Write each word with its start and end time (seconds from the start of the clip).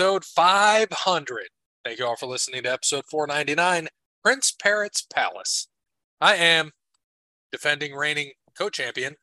episode 0.00 0.24
500. 0.24 1.48
Thank 1.84 1.98
you 1.98 2.06
all 2.06 2.14
for 2.14 2.26
listening 2.26 2.62
to 2.62 2.72
episode 2.72 3.02
499, 3.10 3.88
Prince 4.22 4.52
Parrot's 4.52 5.02
Palace. 5.02 5.66
I 6.20 6.36
am 6.36 6.70
defending 7.50 7.94
reigning 7.96 8.30
co-champion, 8.56 9.16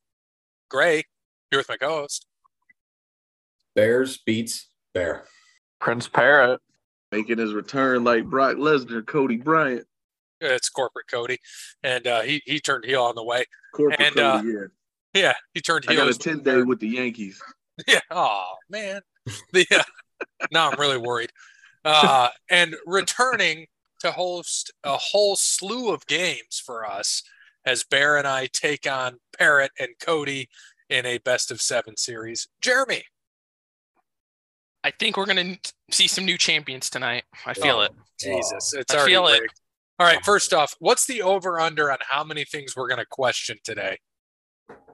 Gray, 0.70 1.04
here 1.50 1.59
with 1.62 1.70
my 1.70 1.77
co-host. 1.77 2.26
Bears 3.73 4.17
beats 4.17 4.67
Bear. 4.94 5.23
Prince 5.80 6.09
Parrot. 6.09 6.59
making 7.09 7.38
his 7.38 7.53
return 7.53 8.03
like 8.03 8.26
Brock 8.26 8.58
Lesnar, 8.58 9.05
Cody 9.08 9.38
Bryant, 9.38 9.86
It's 10.42 10.67
corporate 10.67 11.08
Cody, 11.09 11.38
and 11.84 12.05
uh, 12.05 12.22
he 12.23 12.42
he 12.45 12.59
turned 12.59 12.84
heel 12.84 13.03
on 13.03 13.16
the 13.16 13.23
way. 13.23 13.45
corporate 13.73 14.02
And, 14.02 14.16
Cody. 14.16 14.20
uh, 14.20 14.42
yeah, 15.14 15.22
Yeah, 15.22 15.34
he 15.53 15.62
turned 15.62 15.86
heel. 15.86 15.94
I 15.94 15.95
heel. 15.95 16.05
got 16.08 16.16
a 16.16 16.20
ten 16.20 16.39
day 16.44 16.64
with 16.64 16.81
the 16.81 16.89
Yankees. 16.89 17.42
Yeah. 17.88 18.00
Oh 18.12 18.55
man. 18.70 19.00
The, 19.53 19.66
uh, 19.72 19.84
now 20.52 20.70
I'm 20.70 20.80
really 20.80 20.98
worried. 20.98 21.32
Uh, 21.84 22.30
and 22.50 22.76
returning 22.86 23.68
to 24.00 24.12
host 24.12 24.72
a 24.84 24.98
whole 24.98 25.36
slew 25.36 25.94
of 25.94 26.06
games 26.08 26.62
for 26.64 26.86
us 26.86 27.22
as 27.66 27.84
Bear 27.84 28.18
and 28.18 28.28
I 28.28 28.48
take 28.52 28.90
on 28.90 29.18
Parrot 29.38 29.72
and 29.80 29.90
Cody 30.00 30.50
in 30.90 31.06
a 31.06 31.18
best 31.20 31.52
of 31.52 31.62
seven 31.62 31.98
series. 31.98 32.48
Jeremy. 32.62 33.04
I 34.84 34.92
think 34.92 35.17
we're 35.17 35.26
gonna 35.26 35.58
see 35.92 36.08
some 36.08 36.26
new 36.26 36.38
champions 36.38 36.89
tonight. 36.92 37.23
I 37.45 37.54
feel 37.56 37.78
Oh, 37.78 37.82
it. 37.82 37.92
Jesus, 38.20 38.73
it's 38.73 38.94
I 38.94 38.98
already 38.98 39.11
feel 39.14 39.28
it. 39.28 39.42
All 39.98 40.06
right. 40.06 40.23
First 40.26 40.54
off, 40.54 40.76
what's 40.80 41.08
the 41.08 41.22
over 41.22 41.59
under 41.59 41.92
on 41.92 41.98
how 42.02 42.23
many 42.23 42.44
things 42.45 42.76
we're 42.76 42.88
going 42.88 43.00
to 43.00 43.06
question 43.06 43.58
today? 43.64 43.98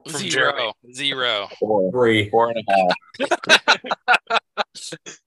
From 0.04 0.20
Zero, 0.20 0.52
Jeremy. 0.52 0.72
zero. 0.94 1.48
Four, 1.58 1.90
Three. 1.92 2.28
four 2.30 2.50
and 2.50 2.64
a 2.68 2.72
half. 2.72 3.30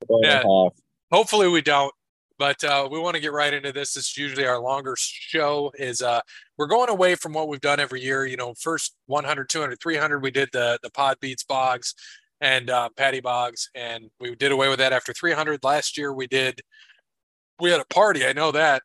Four 0.08 0.20
and 0.24 0.26
a 0.26 0.28
Yeah. 0.28 0.44
half. 0.44 0.74
hopefully 1.12 1.48
we 1.48 1.62
don't 1.62 1.94
but 2.38 2.62
uh, 2.66 2.86
we 2.92 3.00
want 3.00 3.16
to 3.16 3.22
get 3.22 3.32
right 3.32 3.54
into 3.54 3.72
this 3.72 3.94
this 3.94 4.08
is 4.10 4.18
usually 4.18 4.46
our 4.46 4.60
longer 4.60 4.94
show 4.98 5.72
is 5.80 6.02
uh, 6.02 6.20
we're 6.58 6.68
going 6.68 6.90
away 6.90 7.16
from 7.16 7.32
what 7.32 7.48
we've 7.48 7.62
done 7.62 7.80
every 7.80 8.02
year 8.02 8.26
you 8.26 8.36
know 8.38 8.54
first 8.60 8.96
100 9.06 9.48
200 9.50 9.80
300 9.82 10.20
we 10.22 10.32
did 10.32 10.50
the 10.52 10.78
the 10.84 10.90
pod 10.92 11.18
beats 11.22 11.44
bogs 11.44 11.94
and 12.42 12.70
uh, 12.70 12.90
patty 12.98 13.22
bogs 13.22 13.70
and 13.76 14.10
we 14.20 14.36
did 14.36 14.52
away 14.52 14.68
with 14.68 14.80
that 14.80 14.92
after 14.94 15.14
300 15.14 15.64
last 15.64 15.98
year 15.98 16.12
we 16.14 16.28
did 16.28 16.60
we 17.62 17.70
had 17.70 17.80
a 17.80 17.86
party 17.94 18.26
i 18.26 18.34
know 18.34 18.52
that 18.52 18.82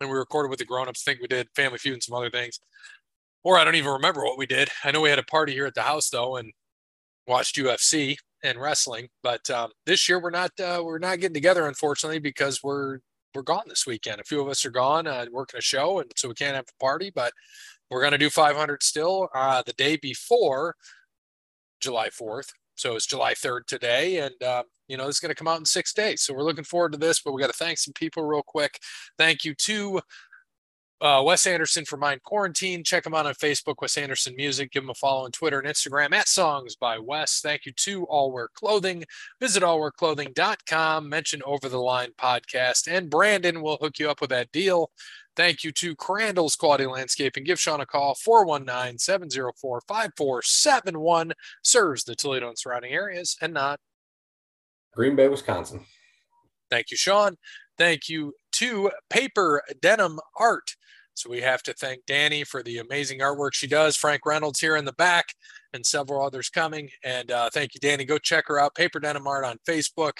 and 0.00 0.08
we 0.10 0.16
recorded 0.16 0.48
with 0.50 0.58
the 0.60 0.64
grown-ups 0.64 1.02
think 1.02 1.20
we 1.20 1.26
did 1.26 1.48
family 1.56 1.78
feud 1.78 1.94
and 1.94 2.02
some 2.02 2.14
other 2.16 2.30
things 2.30 2.60
or 3.44 3.58
i 3.58 3.64
don't 3.64 3.76
even 3.76 3.92
remember 3.92 4.24
what 4.24 4.38
we 4.38 4.46
did 4.46 4.68
i 4.84 4.90
know 4.90 5.00
we 5.00 5.10
had 5.10 5.18
a 5.18 5.24
party 5.24 5.52
here 5.52 5.66
at 5.66 5.74
the 5.74 5.82
house 5.82 6.10
though 6.10 6.36
and 6.36 6.52
watched 7.26 7.56
ufc 7.56 8.16
and 8.42 8.60
wrestling. 8.60 9.08
But 9.22 9.48
um, 9.50 9.70
this 9.86 10.08
year 10.08 10.20
we're 10.20 10.30
not 10.30 10.52
uh, 10.60 10.82
we're 10.84 10.98
not 10.98 11.20
getting 11.20 11.34
together 11.34 11.66
unfortunately 11.66 12.18
because 12.18 12.62
we're 12.62 12.98
we're 13.34 13.42
gone 13.42 13.64
this 13.68 13.86
weekend. 13.86 14.20
A 14.20 14.24
few 14.24 14.40
of 14.40 14.48
us 14.48 14.64
are 14.64 14.70
gone 14.70 15.06
uh, 15.06 15.26
working 15.30 15.58
a 15.58 15.62
show, 15.62 16.00
and 16.00 16.10
so 16.16 16.28
we 16.28 16.34
can't 16.34 16.56
have 16.56 16.66
a 16.68 16.84
party. 16.84 17.10
But 17.14 17.32
we're 17.90 18.00
going 18.00 18.12
to 18.12 18.18
do 18.18 18.30
500 18.30 18.82
still 18.82 19.28
uh, 19.34 19.62
the 19.64 19.72
day 19.72 19.96
before 19.96 20.76
July 21.80 22.08
4th. 22.08 22.50
So 22.76 22.94
it's 22.94 23.06
July 23.06 23.34
3rd 23.34 23.66
today, 23.66 24.18
and 24.18 24.42
uh, 24.42 24.62
you 24.88 24.96
know 24.96 25.06
is 25.06 25.20
going 25.20 25.30
to 25.30 25.34
come 25.34 25.48
out 25.48 25.58
in 25.58 25.64
six 25.64 25.92
days. 25.92 26.22
So 26.22 26.34
we're 26.34 26.44
looking 26.44 26.64
forward 26.64 26.92
to 26.92 26.98
this. 26.98 27.20
But 27.20 27.32
we 27.32 27.40
got 27.40 27.48
to 27.50 27.56
thank 27.56 27.78
some 27.78 27.94
people 27.94 28.24
real 28.24 28.42
quick. 28.42 28.78
Thank 29.18 29.44
you 29.44 29.54
to 29.54 30.00
uh, 31.00 31.22
Wes 31.24 31.46
Anderson 31.46 31.84
for 31.84 31.96
Mind 31.96 32.22
Quarantine. 32.22 32.84
Check 32.84 33.06
him 33.06 33.14
out 33.14 33.26
on 33.26 33.34
Facebook, 33.34 33.76
Wes 33.80 33.96
Anderson 33.96 34.34
Music. 34.36 34.70
Give 34.70 34.82
him 34.82 34.90
a 34.90 34.94
follow 34.94 35.24
on 35.24 35.32
Twitter 35.32 35.58
and 35.58 35.68
Instagram 35.68 36.12
at 36.12 36.28
Songs 36.28 36.76
by 36.76 36.98
Wes. 36.98 37.40
Thank 37.40 37.66
you 37.66 37.72
to 37.72 38.04
All 38.04 38.32
Wear 38.32 38.48
Clothing. 38.54 39.04
Visit 39.40 39.62
allwearclothing.com. 39.62 41.08
Mention 41.08 41.42
Over 41.44 41.68
the 41.68 41.78
Line 41.78 42.10
Podcast, 42.18 42.86
and 42.86 43.10
Brandon 43.10 43.62
will 43.62 43.78
hook 43.80 43.98
you 43.98 44.10
up 44.10 44.20
with 44.20 44.30
that 44.30 44.52
deal. 44.52 44.90
Thank 45.36 45.64
you 45.64 45.72
to 45.72 45.96
Crandall's 45.96 46.56
Quality 46.56 46.86
Landscaping. 46.86 47.44
Give 47.44 47.58
Sean 47.58 47.80
a 47.80 47.86
call, 47.86 48.14
419 48.14 48.98
704 48.98 49.80
5471. 49.86 51.32
Serves 51.62 52.04
the 52.04 52.14
Toledo 52.14 52.48
and 52.48 52.58
surrounding 52.58 52.92
areas 52.92 53.36
and 53.40 53.54
not 53.54 53.80
Green 54.92 55.16
Bay, 55.16 55.28
Wisconsin. 55.28 55.84
Thank 56.68 56.90
you, 56.90 56.96
Sean. 56.96 57.36
Thank 57.78 58.08
you 58.08 58.34
to 58.60 58.90
Paper 59.08 59.62
Denim 59.80 60.20
Art. 60.38 60.76
So 61.14 61.30
we 61.30 61.40
have 61.40 61.62
to 61.62 61.72
thank 61.72 62.04
Danny 62.04 62.44
for 62.44 62.62
the 62.62 62.76
amazing 62.76 63.20
artwork 63.20 63.54
she 63.54 63.66
does. 63.66 63.96
Frank 63.96 64.26
Reynolds 64.26 64.60
here 64.60 64.76
in 64.76 64.84
the 64.84 64.92
back 64.92 65.34
and 65.72 65.84
several 65.84 66.24
others 66.24 66.48
coming. 66.48 66.88
And 67.04 67.30
uh, 67.30 67.50
thank 67.52 67.74
you, 67.74 67.80
Danny. 67.80 68.04
Go 68.04 68.18
check 68.18 68.44
her 68.48 68.58
out. 68.58 68.74
Paper 68.74 69.00
Denim 69.00 69.26
Art 69.26 69.44
on 69.44 69.58
Facebook. 69.68 70.12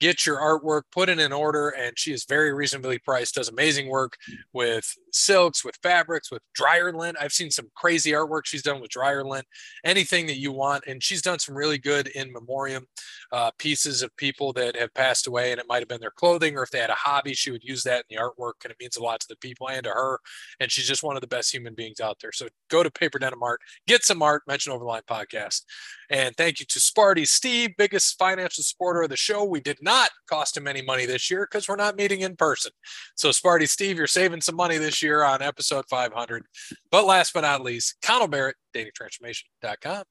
Get 0.00 0.26
your 0.26 0.38
artwork, 0.38 0.82
put 0.92 1.08
in 1.08 1.18
an 1.18 1.32
order, 1.32 1.70
and 1.70 1.98
she 1.98 2.12
is 2.12 2.24
very 2.24 2.52
reasonably 2.52 2.98
priced. 2.98 3.34
Does 3.34 3.48
amazing 3.48 3.88
work 3.88 4.16
with 4.52 4.92
silks, 5.12 5.64
with 5.64 5.76
fabrics, 5.82 6.30
with 6.30 6.42
dryer 6.54 6.92
lint. 6.92 7.16
I've 7.20 7.32
seen 7.32 7.50
some 7.50 7.68
crazy 7.76 8.12
artwork 8.12 8.42
she's 8.44 8.62
done 8.62 8.80
with 8.80 8.90
dryer 8.90 9.24
lint. 9.24 9.46
Anything 9.84 10.26
that 10.26 10.38
you 10.38 10.52
want, 10.52 10.84
and 10.86 11.02
she's 11.02 11.22
done 11.22 11.38
some 11.38 11.56
really 11.56 11.78
good 11.78 12.08
in 12.08 12.32
memoriam 12.32 12.86
uh, 13.32 13.50
pieces 13.58 14.02
of 14.02 14.14
people 14.16 14.52
that 14.54 14.76
have 14.76 14.92
passed 14.94 15.26
away, 15.26 15.50
and 15.52 15.60
it 15.60 15.66
might 15.68 15.80
have 15.80 15.88
been 15.88 16.00
their 16.00 16.10
clothing, 16.10 16.56
or 16.56 16.62
if 16.62 16.70
they 16.70 16.78
had 16.78 16.90
a 16.90 16.94
hobby, 16.94 17.34
she 17.34 17.50
would 17.50 17.64
use 17.64 17.82
that 17.82 18.04
in 18.08 18.16
the 18.16 18.22
artwork, 18.22 18.64
and 18.64 18.70
it 18.70 18.76
means 18.80 18.96
a 18.96 19.02
lot 19.02 19.20
to 19.20 19.28
the 19.28 19.36
people 19.36 19.68
and 19.68 19.84
to 19.84 19.90
her. 19.90 20.18
And 20.60 20.70
she's 20.70 20.88
just 20.88 21.02
one 21.02 21.16
of 21.16 21.20
the 21.20 21.26
best 21.26 21.52
human 21.52 21.74
beings 21.74 22.00
out 22.00 22.18
there. 22.20 22.32
So 22.32 22.48
go 22.68 22.82
to 22.82 22.90
Paper 22.90 23.18
Denim 23.18 23.42
Art, 23.42 23.60
get 23.86 24.04
some 24.04 24.22
art, 24.22 24.42
mention 24.46 24.72
Overline 24.72 24.97
Podcast. 25.06 25.62
And 26.10 26.36
thank 26.36 26.60
you 26.60 26.66
to 26.66 26.78
Sparty 26.78 27.26
Steve, 27.26 27.70
biggest 27.76 28.18
financial 28.18 28.64
supporter 28.64 29.02
of 29.02 29.10
the 29.10 29.16
show. 29.16 29.44
We 29.44 29.60
did 29.60 29.78
not 29.82 30.10
cost 30.28 30.56
him 30.56 30.66
any 30.66 30.82
money 30.82 31.06
this 31.06 31.30
year 31.30 31.46
because 31.50 31.68
we're 31.68 31.76
not 31.76 31.96
meeting 31.96 32.20
in 32.20 32.36
person. 32.36 32.72
So 33.16 33.30
Sparty 33.30 33.68
Steve, 33.68 33.98
you're 33.98 34.06
saving 34.06 34.40
some 34.40 34.56
money 34.56 34.78
this 34.78 35.02
year 35.02 35.24
on 35.24 35.42
episode 35.42 35.84
500. 35.90 36.44
But 36.90 37.04
last 37.06 37.34
but 37.34 37.42
not 37.42 37.62
least, 37.62 37.96
Connell 38.02 38.28
Barrett, 38.28 38.56
datingtransformation.com. 38.74 40.04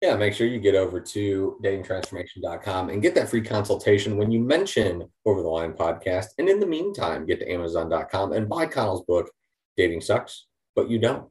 Yeah, 0.00 0.16
make 0.16 0.32
sure 0.32 0.46
you 0.46 0.60
get 0.60 0.74
over 0.74 0.98
to 0.98 1.58
datingtransformation.com 1.62 2.88
and 2.88 3.02
get 3.02 3.14
that 3.16 3.28
free 3.28 3.42
consultation 3.42 4.16
when 4.16 4.30
you 4.30 4.40
mention 4.40 5.06
Over 5.26 5.42
the 5.42 5.48
Line 5.48 5.74
podcast. 5.74 6.28
And 6.38 6.48
in 6.48 6.58
the 6.58 6.66
meantime, 6.66 7.26
get 7.26 7.38
to 7.40 7.52
amazon.com 7.52 8.32
and 8.32 8.48
buy 8.48 8.64
Connell's 8.64 9.04
book, 9.04 9.30
Dating 9.76 10.00
Sucks, 10.00 10.46
But 10.74 10.88
You 10.88 10.98
Don't. 10.98 11.28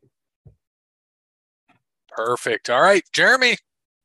Perfect. 2.26 2.70
All 2.70 2.82
right, 2.82 3.04
Jeremy, 3.14 3.56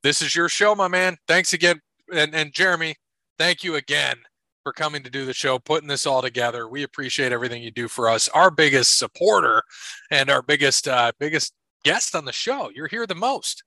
this 0.04 0.22
is 0.22 0.36
your 0.36 0.48
show, 0.48 0.76
my 0.76 0.86
man. 0.86 1.16
Thanks 1.26 1.52
again. 1.52 1.80
And, 2.12 2.32
and 2.32 2.52
Jeremy, 2.52 2.94
thank 3.40 3.64
you 3.64 3.74
again 3.74 4.18
for 4.62 4.72
coming 4.72 5.02
to 5.02 5.10
do 5.10 5.26
the 5.26 5.32
show, 5.32 5.58
putting 5.58 5.88
this 5.88 6.06
all 6.06 6.22
together. 6.22 6.68
We 6.68 6.84
appreciate 6.84 7.32
everything 7.32 7.60
you 7.60 7.72
do 7.72 7.88
for 7.88 8.08
us. 8.08 8.28
Our 8.28 8.52
biggest 8.52 9.00
supporter 9.00 9.64
and 10.12 10.30
our 10.30 10.42
biggest 10.42 10.86
uh, 10.86 11.10
biggest 11.18 11.54
guest 11.84 12.14
on 12.14 12.24
the 12.24 12.32
show. 12.32 12.70
You're 12.72 12.86
here 12.86 13.04
the 13.04 13.16
most. 13.16 13.64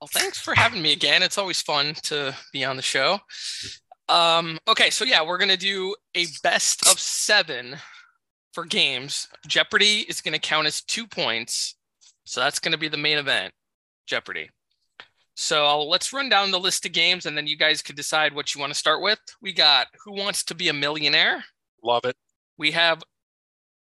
Well, 0.00 0.08
thanks 0.10 0.38
for 0.38 0.54
having 0.54 0.80
me 0.80 0.92
again. 0.92 1.22
It's 1.22 1.36
always 1.36 1.60
fun 1.60 1.92
to 2.04 2.34
be 2.54 2.64
on 2.64 2.76
the 2.76 2.82
show. 2.82 3.18
Um, 4.08 4.58
okay, 4.66 4.88
so 4.88 5.04
yeah, 5.04 5.22
we're 5.22 5.36
gonna 5.36 5.58
do 5.58 5.94
a 6.14 6.24
best 6.42 6.88
of 6.88 6.98
seven 6.98 7.76
for 8.54 8.64
games. 8.64 9.28
Jeopardy 9.46 10.06
is 10.08 10.22
gonna 10.22 10.38
count 10.38 10.66
as 10.66 10.80
two 10.80 11.06
points, 11.06 11.76
so 12.24 12.40
that's 12.40 12.60
gonna 12.60 12.78
be 12.78 12.88
the 12.88 12.96
main 12.96 13.18
event. 13.18 13.52
Jeopardy. 14.10 14.50
So 15.36 15.64
I'll, 15.64 15.88
let's 15.88 16.12
run 16.12 16.28
down 16.28 16.50
the 16.50 16.60
list 16.60 16.84
of 16.84 16.92
games, 16.92 17.24
and 17.24 17.36
then 17.36 17.46
you 17.46 17.56
guys 17.56 17.80
could 17.80 17.96
decide 17.96 18.34
what 18.34 18.54
you 18.54 18.60
want 18.60 18.72
to 18.72 18.78
start 18.78 19.00
with. 19.00 19.20
We 19.40 19.52
got 19.52 19.86
Who 20.04 20.12
Wants 20.12 20.42
to 20.44 20.54
Be 20.54 20.68
a 20.68 20.72
Millionaire. 20.72 21.44
Love 21.82 22.04
it. 22.04 22.16
We 22.58 22.72
have 22.72 23.02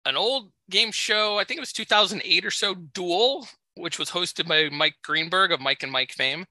an 0.05 0.17
old 0.17 0.51
game 0.69 0.91
show, 0.91 1.37
I 1.37 1.43
think 1.43 1.59
it 1.59 1.61
was 1.61 1.71
2008 1.71 2.43
or 2.45 2.51
so, 2.51 2.73
Duel, 2.75 3.47
which 3.75 3.99
was 3.99 4.09
hosted 4.09 4.47
by 4.47 4.69
Mike 4.75 4.95
Greenberg 5.03 5.51
of 5.51 5.61
Mike 5.61 5.83
and 5.83 5.91
Mike 5.91 6.11
fame. 6.11 6.45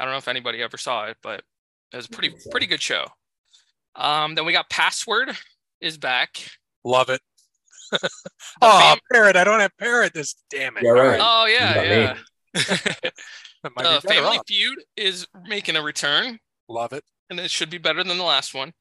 I 0.00 0.04
don't 0.04 0.12
know 0.12 0.18
if 0.18 0.28
anybody 0.28 0.62
ever 0.62 0.76
saw 0.76 1.04
it, 1.04 1.16
but 1.22 1.42
it 1.92 1.96
was 1.96 2.06
a 2.06 2.10
pretty 2.10 2.34
pretty 2.50 2.66
good 2.66 2.82
show. 2.82 3.06
Um, 3.96 4.34
then 4.34 4.44
we 4.46 4.52
got 4.52 4.70
Password 4.70 5.30
is 5.80 5.98
back. 5.98 6.38
Love 6.84 7.10
it. 7.10 7.20
Oh, 8.60 8.78
fam- 8.78 8.98
parrot. 9.10 9.36
I 9.36 9.44
don't 9.44 9.60
have 9.60 9.70
parrot. 9.78 10.12
This 10.12 10.34
damn 10.50 10.76
it. 10.76 10.82
Yeah, 10.82 10.90
right. 10.90 11.20
oh 11.22 11.46
You 11.46 11.54
yeah, 11.54 12.14
me. 12.14 12.20
Uh, 13.76 14.00
Family 14.00 14.38
off. 14.38 14.46
Feud 14.46 14.78
is 14.96 15.26
making 15.48 15.74
a 15.74 15.82
return, 15.82 16.38
Love 16.68 16.92
it. 16.92 17.02
and 17.28 17.40
it 17.40 17.50
should 17.50 17.70
be 17.70 17.76
better 17.78 18.04
than 18.04 18.16
the 18.16 18.24
last 18.24 18.54
one. 18.54 18.72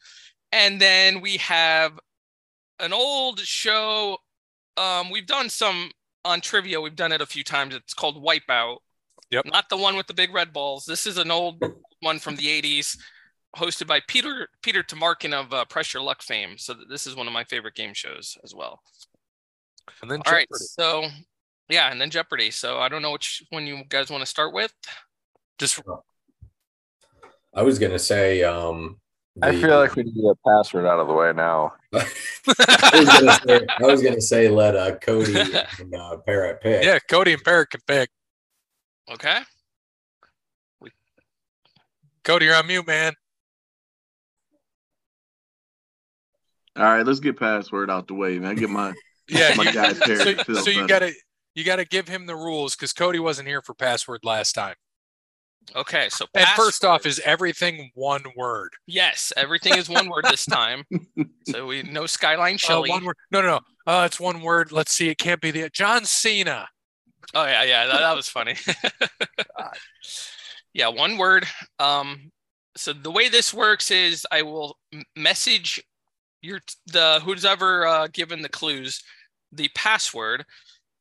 And 0.52 0.80
then 0.80 1.20
we 1.20 1.38
have 1.38 2.00
an 2.80 2.94
old 2.94 3.40
show. 3.40 4.18
Um, 4.78 5.10
we've 5.10 5.26
done 5.26 5.50
some 5.50 5.90
on 6.24 6.42
trivia. 6.42 6.80
We've 6.80 6.96
done 6.96 7.12
it 7.12 7.22
a 7.22 7.26
few 7.26 7.44
times. 7.44 7.74
It's 7.74 7.96
called 7.96 8.24
Wipeout. 8.24 8.78
Yep. 9.32 9.46
Not 9.48 9.68
the 9.70 9.78
one 9.78 9.98
with 9.98 10.06
the 10.06 10.14
big 10.14 10.32
red 10.32 10.54
balls. 10.54 10.86
This 10.86 11.08
is 11.08 11.18
an 11.18 11.32
old 11.32 11.62
one 12.02 12.20
from 12.20 12.36
the 12.36 12.46
80s, 12.62 12.98
hosted 13.58 13.88
by 13.88 14.00
Peter 14.08 14.48
Peter 14.62 14.84
Tomarken 14.84 15.34
of 15.34 15.52
uh, 15.54 15.66
Press 15.66 15.92
Your 15.92 16.04
Luck 16.04 16.22
fame. 16.22 16.58
So 16.60 16.76
this 16.88 17.08
is 17.08 17.16
one 17.16 17.26
of 17.26 17.34
my 17.34 17.44
favorite 17.46 17.74
game 17.74 17.96
shows 17.96 18.38
as 18.44 18.54
well. 18.54 18.80
And 20.04 20.12
then 20.12 20.22
All 20.28 20.34
right, 20.34 20.48
so 20.52 21.06
yeah, 21.70 21.92
and 21.92 22.00
then 22.00 22.10
Jeopardy. 22.10 22.52
So 22.52 22.80
I 22.80 22.90
don't 22.90 23.02
know 23.02 23.12
which 23.12 23.44
one 23.50 23.68
you 23.68 23.84
guys 23.90 24.10
want 24.10 24.22
to 24.22 24.26
start 24.26 24.54
with. 24.54 24.74
Just 25.58 25.82
I 27.54 27.64
was 27.64 27.80
gonna 27.80 28.00
say, 28.00 28.44
um, 28.44 29.00
I 29.42 29.52
feel 29.52 29.78
like 29.80 29.96
we 29.96 30.04
need 30.04 30.16
to 30.16 30.22
get 30.22 30.30
a 30.30 30.50
password 30.50 30.86
out 30.86 31.00
of 31.00 31.08
the 31.08 31.14
way 31.14 31.34
now. 31.34 31.74
I 31.94 32.06
was 32.94 33.08
gonna 33.08 33.40
say, 33.48 33.68
I 33.80 33.84
was 33.84 34.04
gonna 34.04 34.22
say 34.22 34.50
let 34.50 34.76
uh, 34.76 34.96
Cody 34.98 35.40
and 35.80 35.96
uh, 35.96 36.18
Parrot 36.18 36.62
pick. 36.62 36.84
Yeah, 36.84 37.00
Cody 37.00 37.34
and 37.34 37.44
Parrot 37.44 37.72
can 37.72 37.82
pick. 37.88 38.10
Okay. 39.12 39.40
Cody, 42.24 42.46
you're 42.46 42.56
on 42.56 42.68
mute, 42.68 42.86
man. 42.86 43.14
All 46.76 46.84
right, 46.84 47.06
let's 47.06 47.22
get 47.22 47.40
password 47.40 47.90
out 47.90 48.08
the 48.08 48.14
way, 48.14 48.38
man. 48.38 48.56
Get 48.56 48.70
my 48.70 48.94
Yeah, 49.30 49.54
my 49.56 49.64
you, 49.64 49.74
guy 49.74 49.94
Parrot. 49.94 50.46
so, 50.46 50.54
so 50.56 50.70
you 50.70 50.88
gotta 50.88 51.14
you 51.58 51.64
gotta 51.64 51.86
give 51.86 52.08
him 52.08 52.28
the 52.28 52.36
rules 52.36 52.76
because 52.76 52.94
Cody 52.94 53.18
wasn't 53.18 53.48
here 53.48 53.64
for 53.64 53.74
password 53.74 54.20
last 54.24 54.54
time. 54.54 54.76
Okay. 55.76 56.08
So 56.10 56.28
And 56.36 56.48
first 56.50 56.86
off, 56.86 57.08
is 57.08 57.20
everything 57.26 57.90
one 57.96 58.22
word? 58.36 58.74
yes, 58.86 59.34
everything 59.36 59.76
is 59.76 59.90
one 59.90 60.08
word 60.08 60.26
this 60.26 60.46
time. 60.46 60.84
So 61.48 61.66
we 61.66 61.82
no 61.82 62.06
skyline 62.06 62.58
Uh, 62.70 62.82
one 62.82 63.06
word? 63.06 63.16
No, 63.32 63.42
no, 63.42 63.48
no. 63.48 63.60
Uh, 63.92 64.04
it's 64.06 64.20
one 64.20 64.42
word. 64.42 64.74
Let's 64.74 64.92
see. 64.94 65.08
It 65.08 65.18
can't 65.18 65.40
be 65.40 65.50
the 65.50 65.70
John 65.70 66.04
Cena. 66.04 66.68
Oh 67.34 67.46
yeah, 67.46 67.64
yeah, 67.64 67.88
that, 67.88 68.00
that 68.00 68.16
was 68.16 68.28
funny. 68.28 68.56
yeah, 70.74 70.90
one 70.90 71.18
word. 71.18 71.48
Um, 71.80 72.32
so 72.76 72.92
the 72.92 73.10
way 73.10 73.30
this 73.30 73.54
works 73.54 73.92
is 73.92 74.28
I 74.30 74.42
will 74.42 74.78
message 75.16 75.82
your 76.42 76.60
the 76.88 77.22
who's 77.24 77.46
ever 77.46 77.88
uh, 77.88 78.08
given 78.12 78.42
the 78.42 78.50
clues 78.50 79.02
the 79.54 79.70
password, 79.74 80.46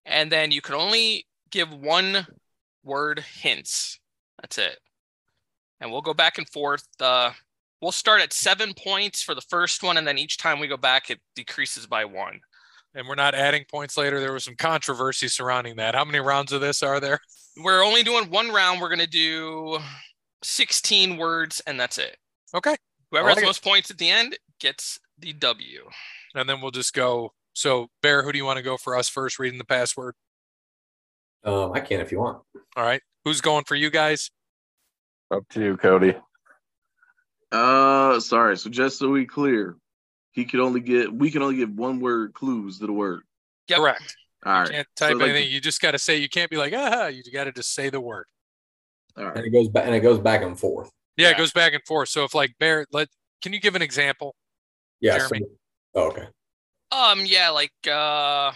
and 0.06 0.30
then 0.30 0.50
you 0.50 0.60
can 0.62 0.74
only 0.74 1.26
give 1.50 1.72
one 1.72 2.26
word 2.84 3.24
hints. 3.40 3.98
That's 4.40 4.58
it. 4.58 4.78
And 5.80 5.90
we'll 5.90 6.02
go 6.02 6.14
back 6.14 6.38
and 6.38 6.48
forth. 6.48 6.84
Uh, 7.00 7.32
we'll 7.82 7.92
start 7.92 8.22
at 8.22 8.32
seven 8.32 8.72
points 8.72 9.22
for 9.22 9.34
the 9.34 9.42
first 9.42 9.82
one, 9.82 9.98
and 9.98 10.06
then 10.06 10.16
each 10.16 10.38
time 10.38 10.58
we 10.58 10.68
go 10.68 10.76
back, 10.76 11.10
it 11.10 11.20
decreases 11.34 11.86
by 11.86 12.04
one. 12.04 12.40
And 12.94 13.06
we're 13.06 13.14
not 13.14 13.34
adding 13.34 13.64
points 13.70 13.98
later. 13.98 14.20
There 14.20 14.32
was 14.32 14.44
some 14.44 14.56
controversy 14.56 15.28
surrounding 15.28 15.76
that. 15.76 15.94
How 15.94 16.04
many 16.04 16.18
rounds 16.18 16.52
of 16.52 16.62
this 16.62 16.82
are 16.82 16.98
there? 16.98 17.20
We're 17.62 17.84
only 17.84 18.02
doing 18.02 18.30
one 18.30 18.50
round. 18.50 18.80
We're 18.80 18.88
gonna 18.88 19.06
do 19.06 19.78
16 20.42 21.16
words, 21.16 21.60
and 21.66 21.78
that's 21.78 21.98
it. 21.98 22.16
Okay. 22.54 22.76
Whoever 23.10 23.26
I 23.26 23.30
has 23.30 23.36
like 23.36 23.44
it. 23.44 23.48
most 23.48 23.64
points 23.64 23.90
at 23.90 23.98
the 23.98 24.08
end 24.08 24.38
gets 24.60 24.98
the 25.18 25.32
W. 25.34 25.88
And 26.34 26.48
then 26.48 26.60
we'll 26.60 26.70
just 26.70 26.94
go. 26.94 27.32
So, 27.56 27.88
Bear, 28.02 28.22
who 28.22 28.32
do 28.32 28.38
you 28.38 28.44
want 28.44 28.58
to 28.58 28.62
go 28.62 28.76
for 28.76 28.94
us 28.94 29.08
first 29.08 29.38
reading 29.38 29.58
the 29.58 29.64
password? 29.64 30.14
Um, 31.42 31.72
I 31.72 31.80
can 31.80 32.00
if 32.00 32.12
you 32.12 32.18
want. 32.18 32.42
All 32.76 32.84
right. 32.84 33.00
Who's 33.24 33.40
going 33.40 33.64
for 33.64 33.74
you 33.74 33.88
guys? 33.88 34.30
Up 35.30 35.42
to 35.50 35.62
you, 35.62 35.76
Cody. 35.78 36.14
Uh, 37.50 38.20
sorry. 38.20 38.58
So 38.58 38.68
just 38.68 38.98
so 38.98 39.08
we 39.08 39.24
clear, 39.24 39.78
he 40.32 40.44
could 40.44 40.60
only 40.60 40.80
get 40.80 41.10
we 41.10 41.30
can 41.30 41.40
only 41.40 41.56
give 41.56 41.70
one 41.70 41.98
word 41.98 42.34
clues 42.34 42.78
to 42.80 42.86
the 42.86 42.92
word. 42.92 43.22
Yep. 43.68 43.78
Correct. 43.78 44.16
All 44.44 44.60
You 44.60 44.68
can't 44.68 44.88
type 44.94 45.12
So, 45.12 45.16
like, 45.16 45.30
anything. 45.30 45.50
You 45.50 45.60
just 45.62 45.80
got 45.80 45.92
to 45.92 45.98
say, 45.98 46.18
you 46.18 46.28
can't 46.28 46.50
be 46.50 46.58
like, 46.58 46.74
ah, 46.76 47.06
you 47.06 47.22
got 47.32 47.44
to 47.44 47.52
just 47.52 47.72
say 47.72 47.88
the 47.88 48.02
word. 48.02 48.26
All 49.16 49.28
And 49.28 49.46
it 49.46 49.50
goes 49.50 49.70
back 49.70 49.86
and 49.86 49.94
it 49.94 50.00
goes 50.00 50.18
back 50.18 50.42
and 50.42 50.60
forth. 50.60 50.90
Yeah, 51.16 51.28
Yeah. 51.28 51.34
it 51.36 51.38
goes 51.38 51.52
back 51.52 51.72
and 51.72 51.82
forth. 51.84 52.10
So 52.10 52.24
if 52.24 52.34
like 52.34 52.54
Bear, 52.60 52.84
let, 52.92 53.08
can 53.40 53.54
you 53.54 53.60
give 53.60 53.74
an 53.74 53.82
example? 53.82 54.34
Yeah. 55.00 55.26
So, 55.26 55.38
oh, 55.94 56.08
okay. 56.08 56.28
Um, 56.92 57.20
yeah, 57.24 57.50
like 57.50 57.72
uh, 57.90 58.52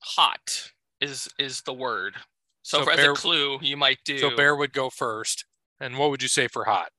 hot 0.00 0.70
is 1.00 1.28
is 1.38 1.62
the 1.62 1.72
word. 1.72 2.14
So, 2.62 2.78
So 2.78 2.84
for, 2.84 2.90
as 2.92 3.04
a 3.06 3.12
clue, 3.14 3.58
you 3.60 3.76
might 3.76 3.98
do. 4.04 4.18
So 4.18 4.36
Bear 4.36 4.54
would 4.56 4.72
go 4.72 4.88
first. 4.90 5.44
And 5.80 5.98
what 5.98 6.10
would 6.10 6.22
you 6.22 6.28
say 6.28 6.46
for 6.46 6.64
hot? 6.64 6.90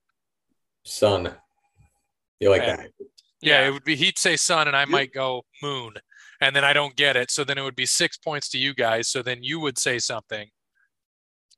Sun. 0.83 1.33
You 2.41 2.49
like 2.49 2.63
Yeah. 2.63 2.75
that? 2.75 2.89
Yeah, 3.41 3.67
it 3.67 3.71
would 3.71 3.83
be 3.85 3.95
he'd 3.95 4.17
say 4.19 4.35
sun 4.35 4.67
and 4.67 4.75
I 4.75 4.81
Yep. 4.81 4.89
might 4.89 5.13
go 5.13 5.43
moon. 5.61 5.93
And 6.41 6.53
then 6.53 6.65
I 6.65 6.73
don't 6.73 6.95
get 6.97 7.15
it. 7.15 7.31
So 7.31 7.45
then 7.45 7.57
it 7.57 7.61
would 7.61 7.75
be 7.77 7.85
six 7.85 8.17
points 8.17 8.49
to 8.49 8.57
you 8.57 8.73
guys. 8.73 9.07
So 9.09 9.21
then 9.21 9.41
you 9.43 9.61
would 9.61 9.77
say 9.77 9.99
something. 9.99 10.49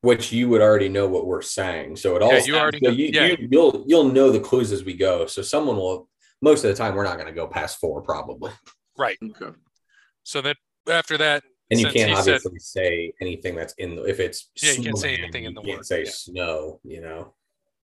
Which 0.02 0.32
you 0.32 0.50
would 0.50 0.62
already 0.62 0.90
know 0.90 1.08
what 1.08 1.26
we're 1.26 1.42
saying. 1.42 1.96
So 1.96 2.16
it 2.16 2.22
all 2.22 2.32
Yeah, 2.34 2.44
you 2.46 2.58
already 2.58 2.80
so 2.84 2.90
know- 2.92 2.96
you, 2.96 3.10
yeah. 3.12 3.26
you 3.28 3.48
you'll 3.52 3.84
you'll 3.88 4.10
know 4.12 4.30
the 4.30 4.40
clues 4.40 4.72
as 4.72 4.84
we 4.84 4.94
go. 4.94 5.26
So 5.26 5.42
someone 5.42 5.78
will 5.78 6.08
most 6.44 6.64
of 6.64 6.70
the 6.70 6.76
time 6.76 6.94
we're 6.94 7.04
not 7.06 7.16
going 7.16 7.28
to 7.28 7.34
go 7.34 7.48
past 7.48 7.80
four 7.80 8.04
probably. 8.04 8.52
Right. 8.98 9.18
Okay. 9.24 9.56
So 10.24 10.42
that 10.42 10.58
after 10.90 11.18
that, 11.18 11.44
And 11.72 11.80
you 11.80 11.88
can't 11.90 12.10
he 12.12 12.16
said- 12.18 12.36
obviously 12.36 12.60
say 12.60 13.14
anything 13.22 13.56
that's 13.56 13.74
in 13.78 13.96
the 13.96 14.04
if 14.04 14.20
it's 14.20 14.50
Yeah, 14.62 14.72
you 14.74 14.84
can't 14.84 14.98
say 14.98 15.16
anything 15.16 15.46
in 15.46 15.52
you 15.52 15.56
the 15.56 15.62
can't 15.62 15.78
word, 15.80 15.86
say 15.86 16.04
yeah. 16.04 16.10
snow, 16.12 16.80
you 16.84 17.02
know, 17.02 17.34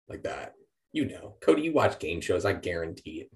like 0.08 0.22
that. 0.24 0.54
You 0.92 1.04
know, 1.06 1.36
Cody, 1.40 1.62
you 1.62 1.72
watch 1.72 1.98
game 1.98 2.20
shows, 2.20 2.44
I 2.44 2.54
guarantee 2.54 3.20
it. 3.22 3.30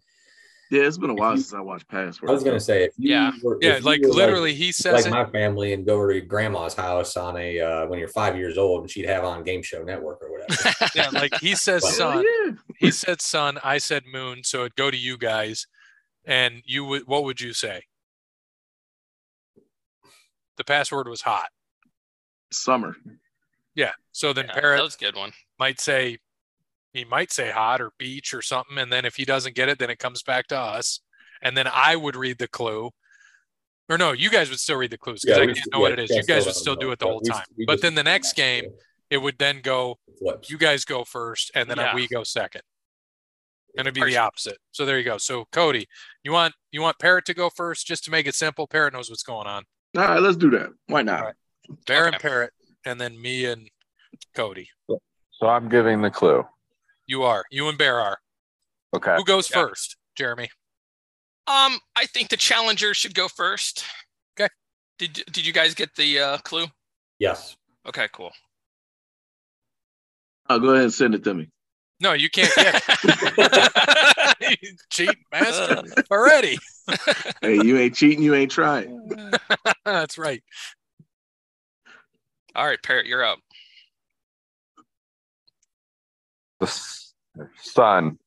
Yeah, 0.71 0.85
it's 0.85 0.97
been 0.97 1.11
a 1.11 1.15
while 1.15 1.33
you- 1.33 1.43
since 1.43 1.53
I 1.53 1.61
watched 1.61 1.87
Password. 1.87 2.31
I 2.31 2.33
was 2.33 2.43
gonna 2.43 2.59
say 2.59 2.85
if 2.85 2.93
you 2.97 3.11
Yeah. 3.11 3.33
were, 3.43 3.57
if 3.57 3.63
yeah, 3.63 3.77
you 3.77 3.83
like 3.85 4.01
were, 4.03 4.09
literally 4.09 4.55
he 4.55 4.73
says 4.73 4.95
like 4.95 5.07
it. 5.07 5.11
my 5.11 5.27
family 5.31 5.75
and 5.75 5.85
go 5.85 5.97
over 5.97 6.09
to 6.09 6.17
your 6.17 6.25
grandma's 6.25 6.73
house 6.73 7.15
on 7.19 7.37
a 7.37 7.61
uh, 7.61 7.87
when 7.89 7.99
you're 7.99 8.09
five 8.09 8.37
years 8.39 8.57
old 8.57 8.81
and 8.83 8.91
she'd 8.91 9.05
have 9.05 9.23
on 9.25 9.43
Game 9.45 9.63
Show 9.63 9.83
Network 9.83 10.23
or 10.23 10.33
whatever. 10.33 10.75
yeah, 10.95 11.11
like 11.11 11.35
he 11.41 11.55
says 11.55 11.83
Well, 11.83 11.93
sun. 11.93 12.25
Yeah. 12.25 12.53
He 12.79 12.91
said 12.91 13.21
sun. 13.21 13.59
I 13.63 13.77
said 13.79 14.05
moon. 14.11 14.45
So 14.45 14.61
it'd 14.61 14.77
go 14.77 14.91
to 14.91 14.97
you 14.97 15.19
guys. 15.19 15.67
And 16.25 16.63
you 16.65 16.85
would 16.85 17.07
what 17.07 17.25
would 17.25 17.41
you 17.41 17.53
say? 17.53 17.83
The 20.57 20.65
password 20.65 21.09
was 21.09 21.23
hot. 21.23 21.49
Summer. 22.53 22.95
Yeah. 23.75 23.93
So 24.13 24.33
then 24.33 24.47
Yeah, 24.49 24.55
Parrot 24.61 24.77
that 24.77 24.83
was 24.85 24.95
a 24.97 24.99
good 24.99 25.17
one. 25.17 25.33
might 25.59 25.81
say 25.81 26.19
he 26.93 27.05
might 27.07 27.33
say 27.33 27.51
hot 27.51 27.81
or 27.81 27.93
beach 27.99 28.35
or 28.35 28.43
something 28.43 28.77
and 28.77 28.93
then 28.93 29.07
if 29.07 29.17
he 29.17 29.25
doesn't 29.25 29.55
get 29.57 29.71
it 29.71 29.79
then 29.79 29.89
it 29.89 29.99
comes 29.99 30.23
back 30.23 30.47
to 30.49 30.59
us 30.59 31.01
and 31.41 31.57
then 31.57 31.67
i 31.73 31.97
would 31.97 32.15
read 32.15 32.37
the 32.37 32.47
clue 32.49 32.91
or 33.89 33.97
no 33.97 34.13
you 34.13 34.29
guys 34.29 34.51
would 34.51 34.59
still 34.59 34.77
read 34.77 34.91
the 34.91 34.99
clues 34.99 35.23
because 35.23 35.39
Yeah, 35.39 35.43
i 35.45 35.47
we 35.47 35.55
can't 35.55 35.65
st- 35.65 35.73
know 35.73 35.81
what 35.81 35.93
it 35.93 36.01
is 36.01 36.11
you 36.11 36.23
guys 36.23 36.45
would 36.45 36.55
still 36.55 36.75
know, 36.75 36.81
do 36.81 36.91
it 36.93 36.99
the 36.99 37.07
but 37.07 37.11
whole 37.13 37.21
we- 37.25 37.31
time 37.31 37.45
we 37.57 37.65
but 37.65 37.81
then 37.81 37.95
the 37.95 38.03
next 38.03 38.35
game 38.35 38.65
it 39.09 39.17
would 39.17 39.39
then 39.39 39.61
go 39.63 39.99
it 40.21 40.51
you 40.51 40.59
guys 40.59 40.85
go 40.85 41.03
first 41.05 41.51
and 41.55 41.71
then 41.71 41.79
Yeah. 41.79 41.95
we 41.95 42.07
go 42.09 42.25
second 42.25 42.61
and 43.77 43.87
it'd 43.87 43.95
be 43.95 44.05
the 44.05 44.17
opposite 44.17 44.59
so 44.71 44.85
there 44.85 44.99
you 44.99 45.05
go 45.05 45.19
so 45.19 45.45
cody 45.53 45.87
you 46.25 46.33
want 46.33 46.53
you 46.73 46.81
want 46.81 46.99
parrot 46.99 47.25
to 47.25 47.35
go 47.35 47.49
first 47.51 47.87
just 47.87 48.05
to 48.05 48.11
make 48.11 48.27
it 48.27 48.35
simple 48.35 48.67
parrot 48.67 48.93
knows 48.93 49.09
what's 49.11 49.23
going 49.23 49.47
on 49.47 49.65
All 49.97 50.03
right, 50.05 50.21
let's 50.23 50.37
do 50.37 50.51
that. 50.51 50.71
Why 50.87 51.03
not? 51.03 51.21
All 51.21 51.27
right. 51.27 51.35
bear 51.87 52.07
and 52.07 52.19
parrot 52.19 52.53
and 52.85 53.01
then 53.01 53.21
me 53.21 53.47
and 53.47 53.69
cody 54.35 54.69
So 54.89 55.47
I'm 55.49 55.69
giving 55.69 56.03
the 56.03 56.11
clue. 56.11 56.45
you 57.07 57.23
are 57.23 57.45
you 57.51 57.69
and 57.69 57.79
bear 57.79 57.99
are 58.01 58.19
Okay. 58.95 59.17
who 59.17 59.25
goes 59.25 59.51
Yeah. 59.51 59.63
first 59.67 59.97
jeremy 60.17 60.49
Um, 61.47 61.81
I 61.97 62.07
think 62.07 62.29
the 62.29 62.37
challenger 62.37 62.95
should 62.95 63.15
go 63.15 63.27
first. 63.27 63.85
Okay. 64.39 64.49
Did 64.99 65.25
Did 65.33 65.45
you 65.45 65.53
guys 65.53 65.75
get 65.75 65.93
the 65.97 66.21
uh, 66.21 66.39
clue? 66.39 66.67
Yes. 67.19 67.57
Okay, 67.85 68.07
cool. 68.13 68.31
I'll 70.49 70.61
go 70.61 70.69
ahead 70.71 70.85
and 70.85 70.93
send 70.95 71.15
it 71.17 71.25
to 71.25 71.35
me. 71.35 71.49
No 72.03 72.13
you 72.13 72.29
can't 72.29 72.53
get 72.57 72.83
it 74.41 74.81
cheat 74.91 75.17
master 75.31 75.83
already. 76.11 76.59
Hey, 77.41 77.63
you 77.63 77.79
ain't 77.79 77.95
cheating, 77.95 78.23
you 78.25 78.35
ain't 78.35 78.51
trying. 78.51 79.13
That's 79.85 80.19
right. 80.19 80.43
All 82.57 82.67
right, 82.67 82.83
Parrot, 82.83 83.07
you're 83.07 83.25
up. 83.25 83.39
The 86.59 86.67
sun. 87.61 88.19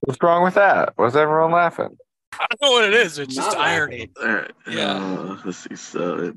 What's 0.00 0.22
wrong 0.22 0.44
with 0.44 0.54
that? 0.54 0.92
What's 0.96 1.16
everyone 1.16 1.52
laughing? 1.52 1.96
I 2.38 2.46
don't 2.50 2.62
know 2.62 2.72
what 2.72 2.84
it 2.84 2.94
is. 2.94 3.18
It's 3.18 3.34
just 3.34 3.52
Not 3.56 3.58
irony. 3.58 4.10
laughing. 4.16 4.30
All 4.30 4.36
right. 4.36 4.50
Yeah. 4.68 4.92
Uh, 4.94 5.38
let's 5.44 5.58
see. 5.58 5.76
So, 5.76 6.32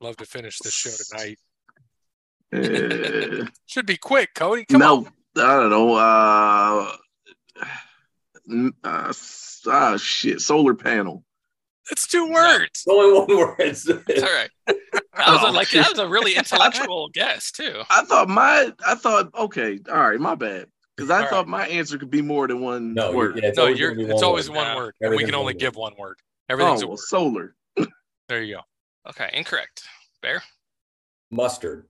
Love 0.00 0.16
to 0.18 0.24
finish 0.26 0.58
this 0.58 0.72
show 0.72 0.90
tonight. 0.90 1.38
uh, 2.54 3.46
Should 3.66 3.86
be 3.86 3.96
quick, 3.96 4.30
Cody. 4.34 4.64
Come 4.64 4.80
no, 4.80 4.96
on. 4.98 5.06
I 5.36 5.56
don't 5.56 5.70
know. 5.70 5.94
Uh, 5.94 6.92
n- 8.48 8.72
uh, 8.84 9.06
s- 9.08 9.62
ah, 9.66 9.96
shit. 9.96 10.40
Solar 10.40 10.74
panel. 10.74 11.24
It's 11.90 12.06
two 12.06 12.30
words. 12.30 12.84
Only 12.88 13.18
one 13.34 13.36
word. 13.38 13.56
It's 13.60 13.88
all 13.88 13.96
right. 14.22 14.50
That 15.16 15.32
was 15.32 15.42
a, 15.42 15.46
Oh, 15.48 15.50
like 15.50 15.66
shit. 15.68 15.82
that 15.82 15.90
was 15.90 15.98
a 15.98 16.06
really 16.16 16.36
intellectual 16.36 17.08
guess 17.12 17.50
too. 17.50 17.82
I 17.90 18.04
thought 18.04 18.28
my, 18.28 18.72
I 18.86 18.94
thought, 18.94 19.34
okay, 19.36 19.80
all 19.90 20.10
right, 20.10 20.20
my 20.20 20.36
bad. 20.36 20.66
Because 20.96 21.10
I 21.10 21.22
All 21.24 21.28
thought 21.28 21.48
my 21.48 21.66
answer 21.66 21.98
could 21.98 22.10
be 22.10 22.22
more 22.22 22.46
than 22.46 22.60
one 22.60 22.94
No, 22.94 23.10
word. 23.12 23.36
yeah, 23.36 23.48
it's 23.48 23.56
No, 23.58 23.64
always 23.64 23.78
you're. 23.80 23.90
gonna 23.94 24.06
be 24.06 24.12
It's 24.12 24.22
one 24.22 24.24
always 24.24 24.48
word. 24.48 24.56
one 24.56 24.66
Yeah. 24.66 24.76
word, 24.76 24.94
and 25.00 25.16
we 25.16 25.24
can 25.24 25.34
only 25.34 25.54
one 25.54 25.58
give 25.58 25.74
one 25.74 25.94
word. 25.98 26.18
Everything's 26.48 26.82
oh, 26.82 26.86
a 26.86 26.88
well, 26.88 26.92
word. 26.92 26.98
solar. 27.00 27.54
There 28.28 28.42
you 28.42 28.56
go. 28.56 28.60
Okay, 29.10 29.28
incorrect. 29.32 29.82
Bear. 30.22 30.42
Mustard. 31.32 31.86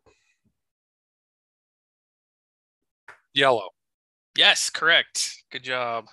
Yellow. 3.34 3.68
Yes, 4.36 4.70
correct. 4.70 5.42
Good 5.50 5.64
job. 5.64 6.06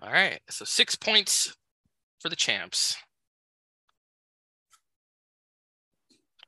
All 0.00 0.10
right. 0.10 0.40
So 0.48 0.64
six 0.64 0.94
points 0.94 1.54
for 2.24 2.30
the 2.30 2.36
champs. 2.36 2.96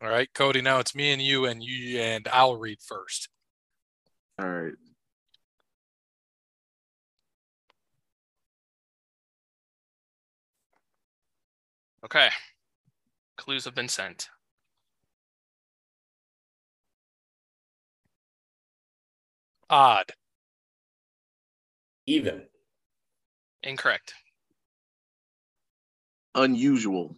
All 0.00 0.08
right, 0.08 0.32
Cody. 0.32 0.62
Now 0.62 0.78
it's 0.78 0.94
me 0.94 1.12
and 1.12 1.20
you, 1.20 1.44
and 1.44 1.62
you 1.62 2.00
and 2.00 2.26
I'll 2.32 2.56
read 2.56 2.78
first. 2.80 3.28
All 4.38 4.48
right. 4.48 4.72
Okay. 12.06 12.28
Clues 13.36 13.66
have 13.66 13.74
been 13.74 13.88
sent. 13.88 14.30
Odd. 19.68 20.12
Even. 22.06 22.44
Incorrect. 23.62 24.14
Unusual. 26.36 27.16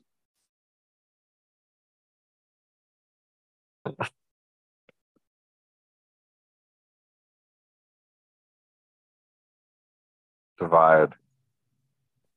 Divide. 10.58 11.14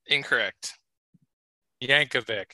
Incorrect. 0.06 0.78
Yankovic. 1.82 2.52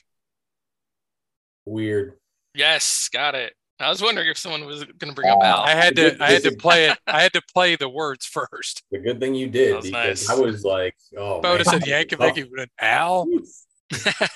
Weird. 1.65 2.13
Yes, 2.55 3.09
got 3.11 3.35
it. 3.35 3.53
I 3.79 3.89
was 3.89 4.01
wondering 4.01 4.27
if 4.27 4.37
someone 4.37 4.65
was 4.65 4.83
going 4.83 5.09
to 5.09 5.13
bring 5.13 5.29
up 5.29 5.37
Oh. 5.41 5.45
Al. 5.45 5.59
I 5.59 5.71
had 5.71 5.95
to. 5.95 6.17
I 6.21 6.31
had 6.31 6.43
to 6.43 6.51
play 6.55 6.89
it. 6.89 6.97
I 7.07 7.21
had 7.21 7.31
to 7.33 7.41
play 7.53 7.75
the 7.75 7.87
words 7.87 8.25
first. 8.25 8.83
The 8.91 8.97
good 8.97 9.19
thing 9.19 9.35
you 9.35 9.47
did 9.47 9.75
was 9.75 9.85
because 9.85 10.27
nice. 10.27 10.29
I 10.29 10.35
was 10.35 10.63
like, 10.65 10.95
oh, 11.17 11.39
If 11.39 11.45
I 11.45 11.55
man. 11.55 11.65
said 11.65 11.81
Yankovic, 11.83 12.35
he 12.35 12.43
would 12.43 12.59
have 12.59 12.69
Al. 12.79 13.27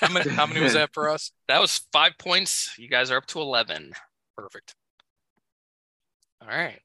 How 0.00 0.12
many, 0.12 0.30
how 0.30 0.46
many 0.46 0.60
was 0.60 0.72
that 0.74 0.90
for 0.92 1.08
us? 1.08 1.30
That 1.48 1.60
was 1.60 1.86
five 1.92 2.18
points. 2.18 2.76
You 2.78 2.88
guys 2.88 3.10
are 3.10 3.16
up 3.16 3.26
to 3.26 3.40
11. 3.40 3.92
Perfect. 4.36 4.74
All 6.42 6.48
right. 6.48 6.80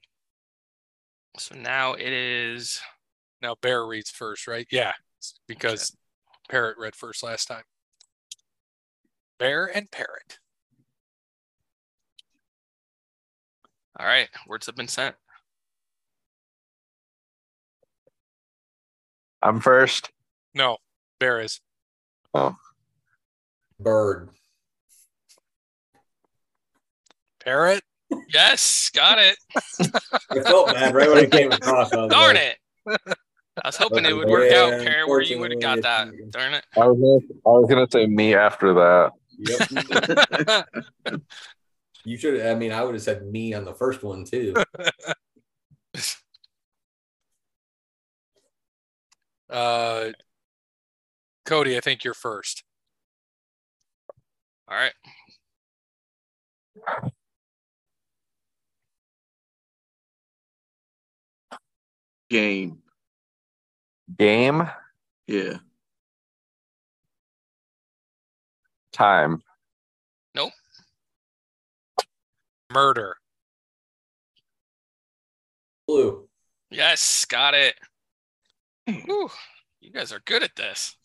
So 1.38 1.54
now 1.54 1.94
it 1.94 2.12
is 2.12 2.80
Now 3.42 3.56
Bear 3.60 3.86
reads 3.86 4.10
first, 4.10 4.46
right? 4.46 4.66
Yeah, 4.70 4.92
because 5.46 5.96
Parrot 6.48 6.76
read 6.78 6.94
first 6.94 7.22
last 7.22 7.46
time. 7.46 7.62
Bear 9.38 9.66
and 9.66 9.90
Parrot. 9.90 10.38
all 14.00 14.06
right. 14.06 14.28
Words 14.46 14.66
have 14.66 14.76
been 14.76 14.88
sent. 14.88 15.14
I'm 19.42 19.60
first. 19.60 20.10
No, 20.54 20.78
Bear 21.18 21.40
is. 21.40 21.60
Bird. 23.78 24.30
Parrot. 27.44 27.82
Yes, 28.32 28.90
got 28.90 29.18
it. 29.18 29.36
I 30.30 30.40
felt 30.40 30.72
bad 30.72 30.94
right 30.94 31.08
when 31.08 31.24
it 31.24 31.30
came 31.30 31.52
across. 31.52 31.90
Darn 31.90 32.08
like, 32.10 32.36
it. 32.36 32.58
I 33.62 33.68
was 33.68 33.76
hoping 33.76 34.04
it 34.04 34.12
would 34.12 34.28
work 34.28 34.52
out, 34.52 34.70
Parrot, 34.70 35.08
where 35.08 35.20
you 35.20 35.38
would 35.38 35.52
have 35.52 35.60
got 35.60 35.82
that. 35.82 36.08
Darn 36.30 36.54
it. 36.54 36.64
I 36.76 36.86
was 36.86 36.98
gonna, 36.98 37.40
I 37.46 37.58
was 37.58 37.68
gonna 37.68 37.86
say 37.90 38.06
me 38.06 38.34
after 38.34 38.74
that. 38.74 39.12
Yep. 39.38 40.66
you 42.04 42.18
should. 42.18 42.44
I 42.44 42.54
mean, 42.54 42.72
I 42.72 42.82
would 42.82 42.94
have 42.94 43.02
said 43.02 43.26
me 43.26 43.54
on 43.54 43.64
the 43.64 43.74
first 43.74 44.02
one 44.02 44.24
too. 44.24 44.54
Uh, 49.48 50.12
Cody, 51.50 51.76
I 51.76 51.80
think 51.80 52.04
you're 52.04 52.14
first. 52.14 52.62
All 54.68 54.76
right. 54.76 54.92
Game. 62.28 62.78
Game 64.16 64.62
Yeah. 65.26 65.58
time. 68.92 69.42
Nope. 70.36 70.52
Murder. 72.72 73.16
Blue. 75.88 76.28
Yes, 76.70 77.24
got 77.24 77.54
it. 77.54 77.74
Hmm. 78.88 79.00
Whew, 79.00 79.30
you 79.80 79.90
guys 79.90 80.12
are 80.12 80.20
good 80.24 80.44
at 80.44 80.54
this. 80.54 80.96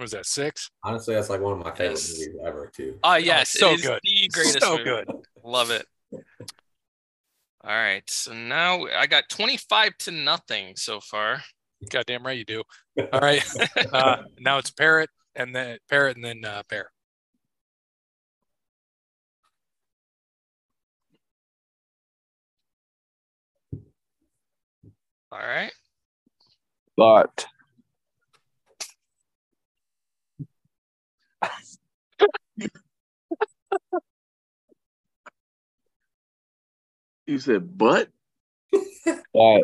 What 0.00 0.04
was 0.04 0.12
that 0.12 0.24
six? 0.24 0.70
Honestly, 0.82 1.14
that's 1.14 1.28
like 1.28 1.42
one 1.42 1.52
of 1.52 1.58
my 1.58 1.72
favorite 1.72 1.90
Yes. 1.90 2.10
movies 2.18 2.40
ever 2.46 2.70
too. 2.74 2.98
Ah, 3.04 3.16
yes, 3.16 3.50
so 3.50 3.72
it 3.72 3.74
is 3.74 3.82
good. 3.82 4.00
the 4.02 4.28
greatest. 4.32 4.60
so 4.60 4.70
movie. 4.78 4.84
good. 4.84 5.08
Love 5.44 5.70
it. 5.70 5.84
All 6.10 6.20
right, 7.64 8.02
so 8.08 8.32
now 8.32 8.86
I 8.86 9.06
got 9.06 9.24
25 9.28 9.98
to 9.98 10.10
nothing 10.10 10.74
so 10.76 11.00
far. 11.00 11.42
Goddamn 11.90 12.24
right 12.24 12.38
you 12.38 12.46
do. 12.46 12.62
All 13.12 13.20
right. 13.20 13.44
Uh, 13.92 14.16
now 14.38 14.56
it's 14.56 14.70
Parrot 14.70 15.10
and 15.34 15.54
then 15.54 15.76
Parrot 15.90 16.16
and 16.16 16.24
then 16.24 16.46
uh, 16.46 16.62
Bear. 16.70 16.90
All 25.30 25.38
right. 25.40 25.72
But 26.96 27.44
You 37.26 37.38
said 37.38 37.78
butt? 37.78 38.08
but 39.32 39.62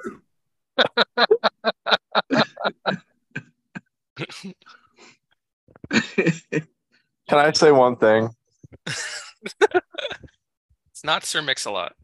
can 7.28 7.30
I 7.30 7.52
say 7.52 7.72
one 7.72 7.96
thing? 7.96 8.30
It's 8.86 9.54
not 11.04 11.24
Sir 11.24 11.42
Mix-a-Lot. 11.42 11.94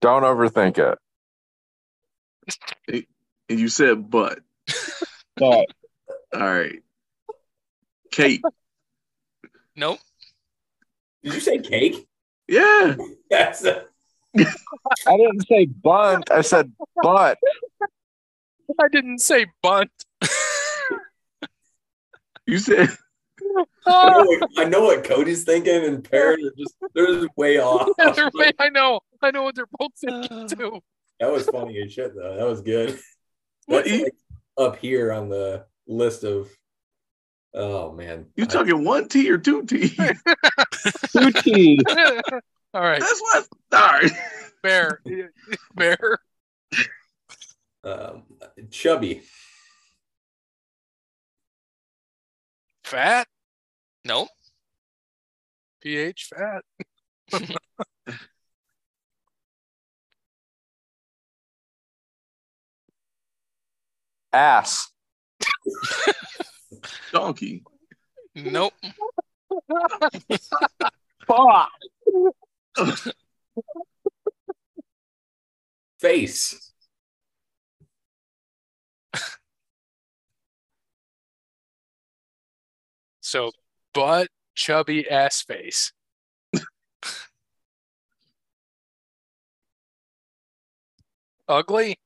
Don't 0.00 0.22
overthink 0.22 0.78
it. 0.78 0.98
and 3.48 3.60
you 3.60 3.68
said 3.68 4.10
butt. 4.10 4.40
But 5.36 5.66
All 6.32 6.40
right. 6.40 6.82
Kate. 8.10 8.42
Nope. 9.76 9.98
Did 11.22 11.34
you 11.34 11.40
say 11.40 11.58
cake? 11.58 12.06
Yeah. 12.48 12.96
Yes. 13.30 13.64
I 13.64 15.16
didn't 15.16 15.46
say 15.46 15.66
bunt. 15.66 16.30
I 16.32 16.40
said 16.40 16.72
butt. 17.00 17.38
I 18.80 18.88
didn't 18.90 19.18
say 19.20 19.46
bunt. 19.62 19.90
You 22.46 22.58
said 22.58 22.88
I 23.86 24.10
know, 24.10 24.24
what, 24.24 24.50
I 24.58 24.64
know 24.64 24.80
what 24.82 25.04
Cody's 25.04 25.44
thinking, 25.44 25.84
and 25.84 26.02
Parrot 26.08 26.40
are 26.44 26.52
just 26.58 26.74
they're 26.94 27.06
just 27.06 27.28
way 27.36 27.58
off. 27.60 27.88
They're 28.16 28.30
way- 28.34 28.52
I 28.58 28.68
know. 28.68 29.00
I 29.22 29.30
know 29.30 29.44
what 29.44 29.54
they're 29.54 29.66
both 29.78 29.92
thinking 29.98 30.48
too. 30.58 30.80
That 31.20 31.30
was 31.32 31.46
funny 31.48 31.80
as 31.82 31.92
shit, 31.92 32.14
though. 32.14 32.36
That 32.36 32.46
was 32.46 32.60
good. 32.62 32.98
What 33.66 33.84
That's 33.84 34.02
like 34.02 34.14
up 34.58 34.76
here 34.76 35.12
on 35.12 35.28
the 35.28 35.64
list 35.86 36.24
of. 36.24 36.48
Oh 37.52 37.92
man, 37.92 38.26
you 38.36 38.46
talking 38.46 38.84
one 38.84 39.08
T 39.08 39.28
or 39.30 39.38
two 39.38 39.64
T? 39.64 39.88
Two 41.12 41.32
T. 41.32 41.80
All 42.72 42.80
right, 42.80 43.00
That's 43.00 43.20
what 43.20 43.48
all 43.72 43.80
right. 43.80 44.12
Bear. 44.62 45.00
Bear. 45.74 46.18
um, 47.82 48.22
chubby, 48.70 49.22
Fat. 52.84 53.26
Nope. 54.04 54.28
PH 55.80 56.30
fat. 56.34 56.62
Ass. 64.32 64.90
Donkey. 67.12 67.62
Nope. 68.34 68.74
Fuck. 71.26 71.70
face, 76.00 76.70
So 83.30 83.52
butt, 83.94 84.26
chubby 84.56 85.08
ass 85.08 85.42
face. 85.42 85.92
Ugly. 91.48 91.96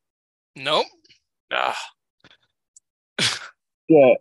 Nope. 0.54 0.84
Ah, 1.50 1.78
Shit. 3.90 4.18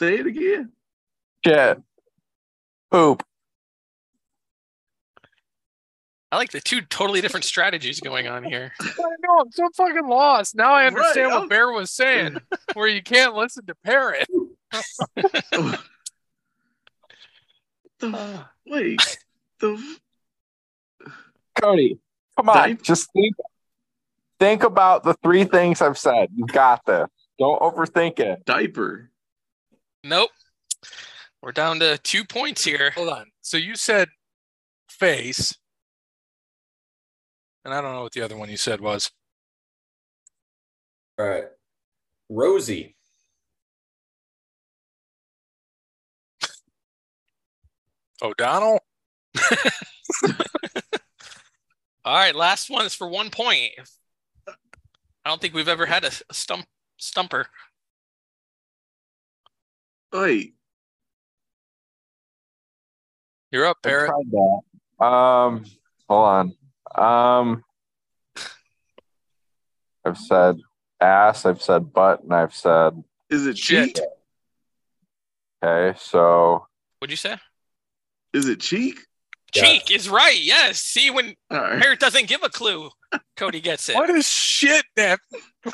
Say 0.00 0.14
it 0.18 0.26
again. 0.26 0.72
Shit. 1.44 1.78
Poop. 2.90 3.22
I 6.32 6.36
like 6.38 6.52
the 6.52 6.60
two 6.62 6.80
totally 6.80 7.20
different 7.20 7.44
strategies 7.44 8.00
going 8.00 8.26
on 8.26 8.42
here. 8.42 8.72
I 8.80 8.86
know 8.98 9.40
I'm 9.40 9.50
so 9.52 9.68
fucking 9.76 10.06
lost. 10.08 10.54
Now 10.56 10.72
I 10.72 10.86
understand 10.86 11.26
Right, 11.26 11.34
what 11.34 11.40
I'm- 11.40 11.48
Bear 11.48 11.70
was 11.70 11.90
saying, 11.90 12.38
where 12.72 12.86
you 12.88 13.02
can't 13.02 13.34
listen 13.34 13.66
to 13.66 13.74
Parrot. 13.84 14.26
the, 17.98 18.44
wait. 18.66 19.18
The 19.58 19.96
Cody, 21.60 21.98
come 22.38 22.48
on. 22.48 22.56
Diaper. 22.56 22.82
Just 22.82 23.12
think 23.12 23.34
think 24.38 24.62
about 24.62 25.02
the 25.04 25.12
three 25.22 25.44
things 25.44 25.82
I've 25.82 25.98
said. 25.98 26.28
You 26.34 26.46
got 26.46 26.86
this. 26.86 27.06
Don't 27.38 27.60
overthink 27.60 28.18
it. 28.20 28.46
diaper. 28.46 29.10
Nope. 30.02 30.30
We're 31.42 31.52
down 31.52 31.78
to 31.80 31.98
two 31.98 32.24
points 32.24 32.64
here. 32.64 32.90
Hold 32.92 33.08
on. 33.08 33.26
So 33.40 33.56
you 33.56 33.76
said 33.76 34.08
face, 34.88 35.56
and 37.64 37.72
I 37.74 37.80
don't 37.80 37.94
know 37.94 38.02
what 38.02 38.12
the 38.12 38.22
other 38.22 38.36
one 38.36 38.50
you 38.50 38.56
said 38.56 38.80
was. 38.80 39.10
All 41.18 41.26
right. 41.26 41.44
Rosie. 42.28 42.96
O'Donnell. 48.22 48.80
All 52.04 52.16
right, 52.16 52.34
last 52.34 52.70
one 52.70 52.86
is 52.86 52.94
for 52.94 53.08
one 53.08 53.30
point. 53.30 53.72
I 54.48 55.28
don't 55.28 55.40
think 55.40 55.54
we've 55.54 55.68
ever 55.68 55.86
had 55.86 56.04
a, 56.04 56.10
a 56.28 56.34
stump 56.34 56.66
stumper. 56.96 57.46
Wait. 60.12 60.54
You're 63.52 63.66
up, 63.66 63.78
I 63.84 63.88
Parrot. 63.88 64.08
tried 64.08 64.30
that. 64.30 65.04
Um, 65.04 65.64
hold 66.08 66.54
on. 66.96 67.40
Um, 67.40 67.64
I've 70.04 70.18
said 70.18 70.56
ass, 71.00 71.46
I've 71.46 71.62
said 71.62 71.92
butt, 71.92 72.22
and 72.22 72.32
I've 72.34 72.54
said 72.54 73.02
Is 73.28 73.46
it 73.46 73.58
Shit. 73.58 73.94
cheek? 73.94 73.98
okay. 75.64 75.98
So 75.98 76.66
What'd 76.98 77.10
you 77.12 77.16
say? 77.16 77.36
Is 78.32 78.48
it 78.48 78.60
cheek? 78.60 78.98
Yeah. 79.54 79.62
Cheek 79.64 79.90
is 79.90 80.08
right. 80.08 80.38
Yes. 80.40 80.78
See, 80.80 81.10
when 81.10 81.34
All 81.50 81.58
right. 81.58 81.80
Parrot 81.80 82.00
doesn't 82.00 82.26
give 82.28 82.42
a 82.42 82.48
clue, 82.48 82.90
Cody 83.36 83.60
gets 83.60 83.88
it. 83.88 83.94
What 83.96 84.10
is 84.10 84.28
shit, 84.28 84.84
that? 84.96 85.18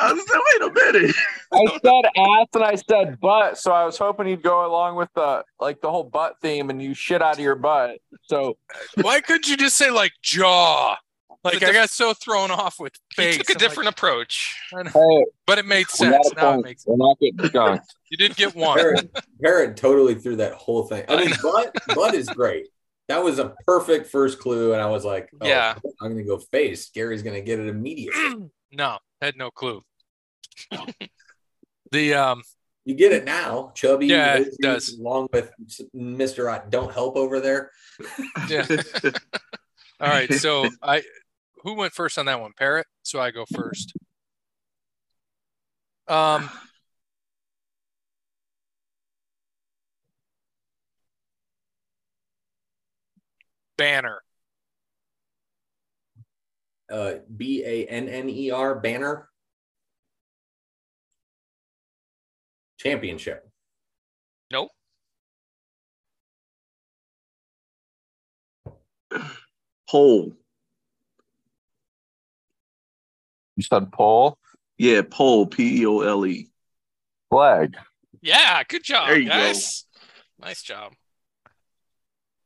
I 0.01 0.13
was 0.13 0.25
like, 0.29 0.73
wait 0.75 0.95
a 0.95 1.01
minute. 1.03 1.17
I 1.53 1.79
said 1.83 2.11
ass 2.17 2.47
and 2.55 2.65
I 2.65 2.75
said 2.77 3.21
butt. 3.21 3.59
So 3.59 3.73
I 3.73 3.85
was 3.85 3.99
hoping 3.99 4.27
you'd 4.29 4.43
go 4.43 4.67
along 4.67 4.97
with 4.97 5.09
the 5.15 5.45
like 5.61 5.81
the 5.81 5.91
whole 5.91 6.05
butt 6.05 6.37
theme 6.43 6.71
and 6.71 6.81
you 6.83 6.95
shit 6.95 7.23
out 7.23 7.35
of 7.35 7.41
your 7.41 7.55
butt. 7.57 7.99
So 8.25 8.57
Why 9.03 9.21
couldn't 9.21 9.49
you 9.49 9.57
just 9.57 9.77
say 9.77 9.91
like 9.91 10.13
jaw? 10.23 10.97
Like 11.45 11.55
a 11.55 11.57
I 11.57 11.61
diff- 11.61 11.73
got 11.75 11.91
so 11.91 12.13
thrown 12.15 12.51
off 12.51 12.81
with 12.81 12.95
He 13.17 13.23
face. 13.23 13.37
took 13.37 13.51
a 13.51 13.53
I'm 13.53 13.55
like, 13.55 13.59
different 13.61 13.89
approach. 13.91 14.59
hey, 14.73 15.25
but 15.47 15.59
it 15.59 15.67
made 15.67 15.87
sense. 15.89 16.29
a 16.33 16.35
Now 16.35 16.49
it 16.51 16.53
point. 16.55 16.65
makes. 16.65 16.85
We're 16.87 16.97
not 16.97 17.19
getting 17.21 17.47
skunked. 17.49 17.87
You 18.11 18.17
did 18.19 18.37
get 18.37 18.55
one. 18.57 18.79
Parrot, 18.79 19.11
Parrot 19.43 19.77
totally 19.77 20.15
threw 20.15 20.37
that 20.37 20.53
whole 20.55 20.85
thing. 20.85 21.05
I 21.09 21.15
I 21.15 21.25
mean, 21.25 21.35
butt, 21.43 21.75
butt 21.95 22.15
is 22.15 22.29
great. 22.29 22.67
That 23.09 23.23
was 23.23 23.39
a 23.39 23.55
perfect 23.67 24.09
first 24.09 24.41
clue, 24.41 24.73
and 24.73 24.83
I 24.83 24.87
was 24.87 25.05
like, 25.05 25.31
oh, 25.41 25.47
Yeah. 25.47 25.77
I'm 26.01 26.11
gonna 26.13 26.25
go 26.25 26.39
face. 26.39 26.91
Gary's 26.91 27.23
gonna 27.23 27.41
get 27.41 27.61
it 27.61 27.69
immediately. 27.69 28.51
no, 28.73 28.99
had 29.23 29.37
no 29.37 29.51
clue. 29.51 29.83
the 31.93 32.15
um 32.15 32.43
You 32.85 32.95
get 32.95 33.13
it 33.13 33.25
now, 33.25 33.73
Chubby. 33.75 34.07
Yeah, 34.07 34.39
it 34.39 34.55
does. 34.61 34.99
Along 34.99 35.29
with 35.33 35.53
Mister, 35.95 36.51
I 36.51 36.63
don't 36.69 36.93
help 36.93 37.17
over 37.17 37.41
there. 37.41 37.71
Yeah. 38.49 38.67
all 40.01 40.09
right. 40.09 40.33
So 40.33 40.69
I 40.83 41.03
who 41.63 41.75
went 41.75 41.93
first 41.93 42.19
on 42.19 42.27
that 42.27 42.41
one? 42.41 42.53
Parrot. 42.57 42.87
So 43.03 43.21
I 43.21 43.31
go 43.31 43.45
first. 43.55 43.93
Um. 46.09 46.51
Banner. 53.77 54.23
Uh, 56.91 57.15
B 57.37 57.65
A 57.65 57.87
N 57.87 58.09
N 58.09 58.29
E 58.29 58.51
R 58.51 58.77
banner 58.77 59.29
championship. 62.79 63.49
Nope. 64.53 64.71
Pole. 69.91 70.37
You 73.57 73.63
said 73.63 73.91
pole, 73.91 74.37
Yeah, 74.77 75.01
pole. 75.11 75.47
P 75.47 75.81
E 75.81 75.87
O 75.87 76.01
L 76.01 76.27
E. 76.27 76.51
flag. 77.31 77.75
Yeah, 78.21 78.63
good 78.69 78.85
job, 78.85 79.09
There 79.09 79.19
you 79.19 79.29
go. 79.29 79.35
guys. 79.35 79.87
Nice 80.39 80.63
job. 80.63 80.93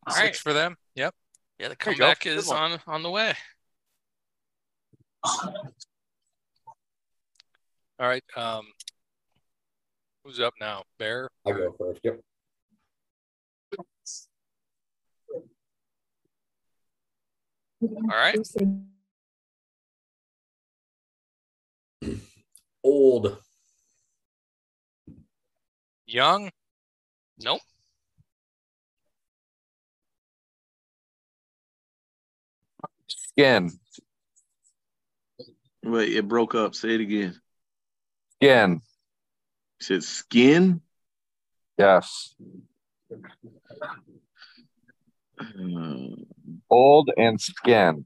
All 0.07 0.15
Six 0.15 0.23
right. 0.23 0.37
for 0.37 0.53
them. 0.53 0.77
Yep. 1.61 1.69
Yeah, 1.69 1.69
the 1.69 1.85
There 1.85 1.93
you 1.93 1.99
go. 1.99 2.05
comeback 2.05 2.27
is 2.27 2.51
on 2.51 2.81
on 2.87 3.03
the 3.03 3.11
way. 3.11 3.35
All 5.23 5.53
right. 7.99 8.25
Um. 8.35 8.67
Who's 10.25 10.41
up 10.41 10.55
now? 10.61 10.85
Bear. 10.99 11.29
I 11.47 11.53
go 11.53 11.75
first. 11.79 12.01
Yep. 12.03 12.21
All 17.83 18.07
right. 18.09 18.39
Old. 22.83 23.39
Young. 26.07 26.51
Nope. 27.43 27.61
Skin, 33.41 33.71
Wait, 35.83 36.15
it 36.15 36.29
broke 36.29 36.55
up. 36.55 36.75
Say 36.75 36.91
it 36.97 37.01
again. 37.01 37.41
skin. 38.37 38.71
You 38.73 38.81
said 39.81 40.05
skin. 40.05 40.83
Yes, 41.79 42.35
Uh, 45.41 46.17
old 46.69 47.11
and 47.17 47.41
skin. 47.41 48.05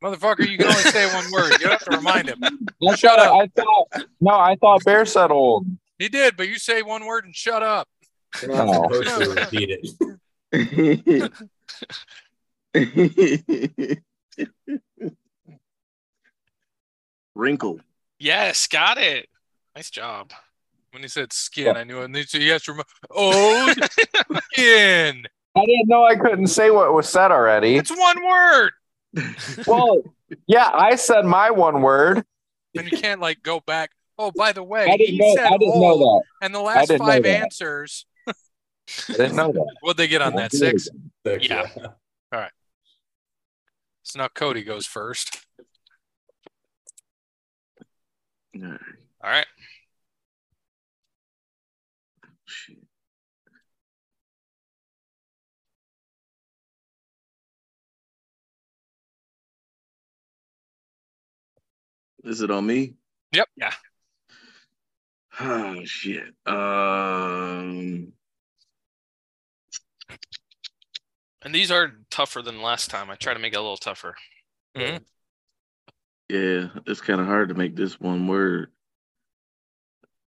Motherfucker, 0.00 0.48
you 0.48 0.56
can 0.56 0.68
only 0.68 0.82
say 0.84 1.12
one 1.12 1.28
word. 1.32 1.50
You 1.54 1.58
don't 1.66 1.70
have 1.72 1.84
to 1.90 1.96
remind 1.96 2.28
him. 2.28 2.38
I 2.88 2.94
Shut 2.94 3.18
thought- 3.18 3.26
up. 3.26 3.34
I 3.34 3.48
thought 3.60 3.88
no, 4.20 4.30
I 4.34 4.54
thought 4.54 4.84
Bear 4.84 5.04
said 5.04 5.32
old. 5.32 5.66
He 5.98 6.08
did, 6.08 6.36
but 6.36 6.46
you 6.48 6.60
say 6.60 6.82
one 6.82 7.04
word 7.06 7.24
and 7.24 7.34
shut 7.34 7.64
up. 7.64 7.88
You're 8.40 8.52
not 8.54 8.66
No. 8.66 8.82
supposed 9.02 9.24
to 9.24 9.30
repeat 9.40 9.80
it. 10.52 11.32
Wrinkle. 17.34 17.80
Yes, 18.18 18.66
got 18.66 18.98
it. 18.98 19.28
Nice 19.76 19.90
job. 19.90 20.32
When 20.90 21.02
he 21.02 21.08
said 21.08 21.32
skin, 21.32 21.76
I 21.76 21.84
knew 21.84 22.00
it. 22.00 22.06
And 22.06 22.16
he 22.16 22.24
said, 22.24 22.42
yes, 22.42 22.66
remember. 22.66 22.88
Oh, 23.14 23.72
skin. 24.52 25.24
I 25.54 25.64
didn't 25.66 25.86
know 25.88 26.04
I 26.04 26.16
couldn't 26.16 26.48
say 26.48 26.70
what 26.70 26.92
was 26.94 27.08
said 27.08 27.30
already. 27.30 27.76
It's 27.76 27.90
one 27.96 28.16
word. 28.26 28.72
Well, 29.66 30.02
yeah, 30.46 30.70
I 30.72 30.96
said 30.96 31.24
my 31.24 31.50
one 31.50 31.82
word. 31.82 32.24
And 32.76 32.90
you 32.90 32.98
can't 32.98 33.20
like 33.20 33.42
go 33.42 33.60
back. 33.60 33.90
Oh, 34.18 34.30
by 34.32 34.52
the 34.52 34.62
way, 34.64 34.84
I 34.84 34.96
didn't 34.96 35.14
he 35.14 35.18
know. 35.18 35.34
said 35.34 35.46
I 35.46 35.56
didn't 35.58 35.74
old, 35.74 36.00
know 36.00 36.22
and 36.42 36.54
the 36.54 36.60
last 36.60 36.92
five 36.98 37.24
answers. 37.24 38.04
that. 38.26 38.36
I 39.10 39.12
didn't 39.12 39.36
know 39.36 39.52
that. 39.52 39.66
What'd 39.80 39.96
they 39.96 40.08
get 40.08 40.22
on 40.22 40.34
that? 40.36 40.52
Six. 40.52 40.88
Six, 41.26 41.48
Yeah. 41.48 41.68
So 44.08 44.20
now 44.20 44.28
Cody 44.28 44.64
goes 44.64 44.86
first. 44.86 45.44
All 48.54 48.62
right. 48.62 48.80
All 49.22 49.30
right. 49.30 49.46
Shit. 52.46 52.78
Is 62.24 62.40
it 62.40 62.50
on 62.50 62.64
me? 62.64 62.94
Yep. 63.32 63.48
Yeah. 63.56 63.74
Oh 65.38 65.84
shit. 65.84 66.34
Um 66.46 68.14
And 71.48 71.54
these 71.54 71.70
are 71.70 71.94
tougher 72.10 72.42
than 72.42 72.60
last 72.60 72.90
time. 72.90 73.08
I 73.08 73.14
try 73.14 73.32
to 73.32 73.40
make 73.40 73.54
it 73.54 73.56
a 73.56 73.62
little 73.62 73.78
tougher. 73.78 74.14
Mhm. 74.76 75.02
Yeah, 76.28 76.68
it's 76.86 77.00
kind 77.00 77.22
of 77.22 77.26
hard 77.26 77.48
to 77.48 77.54
make 77.54 77.74
this 77.74 77.98
one 77.98 78.26
word. 78.26 78.70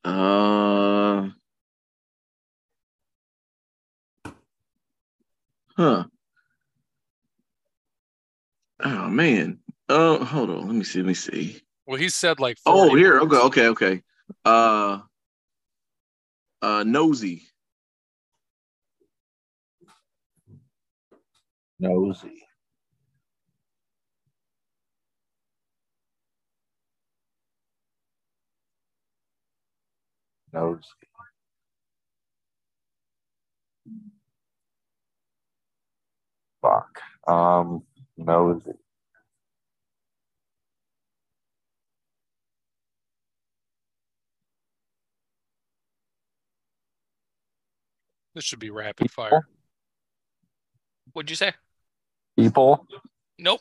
Uh, 0.05 1.29
huh. 5.77 6.05
Oh 8.81 9.09
man. 9.11 9.61
Oh, 9.90 10.25
hold 10.25 10.48
on. 10.48 10.66
Let 10.66 10.75
me 10.77 10.83
see. 10.83 11.01
Let 11.01 11.09
me 11.09 11.12
see. 11.12 11.61
Well, 11.85 11.98
he 11.98 12.09
said 12.09 12.40
like. 12.40 12.57
Oh, 12.64 12.94
here. 12.94 13.20
words. 13.20 13.35
Okay. 13.35 13.68
Okay. 13.68 13.68
Okay. 13.68 14.03
Uh, 14.46 15.01
uh, 16.62 16.85
nosy. 16.85 17.52
Nosy. 21.83 22.47
Nosy. 30.53 30.81
Fuck. 36.62 37.01
Um, 37.27 37.83
nosy. 38.16 38.71
This 48.37 48.45
should 48.45 48.61
be 48.61 48.71
rapid 48.71 49.11
fire. 49.11 49.49
What'd 51.12 51.29
you 51.29 51.35
say? 51.35 51.55
People. 52.37 52.87
Nope. 53.38 53.61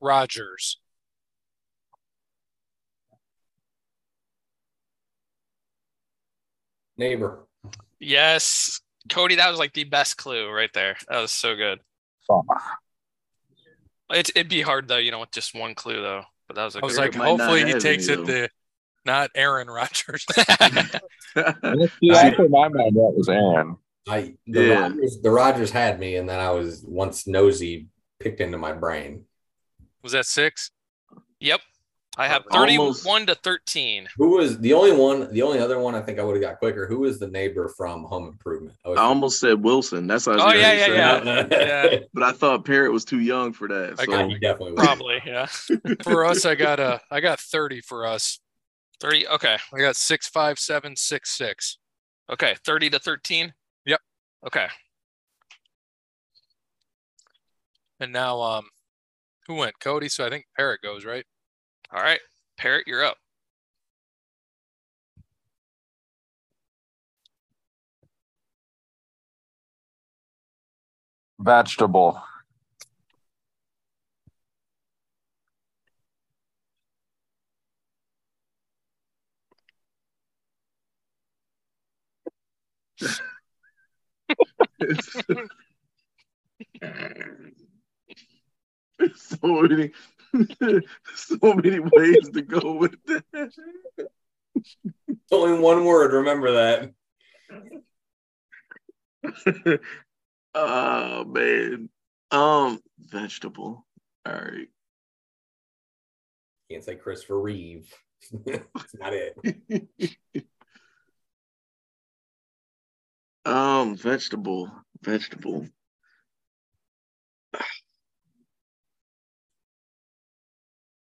Rogers. 0.00 0.78
Neighbor. 6.96 7.46
Yes. 8.00 8.80
Cody, 9.08 9.36
that 9.36 9.50
was 9.50 9.58
like 9.58 9.72
the 9.72 9.84
best 9.84 10.16
clue 10.16 10.50
right 10.50 10.70
there. 10.74 10.96
That 11.08 11.20
was 11.20 11.32
so 11.32 11.54
good. 11.54 11.80
Fuck. 12.26 12.44
It, 14.10 14.30
it'd 14.34 14.48
be 14.48 14.62
hard 14.62 14.88
though, 14.88 14.96
you 14.96 15.10
know, 15.10 15.20
with 15.20 15.30
just 15.30 15.54
one 15.54 15.74
clue 15.74 16.00
though. 16.00 16.24
But 16.46 16.56
that 16.56 16.64
was 16.64 16.76
a 16.76 16.78
I 16.78 16.84
was 16.84 16.96
good 16.96 17.14
like, 17.14 17.28
hopefully 17.28 17.64
he 17.64 17.78
takes 17.78 18.08
it 18.08 18.16
though. 18.16 18.24
the 18.24 18.48
not 19.04 19.30
Aaron 19.34 19.68
Rodgers. 19.68 20.24
Yeah, 21.36 22.16
I 22.16 22.30
put 22.34 22.50
my 22.50 22.68
mind 22.68 22.96
that 22.96 23.12
was 23.16 23.28
Aaron. 23.28 23.76
I 24.08 24.34
the 24.46 24.64
Yeah. 24.64 24.80
Rogers 24.80 25.18
the 25.22 25.30
Rogers 25.30 25.70
had 25.70 26.00
me, 26.00 26.16
and 26.16 26.28
then 26.28 26.40
I 26.40 26.50
was 26.50 26.82
once 26.86 27.26
nosy 27.26 27.88
picked 28.18 28.40
into 28.40 28.58
my 28.58 28.72
brain. 28.72 29.24
Was 30.02 30.12
that 30.12 30.26
six? 30.26 30.70
Yep. 31.40 31.60
I 32.16 32.26
have 32.26 32.42
Almost. 32.50 33.04
31 33.04 33.26
to 33.26 33.34
13. 33.36 34.08
Who 34.16 34.30
was 34.38 34.58
the 34.58 34.72
only 34.72 34.90
one? 34.90 35.32
The 35.32 35.42
only 35.42 35.60
other 35.60 35.78
one 35.78 35.94
I 35.94 36.00
think 36.00 36.18
I 36.18 36.24
would 36.24 36.34
have 36.34 36.42
got 36.42 36.58
quicker. 36.58 36.88
Who 36.88 37.00
was 37.00 37.20
the 37.20 37.28
neighbor 37.28 37.68
from 37.76 38.02
Home 38.04 38.26
Improvement? 38.26 38.76
I 38.84 38.88
was- 38.88 38.98
I 38.98 39.02
almost 39.02 39.38
said 39.38 39.62
Wilson. 39.62 40.08
That's 40.08 40.26
what 40.26 40.40
I 40.40 40.44
was 40.44 40.44
Oh, 40.44 40.48
gonna 40.60 40.74
yeah, 40.74 40.86
yeah, 40.88 41.46
yeah. 41.92 41.98
But 42.12 42.22
I 42.24 42.32
thought 42.32 42.64
Parrot 42.64 42.90
was 42.90 43.04
too 43.04 43.20
young 43.20 43.52
for 43.52 43.68
that. 43.68 43.94
I 44.00 44.04
So 44.06 44.10
Yeah, 44.10 44.26
he 44.26 44.38
definitely 44.38 44.72
was. 44.72 44.84
Probably, 44.84 45.22
yeah. 45.24 45.46
For 46.02 46.24
us, 46.24 46.44
I 46.44 46.56
got 46.56 46.80
a 46.80 47.00
I 47.12 47.20
got 47.20 47.38
30 47.38 47.82
for 47.82 48.04
us. 48.04 48.40
30. 49.00 49.28
Okay. 49.28 49.56
I 49.72 49.78
got 49.78 49.96
six 49.96 50.28
five 50.28 50.58
seven 50.58 50.96
six 50.96 51.30
six. 51.30 51.78
Okay. 52.30 52.56
30 52.64 52.90
to 52.90 52.98
13. 52.98 53.52
Yep. 53.86 54.00
Okay. 54.46 54.66
And 58.00 58.12
now 58.12 58.40
um 58.40 58.66
who 59.46 59.54
went? 59.54 59.78
Cody. 59.80 60.08
So 60.08 60.26
I 60.26 60.30
think 60.30 60.46
Parrot 60.56 60.82
goes, 60.82 61.04
right? 61.04 61.24
All 61.92 62.02
right. 62.02 62.20
Parrot, 62.58 62.86
you're 62.86 63.04
up. 63.04 63.16
Vegetable. 71.38 72.20
so 89.14 89.38
many, 89.42 89.92
so 91.14 91.38
many 91.42 91.78
ways 91.78 92.30
to 92.32 92.42
go 92.42 92.72
with 92.72 92.96
that. 93.06 93.52
Only 95.30 95.60
one 95.60 95.84
word. 95.84 96.12
Remember 96.12 96.52
that. 96.52 96.92
oh 100.54 101.24
man. 101.24 101.88
Um, 102.30 102.80
vegetable. 102.98 103.86
All 104.26 104.32
right. 104.32 104.68
Can't 106.70 106.84
say 106.84 106.96
Christopher 106.96 107.40
Reeve. 107.40 107.92
That's 108.44 108.94
not 108.94 109.14
it. 109.14 109.88
Um, 113.48 113.96
vegetable. 113.96 114.70
Vegetable. 115.02 115.66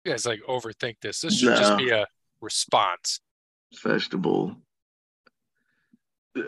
You 0.06 0.12
guys 0.12 0.26
like 0.26 0.40
overthink 0.48 0.96
this. 1.02 1.22
This 1.22 1.40
should 1.40 1.58
just 1.58 1.78
be 1.78 1.90
a 1.90 2.06
response. 2.42 3.20
Vegetable. 3.84 4.56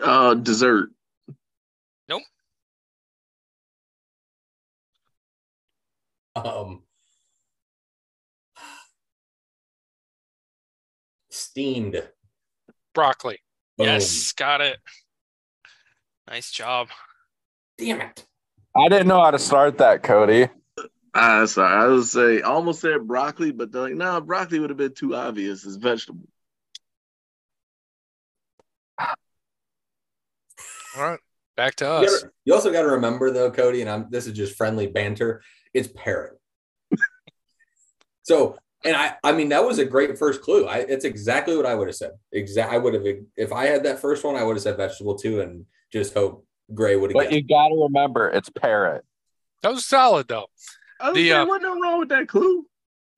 Uh, 0.02 0.34
dessert. 0.34 0.90
Nope. 2.08 2.22
Um, 6.34 6.82
steamed. 11.30 12.02
Broccoli. 12.94 13.38
Boom. 13.76 13.86
Yes. 13.86 14.32
Got 14.32 14.60
it. 14.60 14.78
Nice 16.28 16.50
job. 16.50 16.88
Damn 17.78 18.00
it. 18.00 18.26
I 18.76 18.88
didn't 18.88 19.08
know 19.08 19.20
how 19.22 19.30
to 19.30 19.38
start 19.38 19.78
that, 19.78 20.02
Cody. 20.02 20.48
Ah, 21.14 21.44
sorry. 21.44 21.84
I 21.84 21.86
was 21.88 22.10
say 22.12 22.40
almost 22.40 22.80
said 22.80 23.06
broccoli, 23.06 23.52
but 23.52 23.70
they're 23.70 23.82
like, 23.82 23.94
no, 23.94 24.20
broccoli 24.20 24.60
would 24.60 24.70
have 24.70 24.78
been 24.78 24.94
too 24.94 25.14
obvious. 25.14 25.64
It's 25.66 25.76
vegetable. 25.76 26.26
All 30.96 31.02
right. 31.02 31.18
Back 31.56 31.74
to 31.76 31.84
You, 31.84 31.90
us. 31.90 32.20
gotta- 32.22 32.32
you 32.44 32.54
also 32.54 32.72
got 32.72 32.82
to 32.82 32.88
remember 32.88 33.30
though, 33.30 33.50
Cody, 33.50 33.82
and 33.82 33.90
I'm 33.90 34.06
this 34.10 34.26
is 34.26 34.32
just 34.32 34.56
friendly 34.56 34.86
banter. 34.86 35.42
It's 35.74 35.88
parrot. 35.94 36.38
so, 38.22 38.56
and 38.84 38.96
I, 38.96 39.14
I 39.22 39.32
mean, 39.32 39.50
that 39.50 39.64
was 39.64 39.78
a 39.78 39.84
great 39.84 40.18
first 40.18 40.40
clue. 40.42 40.66
I, 40.66 40.78
it's 40.78 41.04
exactly 41.04 41.56
what 41.56 41.66
I 41.66 41.74
would 41.74 41.88
have 41.88 41.94
said. 41.96 42.12
Exact. 42.32 42.72
I 42.72 42.78
would 42.78 42.94
have, 42.94 43.04
if 43.36 43.52
I 43.52 43.66
had 43.66 43.84
that 43.84 44.00
first 44.00 44.24
one, 44.24 44.34
I 44.36 44.42
would 44.42 44.56
have 44.56 44.62
said 44.62 44.76
vegetable 44.78 45.16
too, 45.16 45.40
and 45.42 45.66
just 45.92 46.14
hope 46.14 46.46
Gray 46.74 46.96
would 46.96 47.10
have. 47.10 47.14
But 47.14 47.32
you 47.32 47.42
got 47.42 47.68
to 47.68 47.74
remember, 47.84 48.28
it's 48.30 48.48
parrot. 48.50 49.04
That 49.62 49.72
was 49.72 49.84
solid 49.86 50.26
though. 50.28 50.46
I 51.00 51.10
was 51.10 51.16
The, 51.16 51.28
saying, 51.28 51.40
uh, 51.42 51.46
what 51.46 51.62
no 51.62 51.80
wrong 51.80 51.98
with 52.00 52.08
that 52.08 52.28
clue? 52.28 52.66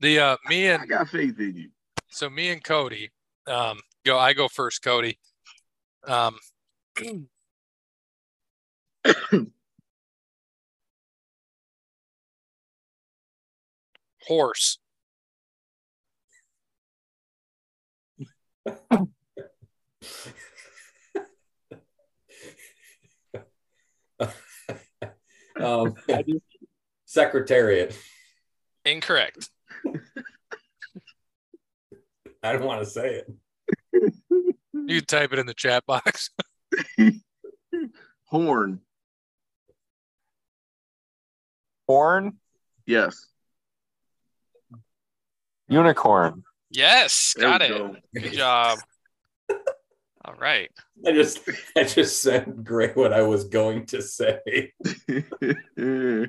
The 0.01 0.19
uh 0.19 0.37
me 0.49 0.67
and 0.67 0.83
I 0.83 0.87
got 0.87 1.09
faith 1.09 1.39
in 1.39 1.55
you. 1.57 1.69
so 2.11 2.29
me 2.29 2.51
and 2.51 2.63
Cody 2.63 3.11
um 3.47 3.79
go 4.05 4.19
I 4.19 4.33
go 4.35 4.49
first, 4.49 4.83
Cody. 4.83 5.19
Um 6.07 6.39
horse. 14.27 14.79
um, 25.61 25.95
secretariat. 27.05 27.97
Incorrect. 28.85 29.51
I 32.43 32.53
don't 32.53 32.65
want 32.65 32.83
to 32.83 32.87
say 32.91 33.23
it. 33.23 33.33
You 34.73 34.99
can 35.01 35.07
type 35.07 35.33
it 35.33 35.39
in 35.39 35.47
the 35.47 35.55
chat 35.55 35.85
box. 35.87 36.31
Horn. 38.27 38.81
Horn, 41.89 42.39
Yes. 42.87 43.27
unicorn. 45.69 46.43
Yes. 46.71 47.35
Got 47.39 47.63
it. 47.63 47.69
go. 47.69 47.97
Good 48.15 48.33
job. 48.33 48.79
All 50.25 50.35
right. 50.35 50.71
I 51.07 51.13
just 51.13 51.41
I 51.77 51.85
just 51.85 52.23
said 52.23 52.65
great 52.65 52.97
what 52.97 53.13
I 53.13 53.23
was 53.23 53.45
going 53.45 53.87
to 53.87 54.03
say. 54.03 54.73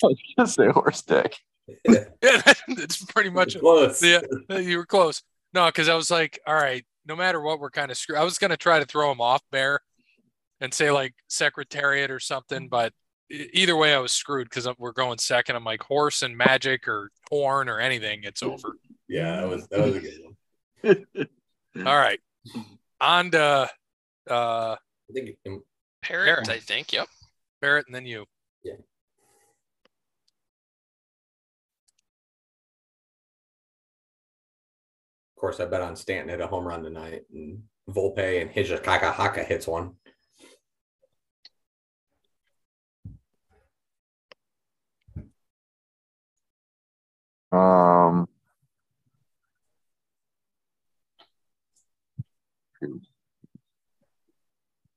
Oh, 0.00 0.14
just 0.38 0.54
say 0.54 0.68
horse 0.68 1.02
dick. 1.02 1.36
Yeah, 2.22 2.40
that's 2.68 3.04
pretty 3.06 3.30
much 3.30 3.58
Close. 3.58 4.02
Yeah, 4.02 4.20
you 4.56 4.78
were 4.78 4.86
close. 4.86 5.22
No, 5.52 5.66
because 5.66 5.88
I 5.88 5.96
was 5.96 6.10
like, 6.10 6.38
all 6.46 6.54
right, 6.54 6.84
no 7.06 7.16
matter 7.16 7.40
what, 7.40 7.58
we're 7.58 7.70
kind 7.70 7.90
of 7.90 7.96
screwed. 7.96 8.18
I 8.18 8.24
was 8.24 8.38
gonna 8.38 8.56
try 8.56 8.78
to 8.78 8.86
throw 8.86 9.10
him 9.10 9.20
off 9.20 9.42
bear 9.50 9.80
and 10.60 10.72
say 10.72 10.90
like 10.90 11.14
secretariat 11.28 12.10
or 12.10 12.20
something, 12.20 12.68
but 12.68 12.92
either 13.30 13.76
way, 13.76 13.92
I 13.92 13.98
was 13.98 14.12
screwed 14.12 14.48
because 14.48 14.68
we're 14.78 14.92
going 14.92 15.18
second. 15.18 15.56
I'm 15.56 15.64
like 15.64 15.82
horse 15.82 16.22
and 16.22 16.36
magic 16.36 16.88
or 16.88 17.10
horn 17.28 17.68
or 17.68 17.80
anything, 17.80 18.20
it's 18.22 18.42
over. 18.42 18.76
Yeah, 19.08 19.40
that 19.40 19.48
was 19.48 19.66
that 19.68 19.84
was 19.84 19.96
a 19.96 20.00
good 20.00 20.20
one. 20.84 21.86
All 21.86 21.96
right, 21.96 22.20
on 23.00 23.30
to 23.32 23.68
uh, 24.30 24.76
I 24.76 25.12
think 25.12 25.36
um, 25.46 25.62
Parrot, 26.02 26.26
Parrot. 26.26 26.48
I 26.48 26.58
think. 26.58 26.92
Yep. 26.92 27.08
Barrett 27.60 27.86
and 27.86 27.94
then 27.94 28.06
you. 28.06 28.24
Yeah. 28.62 28.74
of 35.38 35.40
course 35.40 35.60
I 35.60 35.66
bet 35.66 35.82
on 35.82 35.94
Stanton 35.94 36.30
hit 36.30 36.40
a 36.40 36.48
home 36.48 36.66
run 36.66 36.82
tonight 36.82 37.22
and 37.32 37.62
Volpe 37.88 38.42
and 38.42 38.50
Hijikaka 38.50 39.12
Haka 39.12 39.44
hits 39.44 39.68
one. 39.68 39.94
Um, 47.50 48.27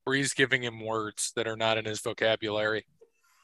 Breeze 0.06 0.34
giving 0.34 0.64
him 0.64 0.84
words 0.84 1.32
that 1.36 1.48
are 1.48 1.58
not 1.58 1.78
in 1.78 1.86
his 1.86 2.02
vocabulary. 2.02 2.86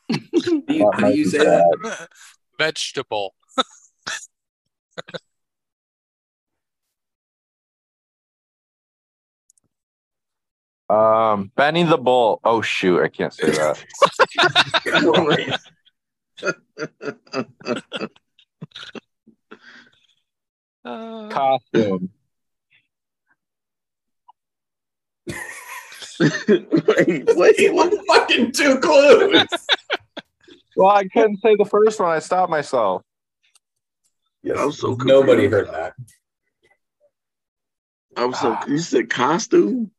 How 0.09 0.17
do 0.41 0.63
you, 0.69 0.91
how 0.93 1.07
you 1.07 1.25
say 1.25 1.39
that? 1.39 2.07
Vegetable. 2.57 3.35
um, 10.89 11.51
Benny 11.55 11.83
the 11.83 11.97
Bull. 11.97 12.39
Oh 12.43 12.61
shoot, 12.61 13.01
I 13.01 13.07
can't 13.09 13.33
say 13.33 13.51
that. 13.51 13.83
Uh, 20.83 21.29
Costume. 21.29 22.09
Wait, 26.19 27.27
wait, 27.35 27.73
what? 27.73 28.05
fucking 28.07 28.51
two 28.51 28.79
clues. 28.79 29.45
Well, 30.77 30.95
I 30.95 31.07
couldn't 31.07 31.37
say 31.37 31.55
the 31.55 31.65
first 31.65 31.99
one. 31.99 32.11
I 32.11 32.19
stopped 32.19 32.51
myself. 32.51 33.01
Yes, 34.43 34.59
I'm 34.59 34.71
so 34.71 34.95
nobody 34.99 35.47
heard 35.47 35.67
that. 35.69 35.93
I'm 38.15 38.31
so. 38.31 38.51
Ah. 38.51 38.63
You 38.67 38.77
said 38.77 39.09
costume. 39.09 39.89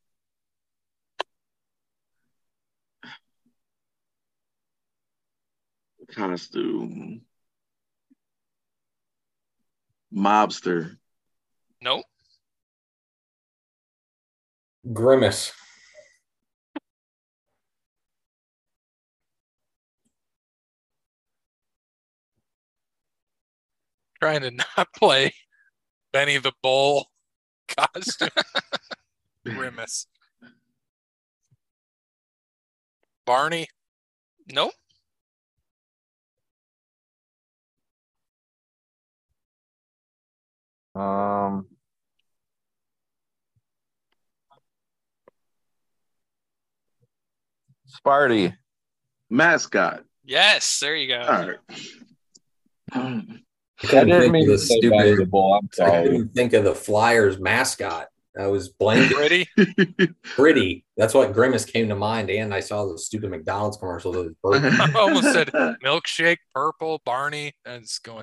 Costume. 6.13 7.23
Mobster. 10.15 10.97
nope. 11.83 12.05
Grimace. 14.93 15.53
Trying 24.21 24.41
to 24.43 24.51
not 24.77 24.89
play 24.95 25.33
Benny 26.13 26.39
the 26.39 26.53
Bull 26.63 27.07
costume. 27.69 28.29
Grimace. 29.45 30.07
Barney. 33.25 33.67
Nope. 34.51 34.73
Um, 40.95 41.67
Sparty. 47.89 48.57
Mascot. 49.31 50.05
Yes, 50.25 50.81
there 50.81 50.97
you 50.97 51.09
go. 51.09 51.21
All 51.21 51.49
right. 52.95 53.25
I 53.85 53.87
I 53.87 54.05
didn't 54.05 54.21
think 54.21 54.33
mean 54.33 54.43
of 54.43 54.47
to 54.49 54.53
the 54.53 54.59
say 54.59 54.79
stupid. 54.79 55.31
Bull. 55.31 55.55
I'm 55.55 55.69
I 55.73 55.77
sorry. 55.77 56.03
couldn't 56.05 56.35
think 56.35 56.53
of 56.53 56.65
the 56.65 56.75
Flyers 56.75 57.39
mascot. 57.39 58.09
I 58.39 58.47
was 58.47 58.73
blanking. 58.73 59.11
Pretty. 59.11 59.49
Pretty. 60.23 60.85
That's 60.97 61.13
what 61.15 61.33
Grimace 61.33 61.65
came 61.65 61.89
to 61.89 61.97
mind. 61.97 62.31
And 62.31 62.55
I 62.55 62.61
saw 62.61 62.87
the 62.87 62.97
stupid 62.99 63.31
McDonald's 63.31 63.77
commercials 63.77 64.15
of 64.17 64.25
his 64.27 64.35
birthday. 64.43 64.71
I 64.71 64.93
almost 64.97 65.33
said 65.33 65.49
milkshake, 65.85 66.37
purple, 66.55 67.01
Barney. 67.05 67.53
And 67.65 67.83
it's 67.83 67.99
going 67.99 68.23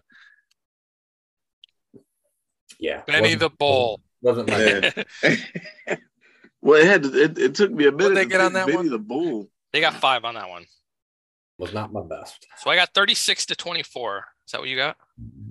Yeah. 2.80 3.02
Benny 3.08 3.36
the 3.36 3.50
Bull. 3.50 4.02
Wasn't 4.22 4.50
my 4.50 4.58
Yeah. 4.64 5.04
well, 6.62 6.82
it 6.82 6.88
had 6.88 7.04
to, 7.04 7.14
it, 7.24 7.38
it 7.38 7.56
took 7.56 7.72
me 7.72 7.86
a 7.88 7.92
minute 7.92 8.16
they 8.16 8.24
to 8.24 8.30
get 8.30 8.42
on 8.42 8.48
pick 8.52 8.54
that 8.54 8.66
Benny 8.68 8.78
one? 8.78 8.90
the 8.90 9.00
Bull. 9.00 9.50
They 9.74 9.82
got 9.82 9.96
five 9.96 10.24
on 10.24 10.36
that 10.36 10.50
one. 10.50 10.66
was 11.58 11.74
not 11.74 11.92
my 11.92 12.02
best. 12.04 12.48
So 12.60 12.70
I 12.70 12.76
got 12.78 12.94
36 12.94 13.48
to 13.48 13.56
24. 13.56 14.26
Is 14.46 14.52
that 14.54 14.62
what 14.62 14.70
you 14.70 14.78
got? 14.78 14.96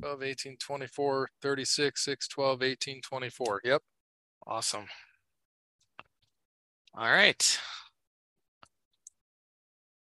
12, 0.01 0.23
18, 0.23 0.57
24, 0.59 1.31
36, 1.41 2.05
6, 2.05 2.29
12, 2.29 2.63
18, 2.63 3.01
24. 3.01 3.61
Yep. 3.65 3.83
Awesome. 4.47 4.87
All 6.95 7.11
right. 7.11 7.61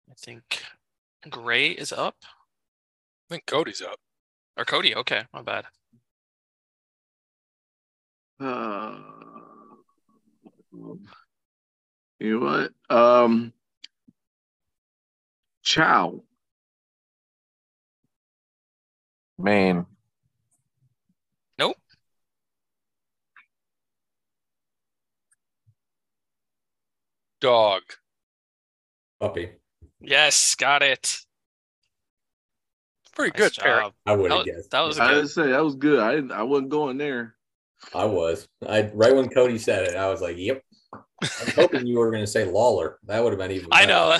I 0.09 0.13
think 0.17 0.63
Gray 1.29 1.69
is 1.69 1.91
up. 1.93 2.15
I 2.23 3.33
think 3.33 3.45
Cody's 3.45 3.81
up. 3.81 3.99
Or 4.57 4.65
Cody. 4.65 4.95
Okay, 4.95 5.23
my 5.33 5.41
bad. 5.41 5.65
Uh, 8.39 8.99
you 12.19 12.39
know 12.39 12.67
what? 12.89 12.95
Um, 12.95 13.53
Chow. 15.63 16.21
Mein. 19.37 19.85
Nope. 21.59 21.77
Dog. 27.39 27.83
Puppy. 29.19 29.51
Yes, 29.99 30.55
got 30.55 30.81
it. 30.83 31.19
Pretty 33.15 33.37
Nice 33.39 33.49
good, 33.55 33.63
Perry. 33.63 33.81
job. 33.83 33.93
I 34.05 34.15
would 34.15 34.31
That 34.31 34.37
have 34.37 34.45
guessed. 34.45 34.71
that 34.71 34.81
was 34.81 34.99
I 34.99 35.07
good. 35.07 35.15
didn't 35.15 35.29
say 35.29 35.47
that 35.47 35.63
was 35.63 35.75
good. 35.75 35.99
I 35.99 36.15
didn't. 36.15 36.31
I 36.31 36.43
wasn't 36.43 36.69
going 36.69 36.97
there. 36.97 37.35
I 37.93 38.05
was. 38.05 38.47
I 38.67 38.89
right 38.93 39.15
when 39.15 39.29
Cody 39.29 39.57
said 39.57 39.87
it, 39.87 39.95
I 39.95 40.07
was 40.09 40.21
like, 40.21 40.37
"Yep." 40.37 40.61
I 40.93 40.97
was 41.21 41.53
hoping 41.55 41.87
you 41.87 41.97
were 41.97 42.11
going 42.11 42.23
to 42.23 42.27
say 42.27 42.45
Lawler. 42.45 42.99
That 43.05 43.23
would 43.23 43.33
have 43.33 43.39
been 43.39 43.51
even. 43.51 43.69
Better. 43.69 43.81
I 43.81 43.85
know. 43.85 44.17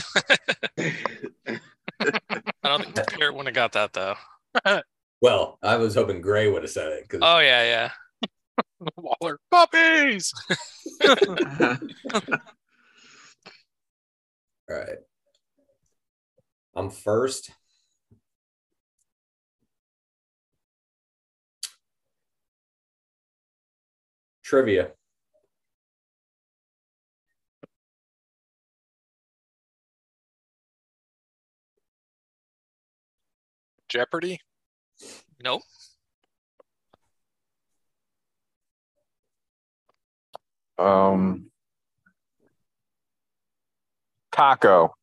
I 2.63 2.67
don't 2.69 2.83
think 2.95 3.07
Parrot 3.07 3.33
wouldn't 3.35 3.55
have 3.55 3.71
got 3.71 3.73
that 3.73 3.93
though. 3.93 4.15
Well, 5.21 5.57
I 5.63 5.77
was 5.77 5.95
hoping 5.95 6.21
Gray 6.21 6.49
would 6.49 6.63
have 6.63 6.71
said 6.71 6.91
it 6.91 7.03
because 7.03 7.21
Oh 7.23 7.39
yeah, 7.39 7.63
yeah. 7.63 7.91
Waller. 8.97 9.39
Puppies. 9.49 10.31
all 11.07 11.77
right. 14.69 14.97
I'm 16.75 16.89
first. 16.89 17.51
Trivia. 24.43 24.91
Jeopardy. 33.89 34.39
Nope. 35.47 35.61
Um, 40.77 41.45
taco. 44.29 44.93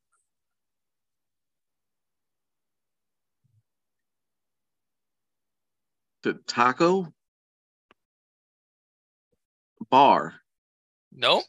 The 6.25 6.35
taco 6.47 7.15
bar. 9.89 10.35
No. 11.11 11.43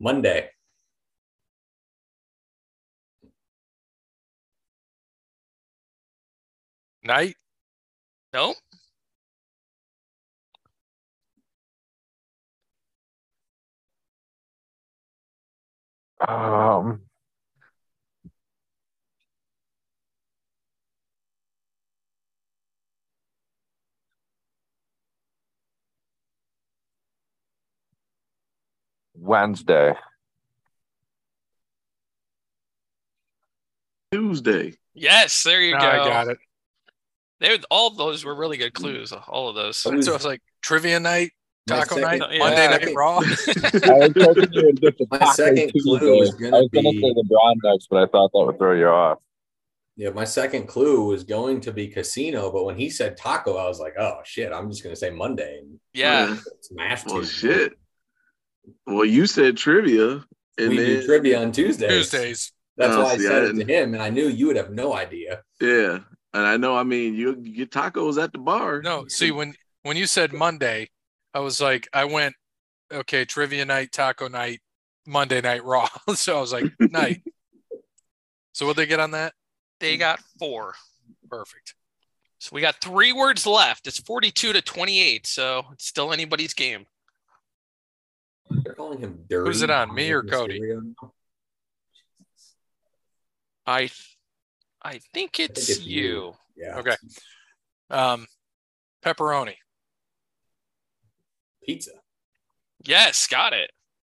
Monday. 0.00 0.50
Night. 7.04 7.34
No? 8.32 8.54
Um, 16.26 17.02
Wednesday. 29.14 29.94
Tuesday. 34.12 34.74
Yes, 34.94 35.42
there 35.42 35.60
you 35.60 35.72
No, 35.72 35.80
go. 35.80 35.86
I 35.86 35.96
got 35.96 36.28
it. 36.28 36.38
They 37.42 37.58
all 37.70 37.88
of 37.88 37.96
those 37.98 38.24
were 38.24 38.34
really 38.34 38.56
good 38.56 38.72
clues. 38.72 39.12
All 39.12 39.48
of 39.50 39.54
those. 39.54 39.76
So 39.76 39.90
I 39.92 39.96
was- 39.96 40.08
it's 40.08 40.24
like 40.24 40.40
trivia 40.62 40.98
night, 41.00 41.32
taco 41.66 41.96
second- 41.96 42.20
night, 42.20 42.32
yeah. 42.32 42.38
Monday 42.38 42.68
night 42.68 42.84
think- 42.84 42.96
raw. 42.98 43.16
I 43.18 43.20
was 43.20 43.32
hoping 44.16 44.52
you 44.52 44.64
would 44.66 44.80
get 44.80 44.96
the 44.96 45.06
My 45.10 45.32
second 45.32 45.72
clue 45.72 46.18
was 46.18 46.34
gonna 46.34 46.56
I 46.56 46.60
was 46.60 46.68
gonna 46.72 46.90
be- 46.90 47.00
say 47.00 47.12
the 47.12 47.24
Brown 47.28 47.56
next, 47.64 47.88
but 47.90 48.02
I 48.02 48.06
thought 48.06 48.30
that 48.32 48.44
would 48.46 48.58
throw 48.58 48.72
you 48.74 48.86
off. 48.86 49.18
Yeah, 49.96 50.08
my 50.10 50.24
second 50.24 50.68
clue 50.68 51.04
was 51.06 51.22
going 51.22 51.60
to 51.62 51.72
be 51.72 51.86
casino, 51.88 52.50
but 52.50 52.64
when 52.64 52.76
he 52.78 52.88
said 52.88 53.16
taco, 53.18 53.56
I 53.58 53.68
was 53.68 53.78
like, 53.78 53.94
oh 53.98 54.20
shit, 54.24 54.50
I'm 54.52 54.70
just 54.70 54.82
gonna 54.82 54.96
say 54.96 55.10
Monday 55.10 55.58
and 55.58 55.78
yeah. 55.92 56.36
smash 56.62 57.04
Well, 57.04 57.16
Tuesday. 57.18 57.48
shit. 57.54 57.72
Well, 58.86 59.04
you 59.04 59.26
said 59.26 59.56
trivia, 59.56 60.24
and 60.58 60.68
we 60.70 60.76
then 60.76 60.86
do 60.86 61.06
trivia 61.06 61.40
on 61.42 61.52
Tuesdays. 61.52 61.90
Tuesdays. 61.90 62.52
That's 62.76 62.94
Oh, 62.94 63.02
why 63.02 63.10
I 63.10 63.16
see, 63.18 63.26
I 63.26 63.30
said 63.30 63.44
it 63.44 63.54
to 63.54 63.64
him, 63.72 63.92
and 63.94 64.02
I 64.02 64.08
knew 64.08 64.28
you 64.28 64.46
would 64.46 64.56
have 64.56 64.70
no 64.70 64.94
idea. 64.94 65.42
yeah, 65.60 65.98
and 66.34 66.46
I 66.46 66.56
know. 66.56 66.76
I 66.76 66.82
mean, 66.82 67.14
you, 67.14 67.36
you 67.42 67.54
get 67.54 67.70
tacos 67.70 68.22
at 68.22 68.32
the 68.32 68.38
bar. 68.38 68.82
No, 68.82 69.06
see 69.08 69.30
when 69.30 69.54
when 69.82 69.96
you 69.96 70.06
said 70.06 70.32
Monday, 70.32 70.88
I 71.34 71.40
was 71.40 71.60
like, 71.60 71.88
I 71.92 72.04
went, 72.04 72.34
okay, 72.92 73.24
trivia 73.24 73.64
night, 73.64 73.92
taco 73.92 74.28
night, 74.28 74.60
Monday 75.06 75.40
night 75.40 75.64
raw. 75.64 75.88
so 76.14 76.38
I 76.38 76.40
was 76.40 76.52
like, 76.52 76.72
night. 76.80 77.22
So 78.52 78.66
what 78.66 78.76
they 78.76 78.86
get 78.86 79.00
on 79.00 79.12
that? 79.12 79.34
They 79.80 79.96
got 79.96 80.20
four. 80.38 80.74
Perfect. 81.28 81.74
So 82.38 82.50
we 82.52 82.60
got 82.60 82.76
three 82.80 83.12
words 83.12 83.46
left. 83.46 83.86
It's 83.86 83.98
42 84.00 84.52
to 84.52 84.60
28. 84.60 85.26
So 85.26 85.64
it's 85.72 85.86
still 85.86 86.12
anybody's 86.12 86.54
game. 86.54 86.86
They're 88.50 88.74
calling 88.74 88.98
him 88.98 89.24
dirty. 89.28 89.48
Who's 89.48 89.62
it 89.62 89.70
on, 89.70 89.94
me 89.94 90.10
or 90.10 90.22
Cody? 90.22 90.60
I 93.66 93.90
I 94.84 95.00
think 95.14 95.38
it's, 95.38 95.68
it's 95.68 95.80
you. 95.80 96.02
you. 96.02 96.34
Yeah. 96.56 96.78
Okay. 96.78 96.96
Um, 97.90 98.26
pepperoni. 99.04 99.54
Pizza. 101.64 101.92
Yes, 102.84 103.26
got 103.26 103.52
it. 103.52 103.70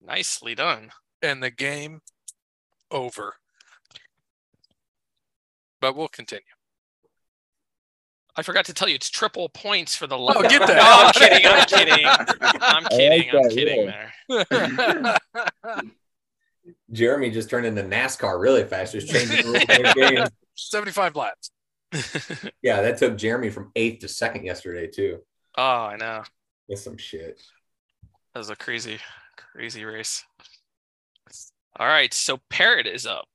Nicely 0.00 0.54
done. 0.54 0.90
And 1.20 1.42
the 1.42 1.50
game 1.50 2.00
over. 2.90 3.34
But 5.80 5.96
we'll 5.96 6.08
continue. 6.08 6.42
I 8.34 8.42
forgot 8.42 8.64
to 8.66 8.74
tell 8.74 8.88
you 8.88 8.94
it's 8.94 9.10
triple 9.10 9.48
points 9.50 9.94
for 9.94 10.06
the 10.06 10.16
Oh, 10.16 10.42
get 10.42 10.66
the 10.66 10.74
No, 10.74 10.82
I'm 10.82 11.12
kidding. 11.12 11.46
I'm 11.46 11.66
kidding. 11.66 12.06
I'm 12.60 12.84
kidding. 12.90 13.30
I'm 13.34 13.50
kidding 13.50 13.92
yeah. 14.28 15.16
there. 15.28 15.90
Jeremy 16.92 17.30
just 17.30 17.50
turned 17.50 17.66
into 17.66 17.82
NASCAR 17.82 18.40
really 18.40 18.64
fast, 18.64 18.92
just 18.92 19.08
changing 19.08 19.36
the 19.38 19.44
rules 19.44 19.62
of 19.62 19.66
the 19.66 19.94
game. 19.96 20.26
75 20.54 21.16
laps. 21.16 21.50
Yeah, 22.62 22.80
that 22.82 22.96
took 22.98 23.16
Jeremy 23.18 23.50
from 23.50 23.70
eighth 23.76 24.00
to 24.00 24.08
second 24.08 24.44
yesterday 24.44 24.86
too. 24.86 25.18
oh, 25.58 25.62
I 25.62 25.96
know. 25.96 26.22
That's 26.68 26.82
some 26.82 26.96
shit. 26.96 27.40
That 28.34 28.40
was 28.40 28.50
a 28.50 28.56
crazy, 28.56 28.98
crazy 29.36 29.84
race. 29.84 30.24
All 31.78 31.86
right, 31.86 32.12
so 32.14 32.38
Parrot 32.50 32.86
is 32.86 33.06
up. 33.06 33.26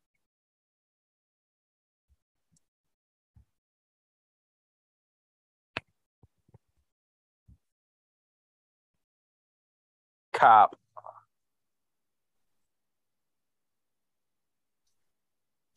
Cop. 10.34 10.78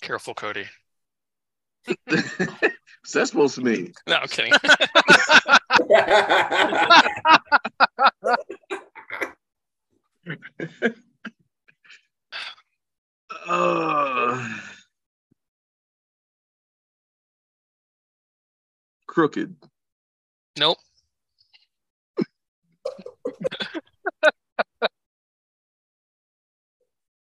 Careful, 0.02 0.34
Cody. 0.34 0.66
What's 2.06 3.12
that 3.12 3.28
supposed 3.28 3.54
to 3.56 3.62
mean? 3.62 3.92
No, 4.06 4.16
I'm 4.16 4.28
kidding. 4.28 4.52
Uh, 13.46 14.56
crooked. 19.06 19.56
nope. 20.58 20.78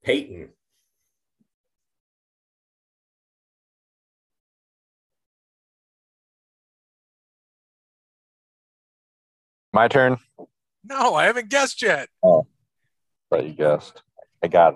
Peyton. 0.03 0.49
My 9.73 9.89
turn. 9.89 10.19
No, 10.85 11.15
I 11.15 11.25
haven't 11.25 11.51
guessed 11.51 11.83
yet. 11.83 12.09
Oh, 12.23 12.47
But 13.31 13.45
you 13.47 13.53
guessed. 13.53 14.03
I 14.43 14.49
got 14.49 14.75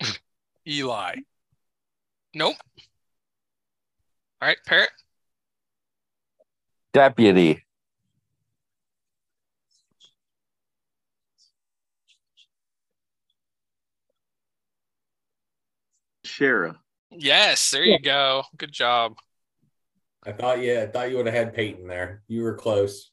it. 0.00 0.20
Eli. 0.68 1.16
Nope. 2.34 2.56
All 4.42 4.48
right, 4.48 4.58
Parrot. 4.66 4.90
Deputy. 6.92 7.64
Shara. 16.36 16.76
Yes, 17.10 17.70
there 17.70 17.84
you 17.84 17.98
go. 17.98 18.44
Good 18.56 18.72
job. 18.72 19.14
I 20.24 20.32
thought, 20.32 20.60
yeah, 20.60 20.82
I 20.82 20.86
thought 20.86 21.10
you 21.10 21.16
would 21.16 21.26
have 21.26 21.34
had 21.34 21.54
Peyton 21.54 21.86
there. 21.86 22.22
You 22.26 22.42
were 22.42 22.54
close. 22.54 23.10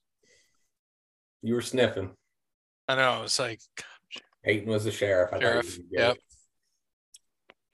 You 1.41 1.53
were 1.53 1.62
sniffing. 1.62 2.11
I 2.88 2.95
know. 2.95 3.24
It's 3.24 3.39
like 3.39 3.61
Peyton 4.43 4.69
was 4.69 4.84
the 4.84 4.91
sheriff. 4.91 5.32
I 5.32 5.39
Sheriff, 5.39 5.78
you 5.78 5.86
yep. 5.91 6.15
it. 6.15 6.21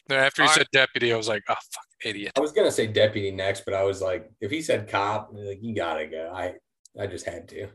then 0.07 0.19
after 0.19 0.43
he 0.43 0.47
All 0.47 0.53
said 0.53 0.67
deputy, 0.73 1.13
I 1.13 1.17
was 1.17 1.27
like, 1.27 1.43
oh 1.49 1.53
fuck, 1.53 1.85
idiot. 2.03 2.33
I 2.35 2.41
was 2.41 2.51
gonna 2.51 2.71
say 2.71 2.85
deputy 2.87 3.31
next, 3.31 3.63
but 3.65 3.73
I 3.73 3.83
was 3.83 4.01
like, 4.01 4.29
if 4.41 4.51
he 4.51 4.61
said 4.61 4.87
cop, 4.87 5.29
like 5.33 5.59
you 5.61 5.73
gotta 5.73 6.05
go. 6.05 6.31
I 6.33 6.55
I 6.99 7.07
just 7.07 7.25
had 7.25 7.47
to. 7.49 7.69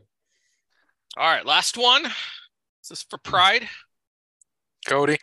All 1.17 1.29
right, 1.29 1.45
last 1.45 1.77
one. 1.77 2.03
This 2.03 2.91
is 2.91 3.05
for 3.09 3.17
pride. 3.17 3.67
Cody. 4.85 5.17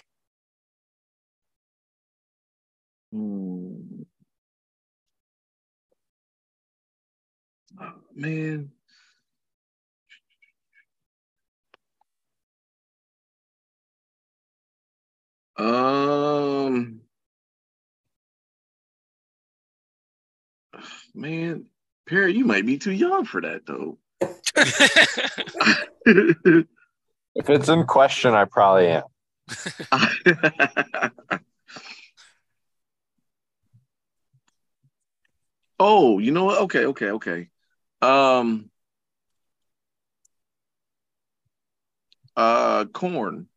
Hmm. 3.13 4.03
Oh, 7.81 7.93
man. 8.15 8.71
Um. 15.59 17.01
Man, 21.15 21.67
Perry, 22.09 22.35
you 22.35 22.47
might 22.47 22.65
be 22.65 22.79
too 22.79 22.93
young 22.93 23.27
for 23.27 23.43
that 23.43 23.67
though. 23.67 23.99
If 27.35 27.49
it's 27.49 27.71
in 27.71 27.85
question, 27.85 28.35
I 28.35 28.45
probably 28.45 28.89
am. 28.89 29.05
Oh, 35.79 36.19
you 36.19 36.31
know 36.33 36.45
what? 36.45 36.59
Okay, 36.63 36.87
okay, 36.87 37.11
okay. 37.13 37.49
Um 38.01 38.71
uh 42.37 42.85
corn. 42.93 43.49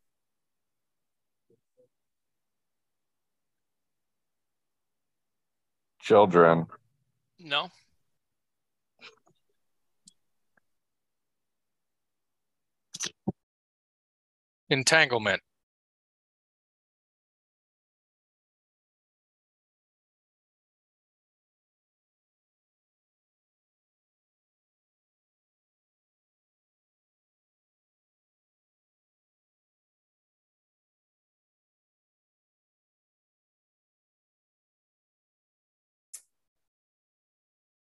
Children. 6.00 6.68
No. 7.40 7.70
Entanglement. 14.70 15.42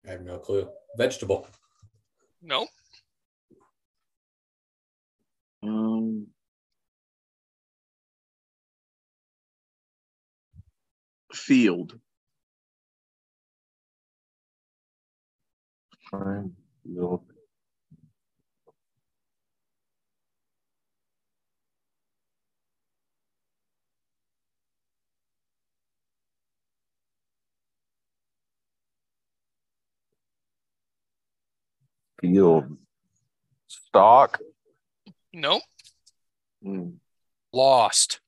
I 0.08 0.12
have 0.12 0.22
no 0.22 0.40
clue. 0.40 0.68
Vegetable. 0.98 1.48
No. 2.42 2.68
Um, 5.64 6.28
field. 11.34 12.00
Field. 16.10 17.31
Field. 32.22 32.78
Stock. 33.68 34.40
No. 35.34 35.62
Mm. 36.64 36.98
Lost. 37.52 38.22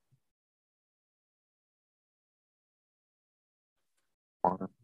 Cornfield. 4.41 4.82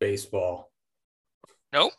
Baseball. 0.00 0.72
No. 1.72 1.90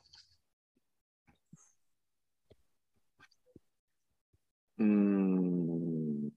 Mm. 4.79 6.31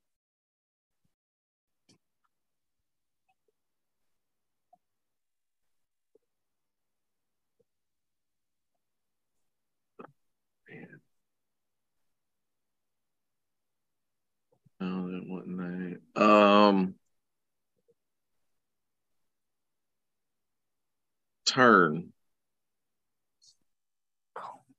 Man. 10.68 11.00
Oh, 14.80 15.10
that 15.10 15.22
wasn't 15.26 16.00
that. 16.14 16.22
Um, 16.22 16.94
turn. 21.54 22.12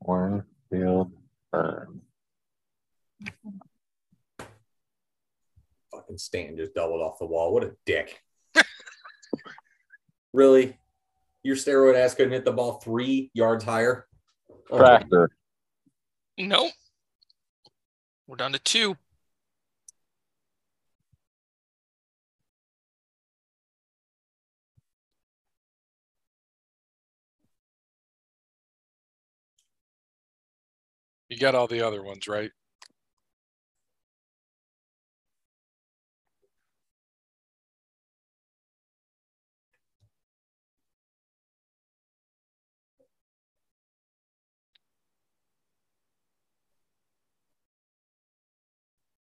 Cornfield. 0.04 1.12
Fern. 1.52 2.02
Fucking 5.92 6.18
Stanton 6.18 6.58
just 6.58 6.74
doubled 6.74 7.02
off 7.02 7.20
the 7.20 7.26
wall. 7.26 7.54
What 7.54 7.64
a 7.64 7.76
dick. 7.86 8.22
really? 10.34 10.78
Your 11.44 11.56
steroid 11.56 11.96
ass 11.96 12.16
couldn't 12.16 12.34
hit 12.34 12.46
the 12.46 12.52
ball 12.52 12.74
three 12.74 13.32
yards 13.34 13.64
higher? 13.64 14.08
Oh, 14.70 14.78
Tractor. 14.78 15.30
No. 16.38 16.70
We're 18.28 18.36
down 18.36 18.54
to 18.54 18.60
two. 18.60 18.98
You 31.36 31.42
got 31.42 31.54
all 31.54 31.68
the 31.68 31.82
other 31.82 32.02
ones, 32.02 32.30
right? 32.30 32.52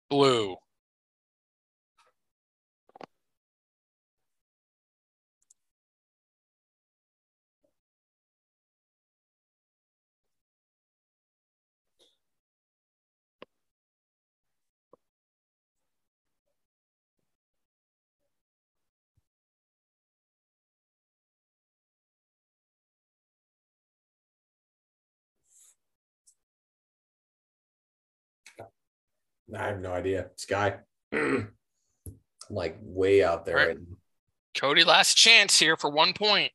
Blue. 0.09 0.60
I 29.55 29.67
have 29.67 29.79
no 29.81 29.91
idea. 29.93 30.27
Sky. 30.35 30.75
I'm 31.13 31.49
like 32.49 32.77
way 32.81 33.23
out 33.23 33.45
there. 33.45 33.55
Right. 33.55 33.77
Cody, 34.57 34.83
last 34.83 35.15
chance 35.15 35.57
here 35.57 35.77
for 35.77 35.89
one 35.89 36.13
point. 36.13 36.51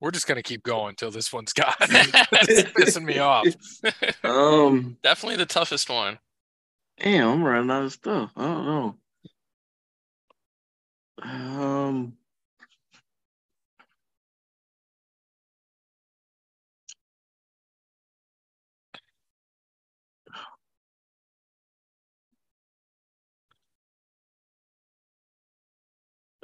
We're 0.00 0.10
just 0.12 0.28
gonna 0.28 0.42
keep 0.42 0.62
going 0.62 0.90
until 0.90 1.10
this 1.10 1.32
one's 1.32 1.52
got. 1.52 1.74
it's 1.80 2.70
pissing 2.70 3.04
me 3.04 3.18
off. 3.18 3.46
Um, 4.24 4.96
Definitely 5.02 5.36
the 5.36 5.46
toughest 5.46 5.90
one. 5.90 6.18
damn, 7.00 7.28
I'm 7.28 7.42
running 7.42 7.70
out 7.70 7.84
of 7.84 7.92
stuff. 7.92 8.30
I 8.36 8.44
don't 8.44 8.66
know. 8.66 8.94
Um, 11.22 12.12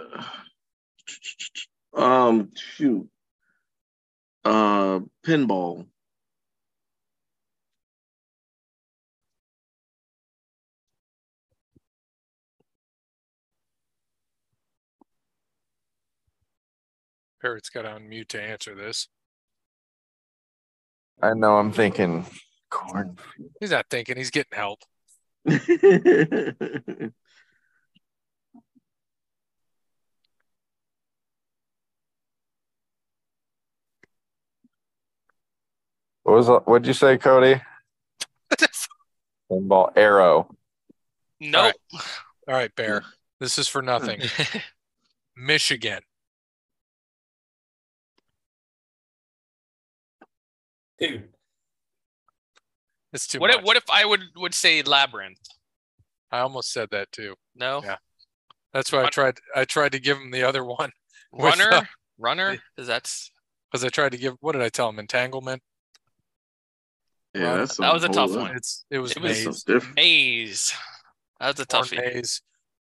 um, 1.94 2.50
shoot. 2.54 3.08
Uh, 4.44 5.00
pinball. 5.26 5.86
Parrot's 17.40 17.68
got 17.68 17.84
on 17.84 18.08
mute 18.08 18.28
to 18.30 18.40
answer 18.40 18.74
this. 18.74 19.08
I 21.22 21.34
know 21.34 21.58
I'm 21.58 21.72
thinking 21.72 22.26
cornfield. 22.70 23.50
He's 23.60 23.70
not 23.70 23.86
thinking. 23.90 24.16
He's 24.16 24.30
getting 24.30 24.56
help. 24.56 24.80
What 36.24 36.36
was 36.36 36.48
what'd 36.66 36.86
you 36.86 36.94
say, 36.94 37.16
Cody? 37.18 37.60
Pinball 39.50 39.92
arrow. 39.96 40.48
Nope. 41.38 41.74
All 41.92 42.54
right, 42.54 42.74
Bear. 42.74 43.04
This 43.40 43.58
is 43.58 43.68
for 43.68 43.82
nothing. 43.82 44.22
Michigan. 45.36 46.00
Dude, 50.98 51.28
It's 53.12 53.26
too 53.26 53.38
what 53.40 53.48
much. 53.48 53.58
if, 53.58 53.64
what 53.64 53.76
if 53.76 53.84
I 53.92 54.04
would 54.04 54.20
would 54.36 54.54
say 54.54 54.80
labyrinth? 54.82 55.40
I 56.30 56.38
almost 56.40 56.72
said 56.72 56.88
that 56.92 57.12
too. 57.12 57.34
No. 57.54 57.82
Yeah. 57.84 57.96
That's 58.72 58.90
why 58.92 59.04
I 59.04 59.08
tried. 59.08 59.38
I 59.54 59.64
tried 59.64 59.92
to 59.92 60.00
give 60.00 60.16
him 60.16 60.30
the 60.30 60.42
other 60.42 60.64
one 60.64 60.90
With, 61.32 61.44
Runner, 61.44 61.72
uh, 61.72 61.84
runner. 62.18 62.56
Is 62.78 62.86
that's 62.86 63.30
because 63.70 63.84
I 63.84 63.88
tried 63.88 64.12
to 64.12 64.18
give. 64.18 64.36
What 64.40 64.52
did 64.52 64.62
I 64.62 64.68
tell 64.68 64.88
him? 64.88 64.98
Entanglement. 64.98 65.62
Yeah, 67.34 67.42
Run. 67.50 67.58
that's 67.58 67.76
That 67.78 67.92
was 67.92 68.04
a 68.04 68.08
tough 68.08 68.30
lot. 68.30 68.40
one. 68.40 68.56
It's 68.56 68.84
it 68.90 68.98
was 68.98 69.12
It 69.12 69.20
was 69.22 69.32
maze. 69.32 69.42
Something 69.44 69.74
different. 69.74 69.96
maze. 69.96 70.74
That's 71.40 71.60
a 71.60 71.66
tough 71.66 71.92
maze. 71.92 72.42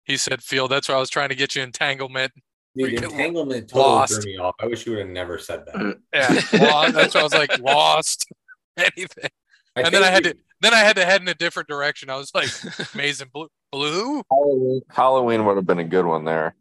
He 0.04 0.16
said 0.16 0.42
field. 0.42 0.70
That's 0.70 0.88
why 0.88 0.96
I 0.96 1.00
was 1.00 1.10
trying 1.10 1.30
to 1.30 1.34
get 1.34 1.54
you 1.56 1.62
entanglement. 1.62 2.32
Dude, 2.76 2.90
Freaking 2.92 3.02
entanglement 3.04 3.68
totally 3.68 3.84
lost. 3.94 4.22
threw 4.22 4.32
me 4.32 4.38
off. 4.38 4.54
I 4.60 4.66
wish 4.66 4.84
you 4.84 4.92
would 4.92 4.98
have 5.00 5.08
never 5.08 5.38
said 5.38 5.64
that. 5.66 5.76
Uh, 5.76 5.94
Yeah, 6.12 6.68
lost. 6.70 6.92
that's 6.94 7.14
why 7.14 7.20
I 7.20 7.24
was 7.24 7.32
like 7.34 7.58
lost. 7.60 8.26
Anything. 8.76 9.30
And 9.76 9.94
then 9.94 10.02
I 10.04 10.08
had 10.10 10.24
think 10.24 10.36
to. 10.36 10.42
Then 10.60 10.74
I 10.74 10.78
had 10.78 10.96
to 10.96 11.04
head 11.04 11.20
in 11.20 11.28
a 11.28 11.34
different 11.34 11.68
direction. 11.68 12.10
I 12.10 12.16
was 12.16 12.30
like 12.34 12.48
maze 12.94 13.20
and 13.20 13.32
blue. 13.32 13.48
Blue. 13.72 14.22
Halloween, 14.30 14.80
Halloween 14.90 15.44
would 15.46 15.56
have 15.56 15.66
been 15.66 15.78
a 15.80 15.84
good 15.84 16.06
one 16.06 16.24
there. 16.24 16.54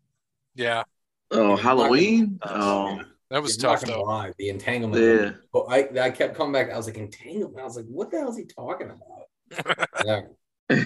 Yeah, 0.56 0.84
Oh, 1.32 1.56
Halloween. 1.56 2.40
Oh, 2.44 3.02
that 3.34 3.42
was 3.42 3.62
I'm 3.64 3.72
not 3.72 3.80
tough 3.80 3.90
though. 3.90 4.04
lie, 4.04 4.32
The 4.38 4.50
entanglement. 4.50 5.04
Yeah. 5.04 5.32
But 5.52 5.64
I 5.64 6.06
I 6.06 6.12
kept 6.12 6.36
coming 6.36 6.54
back. 6.54 6.72
I 6.72 6.78
was 6.78 6.86
like 6.86 6.98
entanglement. 6.98 7.60
I 7.60 7.64
was 7.64 7.76
like, 7.76 7.86
what 7.88 8.12
the 8.12 8.20
hell 8.20 8.30
is 8.30 8.38
he 8.38 8.46
talking 8.46 8.92
about? 8.92 9.90
yeah. 10.06 10.22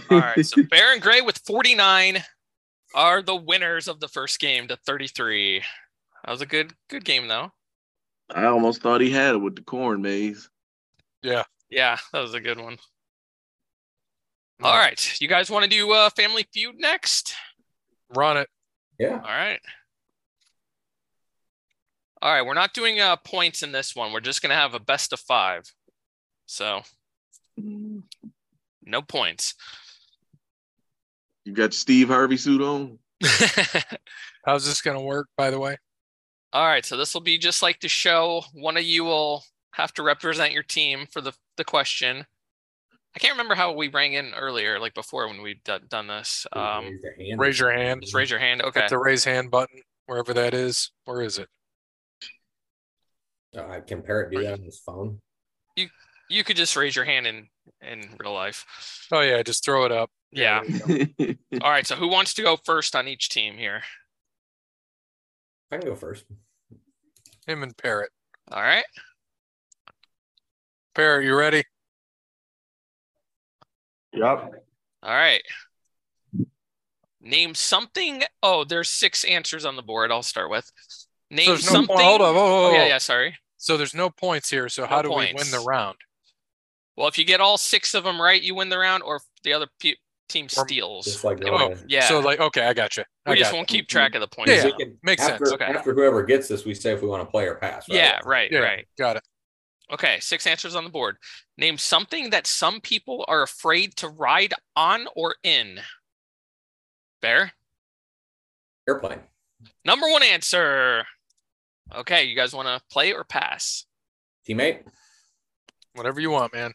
All 0.09 0.19
right. 0.19 0.45
So 0.45 0.63
Bear 0.63 0.93
and 0.93 1.01
Gray 1.01 1.19
with 1.19 1.39
49 1.45 2.23
are 2.95 3.21
the 3.21 3.35
winners 3.35 3.89
of 3.89 3.99
the 3.99 4.07
first 4.07 4.39
game 4.39 4.69
to 4.69 4.77
33. 4.77 5.61
That 6.23 6.31
was 6.31 6.41
a 6.41 6.45
good 6.45 6.73
good 6.89 7.03
game 7.03 7.27
though. 7.27 7.51
I 8.33 8.45
almost 8.45 8.81
thought 8.81 9.01
he 9.01 9.11
had 9.11 9.35
it 9.35 9.39
with 9.39 9.55
the 9.55 9.61
corn 9.61 10.01
maze. 10.01 10.49
Yeah. 11.21 11.43
Yeah, 11.69 11.97
that 12.13 12.21
was 12.21 12.33
a 12.33 12.39
good 12.39 12.61
one. 12.61 12.77
All 14.63 14.77
right. 14.77 15.21
You 15.21 15.27
guys 15.27 15.51
want 15.51 15.63
to 15.63 15.69
do 15.69 15.91
uh, 15.91 16.09
Family 16.11 16.45
Feud 16.53 16.75
next? 16.79 17.35
Run 18.15 18.37
it. 18.37 18.47
Yeah. 18.97 19.15
All 19.15 19.21
right. 19.21 19.59
All 22.21 22.33
right. 22.33 22.45
We're 22.45 22.53
not 22.53 22.73
doing 22.73 22.99
uh, 22.99 23.15
points 23.17 23.63
in 23.63 23.71
this 23.71 23.95
one. 23.95 24.11
We're 24.11 24.19
just 24.19 24.41
going 24.41 24.49
to 24.49 24.55
have 24.55 24.73
a 24.73 24.79
best 24.79 25.13
of 25.13 25.19
five. 25.19 25.63
So 26.45 26.81
no 28.83 29.01
points. 29.01 29.53
You 31.45 31.53
got 31.53 31.73
Steve 31.73 32.07
Harvey 32.07 32.37
suit 32.37 32.61
on. 32.61 32.99
How's 34.45 34.65
this 34.65 34.81
gonna 34.81 35.01
work? 35.01 35.27
By 35.37 35.49
the 35.49 35.59
way. 35.59 35.77
All 36.53 36.65
right, 36.65 36.85
so 36.85 36.97
this 36.97 37.13
will 37.13 37.21
be 37.21 37.37
just 37.37 37.61
like 37.61 37.79
the 37.79 37.87
show. 37.87 38.43
One 38.53 38.77
of 38.77 38.83
you 38.83 39.03
will 39.03 39.43
have 39.71 39.93
to 39.95 40.03
represent 40.03 40.53
your 40.53 40.63
team 40.63 41.05
for 41.11 41.21
the 41.21 41.33
the 41.57 41.63
question. 41.63 42.25
I 43.15 43.19
can't 43.19 43.33
remember 43.33 43.55
how 43.55 43.73
we 43.73 43.87
rang 43.87 44.13
in 44.13 44.33
earlier, 44.33 44.79
like 44.79 44.93
before 44.93 45.27
when 45.27 45.41
we've 45.41 45.63
done, 45.63 45.81
done 45.89 46.07
this. 46.07 46.45
Um, 46.53 46.85
Raise 46.85 47.01
their 47.01 47.15
hand. 47.17 47.39
Raise 47.39 47.59
your 47.59 47.71
hand. 47.71 48.01
just 48.01 48.13
raise 48.13 48.29
your 48.29 48.39
hand. 48.39 48.61
Okay. 48.61 48.81
Hit 48.81 48.89
the 48.89 48.99
raise 48.99 49.23
hand 49.23 49.49
button 49.49 49.81
wherever 50.05 50.33
that 50.33 50.53
is. 50.53 50.91
Where 51.05 51.21
is 51.21 51.39
it? 51.39 51.47
Uh, 53.57 53.81
can 53.81 54.01
Parrot 54.01 54.31
do 54.31 54.41
that 54.43 54.53
on 54.53 54.61
his 54.61 54.79
phone? 54.79 55.19
You 55.75 55.87
you 56.29 56.43
could 56.43 56.57
just 56.57 56.75
raise 56.75 56.95
your 56.95 57.05
hand 57.05 57.27
in 57.27 57.47
in 57.81 58.09
real 58.19 58.33
life. 58.33 58.65
Oh 59.11 59.21
yeah, 59.21 59.41
just 59.43 59.65
throw 59.65 59.85
it 59.85 59.91
up. 59.91 60.09
Yeah. 60.31 60.61
there. 60.65 61.07
All 61.61 61.71
right. 61.71 61.87
So 61.87 61.95
who 61.95 62.07
wants 62.07 62.33
to 62.35 62.41
go 62.41 62.57
first 62.57 62.95
on 62.95 63.07
each 63.07 63.29
team 63.29 63.57
here? 63.57 63.81
I 65.71 65.77
can 65.77 65.87
go 65.87 65.95
first. 65.95 66.25
Him 67.45 67.63
and 67.63 67.75
Parrot. 67.75 68.11
All 68.51 68.61
right. 68.61 68.85
Parrot, 70.95 71.25
you 71.25 71.35
ready? 71.35 71.63
Yep. 74.13 74.63
All 75.03 75.13
right. 75.13 75.41
Name 77.21 77.55
something. 77.55 78.23
Oh, 78.41 78.63
there's 78.63 78.89
six 78.89 79.23
answers 79.23 79.65
on 79.65 79.75
the 79.75 79.81
board. 79.81 80.11
I'll 80.11 80.23
start 80.23 80.49
with. 80.49 80.71
Name 81.29 81.47
there's 81.47 81.65
no 81.65 81.71
something. 81.71 81.95
point. 81.95 82.07
Hold 82.07 82.21
on. 82.21 82.35
Whoa, 82.35 82.45
whoa, 82.45 82.69
Oh 82.69 82.71
yeah, 82.71 82.87
yeah. 82.87 82.97
Sorry. 82.97 83.35
So 83.57 83.75
there's 83.77 83.93
no 83.95 84.09
points 84.09 84.49
here. 84.49 84.69
So 84.69 84.83
No 84.83 84.87
how 84.87 85.01
do 85.01 85.09
we 85.09 85.33
win 85.33 85.49
the 85.51 85.63
round? 85.67 85.97
Well, 86.95 87.07
if 87.07 87.17
you 87.17 87.25
get 87.25 87.41
all 87.41 87.57
six 87.57 87.93
of 87.93 88.03
them 88.03 88.19
right, 88.21 88.41
you 88.41 88.55
win 88.55 88.69
the 88.69 88.77
round, 88.77 89.03
or 89.03 89.21
the 89.43 89.53
other 89.53 89.67
pe- 89.79 89.95
team 90.29 90.49
steals. 90.49 91.23
Like 91.23 91.39
Oh, 91.45 91.75
yeah. 91.87 92.07
So 92.07 92.19
like, 92.19 92.39
okay, 92.39 92.65
I 92.65 92.73
got 92.73 92.97
you. 92.97 93.03
I 93.25 93.31
we 93.31 93.37
just 93.37 93.53
won't 93.53 93.67
keep 93.67 93.87
track 93.87 94.15
of 94.15 94.21
the 94.21 94.27
points. 94.27 94.51
Yeah, 94.51 94.65
We 94.65 94.73
can- 94.73 94.97
makes 95.03 95.21
after, 95.23 95.45
sense. 95.45 95.53
Okay. 95.61 95.65
After 95.65 95.93
whoever 95.93 96.23
gets 96.23 96.47
this, 96.47 96.65
we 96.65 96.73
say 96.73 96.93
if 96.93 97.01
we 97.01 97.07
want 97.07 97.21
to 97.21 97.29
play 97.31 97.45
or 97.45 97.55
pass. 97.55 97.87
Right? 97.89 97.95
Yeah, 97.97 98.19
right, 98.25 98.51
Yeah, 98.51 98.59
right. 98.59 98.87
got 98.97 99.17
it. 99.17 99.23
Okay, 99.91 100.19
six 100.19 100.45
answers 100.45 100.75
on 100.75 100.83
the 100.83 100.89
board. 100.89 101.17
Name 101.57 101.77
something 101.77 102.29
that 102.31 102.45
some 102.45 102.81
people 102.81 103.23
are 103.27 103.41
afraid 103.43 103.95
to 103.97 104.09
ride 104.09 104.53
on 104.75 105.07
or 105.15 105.35
in. 105.43 105.79
Bear. 107.21 107.53
Airplane. 108.87 109.19
Number 109.85 110.09
one 110.09 110.23
answer. 110.23 111.05
Okay, 111.95 112.25
you 112.25 112.35
guys 112.35 112.53
want 112.53 112.67
to 112.67 112.81
play 112.91 113.13
or 113.13 113.23
pass? 113.23 113.85
Teammate. 114.47 114.81
Whatever 115.93 116.19
you 116.19 116.31
want, 116.31 116.53
man. 116.53 116.73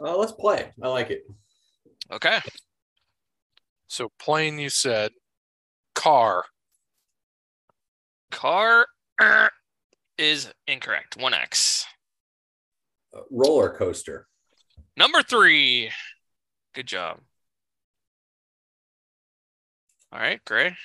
Uh, 0.00 0.16
let's 0.16 0.32
play. 0.32 0.72
I 0.82 0.88
like 0.88 1.10
it. 1.10 1.22
Okay. 2.10 2.38
So 3.88 4.10
plane, 4.18 4.58
you 4.58 4.70
said. 4.70 5.12
Car. 5.94 6.44
Car 8.30 8.86
er, 9.20 9.50
is 10.18 10.52
incorrect. 10.66 11.16
One 11.16 11.34
X. 11.34 11.86
Uh, 13.14 13.20
roller 13.30 13.70
coaster. 13.76 14.26
Number 14.96 15.22
three. 15.22 15.90
Good 16.74 16.86
job. 16.86 17.20
All 20.12 20.18
right, 20.18 20.42
Gray. 20.44 20.76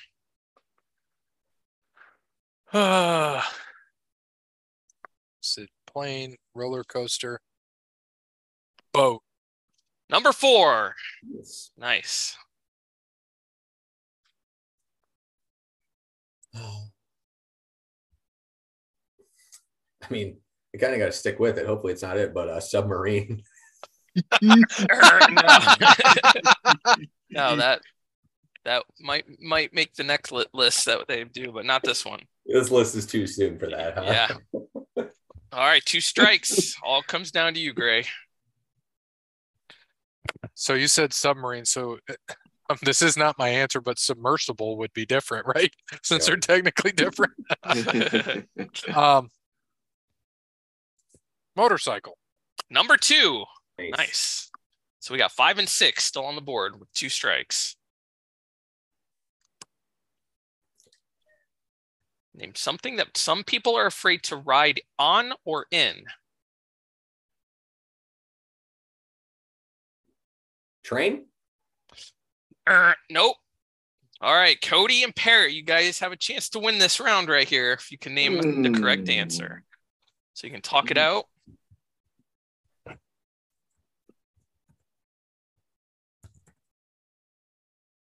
said 5.42 5.66
plane, 5.86 6.36
roller 6.54 6.84
coaster, 6.84 7.38
boat. 8.94 9.20
Number 10.08 10.32
four. 10.32 10.94
Yes. 11.22 11.70
Nice. 11.76 12.34
I 16.54 16.60
mean, 20.08 20.38
I 20.74 20.78
kind 20.78 20.94
of 20.94 20.98
got 20.98 21.06
to 21.06 21.12
stick 21.12 21.38
with 21.38 21.58
it. 21.58 21.66
Hopefully, 21.66 21.92
it's 21.92 22.02
not 22.02 22.16
it, 22.16 22.32
but 22.32 22.48
a 22.48 22.60
submarine. 22.62 23.42
Er, 24.42 25.20
no. 25.30 25.58
no, 27.30 27.56
that 27.56 27.80
that 28.64 28.84
might 29.00 29.24
might 29.40 29.72
make 29.72 29.94
the 29.94 30.04
next 30.04 30.32
list 30.32 30.84
that 30.86 31.06
they 31.08 31.24
do, 31.24 31.52
but 31.52 31.64
not 31.64 31.82
this 31.82 32.04
one. 32.04 32.20
This 32.46 32.70
list 32.70 32.94
is 32.94 33.06
too 33.06 33.26
soon 33.26 33.58
for 33.58 33.68
that, 33.70 33.94
huh? 33.96 34.04
Yeah. 34.06 34.36
All 35.52 35.66
right, 35.66 35.84
two 35.84 36.00
strikes. 36.00 36.74
All 36.82 37.02
comes 37.02 37.30
down 37.30 37.54
to 37.54 37.60
you, 37.60 37.72
Gray. 37.74 38.04
So 40.54 40.74
you 40.74 40.88
said 40.88 41.12
submarine. 41.12 41.64
So 41.66 41.98
um, 42.70 42.78
this 42.82 43.02
is 43.02 43.16
not 43.16 43.38
my 43.38 43.48
answer, 43.48 43.80
but 43.80 43.98
submersible 43.98 44.78
would 44.78 44.92
be 44.94 45.04
different, 45.04 45.46
right? 45.46 45.70
Since 46.02 46.26
Yeah. 46.26 46.30
they're 46.34 46.40
technically 46.40 46.92
different. 46.92 47.32
Um, 48.94 49.30
motorcycle. 51.56 52.16
Number 52.70 52.96
two. 52.96 53.44
Nice. 53.78 53.90
Nice. 53.96 54.50
So 55.00 55.12
we 55.12 55.18
got 55.18 55.32
five 55.32 55.58
and 55.58 55.68
six 55.68 56.04
still 56.04 56.24
on 56.24 56.34
the 56.36 56.40
board 56.40 56.78
with 56.78 56.90
two 56.94 57.08
strikes. 57.08 57.76
Name 62.34 62.54
something 62.54 62.96
that 62.96 63.16
some 63.16 63.44
people 63.44 63.76
are 63.76 63.86
afraid 63.86 64.22
to 64.24 64.36
ride 64.36 64.80
on 64.98 65.32
or 65.44 65.66
in. 65.70 66.04
Train. 70.82 71.26
Er, 72.68 72.94
nope. 73.10 73.36
All 74.20 74.34
right, 74.34 74.60
Cody 74.60 75.02
and 75.02 75.14
Parrot, 75.14 75.52
you 75.52 75.62
guys 75.62 75.98
have 75.98 76.12
a 76.12 76.16
chance 76.16 76.48
to 76.50 76.58
win 76.58 76.78
this 76.78 77.00
round 77.00 77.28
right 77.28 77.48
here 77.48 77.72
if 77.72 77.90
you 77.90 77.98
can 77.98 78.14
name 78.14 78.62
the 78.62 78.70
correct 78.70 79.08
Hmm. 79.08 79.10
answer. 79.10 79.64
So 80.34 80.46
you 80.46 80.52
can 80.52 80.62
talk 80.62 80.90
it 80.90 80.96
out. 80.96 81.26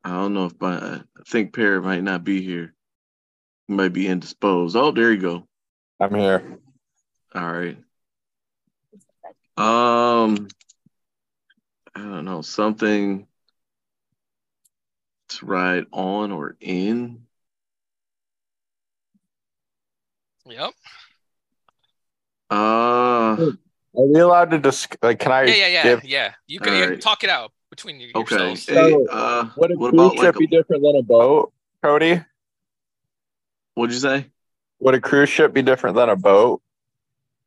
I 0.05 0.11
don't 0.11 0.35
know 0.35 0.47
if 0.47 0.61
my, 0.61 0.77
I 0.77 1.03
think 1.27 1.53
Parrot 1.53 1.83
might 1.83 2.05
not 2.05 2.23
be 2.23 2.41
here. 2.41 2.73
He 3.69 3.75
might 3.75 3.93
be 3.93 4.07
indisposed. 4.07 4.77
Oh, 4.77 4.93
there 4.93 5.13
you 5.13 5.21
go. 5.21 5.47
I'm 6.01 6.15
here. 6.15 6.59
All 7.35 7.53
right. 7.53 7.77
Um, 9.57 10.49
I 11.95 12.01
don't 12.01 12.25
know 12.25 12.43
something 12.43 13.27
to 15.31 15.47
ride 15.47 15.87
on 15.93 16.31
or 16.31 16.57
in. 16.61 17.23
Yep. 20.45 20.73
Uh, 22.49 22.55
Are 22.55 23.47
we 23.95 24.21
allowed 24.21 24.51
to 24.53 24.59
disc? 24.59 24.97
Like, 25.03 25.19
can 25.19 25.33
I 25.33 25.45
Yeah, 25.45 25.55
yeah, 25.55 25.67
yeah, 25.67 25.83
give? 25.83 26.05
yeah. 26.05 26.35
You 26.47 26.61
can, 26.61 26.75
you 26.75 26.89
right. 26.91 27.01
talk 27.01 27.25
it 27.25 27.31
out 27.31 27.51
between 27.71 27.99
you 27.99 28.11
Okay. 28.15 28.37
yourselves. 28.37 28.67
Hey, 28.67 28.93
So, 28.93 29.07
uh, 29.09 29.49
Would 29.57 29.73
a 29.73 29.75
what 29.77 29.91
cruise 29.91 30.01
about 30.13 30.17
like 30.17 30.27
ship 30.27 30.39
be 30.39 30.47
different 30.47 30.83
than 30.85 30.97
a 30.97 31.03
boat, 31.03 31.53
Cody? 31.83 32.23
What'd 33.77 33.95
you 33.95 34.01
say? 34.01 34.27
Would 34.81 34.97
a 34.97 35.01
cruise 35.01 35.29
ship 35.29 35.53
be 35.53 35.63
different 35.63 35.95
than 35.95 36.09
a 36.09 36.17
boat? 36.17 36.61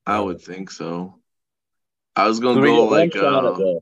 I 0.06 0.20
would 0.20 0.42
think 0.42 0.72
so. 0.72 1.20
I 2.16 2.28
was 2.28 2.40
gonna 2.40 2.62
we 2.62 2.70
go 2.70 2.86
like 2.86 3.14
shot 3.14 3.46
at 3.46 3.52
uh, 3.60 3.80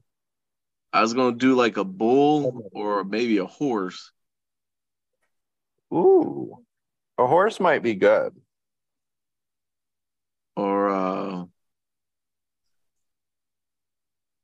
I 0.92 1.02
was 1.02 1.14
gonna 1.14 1.36
do 1.36 1.54
like 1.54 1.78
a 1.78 1.84
bull 1.84 2.70
or 2.72 3.04
maybe 3.04 3.38
a 3.38 3.46
horse. 3.46 4.12
Ooh, 5.94 6.58
a 7.18 7.28
horse 7.28 7.60
might 7.60 7.84
be 7.84 7.94
good. 7.94 8.34
or 10.58 10.90
uh 10.90 11.46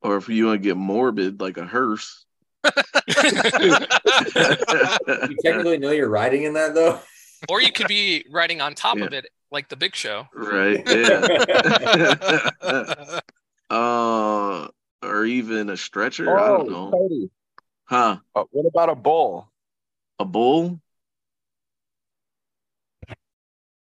or 0.02 0.18
if 0.18 0.30
you 0.30 0.46
want 0.46 0.62
to 0.62 0.68
get 0.70 0.78
morbid 0.78 1.42
like 1.42 1.58
a 1.58 1.66
hearse 1.66 2.26
You 2.64 2.74
technically 5.42 5.80
know 5.80 5.90
you're 5.92 6.08
riding 6.08 6.44
in 6.44 6.54
that 6.54 6.76
though. 6.76 7.02
Or 7.50 7.62
you 7.62 7.72
could 7.72 7.88
be 7.88 8.26
riding 8.32 8.62
on 8.62 8.74
top 8.76 8.98
Yeah. 8.98 9.06
of 9.06 9.14
it, 9.14 9.26
like 9.52 9.70
the 9.70 9.76
Big 9.76 9.96
Show. 9.96 10.28
right 10.34 10.82
yeah 10.88 13.20
uh 13.70 14.68
or 15.04 15.26
even 15.26 15.70
a 15.70 15.78
stretcher 15.78 16.40
i 16.40 16.48
don't 16.48 16.68
Oh, 16.68 16.72
know 16.72 16.92
Cody. 16.92 17.30
huh 17.86 18.18
Uh, 18.36 18.44
what 18.52 18.66
about 18.68 18.90
a 18.90 18.96
bull? 18.96 19.52
a 20.20 20.26
bull 20.26 20.80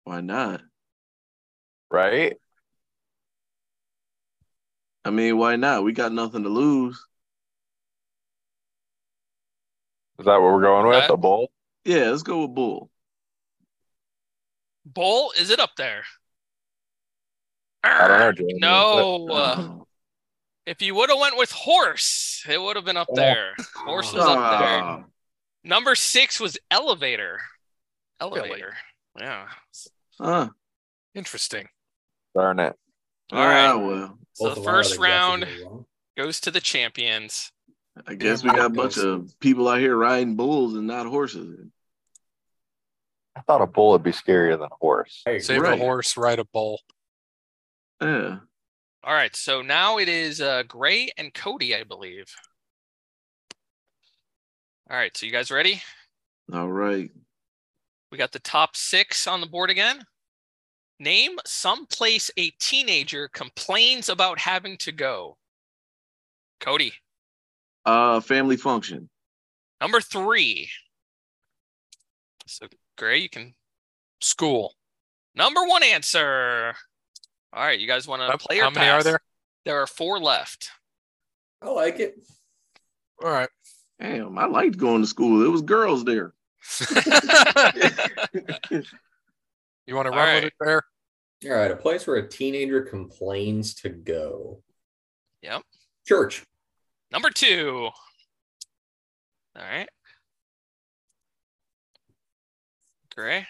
why 0.04 0.20
not 0.20 0.62
Right? 1.90 2.38
i 5.04 5.10
mean 5.10 5.36
why 5.36 5.56
not 5.56 5.84
we 5.84 5.92
got 5.92 6.12
nothing 6.12 6.42
to 6.44 6.48
lose 6.48 7.04
Is 10.18 10.26
that 10.26 10.40
what 10.40 10.52
we're 10.52 10.62
going 10.62 10.86
with? 10.86 11.04
Okay. 11.04 11.14
A 11.14 11.16
bull? 11.16 11.50
yeah 11.84 12.10
let's 12.10 12.22
go 12.22 12.42
with 12.42 12.54
bull 12.54 12.90
Bull, 14.84 15.32
is 15.38 15.50
it 15.50 15.60
up 15.60 15.70
there? 15.76 16.02
I 17.84 18.08
don't 18.08 18.18
know, 18.18 18.32
Jamie. 18.32 18.54
No. 18.60 19.28
uh, 19.28 19.68
if 20.66 20.80
you 20.82 20.94
would 20.94 21.10
have 21.10 21.18
went 21.18 21.36
with 21.36 21.50
horse, 21.50 22.44
it 22.48 22.60
would 22.60 22.76
have 22.76 22.84
been 22.84 22.96
up 22.96 23.08
Oh. 23.10 23.16
there. 23.16 23.54
Horse 23.74 24.12
was 24.12 24.24
up 24.24 24.36
there. 24.60 24.82
ah, 24.82 25.04
Number 25.64 25.94
six 25.94 26.38
was 26.40 26.58
elevator. 26.70 27.40
Elevator. 28.20 28.76
Yeah. 29.18 29.48
huh. 30.20 30.48
Interesting. 31.14 31.68
Darn 32.34 32.60
it. 32.60 32.74
All 33.32 33.38
right. 33.44 33.66
Ah, 33.68 33.76
well 33.78 34.18
So 34.34 34.46
Both 34.48 34.54
the 34.56 34.62
first 34.62 34.98
round 34.98 35.46
goes 36.16 36.40
to 36.40 36.50
the 36.50 36.60
champions. 36.60 37.50
i 38.06 38.14
guess 38.14 38.42
we 38.42 38.50
got 38.50 38.66
a 38.66 38.68
bunch 38.70 38.96
of 38.98 39.32
people 39.40 39.68
out 39.68 39.80
here 39.80 39.96
riding 39.96 40.34
bulls 40.36 40.74
and 40.74 40.86
not 40.86 41.06
horses 41.06 41.58
I 43.34 43.40
thought 43.40 43.62
a 43.62 43.66
bull 43.66 43.92
would 43.92 44.02
be 44.02 44.12
scarier 44.12 44.52
than 44.58 44.68
a 44.70 44.74
horse. 44.80 45.22
I 45.26 45.30
agree. 45.30 45.40
Save 45.42 45.62
Right. 45.62 45.74
a 45.78 45.82
horse, 45.82 46.16
ride 46.16 46.38
a 46.38 46.44
bull. 46.44 46.80
yeah 48.00 48.38
All 49.04 49.14
right. 49.14 49.34
So 49.34 49.62
now 49.62 49.98
it 49.98 50.08
is 50.08 50.40
uh, 50.40 50.62
Gray 50.64 51.10
and 51.16 51.32
Cody, 51.32 51.74
I 51.74 51.84
believe. 51.84 52.26
All 54.90 54.96
right. 54.96 55.16
So 55.16 55.26
you 55.26 55.32
guys 55.32 55.50
ready? 55.50 55.82
all 56.52 56.68
right 56.68 57.10
We 58.10 58.18
got 58.18 58.32
the 58.32 58.38
top 58.40 58.76
six 58.76 59.26
on 59.26 59.40
the 59.40 59.46
board 59.46 59.70
again. 59.70 60.04
Name 60.98 61.38
some 61.46 61.86
place 61.86 62.30
a 62.36 62.50
teenager 62.60 63.28
complains 63.28 64.08
about 64.08 64.38
having 64.38 64.76
to 64.78 64.92
go. 64.92 65.38
Cody, 66.60 66.92
uh 67.86 68.20
family 68.20 68.56
function 68.56 69.08
number 69.80 70.00
three. 70.00 70.68
So, 72.46 72.66
Gray, 72.96 73.18
you 73.18 73.28
can. 73.28 73.54
School. 74.20 74.74
Number 75.34 75.64
one 75.64 75.82
answer. 75.82 76.74
All 77.52 77.64
right. 77.64 77.78
You 77.78 77.86
guys 77.86 78.06
want 78.06 78.22
to 78.22 78.26
How, 78.28 78.36
play 78.36 78.58
how 78.58 78.70
many 78.70 78.88
are 78.88 79.02
there? 79.02 79.20
There 79.64 79.80
are 79.82 79.86
four 79.86 80.18
left. 80.18 80.70
I 81.60 81.70
like 81.70 82.00
it. 82.00 82.16
All 83.22 83.30
right. 83.30 83.48
Damn, 84.00 84.36
I 84.36 84.46
liked 84.46 84.78
going 84.78 85.00
to 85.02 85.06
school. 85.06 85.38
There 85.38 85.50
was 85.50 85.62
girls 85.62 86.04
there. 86.04 86.32
You 89.86 89.96
want 89.96 90.06
to 90.06 90.12
All 90.12 90.18
run 90.18 90.28
right. 90.28 90.44
with 90.44 90.52
it 90.52 90.52
there? 90.60 90.82
All 91.44 91.58
right, 91.58 91.70
a 91.70 91.76
place 91.76 92.06
where 92.06 92.16
a 92.16 92.28
teenager 92.28 92.82
complains 92.82 93.74
to 93.76 93.88
go. 93.88 94.62
Yep. 95.42 95.62
Church. 96.06 96.44
Number 97.10 97.30
two. 97.30 97.90
All 99.56 99.62
right. 99.62 99.88
Gray. 103.14 103.46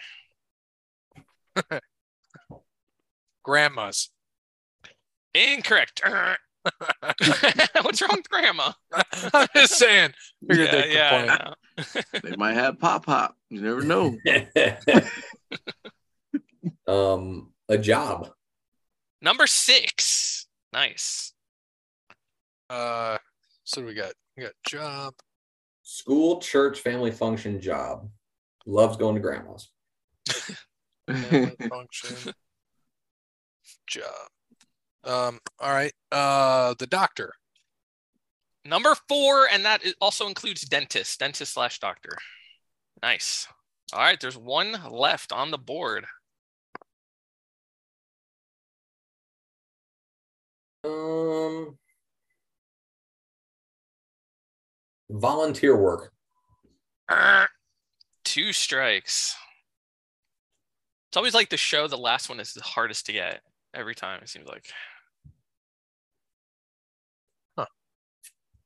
Grandma's. 3.43 4.09
Incorrect. 5.33 6.01
What's 7.81 8.01
wrong 8.01 8.11
with 8.17 8.29
grandma? 8.29 8.71
I'm 9.33 9.47
just 9.55 9.77
saying. 9.77 10.13
Figured 10.47 10.71
they'd 10.71 10.95
complain. 10.95 12.03
They 12.23 12.35
might 12.37 12.53
have 12.53 12.79
pop 12.79 13.05
pop. 13.05 13.35
You 13.49 13.61
never 13.61 13.81
know. 13.81 14.15
um, 16.87 17.51
a 17.67 17.77
job. 17.77 18.29
Number 19.21 19.47
six. 19.47 20.47
Nice. 20.71 21.33
Uh, 22.69 23.17
so 23.63 23.83
we 23.83 23.93
got 23.93 24.13
we 24.37 24.43
got 24.43 24.53
job. 24.67 25.13
School, 25.83 26.39
church, 26.39 26.79
family 26.79 27.11
function, 27.11 27.59
job. 27.59 28.09
Loves 28.65 28.97
going 28.97 29.15
to 29.15 29.21
grandma's. 29.21 29.69
function, 31.69 32.33
job. 33.87 34.03
Um. 35.03 35.39
All 35.59 35.71
right. 35.71 35.93
Uh, 36.11 36.73
the 36.79 36.87
doctor. 36.87 37.33
Number 38.65 38.95
four, 39.09 39.47
and 39.51 39.65
that 39.65 39.81
also 39.99 40.27
includes 40.27 40.61
dentist, 40.61 41.19
dentist 41.19 41.53
slash 41.53 41.79
doctor. 41.79 42.15
Nice. 43.01 43.47
All 43.91 43.99
right, 43.99 44.19
there's 44.19 44.37
one 44.37 44.77
left 44.89 45.33
on 45.33 45.51
the 45.51 45.57
board. 45.57 46.05
Um, 50.85 51.77
volunteer 55.09 55.75
work. 55.75 56.11
Two 58.33 58.51
strikes. 58.51 59.35
It's 61.07 61.17
always 61.17 61.35
like 61.35 61.49
the 61.49 61.57
show. 61.57 61.87
The 61.87 61.99
last 61.99 62.29
one 62.29 62.39
is 62.39 62.51
the 62.51 62.63
hardest 62.63 63.05
to 63.05 63.13
get 63.13 63.41
every 63.75 63.93
time. 63.93 64.23
It 64.23 64.29
seems 64.29 64.47
like. 64.47 64.65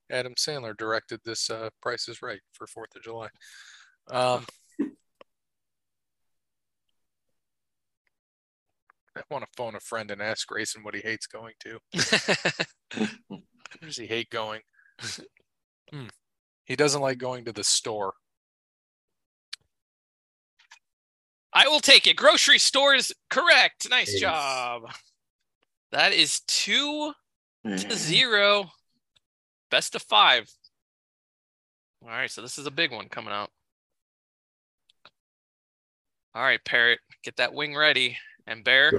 Adam 0.10 0.36
Sandler 0.36 0.74
directed 0.78 1.20
this. 1.26 1.50
Uh, 1.50 1.68
Price 1.82 2.08
is 2.08 2.22
Right 2.22 2.40
for 2.54 2.66
Fourth 2.66 2.96
of 2.96 3.02
July. 3.04 3.28
Um. 4.10 4.46
I 9.18 9.22
want 9.30 9.44
to 9.44 9.52
phone 9.58 9.76
a 9.76 9.82
friend 9.82 10.12
and 10.12 10.22
ask 10.22 10.48
Grayson 10.48 10.82
what 10.82 10.96
he 10.96 11.02
hates 11.02 11.28
going 11.28 11.56
to. 11.60 11.80
Where 13.28 13.50
does 13.82 13.98
he 13.98 14.08
hate 14.08 14.30
going? 14.30 14.62
Hmm. 15.92 16.08
He 16.64 16.78
doesn't 16.78 17.02
like 17.02 17.18
going 17.18 17.44
to 17.44 17.52
the 17.52 17.66
store. 17.66 18.14
I 21.54 21.68
will 21.68 21.80
take 21.80 22.08
it. 22.08 22.16
Grocery 22.16 22.60
stores, 22.60 23.12
correct. 23.30 23.90
Nice 23.90 24.20
job. 24.20 24.84
That 25.92 26.14
is 26.14 26.42
two 26.42 27.14
to 27.64 27.70
mm. 27.70 27.92
zero. 27.94 28.72
Best 29.72 29.96
of 29.96 30.02
five. 30.02 30.50
All 32.04 32.10
right, 32.10 32.30
so 32.30 32.42
this 32.42 32.58
is 32.58 32.66
a 32.66 32.72
big 32.72 32.92
one 32.92 33.10
coming 33.10 33.34
out. 33.34 33.50
All 36.36 36.44
right, 36.44 36.64
Parrot, 36.64 37.00
get 37.24 37.38
that 37.38 37.54
wing 37.54 37.76
ready. 37.76 38.18
And 38.46 38.64
Bear, 38.64 38.92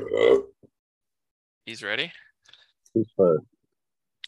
he's 1.65 1.83
ready. 1.83 2.13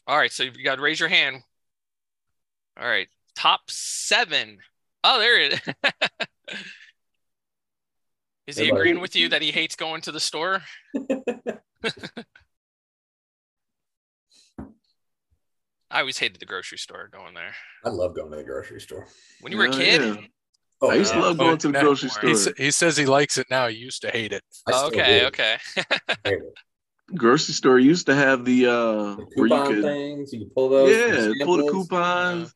All 0.07 0.17
right, 0.17 0.33
so 0.33 0.45
you 0.45 0.65
got 0.65 0.77
to 0.77 0.83
raise 0.83 1.01
your 1.01 1.09
hand. 1.09 1.43
All 2.79 2.87
right, 2.89 3.09
top 3.35 3.61
seven. 3.69 4.59
Oh, 5.05 5.19
there 5.19 5.41
it 5.41 5.53
is. 5.55 6.59
is 8.51 8.57
he 8.57 8.65
Everybody- 8.65 8.81
agreeing 8.91 9.01
with 9.01 9.15
you 9.17 9.29
that 9.31 9.43
he 9.43 9.53
hates 9.53 9.77
going 9.77 10.03
to 10.03 10.13
the 10.13 10.21
store? 10.21 10.63
I 15.91 16.01
always 16.01 16.19
hated 16.19 16.39
the 16.41 16.47
grocery 16.47 16.79
store 16.79 17.09
going 17.13 17.35
there. 17.35 17.55
I 17.85 17.89
love 17.89 18.15
going 18.15 18.31
to 18.31 18.37
the 18.37 18.45
grocery 18.45 18.81
store. 18.81 19.07
When 19.41 19.51
you 19.53 19.59
were 19.59 19.65
a 19.67 19.71
kid? 19.71 20.03
yeah. 20.03 20.17
Oh, 20.83 20.91
I 20.91 20.95
used 20.95 21.13
to 21.13 21.21
love 21.21 21.37
going 21.37 21.59
to 21.59 21.69
the 21.73 21.79
Oh, 21.79 21.83
grocery 21.83 22.09
store. 22.11 22.31
He, 22.57 22.65
he 22.65 22.71
says 22.71 22.97
he 22.97 23.05
likes 23.07 23.37
it 23.39 23.49
now. 23.51 23.69
He 23.69 23.77
used 23.77 24.01
to 24.03 24.11
hate 24.11 24.33
it. 24.33 24.43
Oh, 24.69 24.87
okay, 24.87 25.21
do. 25.21 25.27
okay. 25.27 25.59
It. 26.25 26.41
grocery 27.17 27.55
store 27.55 27.79
used 27.79 28.07
to 28.07 28.15
have 28.15 28.45
the 28.45 28.67
uh 28.67 28.71
The 29.17 29.27
where 29.35 29.47
you 29.49 29.55
coupon 29.55 29.67
could 29.75 29.83
things, 29.83 30.33
you 30.33 30.39
can 30.41 30.51
pull 30.51 30.69
those. 30.69 30.91
yeah 30.97 31.45
pull 31.45 31.57
the 31.57 31.65
samples. 31.65 31.89
coupons. 31.89 32.55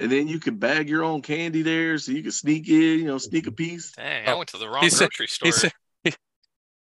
And 0.00 0.10
then 0.10 0.28
you 0.28 0.38
could 0.40 0.58
bag 0.58 0.88
your 0.88 1.04
own 1.04 1.22
candy 1.22 1.62
there, 1.62 1.98
so 1.98 2.12
you 2.12 2.22
could 2.22 2.34
sneak 2.34 2.68
in, 2.68 2.74
you 3.00 3.04
know, 3.04 3.18
sneak 3.18 3.46
a 3.46 3.52
piece. 3.52 3.92
Dang, 3.92 4.26
oh, 4.26 4.30
I 4.30 4.34
Oh, 4.34 4.38
went 4.38 4.48
to 4.50 4.58
the 4.58 4.68
wrong 4.68 4.82
he 4.82 4.90
said- 4.90 5.10
grocery 5.10 5.28
store. 5.28 5.46
He 5.46 5.52
said 5.52 5.72
he, 6.04 6.12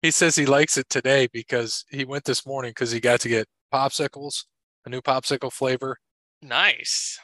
he 0.02 0.12
says 0.12 0.36
he 0.36 0.46
likes 0.46 0.78
it 0.78 0.90
today 0.90 1.28
because 1.32 1.86
he 1.90 2.06
went 2.06 2.24
this 2.26 2.46
morning 2.46 2.72
because 2.72 2.92
he 2.92 3.00
got 3.00 3.20
to 3.22 3.30
get 3.30 3.48
popsicles, 3.74 4.46
a 4.86 4.90
new 4.90 5.02
popsicle 5.02 5.52
flavor, 5.52 5.98
nice. 6.42 7.20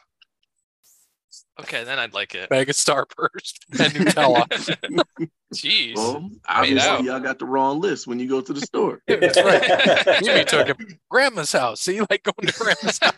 Okay, 1.59 1.83
then 1.83 1.99
I'd 1.99 2.13
like 2.13 2.33
it. 2.33 2.49
bag 2.49 2.69
of 2.69 2.75
Starburst, 2.75 3.59
and 3.79 3.93
Nutella. 3.93 4.47
Jeez. 5.53 5.95
Well, 5.95 6.29
obviously, 6.47 7.05
y'all 7.05 7.19
got 7.19 7.37
the 7.39 7.45
wrong 7.45 7.81
list 7.81 8.07
when 8.07 8.19
you 8.19 8.27
go 8.27 8.39
to 8.41 8.53
the 8.53 8.61
store. 8.61 9.01
That's 9.07 9.37
right. 9.37 10.19
Jimmy 10.23 10.45
took 10.45 10.67
him 10.67 10.77
grandma's 11.09 11.51
house. 11.51 11.81
See, 11.81 11.99
like 11.99 12.23
going 12.23 12.47
to 12.47 12.53
grandma's 12.57 12.99
house. 12.99 13.15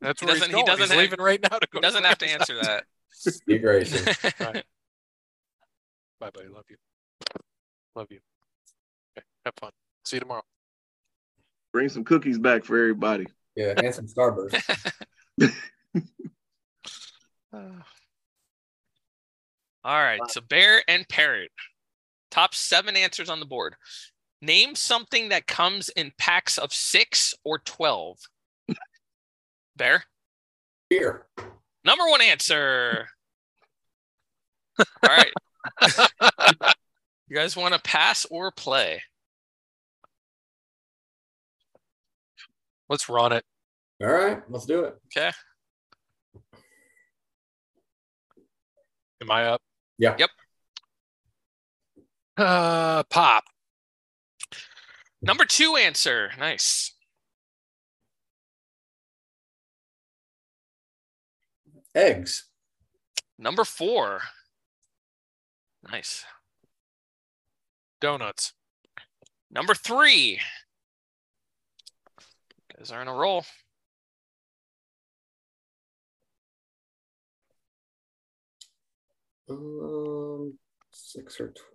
That's 0.00 0.20
He 0.20 0.26
where 0.26 0.34
he's 0.34 0.40
doesn't- 0.40 0.46
he 0.48 0.52
going. 0.52 0.64
doesn't 0.66 0.80
he's 0.80 0.88
have- 0.90 0.98
leaving 0.98 1.20
right 1.20 1.40
now 1.42 1.58
to 1.58 1.68
go. 1.70 1.80
Doesn't 1.80 2.04
have 2.04 2.18
to 2.18 2.26
answer 2.28 2.56
house. 2.56 2.66
that. 2.66 2.84
Steve 3.12 3.60
Grayson. 3.62 4.14
Bye, 6.18 6.30
buddy. 6.30 6.48
Love 6.48 6.64
you. 6.70 6.76
Love 7.94 8.06
you. 8.10 8.20
Okay, 9.16 9.24
have 9.44 9.54
fun. 9.60 9.70
See 10.04 10.16
you 10.16 10.20
tomorrow. 10.20 10.42
Bring 11.72 11.88
some 11.90 12.04
cookies 12.04 12.38
back 12.38 12.64
for 12.64 12.78
everybody. 12.78 13.26
Yeah, 13.54 13.74
and 13.76 13.94
some 13.94 14.06
Starburst. 14.06 14.60
All 17.52 17.62
right, 19.84 20.20
so 20.28 20.40
bear 20.40 20.82
and 20.88 21.08
parrot. 21.08 21.50
Top 22.30 22.54
seven 22.54 22.96
answers 22.96 23.28
on 23.28 23.40
the 23.40 23.46
board. 23.46 23.74
Name 24.42 24.74
something 24.74 25.30
that 25.30 25.46
comes 25.46 25.88
in 25.90 26.12
packs 26.18 26.58
of 26.58 26.72
six 26.72 27.34
or 27.44 27.58
12. 27.58 28.18
Bear, 29.76 30.04
Beer. 30.88 31.26
number 31.84 32.04
one 32.08 32.20
answer. 32.20 33.08
All 34.78 34.86
right. 35.08 35.32
you 37.28 37.36
guys 37.36 37.56
want 37.56 37.74
to 37.74 37.80
pass 37.80 38.26
or 38.30 38.50
play? 38.52 39.02
Let's 42.88 43.08
run 43.08 43.32
it. 43.32 43.44
All 44.02 44.08
right, 44.08 44.42
let's 44.50 44.66
do 44.66 44.84
it. 44.84 44.96
Okay. 45.16 45.30
Am 49.22 49.30
I 49.30 49.46
up? 49.46 49.60
Yeah. 49.98 50.16
Yep. 50.18 50.30
Uh, 52.36 53.02
pop. 53.10 53.44
Number 55.20 55.44
two 55.44 55.76
answer. 55.76 56.30
Nice. 56.38 56.94
Eggs. 61.94 62.48
Number 63.38 63.64
four. 63.64 64.20
Nice. 65.90 66.24
Donuts. 68.00 68.54
Number 69.50 69.74
three. 69.74 70.40
Guys 72.76 72.90
are 72.90 73.02
in 73.02 73.08
a 73.08 73.14
roll. 73.14 73.44
Um, 79.50 80.58
six 80.92 81.40
or 81.40 81.48
twelve. 81.48 81.66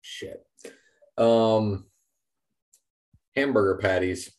Shit. 0.00 0.46
Um, 1.18 1.86
hamburger 3.36 3.78
patties. 3.82 4.32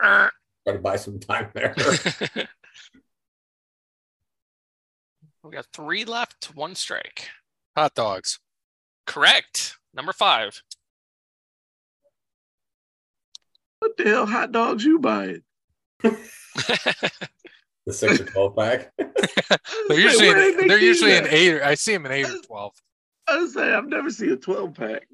Try 0.00 0.30
to 0.66 0.78
buy 0.78 0.96
some 0.96 1.20
time 1.20 1.50
there. 1.54 1.74
we 5.44 5.50
got 5.52 5.66
three 5.72 6.04
left, 6.04 6.46
one 6.56 6.74
strike. 6.74 7.28
Hot 7.76 7.94
dogs. 7.94 8.40
Correct. 9.06 9.76
Number 9.94 10.12
five. 10.12 10.60
What 13.78 13.96
the 13.96 14.04
hell 14.04 14.26
hot 14.26 14.52
dogs 14.52 14.84
you 14.84 14.98
buying? 14.98 15.42
the 16.02 16.18
six 17.92 18.20
or 18.20 18.24
twelve 18.24 18.56
pack. 18.56 18.92
They're 18.98 19.98
usually 20.00 20.28
Where 20.28 20.56
they 20.56 20.68
they're 20.68 20.78
usually 20.78 21.16
in 21.16 21.24
that? 21.24 21.32
eight. 21.32 21.54
Or, 21.54 21.64
I 21.64 21.74
see 21.74 21.92
them 21.92 22.06
in 22.06 22.12
eight 22.12 22.26
or 22.28 22.40
twelve. 22.42 22.72
I 23.28 23.38
was 23.38 23.54
saying 23.54 23.74
I've 23.74 23.86
never 23.88 24.08
seen 24.10 24.30
a 24.30 24.36
12 24.36 24.74
pack. 24.74 25.08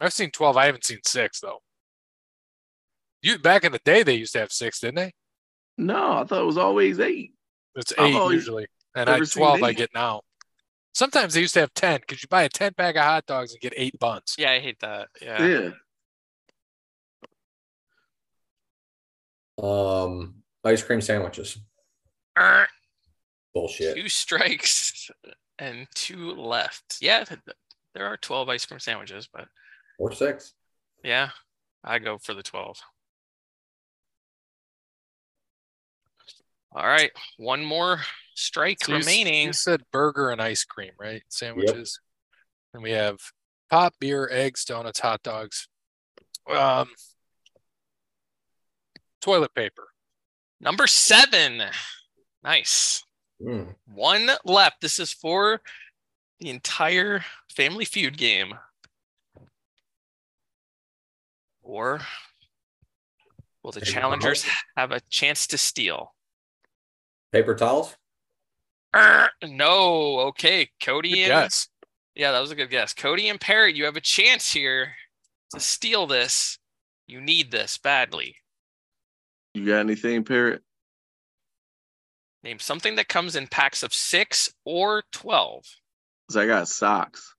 I've 0.00 0.12
seen 0.12 0.30
twelve. 0.30 0.56
I 0.56 0.66
haven't 0.66 0.84
seen 0.84 0.98
six 1.04 1.40
though. 1.40 1.58
You 3.22 3.38
back 3.38 3.64
in 3.64 3.72
the 3.72 3.80
day, 3.84 4.02
they 4.02 4.14
used 4.14 4.32
to 4.34 4.40
have 4.40 4.52
six, 4.52 4.80
didn't 4.80 4.96
they? 4.96 5.12
No, 5.78 6.12
I 6.18 6.24
thought 6.24 6.42
it 6.42 6.46
was 6.46 6.58
always 6.58 7.00
eight. 7.00 7.32
It's 7.74 7.92
eight 7.98 8.14
always 8.14 8.34
usually, 8.36 8.66
and 8.94 9.08
I 9.08 9.14
never 9.14 9.24
seen 9.24 9.42
twelve 9.42 9.62
I 9.62 9.70
eight. 9.70 9.76
get 9.76 9.90
now. 9.94 10.20
Sometimes 10.94 11.34
they 11.34 11.40
used 11.40 11.54
to 11.54 11.60
have 11.60 11.74
ten 11.74 12.00
because 12.00 12.22
you 12.22 12.28
buy 12.28 12.44
a 12.44 12.48
ten 12.48 12.72
pack 12.72 12.94
of 12.94 13.02
hot 13.02 13.26
dogs 13.26 13.52
and 13.52 13.60
get 13.60 13.72
eight 13.76 13.98
buns. 13.98 14.36
Yeah, 14.38 14.52
I 14.52 14.60
hate 14.60 14.78
that. 14.80 15.08
Yeah. 15.20 15.46
Yeah. 15.46 15.70
Um, 19.62 20.36
ice 20.64 20.82
cream 20.82 21.00
sandwiches. 21.00 21.58
Bullshit. 23.52 23.96
Two 23.96 24.08
strikes 24.08 25.10
and 25.58 25.86
two 25.94 26.32
left. 26.32 26.98
Yeah, 27.00 27.24
th- 27.24 27.40
th- 27.44 27.56
there 27.94 28.06
are 28.06 28.16
12 28.16 28.48
ice 28.48 28.66
cream 28.66 28.80
sandwiches, 28.80 29.28
but 29.32 29.46
Or 29.98 30.10
six. 30.12 30.54
yeah, 31.04 31.30
I 31.84 32.00
go 32.00 32.18
for 32.18 32.34
the 32.34 32.42
12. 32.42 32.80
All 36.72 36.84
right, 36.86 37.12
one 37.36 37.64
more 37.64 38.00
strike 38.34 38.84
So 38.84 38.92
remaining. 38.92 39.46
You 39.46 39.52
said 39.52 39.82
burger 39.92 40.30
and 40.30 40.40
ice 40.40 40.64
cream, 40.64 40.92
right? 40.98 41.22
Sandwiches. 41.28 42.00
And 42.72 42.82
we 42.82 42.90
have 42.90 43.18
pop, 43.70 43.94
beer, 44.00 44.28
eggs, 44.30 44.64
donuts, 44.64 45.00
hot 45.00 45.22
dogs. 45.22 45.68
Um, 46.52 46.88
toilet 49.20 49.54
paper. 49.54 49.88
Number 50.60 50.86
seven. 50.86 51.62
Nice. 52.42 53.04
Mm. 53.40 53.74
One 53.86 54.30
left. 54.44 54.80
This 54.80 54.98
is 54.98 55.12
for 55.12 55.60
the 56.40 56.50
entire 56.50 57.24
Family 57.50 57.84
Feud 57.84 58.18
game. 58.18 58.54
Or 61.62 62.00
will 63.62 63.72
the 63.72 63.80
Paper 63.80 63.92
challengers 63.92 64.42
towels? 64.42 64.56
have 64.76 64.92
a 64.92 65.00
chance 65.08 65.46
to 65.48 65.58
steal? 65.58 66.14
Paper 67.32 67.54
towels. 67.54 67.96
Er, 68.94 69.30
no. 69.48 70.20
Okay, 70.28 70.70
Cody 70.82 71.10
Good 71.10 71.18
and 71.18 71.26
guess. 71.28 71.68
yeah, 72.14 72.32
that 72.32 72.40
was 72.40 72.50
a 72.50 72.54
good 72.54 72.70
guess. 72.70 72.94
Cody 72.94 73.28
and 73.28 73.40
Parrot, 73.40 73.74
you 73.76 73.84
have 73.84 73.96
a 73.96 74.00
chance 74.00 74.52
here 74.52 74.92
to 75.52 75.60
steal 75.60 76.06
this. 76.06 76.58
You 77.06 77.20
need 77.20 77.50
this 77.50 77.76
badly. 77.78 78.36
You 79.52 79.66
got 79.66 79.80
anything, 79.80 80.24
Parrot? 80.24 80.62
Name 82.42 82.58
something 82.58 82.96
that 82.96 83.08
comes 83.08 83.36
in 83.36 83.46
packs 83.46 83.82
of 83.82 83.92
six 83.94 84.52
or 84.64 85.02
twelve. 85.12 85.64
Because 86.26 86.36
I 86.36 86.46
got 86.46 86.68
socks. 86.68 87.34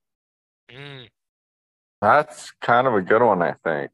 Mm, 0.70 1.10
That's 2.02 2.52
kind 2.62 2.88
of 2.88 2.94
a 2.96 3.02
good 3.02 3.22
one, 3.22 3.42
I 3.42 3.54
think. 3.64 3.92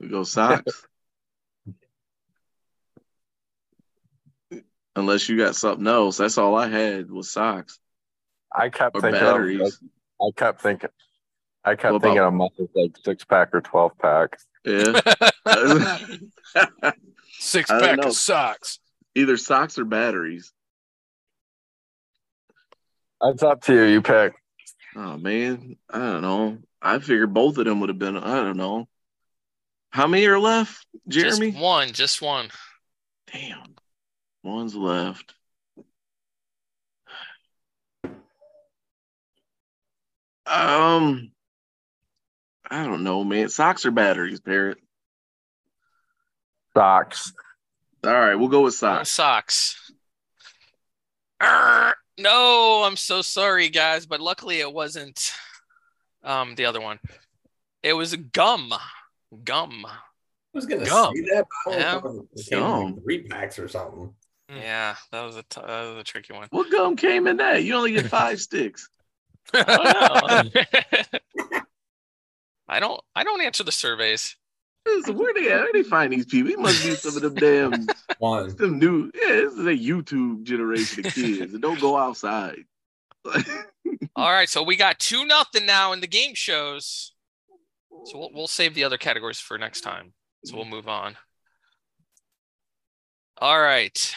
We 0.00 0.08
go 0.08 0.22
socks. 0.24 0.86
Unless 4.96 5.28
you 5.28 5.36
got 5.36 5.54
something 5.54 5.86
else. 5.86 6.16
That's 6.16 6.38
all 6.38 6.56
I 6.56 6.68
had 6.68 7.10
was 7.10 7.30
socks 7.30 7.78
I 8.54 8.68
kept 8.70 8.96
or 8.96 9.02
thinking. 9.02 9.20
batteries. 9.20 9.60
Of, 9.60 9.74
I 10.20 10.30
kept 10.36 10.60
thinking. 10.62 10.90
I 11.64 11.74
kept 11.76 11.92
What 11.92 12.02
thinking 12.02 12.18
about- 12.18 12.28
of 12.28 12.34
muscles 12.34 12.70
like 12.74 12.96
six 13.04 13.24
pack 13.24 13.54
or 13.54 13.60
twelve 13.60 13.92
pack. 13.98 14.38
Yeah. 14.64 15.00
Six 17.38 17.70
I 17.70 17.80
pack 17.80 18.04
of 18.04 18.12
socks. 18.14 18.78
Either 19.14 19.36
socks 19.36 19.78
or 19.78 19.84
batteries. 19.84 20.52
That's 23.20 23.42
up 23.42 23.62
to 23.62 23.74
you. 23.74 23.82
You 23.84 24.02
pick. 24.02 24.34
Oh 24.94 25.16
man, 25.16 25.76
I 25.90 25.98
don't 25.98 26.22
know. 26.22 26.58
I 26.80 26.98
figured 26.98 27.34
both 27.34 27.58
of 27.58 27.64
them 27.64 27.80
would 27.80 27.88
have 27.88 27.98
been. 27.98 28.16
I 28.16 28.36
don't 28.42 28.56
know. 28.56 28.88
How 29.90 30.06
many 30.06 30.26
are 30.26 30.38
left, 30.38 30.86
Jeremy? 31.08 31.50
Just 31.52 31.60
one, 31.62 31.92
just 31.92 32.22
one. 32.22 32.48
Damn, 33.32 33.74
one's 34.46 34.74
left. 34.74 35.34
Um, 40.46 41.32
I 42.70 42.84
don't 42.84 43.02
know, 43.02 43.24
man. 43.24 43.48
Socks 43.48 43.84
or 43.84 43.90
batteries, 43.90 44.40
Parrot? 44.40 44.78
Socks. 46.74 47.32
All 48.04 48.12
right, 48.12 48.34
we'll 48.36 48.48
go 48.48 48.62
with 48.62 48.74
Uh, 48.74 49.02
socks. 49.04 49.10
socks. 49.10 49.92
Arr! 51.40 51.94
no, 52.18 52.82
I'm 52.84 52.96
so 52.96 53.22
sorry, 53.22 53.68
guys, 53.68 54.06
but 54.06 54.20
luckily 54.20 54.60
it 54.60 54.72
wasn't 54.72 55.32
um 56.22 56.54
the 56.54 56.64
other 56.66 56.80
one. 56.80 56.98
It 57.82 57.92
was 57.94 58.14
gum. 58.14 58.72
Gum. 59.44 59.84
I 59.86 59.92
was 60.54 60.66
gonna 60.66 60.86
Gum. 60.86 61.14
say 61.14 61.20
that. 61.32 61.46
but 61.64 61.74
I 61.74 61.78
Yeah. 61.78 61.92
don't 62.00 62.04
know 62.16 62.26
if 62.34 62.40
it 62.40 62.50
came 62.50 62.58
in, 62.58 62.64
like, 62.64 62.80
Gum. 62.94 63.00
three 63.02 63.22
packs 63.24 63.58
or 63.58 63.68
something. 63.68 64.14
Mm. 64.50 64.60
Yeah, 64.60 64.94
that 65.10 65.22
was 65.22 65.36
a 65.36 65.42
t- 65.42 65.60
that 65.60 65.88
was 65.88 65.98
a 65.98 66.04
tricky 66.04 66.32
one. 66.32 66.46
What 66.50 66.70
gum 66.70 66.96
came 66.96 67.26
in 67.26 67.38
that? 67.38 67.64
You 67.64 67.74
only 67.74 67.92
get 67.92 68.06
five 68.06 68.40
sticks. 68.40 68.88
I 69.54 70.40
don't 72.80 73.00
I 73.14 73.24
don't 73.24 73.40
answer 73.40 73.64
the 73.64 73.72
surveys. 73.72 74.36
So 75.04 75.12
where 75.12 75.34
they 75.34 75.50
at? 75.50 75.60
Where 75.60 75.72
they 75.72 75.82
find 75.82 76.12
these 76.12 76.26
people? 76.26 76.52
It 76.52 76.60
must 76.60 76.84
be 76.84 76.94
some 76.94 77.16
of 77.16 77.22
them 77.22 77.34
damn 77.34 77.86
One. 78.18 78.54
them 78.56 78.78
new. 78.78 79.10
Yeah, 79.14 79.34
this 79.34 79.52
is 79.54 79.66
a 79.66 79.70
YouTube 79.76 80.44
generation 80.44 81.04
of 81.04 81.12
kids 81.12 81.52
that 81.52 81.60
don't 81.60 81.80
go 81.80 81.96
outside. 81.96 82.58
All 84.16 84.30
right, 84.30 84.48
so 84.48 84.62
we 84.62 84.76
got 84.76 85.00
two 85.00 85.26
nothing 85.26 85.66
now 85.66 85.92
in 85.92 86.00
the 86.00 86.06
game 86.06 86.34
shows. 86.34 87.12
So 88.04 88.18
we'll, 88.18 88.30
we'll 88.32 88.46
save 88.46 88.74
the 88.74 88.84
other 88.84 88.96
categories 88.98 89.40
for 89.40 89.58
next 89.58 89.80
time. 89.80 90.12
So 90.44 90.54
we'll 90.56 90.64
move 90.66 90.86
on. 90.86 91.16
All 93.38 93.60
right, 93.60 94.14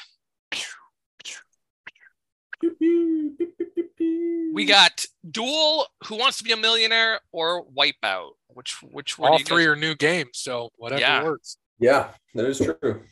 we 4.53 4.65
got 4.65 5.05
duel. 5.29 5.87
Who 6.05 6.15
wants 6.17 6.37
to 6.39 6.43
be 6.43 6.51
a 6.51 6.57
millionaire 6.57 7.19
or 7.31 7.65
wipeout? 7.65 8.31
Which 8.47 8.81
which 8.81 9.17
one? 9.17 9.31
All 9.31 9.39
you 9.39 9.45
three 9.45 9.63
guys- 9.65 9.67
are 9.71 9.75
new 9.75 9.95
games, 9.95 10.31
so 10.33 10.69
whatever 10.77 11.01
Yeah. 11.01 11.23
works. 11.23 11.57
Yeah, 11.79 12.13
that 12.33 12.45
is 12.45 12.59
true. 12.59 13.05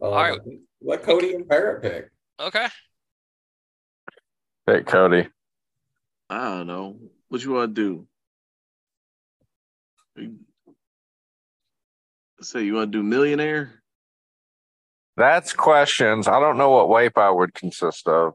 Um, 0.00 0.12
right. 0.12 0.38
Let 0.80 1.02
Cody 1.02 1.34
and 1.34 1.48
Parrot 1.48 1.82
pick. 1.82 2.10
okay. 2.40 2.68
Hey, 4.66 4.82
Cody. 4.82 5.28
I 6.30 6.44
don't 6.44 6.66
know. 6.66 7.00
What 7.28 7.42
you 7.42 7.52
want 7.52 7.74
to 7.74 8.06
do? 10.16 10.36
Say 12.40 12.62
you 12.64 12.74
want 12.74 12.92
to 12.92 12.98
do 12.98 13.02
millionaire? 13.02 13.77
That's 15.18 15.52
questions. 15.52 16.28
I 16.28 16.38
don't 16.38 16.56
know 16.56 16.70
what 16.70 16.86
wipeout 16.88 17.36
would 17.36 17.52
consist 17.52 18.06
of. 18.06 18.34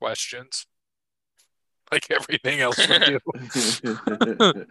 Questions. 0.00 0.66
Like 1.90 2.08
everything 2.10 2.60
else 2.60 2.78
we 2.78 2.98
do. 2.98 3.18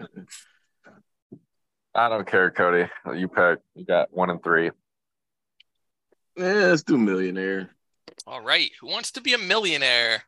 I 1.95 2.09
don't 2.09 2.25
care, 2.25 2.49
Cody. 2.49 2.89
You 3.13 3.27
pick. 3.27 3.59
You 3.75 3.85
got 3.85 4.13
one 4.13 4.29
and 4.29 4.41
three. 4.41 4.71
yeah, 6.37 6.45
let's 6.45 6.83
do 6.83 6.97
millionaire. 6.97 7.71
All 8.25 8.41
right. 8.41 8.71
Who 8.79 8.87
wants 8.87 9.11
to 9.11 9.21
be 9.21 9.33
a 9.33 9.37
millionaire? 9.37 10.23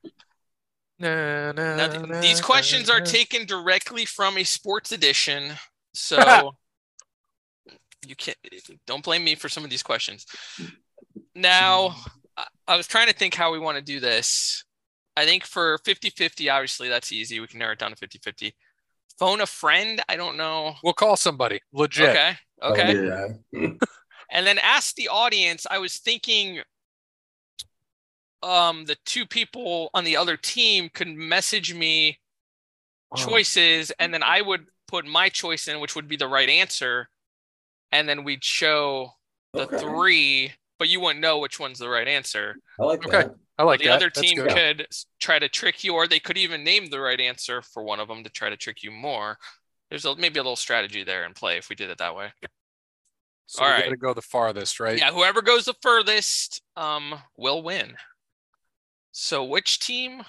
Na, 1.00 1.52
na, 1.54 1.76
Now, 1.76 1.88
th- 1.88 2.08
na, 2.08 2.22
these 2.22 2.42
questions 2.42 2.88
na, 2.90 2.96
are 2.96 3.00
na. 3.00 3.06
taken 3.06 3.46
directly 3.46 4.06
from 4.06 4.38
a 4.38 4.44
sports 4.44 4.92
edition, 4.92 5.54
so 5.94 6.18
you 8.06 8.16
can't. 8.16 8.38
Don't 8.86 9.04
blame 9.04 9.24
me 9.24 9.36
for 9.36 9.50
some 9.50 9.64
of 9.64 9.70
these 9.70 9.84
questions. 9.84 10.26
Now, 11.36 11.96
I- 12.38 12.48
I 12.68 12.76
was 12.78 12.88
trying 12.88 13.08
to 13.08 13.14
think 13.14 13.34
how 13.34 13.52
we 13.52 13.60
want 13.60 13.78
to 13.78 13.82
do 13.84 14.00
this. 14.00 14.64
I 15.16 15.26
think 15.26 15.44
for 15.46 15.80
50-50, 15.80 16.50
obviously 16.54 16.90
that's 16.90 17.12
easy. 17.12 17.40
We 17.40 17.48
can 17.48 17.60
narrow 17.60 17.74
it 17.74 17.80
down 17.80 17.92
to 17.94 17.98
50-50. 17.98 18.54
Phone 19.18 19.42
a 19.42 19.48
friend. 19.48 20.02
I 20.08 20.16
don't 20.16 20.38
know. 20.38 20.76
We'll 20.84 20.94
call 20.94 21.16
somebody. 21.18 21.62
Legit. 21.74 22.10
Okay. 22.10 22.36
Okay. 22.62 22.98
Oh, 22.98 23.38
yeah. 23.52 23.70
and 24.32 24.46
then 24.46 24.58
ask 24.60 24.96
the 24.96 25.08
audience 25.08 25.66
i 25.70 25.78
was 25.78 25.98
thinking 26.00 26.60
um 28.44 28.86
the 28.86 28.98
two 29.06 29.26
people 29.26 29.90
on 29.94 30.04
the 30.04 30.18
other 30.18 30.36
team 30.38 30.90
could 30.94 31.08
message 31.08 31.74
me 31.74 32.20
choices 33.16 33.92
and 34.00 34.14
then 34.14 34.22
i 34.24 34.42
would 34.42 34.66
put 34.88 35.06
my 35.06 35.30
choice 35.30 35.68
in 35.68 35.80
which 35.80 35.96
would 35.96 36.08
be 36.08 36.18
the 36.18 36.28
right 36.28 36.50
answer 36.50 37.10
and 37.92 38.08
then 38.08 38.24
we'd 38.24 38.44
show 38.44 39.12
the 39.56 39.64
Okay. 39.64 39.78
three 39.78 40.54
but 40.80 40.90
you 40.90 41.00
wouldn't 41.00 41.22
know 41.22 41.40
which 41.40 41.60
one's 41.60 41.80
the 41.80 41.90
right 41.90 42.08
answer 42.08 42.58
I 42.80 42.86
like 42.86 43.04
Okay. 43.06 43.20
that. 43.20 43.36
I 43.58 43.64
like 43.64 43.80
the 43.80 43.86
that. 43.86 43.96
other 43.96 44.10
team 44.10 44.38
could 44.48 44.88
try 45.20 45.40
to 45.40 45.50
trick 45.50 45.84
you 45.84 45.94
or 45.94 46.08
they 46.08 46.20
could 46.20 46.38
even 46.38 46.64
name 46.64 46.88
the 46.90 47.00
right 47.00 47.20
answer 47.20 47.62
for 47.62 47.84
one 47.84 48.00
of 48.00 48.08
them 48.08 48.24
to 48.24 48.30
try 48.30 48.50
to 48.50 48.58
trick 48.58 48.84
you 48.84 48.92
more 48.92 49.38
there's 49.90 50.06
a, 50.06 50.16
maybe 50.16 50.40
a 50.40 50.44
little 50.44 50.56
strategy 50.56 51.04
there 51.04 51.26
in 51.26 51.34
play 51.34 51.58
if 51.58 51.70
we 51.70 51.76
did 51.76 51.90
it 51.90 51.98
that 51.98 52.16
way 52.16 52.32
So 53.48 53.64
All 53.64 53.70
we 53.70 53.74
right. 53.74 53.86
gotta 53.86 53.98
go 53.98 54.14
the 54.14 54.22
farthest, 54.22 54.80
right? 54.80 55.00
Yeah, 55.00 55.12
whoever 55.12 55.42
goes 55.42 55.66
the 55.66 55.74
furthest 55.82 56.62
um 56.76 57.16
will 57.38 57.64
win. 57.64 57.96
So 59.12 59.44
which 59.44 59.80
team 59.80 60.22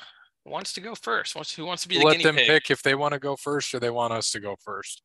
wants 0.45 0.73
to 0.75 0.81
go 0.81 0.95
first? 0.95 1.35
Wants 1.35 1.55
who 1.55 1.67
wants 1.67 1.83
to 1.83 1.89
be 1.89 1.99
the 1.99 2.05
Let 2.05 2.13
guinea 2.13 2.25
them 2.25 2.37
pig? 2.37 2.49
pick 2.49 2.71
if 2.71 2.83
they 2.83 2.95
want 2.95 3.13
to 3.15 3.19
go 3.21 3.37
first 3.37 3.75
or 3.75 3.81
they 3.81 3.91
want 3.91 4.13
us 4.13 4.31
to 4.31 4.41
go 4.41 4.57
first. 4.65 5.03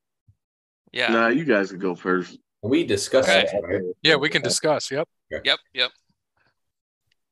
Yeah. 0.93 1.11
Nah, 1.11 1.27
you 1.27 1.43
guys 1.43 1.71
can 1.71 1.79
go 1.79 1.95
first. 1.95 2.37
We 2.61 2.85
discuss 2.85 3.27
Okay. 3.27 3.47
that, 3.51 3.61
right? 3.63 3.81
Yeah, 4.03 4.15
we 4.15 4.29
can 4.29 4.41
discuss. 4.41 4.89
Yep. 4.89 5.07
Yep, 5.43 5.59
yep. 5.73 5.91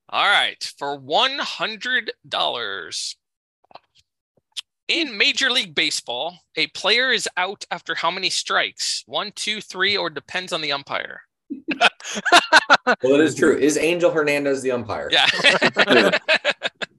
All 0.10 0.26
right, 0.26 0.62
for 0.78 0.98
one 0.98 1.38
hundred 1.40 2.12
dollars. 2.28 3.16
In 4.90 5.18
Major 5.18 5.50
League 5.50 5.74
Baseball, 5.74 6.40
a 6.58 6.68
player 6.68 7.12
is 7.12 7.30
out 7.38 7.64
after 7.72 7.96
how 7.96 8.12
many 8.12 8.30
strikes? 8.30 9.04
One, 9.06 9.32
two, 9.34 9.62
three, 9.62 9.96
or 9.96 10.10
depends 10.10 10.52
on 10.52 10.60
the 10.62 10.74
umpire. 10.74 11.22
Well, 13.04 13.14
it 13.16 13.22
is 13.22 13.36
true. 13.36 13.56
Is 13.58 13.78
Angel 13.78 14.12
Hernandez 14.12 14.62
the 14.62 14.72
umpire? 14.72 15.10
Yeah. 15.12 15.28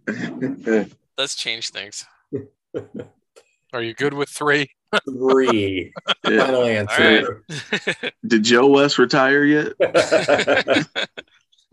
yeah, 0.07 0.85
Let's 1.19 1.35
change 1.35 1.71
things. 1.71 2.07
Are 3.73 3.83
you 3.83 3.95
good 3.95 4.15
with 4.15 4.29
three? 4.29 4.69
Three. 5.09 5.93
Final 6.25 6.65
answer. 6.65 7.45
Did 8.27 8.43
Joe 8.43 8.67
West 8.67 8.99
retire 8.99 9.45
yet? 9.45 9.73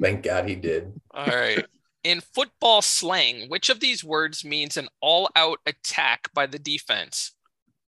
Thank 0.02 0.24
God 0.24 0.48
he 0.48 0.56
did. 0.56 1.00
All 1.12 1.28
right. 1.28 1.66
In 2.06 2.22
football 2.22 2.82
slang, 2.82 3.50
which 3.50 3.70
of 3.70 3.82
these 3.82 4.04
words 4.04 4.46
means 4.46 4.78
an 4.78 4.88
all 5.02 5.30
out 5.36 5.60
attack 5.66 6.30
by 6.34 6.46
the 6.46 6.60
defense? 6.60 7.34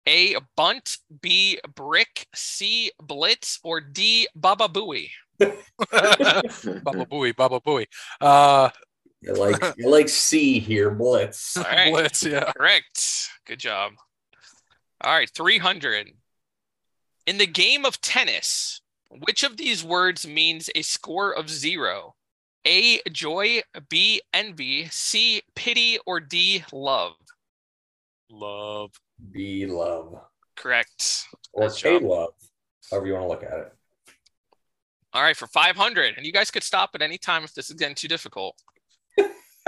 A, 0.07 0.37
bunt, 0.55 0.99
B, 1.23 1.59
brick, 1.75 2.27
C, 2.35 2.91
blitz, 3.03 3.59
or 3.65 3.81
D, 3.81 4.29
baba 4.35 4.69
booey? 4.69 5.09
Baba 5.39 7.07
Booey, 7.07 7.35
Baba 7.35 7.61
Booey. 7.61 7.87
Uh, 8.21 8.71
I 9.29 9.33
like 9.33 9.63
I 9.65 9.75
like 9.87 10.09
C 10.09 10.59
here, 10.59 10.91
Blitz. 10.91 11.57
All 11.57 11.65
right. 11.65 11.91
Blitz, 11.93 12.23
yeah. 12.25 12.53
Correct. 12.57 13.29
Good 13.47 13.59
job. 13.59 13.93
All 15.01 15.13
right. 15.13 15.31
300. 15.31 16.11
In 17.27 17.39
the 17.39 17.47
game 17.47 17.85
of 17.85 18.01
tennis, 18.01 18.81
which 19.11 19.43
of 19.43 19.57
these 19.57 19.83
words 19.85 20.27
means 20.27 20.69
a 20.75 20.83
score 20.83 21.33
of 21.35 21.49
zero? 21.49 22.15
A, 22.67 23.01
joy, 23.13 23.61
B, 23.91 24.23
envy, 24.33 24.89
C, 24.91 25.43
pity, 25.55 25.99
or 26.07 26.19
D, 26.21 26.65
love? 26.73 27.15
Love. 28.31 28.93
B 29.31 29.67
love. 29.67 30.15
Correct. 30.57 31.27
Or 31.53 31.65
Nice 31.65 31.81
K 31.83 31.99
job. 31.99 32.03
love. 32.03 32.35
However 32.91 33.07
you 33.07 33.13
want 33.15 33.25
to 33.25 33.29
look 33.29 33.43
at 33.43 33.59
it. 33.59 33.73
All 35.13 35.23
right, 35.23 35.37
for 35.37 35.47
500. 35.47 36.15
And 36.17 36.27
you 36.27 36.33
guys 36.33 36.51
could 36.51 36.63
stop 36.63 36.91
at 36.95 37.03
any 37.03 37.19
time 37.19 37.45
if 37.45 37.55
this 37.55 37.71
is 37.71 37.77
getting 37.77 37.95
too 37.95 38.09
difficult. 38.09 38.57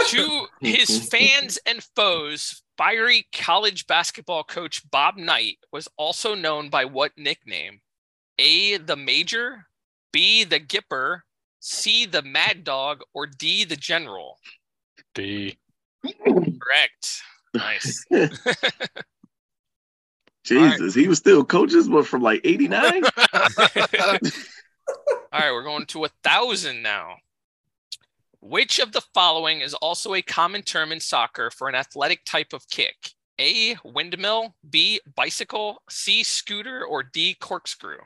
To 0.07 0.47
his 0.61 1.09
fans 1.09 1.59
and 1.67 1.83
foes, 1.95 2.63
fiery 2.77 3.27
college 3.33 3.87
basketball 3.87 4.45
coach 4.45 4.89
Bob 4.91 5.17
Knight 5.17 5.59
was 5.73 5.89
also 5.97 6.35
known 6.35 6.69
by 6.69 6.85
what 6.85 7.13
nickname? 7.17 7.81
A, 8.39 8.77
the 8.77 8.97
Major, 8.97 9.67
B, 10.13 10.45
the 10.45 10.61
Gipper, 10.61 11.21
C, 11.61 12.07
the 12.07 12.23
Mad 12.23 12.65
Dog, 12.65 13.01
or 13.15 13.27
D, 13.27 13.65
the 13.65 13.77
General? 13.77 14.39
D. 15.15 15.59
Correct. 16.05 17.23
Nice. 17.55 18.05
Jesus, 20.45 20.95
he 20.95 21.09
was 21.09 21.19
still 21.19 21.45
coaches, 21.45 21.89
but 21.89 22.07
from 22.07 22.23
like 22.23 22.41
'89. 22.45 23.03
All 23.33 24.21
right, 25.33 25.51
we're 25.51 25.65
going 25.65 25.87
to 25.87 26.05
a 26.05 26.09
thousand 26.23 26.83
now. 26.83 27.17
Which 28.41 28.79
of 28.79 28.93
the 28.93 29.03
following 29.15 29.61
is 29.61 29.75
also 29.75 30.15
a 30.15 30.23
common 30.23 30.63
term 30.63 30.93
in 30.93 31.01
soccer 31.01 31.51
for 31.51 31.69
an 31.69 31.75
athletic 31.75 32.25
type 32.25 32.53
of 32.53 32.69
kick? 32.69 32.95
A. 33.41 33.77
Windmill, 33.85 34.55
B. 34.69 35.01
Bicycle, 35.15 35.83
C. 35.91 36.23
Scooter, 36.23 36.85
or 36.85 37.03
D. 37.03 37.37
Corkscrew? 37.41 37.99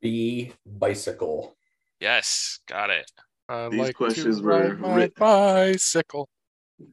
B 0.00 0.52
bicycle. 0.66 1.56
Yes, 2.00 2.58
got 2.66 2.90
it. 2.90 3.10
I 3.48 3.68
These 3.68 3.80
like 3.80 3.96
questions 3.96 4.38
to 4.38 4.42
were 4.42 4.60
ride 4.68 4.80
my 4.80 4.96
writ- 4.96 5.14
bicycle. 5.14 6.28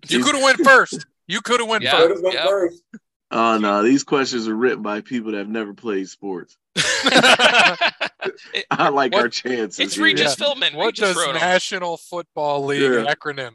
You 0.08 0.24
could 0.24 0.36
have 0.36 0.44
went 0.44 0.60
first. 0.60 1.06
You 1.28 1.42
could 1.42 1.60
have 1.60 1.70
went 1.70 1.84
Yeah. 1.84 1.98
Go 1.98 2.16
to 2.16 2.22
went 2.22 2.36
yeah. 2.36 2.46
first. 2.46 2.84
Oh 3.32 3.58
no, 3.58 3.82
these 3.84 4.04
questions 4.04 4.48
are 4.48 4.56
written 4.56 4.82
by 4.84 5.02
people 5.02 5.32
that 5.32 5.38
have 5.38 5.50
never 5.50 5.74
played 5.74 6.10
sports. 6.10 6.58
first. 8.24 8.44
It- 8.54 8.66
I 8.72 8.90
like 8.90 9.14
What- 9.14 9.22
our 9.24 9.30
chances. 9.30 9.80
it's 9.80 9.96
here. 9.96 10.04
Regis 10.06 10.36
Philbin. 10.36 10.74
What 10.76 10.88
Regis 10.88 11.00
does 11.00 11.18
wrote 11.18 11.36
'em. 11.36 11.42
National 11.42 11.98
Football 11.98 12.66
League 12.66 12.82
Yeah. 12.82 13.14
acronym? 13.14 13.54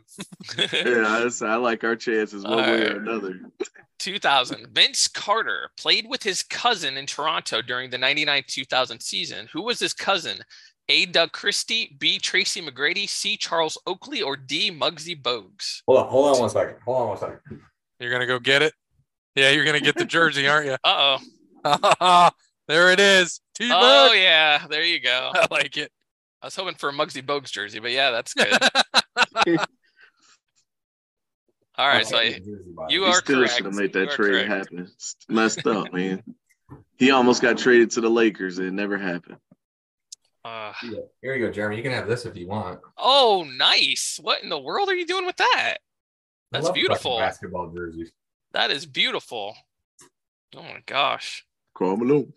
Yeah, 1.43 1.49
I 1.49 1.57
like 1.57 1.85
our 1.85 1.97
chances 1.97 2.45
one 2.45 2.57
way 2.59 2.87
or 2.87 2.97
another. 2.99 3.41
2000. 3.99 4.67
Vince 4.73 5.09
Carter 5.09 5.71
played 5.79 6.07
with 6.09 6.23
his 6.23 6.43
cousin 6.43 6.97
in 6.97 7.07
Toronto 7.07 7.63
during 7.63 7.91
the 7.91 7.97
99-2000 7.99 9.03
season. 9.03 9.49
Who 9.53 9.63
was 9.63 9.79
his 9.79 9.95
cousin? 9.95 10.39
A. 10.91 11.07
Doug 11.07 11.33
Christie, 11.33 11.97
B. 11.99 12.19
Tracy 12.19 12.61
McGrady, 12.61 13.09
C. 13.09 13.39
Charles 13.39 13.79
Oakley, 13.87 14.21
or 14.21 14.37
D. 14.37 14.71
Muggsy 14.71 15.21
Bogues? 15.21 15.81
Hold 15.87 15.99
on, 16.01 16.09
hold 16.09 16.35
on 16.35 16.41
one 16.41 16.51
second. 16.51 16.77
Hold 16.85 17.01
on 17.03 17.09
one 17.09 17.19
second. 17.19 17.41
You're 17.99 18.11
gonna 18.13 18.27
go 18.27 18.39
get 18.39 18.61
it. 18.61 18.75
Yeah, 19.35 19.51
you're 19.51 19.65
gonna 19.65 19.81
get 19.81 19.95
the 19.97 20.05
jersey, 20.05 20.47
aren't 20.47 20.67
you? 20.67 20.77
Uh-oh. 20.85 21.19
there 22.69 22.91
it 22.93 23.01
is. 23.01 23.41
T 23.55 23.71
Oh, 23.73 24.13
yeah. 24.13 24.67
There 24.69 24.85
you 24.85 25.01
go. 25.01 25.31
I 25.35 25.47
like 25.51 25.77
it. 25.77 25.91
I 26.43 26.47
was 26.47 26.57
hoping 26.57 26.75
for 26.75 26.91
a 26.91 26.93
Muggsy 26.93 27.23
Bogues 27.25 27.51
jersey, 27.51 27.79
but 27.79 27.91
yeah, 27.93 28.11
that's 28.11 28.35
good. 28.35 28.53
All 31.77 31.89
right, 31.89 32.07
so 32.07 32.19
I, 32.19 32.41
you 32.89 33.03
He 33.03 33.09
are 33.11 33.15
still 33.15 33.39
correct. 33.41 33.55
should 33.55 33.65
have 33.67 33.75
made 33.75 33.93
that 33.95 34.13
are 34.13 34.17
trade 34.17 34.47
happen. 34.47 34.81
It's 34.95 35.17
messed 35.29 35.67
up, 35.67 35.93
man. 35.93 36.23
He 36.97 37.11
almost 37.11 37.43
got 37.43 37.59
traded 37.59 37.91
to 37.93 38.01
the 38.01 38.09
Lakers. 38.09 38.59
and 38.59 38.69
It 38.69 38.73
never 38.73 38.97
happened. 38.97 39.39
Uh, 40.45 40.73
Here 41.21 41.35
you 41.35 41.47
go, 41.47 41.51
Jeremy. 41.51 41.77
You 41.77 41.83
can 41.83 41.91
have 41.93 42.07
this 42.07 42.27
if 42.27 42.37
you 42.37 42.47
want. 42.47 42.79
oh, 42.99 43.45
nice. 43.57 44.21
What 44.23 44.43
in 44.43 44.51
the 44.51 44.59
world 44.59 44.89
are 44.89 44.95
you 44.95 45.07
doing 45.07 45.27
with 45.27 45.37
that? 45.37 45.77
I 45.79 45.79
That's 46.53 46.67
love 46.67 46.75
beautiful. 46.75 47.19
Basketball 47.19 47.71
jerseys. 47.75 48.13
That 48.53 48.71
is 48.71 48.87
beautiful. 48.87 49.57
Oh 50.55 50.63
my 50.63 50.83
gosh. 50.87 51.45
Karl 51.77 51.97
Malone. 51.97 52.33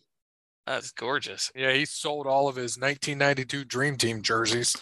That's 0.68 0.92
gorgeous. 0.92 1.50
Yeah, 1.56 1.72
he 1.72 1.86
sold 1.86 2.28
all 2.28 2.50
of 2.50 2.58
his 2.58 2.78
1992 2.78 3.64
Dream 3.64 3.96
Team 3.96 4.22
jerseys. 4.22 4.76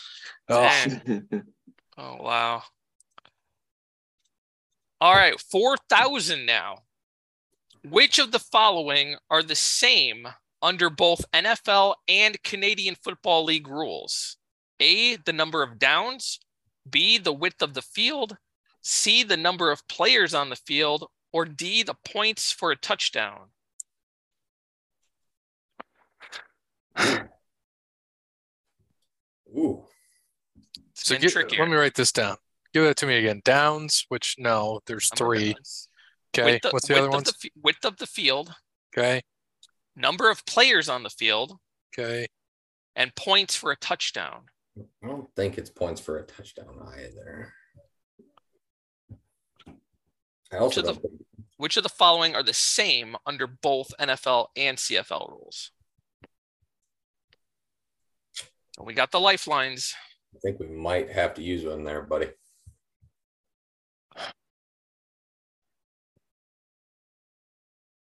Oh, 0.50 0.86
Oh 1.98 2.18
wow. 2.20 2.64
All 5.00 5.14
right, 5.14 5.40
4,000 5.40 6.46
now. 6.46 6.80
Which 7.88 8.20
of 8.20 8.32
the 8.32 8.40
following 8.40 9.16
are 9.30 9.44
the 9.44 9.56
same 9.56 10.28
under 10.62 10.90
both 10.90 11.24
NFL 11.32 11.96
and 12.08 12.42
Canadian 12.44 12.96
Football 12.96 13.46
League 13.46 13.68
rules? 13.68 14.38
A, 14.80 15.16
the 15.18 15.34
number 15.34 15.64
of 15.64 15.80
downs, 15.80 16.40
B, 16.90 17.18
the 17.18 17.32
width 17.32 17.62
of 17.62 17.76
the 17.76 17.82
field, 17.82 18.38
C, 18.82 19.24
the 19.24 19.38
number 19.38 19.72
of 19.72 19.88
players 19.88 20.34
on 20.34 20.50
the 20.50 20.56
field, 20.56 21.08
or 21.32 21.46
D, 21.46 21.84
the 21.84 21.96
points 22.04 22.52
for 22.52 22.72
a 22.72 22.76
touchdown? 22.76 23.52
Ooh. 29.58 29.86
It's 30.92 31.06
so 31.08 31.16
been 31.16 31.22
get, 31.22 31.32
trickier. 31.32 31.60
let 31.60 31.70
me 31.70 31.76
write 31.76 31.96
this 31.96 32.12
down. 32.12 32.38
Give 32.74 32.84
that 32.84 32.98
to 32.98 33.06
me 33.06 33.18
again. 33.18 33.42
Downs, 33.46 34.06
which 34.10 34.36
no, 34.38 34.82
there's 34.88 35.10
Number 35.18 35.36
three. 35.38 35.56
Okay, 36.38 36.54
Width 36.54 36.66
of- 36.66 36.74
what's 36.74 36.88
the 36.88 36.94
width 36.94 37.00
other 37.00 37.08
of 37.08 37.14
ones? 37.14 37.28
the 37.28 37.34
fi- 37.34 37.52
width 37.64 37.86
of 37.86 37.98
the 37.98 38.08
field, 38.08 38.54
Okay, 38.98 39.22
number 39.96 40.30
of 40.30 40.46
players 40.46 40.90
on 40.90 41.04
the 41.04 41.10
field, 41.10 41.58
okay. 41.98 42.28
and 42.96 43.16
points 43.16 43.56
for 43.56 43.72
a 43.72 43.78
touchdown. 43.78 44.48
I 45.02 45.08
don't 45.08 45.34
think 45.36 45.58
it's 45.58 45.70
points 45.70 46.02
for 46.02 46.18
a 46.18 46.24
touchdown 46.26 46.78
either. 46.98 47.54
I 50.52 50.58
also 50.58 50.82
To 50.82 50.88
the- 50.88 50.94
think 50.96 51.14
Which 51.58 51.78
of 51.78 51.84
the 51.84 51.90
following 51.90 52.36
are 52.36 52.44
the 52.44 52.54
same 52.54 53.16
under 53.26 53.48
both 53.48 53.94
NFL 53.98 54.48
and 54.58 54.78
CFL 54.78 55.30
rules? 55.32 55.72
We 58.82 58.94
got 58.94 59.12
the 59.12 59.20
lifelines. 59.20 59.94
I 60.36 60.40
think 60.40 60.60
we 60.60 60.68
might 60.68 61.10
have 61.12 61.34
to 61.36 61.42
use 61.42 61.64
one 61.66 61.84
there, 61.84 62.02
buddy. 62.02 62.28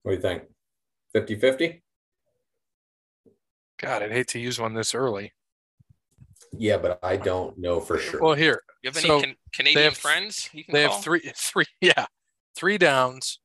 What 0.03 0.11
do 0.11 0.15
you 0.15 0.21
think? 0.21 0.43
50 1.13 1.35
50? 1.39 1.83
God, 3.79 4.03
I'd 4.03 4.11
hate 4.11 4.27
to 4.29 4.39
use 4.39 4.59
one 4.59 4.73
this 4.73 4.93
early. 4.93 5.33
Yeah, 6.51 6.77
but 6.77 6.99
I 7.03 7.15
don't 7.17 7.57
know 7.57 7.79
for 7.79 7.97
sure. 7.97 8.21
Well, 8.21 8.33
here 8.35 8.61
You 8.81 8.89
have 8.89 8.97
any 8.97 9.07
So, 9.07 9.21
can- 9.21 9.35
Canadian 9.53 9.83
have- 9.85 9.97
friends 9.97 10.49
you 10.53 10.63
can 10.63 10.73
they 10.73 10.85
call? 10.85 10.95
have 10.95 11.03
three, 11.03 11.19
three, 11.35 11.65
yeah, 11.81 12.05
three 12.55 12.77
downs. 12.77 13.39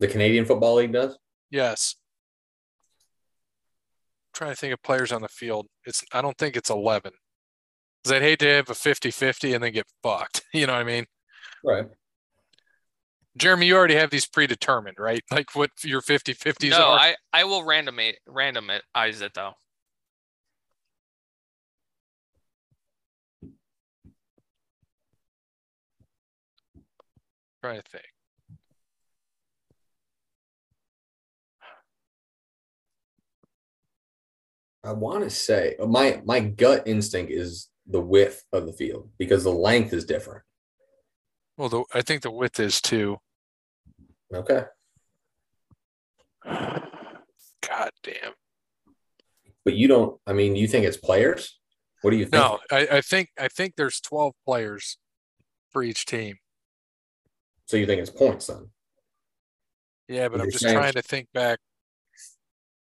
the 0.00 0.08
Canadian 0.08 0.44
Football 0.44 0.76
League 0.76 0.92
does? 0.92 1.16
Yes. 1.50 1.96
Trying 4.34 4.50
to 4.50 4.56
think 4.56 4.72
of 4.74 4.82
players 4.82 5.12
on 5.12 5.22
the 5.22 5.28
field. 5.28 5.66
It's 5.84 6.04
I 6.12 6.20
don't 6.22 6.36
think 6.36 6.56
it's 6.56 6.70
11. 6.70 7.12
Because 8.02 8.16
I'd 8.16 8.22
hate 8.22 8.38
to 8.40 8.46
have 8.46 8.68
a 8.68 8.74
50-50 8.74 9.54
and 9.54 9.64
then 9.64 9.72
get 9.72 9.86
fucked. 10.02 10.42
You 10.52 10.66
know 10.66 10.74
what 10.74 10.82
I 10.82 10.84
mean? 10.84 11.06
Right. 11.64 11.86
Jeremy, 13.36 13.66
you 13.66 13.74
already 13.76 13.96
have 13.96 14.10
these 14.10 14.26
predetermined, 14.26 14.98
right? 14.98 15.22
Like 15.30 15.54
what 15.54 15.70
your 15.82 16.00
50-50s 16.02 16.70
No, 16.70 16.76
are. 16.90 16.98
I, 16.98 17.16
I 17.32 17.44
will 17.44 17.62
randomize 17.62 18.14
randomize 18.28 19.22
it 19.22 19.32
though. 19.34 19.52
trying 27.62 27.80
to 27.80 27.88
think. 27.88 28.04
I 34.84 34.92
want 34.92 35.24
to 35.24 35.30
say 35.30 35.76
uh, 35.80 35.86
my 35.86 36.20
my 36.24 36.40
gut 36.40 36.86
instinct 36.86 37.32
is 37.32 37.68
the 37.86 38.00
width 38.00 38.44
of 38.52 38.66
the 38.66 38.72
field 38.72 39.10
because 39.18 39.44
the 39.44 39.50
length 39.50 39.92
is 39.92 40.04
different. 40.04 40.42
Well, 41.56 41.68
the, 41.68 41.84
I 41.94 42.02
think 42.02 42.22
the 42.22 42.30
width 42.30 42.60
is 42.60 42.80
too. 42.80 43.18
Okay. 44.32 44.64
God 46.44 47.90
damn. 48.02 48.32
But 49.64 49.74
you 49.74 49.88
don't 49.88 50.20
I 50.26 50.32
mean, 50.34 50.54
you 50.56 50.68
think 50.68 50.84
it's 50.84 50.96
players? 50.98 51.58
What 52.02 52.10
do 52.10 52.16
you 52.18 52.24
think? 52.24 52.34
No, 52.34 52.58
I, 52.70 52.88
I 52.92 53.00
think 53.00 53.30
I 53.38 53.48
think 53.48 53.76
there's 53.76 54.00
12 54.00 54.34
players 54.44 54.98
for 55.70 55.82
each 55.82 56.04
team. 56.04 56.36
So 57.66 57.78
you 57.78 57.86
think 57.86 58.02
it's 58.02 58.10
points 58.10 58.48
then? 58.48 58.68
Yeah, 60.08 60.28
but 60.28 60.42
I'm 60.42 60.50
just 60.50 60.62
saying- 60.62 60.76
trying 60.76 60.92
to 60.92 61.02
think 61.02 61.28
back. 61.32 61.60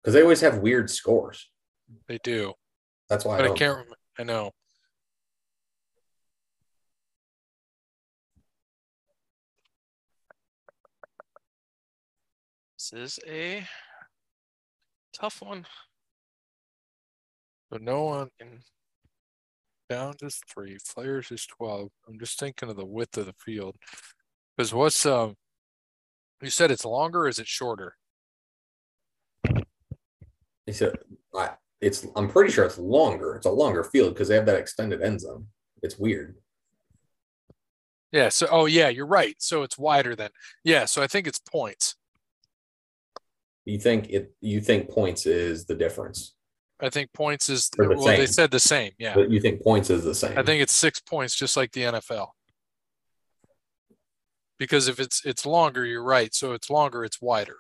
Because 0.04 0.14
they 0.14 0.22
always 0.22 0.42
have 0.42 0.58
weird 0.58 0.90
scores. 0.90 1.50
They 2.08 2.20
do, 2.24 2.54
That's 3.10 3.26
why 3.26 3.36
I, 3.36 3.38
but 3.38 3.44
I 3.44 3.48
don't, 3.48 3.58
can't. 3.58 3.72
Remember. 3.74 3.96
I 4.20 4.24
know. 4.24 4.52
This 12.92 12.94
is 12.94 13.20
a 13.28 13.66
tough 15.14 15.42
one. 15.42 15.66
But 17.72 17.82
no 17.82 18.04
one 18.04 18.30
And 18.40 18.60
down 19.90 20.14
is 20.22 20.40
three. 20.48 20.78
Players 20.94 21.32
is 21.32 21.46
12. 21.46 21.90
I'm 22.08 22.20
just 22.20 22.40
thinking 22.40 22.70
of 22.70 22.76
the 22.76 22.86
width 22.86 23.18
of 23.18 23.26
the 23.26 23.34
field. 23.34 23.76
Because 24.56 24.74
what's 24.74 25.06
um? 25.06 25.36
You 26.42 26.50
said 26.50 26.70
it's 26.70 26.86
longer. 26.86 27.22
Or 27.22 27.28
is 27.28 27.40
it 27.40 27.48
shorter? 27.48 27.96
It's 30.68 30.82
a, 30.82 30.94
I, 31.36 31.52
it's 31.82 32.06
I'm 32.16 32.30
pretty 32.30 32.52
sure 32.52 32.66
it's 32.66 32.78
longer. 32.78 33.36
It's 33.36 33.46
a 33.46 33.52
longer 33.52 33.84
field 33.84 34.14
because 34.14 34.28
they 34.28 34.36
have 34.36 34.46
that 34.46 34.58
extended 34.58 35.02
end 35.02 35.22
zone. 35.22 35.48
It's 35.82 35.98
weird. 35.98 36.36
Yeah. 38.12 38.30
So 38.30 38.48
oh 38.50 38.66
yeah, 38.66 38.90
you're 38.90 39.06
right. 39.06 39.36
So 39.40 39.64
it's 39.64 39.78
wider 39.78 40.16
than 40.16 40.30
yeah. 40.64 40.86
So 40.86 41.02
I 41.02 41.08
think 41.08 41.28
it's 41.28 41.40
points. 41.40 41.96
You 43.66 43.80
think 43.80 44.10
it 44.10 44.34
you 44.42 44.62
think 44.62 44.90
points 44.90 45.26
is 45.26 45.66
the 45.66 45.76
difference. 45.76 46.34
I 46.80 46.90
think 46.90 47.12
points 47.14 47.50
is 47.50 47.70
the 47.70 47.88
well. 47.88 48.06
They 48.06 48.26
said 48.26 48.52
the 48.52 48.60
same. 48.60 48.92
Yeah. 48.98 49.16
But 49.16 49.32
you 49.32 49.40
think 49.40 49.64
points 49.64 49.90
is 49.90 50.04
the 50.04 50.16
same. 50.16 50.38
I 50.38 50.44
think 50.44 50.62
it's 50.62 50.76
six 50.76 51.00
points, 51.00 51.36
just 51.36 51.56
like 51.56 51.72
the 51.72 51.82
NFL. 51.82 52.28
Because 54.58 54.88
if 54.88 55.00
it's 55.00 55.26
it's 55.26 55.46
longer, 55.46 55.86
you're 55.86 56.04
right. 56.04 56.34
So 56.34 56.54
it's 56.54 56.70
longer, 56.70 57.04
it's 57.04 57.22
wider. 57.22 57.58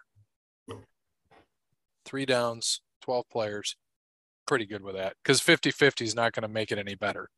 Three 2.05 2.26
downs, 2.26 2.82
12 3.01 3.26
players. 3.32 3.76
Pretty 4.48 4.66
good 4.66 4.84
with 4.84 4.96
that. 4.96 5.16
Because 5.24 5.41
50 5.41 5.72
50 5.72 6.06
is 6.06 6.16
not 6.16 6.34
going 6.34 6.43
to 6.43 6.48
make 6.48 6.72
it 6.72 6.78
any 6.78 6.96
better. 6.96 7.30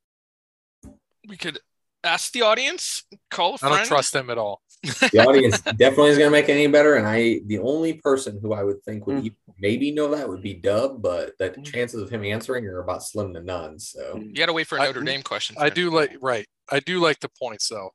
we 1.27 1.37
could 1.37 1.59
ask 2.03 2.31
the 2.31 2.41
audience, 2.41 3.03
call 3.31 3.51
a 3.51 3.55
I 3.55 3.57
friend. 3.57 3.75
don't 3.75 3.85
trust 3.87 4.13
them 4.13 4.29
at 4.29 4.37
all. 4.37 4.61
the 4.83 5.25
audience 5.27 5.59
definitely 5.61 6.09
is 6.11 6.17
going 6.17 6.27
to 6.27 6.31
make 6.31 6.47
it 6.47 6.53
any 6.53 6.67
better. 6.67 6.95
And 6.95 7.07
I, 7.07 7.41
the 7.47 7.59
only 7.59 7.93
person 7.93 8.39
who 8.41 8.53
I 8.53 8.63
would 8.63 8.81
think 8.83 9.07
would 9.07 9.17
Mm. 9.23 9.35
maybe 9.57 9.91
know 9.91 10.15
that 10.15 10.29
would 10.29 10.41
be 10.41 10.53
Dub, 10.53 11.01
but 11.01 11.33
that 11.39 11.57
Mm. 11.57 11.65
chances 11.65 12.01
of 12.01 12.09
him 12.09 12.23
answering 12.23 12.65
are 12.67 12.79
about 12.79 13.03
slim 13.03 13.33
to 13.33 13.41
none. 13.41 13.79
So 13.79 14.17
You 14.23 14.33
got 14.35 14.45
to 14.45 14.53
wait 14.53 14.67
for 14.67 14.77
a 14.77 14.81
I- 14.83 14.85
Notre 14.85 15.01
Dame 15.01 15.21
question. 15.23 15.55
I 15.59 15.69
do 15.69 15.89
like, 15.89 16.15
right. 16.21 16.47
I 16.69 16.79
do 16.79 16.99
like 16.99 17.19
the 17.19 17.29
points, 17.41 17.67
though. 17.67 17.91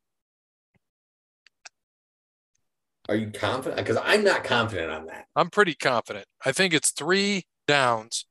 are 3.09 3.17
you 3.17 3.31
confident? 3.31 3.77
Because 3.79 4.01
I'm 4.03 4.25
not 4.25 4.45
confident 4.45 4.91
on 4.91 5.07
that. 5.07 5.27
I'm 5.35 5.51
pretty 5.51 5.75
confident. 5.75 6.27
I 6.45 6.53
think 6.53 6.73
it's 6.73 6.91
three 6.93 7.45
downs, 7.67 8.27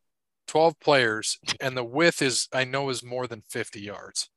12 0.51 0.79
players, 0.81 1.39
and 1.61 1.77
the 1.77 1.83
width 1.83 2.21
is, 2.21 2.49
I 2.53 2.65
know, 2.65 2.89
is 2.89 3.01
more 3.01 3.25
than 3.25 3.41
50 3.49 3.79
yards. 3.79 4.29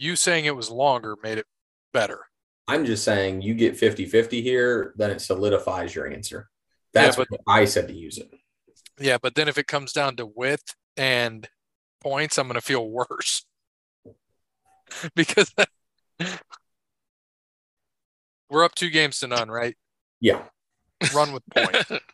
You 0.00 0.16
saying 0.16 0.44
it 0.44 0.56
was 0.56 0.68
longer 0.68 1.14
made 1.22 1.38
it 1.38 1.46
better. 1.92 2.22
I'm 2.66 2.86
just 2.86 3.04
saying 3.04 3.42
you 3.42 3.54
get 3.54 3.76
50 3.76 4.06
50 4.06 4.42
here, 4.42 4.94
then 4.96 5.12
it 5.12 5.20
solidifies 5.20 5.94
your 5.94 6.10
answer. 6.10 6.50
That's 6.92 7.14
but- 7.14 7.30
what 7.30 7.40
I 7.46 7.66
said 7.66 7.86
to 7.86 7.94
use 7.94 8.18
it. 8.18 8.28
Yeah, 8.98 9.18
but 9.22 9.36
then 9.36 9.46
if 9.46 9.56
it 9.56 9.68
comes 9.68 9.92
down 9.92 10.16
to 10.16 10.26
width 10.26 10.74
and 10.96 11.48
points, 12.00 12.36
I'm 12.36 12.48
going 12.48 12.56
to 12.56 12.60
feel 12.60 12.88
worse 12.90 13.46
because 15.14 15.54
we're 18.50 18.64
up 18.64 18.74
two 18.74 18.90
games 18.90 19.20
to 19.20 19.28
none, 19.28 19.48
right? 19.52 19.76
Yeah. 20.20 20.42
Run 21.14 21.32
with 21.32 21.44
point. 21.54 22.02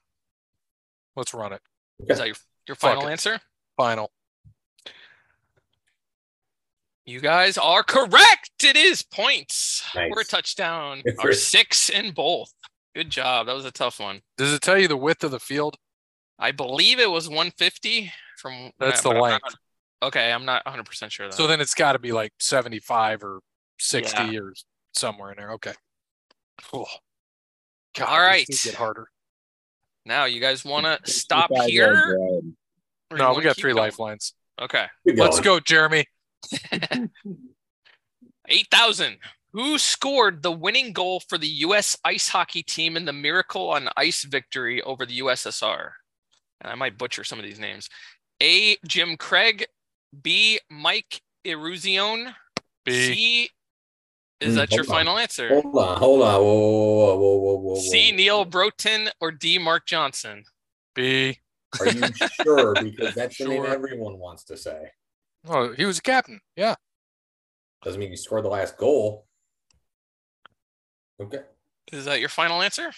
Let's 1.17 1.35
run 1.35 1.53
it. 1.53 1.61
Is 2.09 2.19
that 2.19 2.27
your, 2.27 2.37
your 2.69 2.75
final 2.77 3.09
answer? 3.09 3.41
Final. 3.77 4.11
You 7.07 7.21
guys 7.21 7.59
are 7.59 7.83
correct. 7.83 8.51
It 8.63 8.77
is 8.77 9.03
points. 9.03 9.83
Nice. 9.95 10.11
We're 10.15 10.21
a 10.21 10.25
touchdown. 10.25 11.03
Good 11.05 11.17
for 11.17 11.29
Our 11.29 11.33
six 11.33 11.89
in 11.89 12.13
both. 12.13 12.53
Good 12.95 13.11
job. 13.11 13.47
That 13.47 13.55
was 13.57 13.65
a 13.65 13.71
tough 13.71 13.99
one. 14.01 14.21
Does 14.37 14.53
it 14.53 14.63
tell 14.63 14.79
you 14.79 14.87
the 14.89 14.97
width 14.97 15.25
of 15.25 15.31
the 15.31 15.41
field? 15.41 15.77
I 16.39 16.53
believe 16.53 16.99
it 16.99 17.11
was 17.11 17.29
150 17.29 18.13
from 18.39 18.71
That's 18.79 19.03
but 19.03 19.11
the 19.11 19.15
I'm 19.17 19.21
not- 19.23 19.31
length. 19.31 19.57
okay, 20.03 20.33
I'm 20.33 20.45
not 20.45 20.65
100 20.65 20.85
percent 20.87 21.13
sure. 21.13 21.27
Though. 21.29 21.37
So 21.37 21.47
then 21.47 21.61
it's 21.61 21.75
got 21.75 21.93
to 21.93 21.99
be 21.99 22.13
like 22.13 22.33
75 22.39 23.23
or 23.25 23.41
60 23.79 24.39
or 24.39 24.55
somewhere 24.95 25.33
in 25.33 25.37
there. 25.39 25.53
Okay. 25.53 25.75
Cool. 26.71 26.89
God, 27.97 28.09
All 28.09 28.45
these 28.47 28.65
Get 28.65 28.75
harder. 28.75 29.09
Now 30.07 30.25
you 30.25 30.41
guys 30.41 30.65
want 30.65 30.87
to 30.87 31.11
stop 31.11 31.51
here? 31.67 31.93
yards 31.93 32.01
wide. 32.07 32.53
or 33.11 33.17
you 33.17 33.17
No, 33.19 33.35
we 33.35 33.43
got 33.43 33.57
three 33.57 33.73
going? 33.73 33.85
lifelines. 33.85 34.35
Okay, 34.61 34.87
Let's 35.07 35.41
go, 35.41 35.59
Jeremy. 35.61 36.05
8,000. 38.49 39.17
Who 39.53 39.79
scored 39.79 40.43
the 40.43 40.53
winning 40.53 40.93
goal 40.93 41.21
for 41.29 41.37
the 41.39 41.47
U.S. 41.49 41.97
ice 42.05 42.29
hockey 42.29 42.63
team 42.63 42.97
in 42.97 43.05
the 43.05 43.13
Miracle 43.13 43.71
on 43.71 43.89
Ice 43.97 44.23
victory 44.25 44.81
over 44.83 45.05
the 45.05 45.19
USSR? 45.21 45.91
And 46.61 46.71
I 46.71 46.75
might 46.77 46.99
butcher 46.99 47.25
some 47.25 47.39
of 47.39 47.45
these 47.45 47.59
names. 47.59 47.89
A. 48.43 48.77
Jim 48.87 49.17
Craig. 49.17 49.67
B. 50.23 50.61
Mike 50.71 51.21
Eruzione. 51.47 52.35
B. 52.85 52.93
C. 52.93 53.51
Is 54.41 54.55
Mm, 54.55 54.57
that 54.57 54.71
your 54.73 54.81
on. 54.81 54.87
final 54.87 55.19
answer? 55.19 55.49
Hold 55.61 55.77
on, 55.77 55.99
hold 55.99 56.23
on. 56.23 56.35
Whoa, 56.41 56.43
whoa, 56.43 57.15
whoa, 57.15 57.17
whoa, 57.17 57.37
whoa, 57.37 57.55
whoa. 57.57 57.75
whoa. 57.75 57.81
C. 57.81 58.11
Neal 58.13 58.47
Broten 58.47 59.11
or 59.21 59.31
D. 59.31 59.59
Mark 59.59 59.87
Johnson? 59.87 60.45
B. 60.95 61.39
Are 61.79 61.89
you 61.89 62.03
sure? 62.43 62.75
Because 62.83 63.15
that's 63.15 63.37
the 63.39 63.47
name 63.49 63.67
everyone 63.67 64.19
wants 64.19 64.45
to 64.45 64.57
say. 64.57 64.93
Oh, 65.47 65.73
he 65.73 65.85
was 65.85 65.99
a 65.99 66.03
captain. 66.03 66.41
Yeah. 66.57 66.75
Doesn't 67.83 68.01
mean 68.01 68.11
you 68.11 68.17
scored 68.17 68.45
the 68.45 68.49
last 68.49 68.77
goal. 68.77 69.27
Okay. 71.21 71.41
Is 71.93 72.07
that 72.07 72.21
your 72.21 72.29
final 72.31 72.63
answer? 72.63 72.93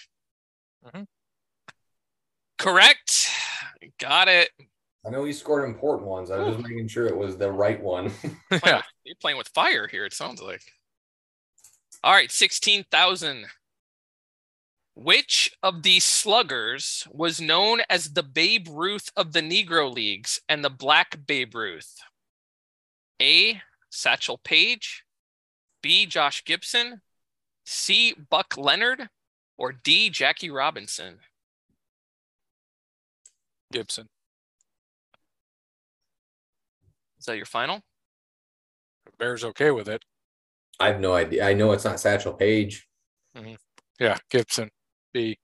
Mhm. 0.85 1.07
Correct. 2.57 3.29
Got 3.99 4.27
it. 4.29 4.49
I 5.05 5.09
know 5.09 5.25
he 5.25 5.33
scored 5.33 5.65
important 5.65 6.07
ones. 6.07 6.31
I 6.31 6.37
was 6.37 6.55
just 6.55 6.67
making 6.67 6.87
sure 6.87 7.05
it 7.07 7.15
was 7.17 7.37
the 7.37 7.51
right 7.51 7.81
one. 7.81 8.11
Yeah. 8.51 8.81
you're 9.03 9.15
playing 9.19 9.37
with 9.37 9.49
fire 9.49 9.87
here, 9.87 10.05
it 10.05 10.13
sounds 10.13 10.41
like. 10.41 10.61
All 12.03 12.11
right, 12.11 12.31
16,000. 12.31 13.45
Which 14.95 15.55
of 15.63 15.83
these 15.83 16.03
sluggers 16.03 17.07
was 17.11 17.39
known 17.39 17.81
as 17.89 18.13
the 18.13 18.23
Babe 18.23 18.67
Ruth 18.69 19.09
of 19.15 19.31
the 19.31 19.41
Negro 19.41 19.91
Leagues 19.91 20.41
and 20.49 20.63
the 20.63 20.69
Black 20.69 21.25
Babe 21.25 21.55
Ruth? 21.55 21.95
A. 23.21 23.61
Satchel 23.89 24.37
Paige, 24.43 25.03
B. 25.81 26.05
Josh 26.05 26.43
Gibson, 26.43 27.01
C. 27.65 28.13
Buck 28.29 28.57
Leonard, 28.57 29.07
or 29.57 29.71
D. 29.71 30.09
Jackie 30.09 30.49
Robinson? 30.49 31.19
Gibson. 33.71 34.09
Is 37.17 37.25
that 37.25 37.37
your 37.37 37.45
final? 37.45 37.81
Bears 39.17 39.45
okay 39.45 39.71
with 39.71 39.87
it. 39.87 40.03
I 40.79 40.87
have 40.87 40.99
no 40.99 41.13
idea. 41.13 41.45
I 41.45 41.53
know 41.53 41.71
it's 41.71 41.85
not 41.85 41.99
Satchel 41.99 42.33
Paige. 42.33 42.87
Mm-hmm. 43.37 43.55
Yeah. 43.99 44.17
Gibson. 44.29 44.69
B. 45.13 45.37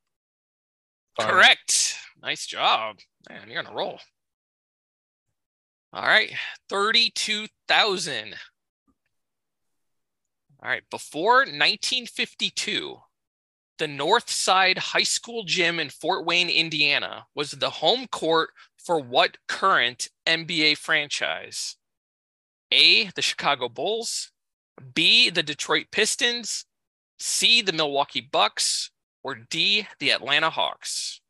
Final. 1.15 1.34
Correct. 1.34 1.95
Nice 2.21 2.45
job. 2.45 2.97
Man, 3.30 3.49
you're 3.49 3.59
on 3.59 3.67
a 3.67 3.75
roll. 3.75 3.99
All 5.93 6.03
right. 6.03 6.32
32,000. 6.69 8.36
All 10.61 10.69
right. 10.69 10.84
Before 10.89 11.38
1952, 11.38 12.97
the 13.77 13.88
North 13.88 14.30
Side 14.30 14.77
High 14.77 15.03
School 15.03 15.43
Gym 15.43 15.80
in 15.80 15.89
Fort 15.89 16.25
Wayne, 16.25 16.49
Indiana 16.49 17.25
was 17.34 17.51
the 17.51 17.69
home 17.69 18.07
court 18.07 18.49
for 18.77 18.99
what 18.99 19.38
current 19.47 20.09
NBA 20.27 20.77
franchise? 20.77 21.77
A, 22.71 23.05
the 23.15 23.21
Chicago 23.21 23.69
Bulls, 23.69 24.32
B, 24.80 25.30
the 25.30 25.43
Detroit 25.43 25.88
Pistons, 25.91 26.65
C, 27.19 27.61
the 27.61 27.73
Milwaukee 27.73 28.21
Bucks, 28.21 28.91
or 29.23 29.36
D, 29.36 29.88
the 29.99 30.11
Atlanta 30.11 30.49
Hawks? 30.49 31.21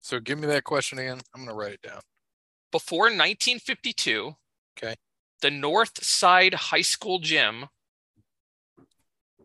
So 0.00 0.20
give 0.20 0.38
me 0.38 0.46
that 0.46 0.64
question 0.64 0.98
again. 0.98 1.20
I'm 1.34 1.44
going 1.44 1.48
to 1.48 1.54
write 1.54 1.72
it 1.74 1.82
down. 1.82 2.00
Before 2.70 3.04
1952, 3.04 4.36
Okay. 4.78 4.94
the 5.40 5.50
North 5.50 6.02
Side 6.04 6.54
High 6.54 6.82
School 6.82 7.18
Gym 7.18 7.66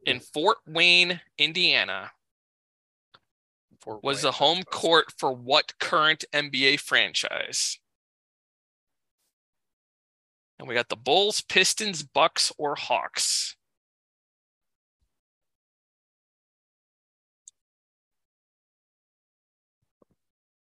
in 0.06 0.20
Fort 0.20 0.58
Wayne, 0.68 1.22
Indiana, 1.38 2.12
Fort 3.82 4.04
was 4.04 4.18
Wayne, 4.18 4.22
the 4.24 4.32
home 4.34 4.58
that's 4.60 4.66
what 4.68 4.74
I 4.74 4.78
was- 4.78 4.82
court 4.82 5.14
for 5.18 5.32
what 5.34 5.80
current 5.80 6.26
NBA 6.34 6.78
franchise? 6.78 7.80
And 10.62 10.68
we 10.68 10.76
got 10.76 10.90
the 10.90 10.96
Bulls, 10.96 11.42
Pistons, 11.42 12.04
Bucks, 12.04 12.52
or 12.60 12.76
Hawks. 12.76 13.56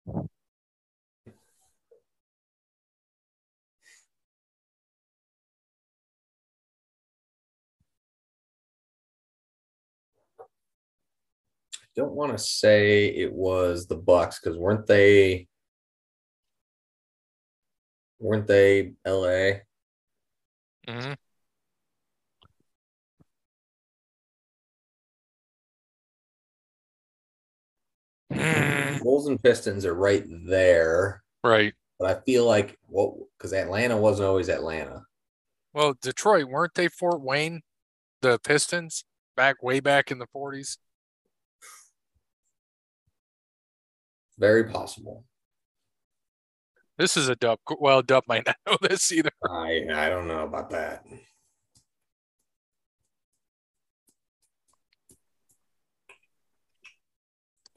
I 0.08 0.22
don't 11.96 12.12
want 12.12 12.32
to 12.32 12.38
say 12.38 13.08
it 13.08 13.34
was 13.34 13.88
the 13.88 13.96
Bucks 13.96 14.40
because 14.40 14.56
weren't 14.56 14.86
they? 14.86 15.48
Weren't 18.20 18.46
they 18.46 18.94
LA? 19.04 19.62
Mhm. 20.90 21.16
Mm, 28.32 29.00
Bulls 29.02 29.28
and 29.28 29.42
Pistons 29.42 29.86
are 29.86 29.94
right 29.94 30.24
there, 30.46 31.24
Right. 31.44 31.74
but 32.00 32.10
I 32.18 32.22
feel 32.22 32.46
like 32.46 32.78
what 32.88 33.14
because 33.38 33.54
Atlanta 33.54 33.98
wasn't 33.98 34.28
always 34.30 34.50
Atlanta. 34.50 35.06
Well, 35.74 35.94
Detroit, 36.02 36.46
weren't 36.46 36.74
they 36.76 36.88
Fort 36.88 37.22
Wayne, 37.22 37.62
the 38.22 38.40
Pistons, 38.40 39.06
back 39.36 39.64
way 39.64 39.80
back 39.80 40.12
in 40.12 40.20
the 40.20 40.28
40s? 40.28 40.78
Very 44.40 44.64
possible. 44.64 45.26
This 47.00 47.16
is 47.16 47.30
a 47.30 47.36
dub. 47.38 47.60
Well, 47.80 48.02
Dub 48.02 48.26
might 48.28 48.46
not 48.46 48.58
know 48.68 48.78
this 48.82 49.10
either. 49.12 49.32
I 49.50 49.86
I 49.92 50.10
don't 50.10 50.28
know 50.28 50.44
about 50.44 50.70
that. 50.72 51.06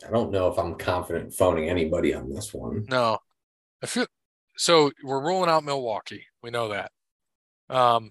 I 0.05 0.11
don't 0.11 0.33
know 0.33 0.49
if 0.49 0.59
I'm 0.59 0.75
confident 0.75 1.33
phoning 1.33 1.71
anybody 1.71 2.13
on 2.13 2.29
this 2.35 2.53
one. 2.53 2.85
No. 2.89 3.19
I 3.81 3.87
feel 3.87 4.07
so 4.57 4.91
we're 5.05 5.25
ruling 5.25 5.49
out 5.49 5.63
Milwaukee. 5.63 6.27
We 6.43 6.51
know 6.51 6.69
that. 6.71 6.91
Um 7.71 8.11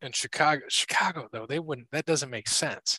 and 0.00 0.16
Chicago 0.16 0.62
Chicago 0.68 1.28
though, 1.30 1.44
they 1.46 1.58
wouldn't 1.58 1.88
that 1.92 2.06
doesn't 2.06 2.30
make 2.30 2.48
sense. 2.48 2.98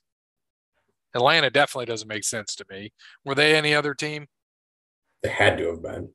Atlanta 1.16 1.50
definitely 1.50 1.88
doesn't 1.88 2.08
make 2.08 2.24
sense 2.24 2.54
to 2.54 2.66
me. 2.70 2.94
Were 3.26 3.34
they 3.34 3.56
any 3.56 3.74
other 3.74 3.96
team? 3.96 4.28
They 5.24 5.30
had 5.30 5.58
to 5.58 5.72
have 5.72 5.82
been. 5.82 6.10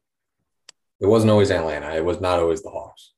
It 1.04 1.08
wasn't 1.08 1.32
always 1.32 1.50
Atlanta. 1.50 1.94
It 1.94 2.02
was 2.02 2.18
not 2.18 2.38
always 2.38 2.62
the 2.62 2.70
Hawks. 2.70 3.12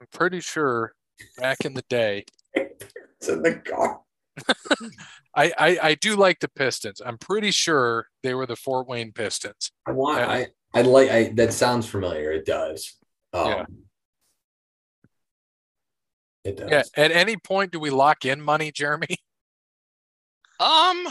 I'm 0.00 0.06
pretty 0.12 0.38
sure 0.38 0.92
back 1.36 1.64
in 1.64 1.74
the 1.74 1.82
day 1.90 2.26
It's 2.54 3.28
in 3.28 3.42
the 3.42 3.56
car. 3.56 4.02
I, 5.34 5.52
I 5.58 5.78
I 5.82 5.94
do 5.96 6.14
like 6.14 6.38
the 6.38 6.48
Pistons. 6.48 7.02
I'm 7.04 7.18
pretty 7.18 7.50
sure 7.50 8.06
they 8.22 8.34
were 8.34 8.46
the 8.46 8.54
Fort 8.54 8.86
Wayne 8.86 9.10
Pistons. 9.10 9.72
I 9.84 9.90
want. 9.90 10.20
I 10.20 10.46
I 10.72 10.82
like. 10.82 11.10
I 11.10 11.32
that 11.34 11.52
sounds 11.52 11.88
familiar. 11.88 12.30
It 12.30 12.46
does. 12.46 12.94
Um, 13.32 13.48
Yeah. 13.48 13.64
It 16.44 16.56
does. 16.56 16.70
Yeah. 16.70 16.82
At 16.94 17.10
any 17.10 17.36
point, 17.36 17.72
do 17.72 17.80
we 17.80 17.90
lock 17.90 18.24
in 18.24 18.40
money, 18.40 18.70
Jeremy? 18.70 19.16
Um, 20.60 21.08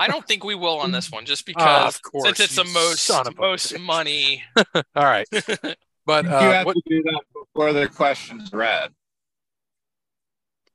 I 0.00 0.06
don't 0.08 0.26
think 0.26 0.44
we 0.44 0.54
will 0.54 0.78
on 0.78 0.92
this 0.92 1.10
one, 1.10 1.24
just 1.24 1.42
Ah, 1.56 1.86
because 1.86 1.96
of 1.96 2.02
course, 2.02 2.24
since 2.24 2.40
it's 2.40 2.56
the 2.56 2.64
most 2.64 3.00
son 3.04 3.26
of 3.26 3.34
a 3.36 3.40
most 3.40 3.72
bitch. 3.74 3.80
money. 3.84 4.44
All 4.74 5.04
right. 5.04 5.26
But 6.06 6.24
you 6.24 6.30
uh, 6.30 6.40
have 6.52 6.64
what, 6.64 6.74
to 6.74 6.82
do 6.88 7.02
that 7.02 7.20
before 7.34 7.74
the 7.74 7.86
question's 7.86 8.50
read. 8.50 8.94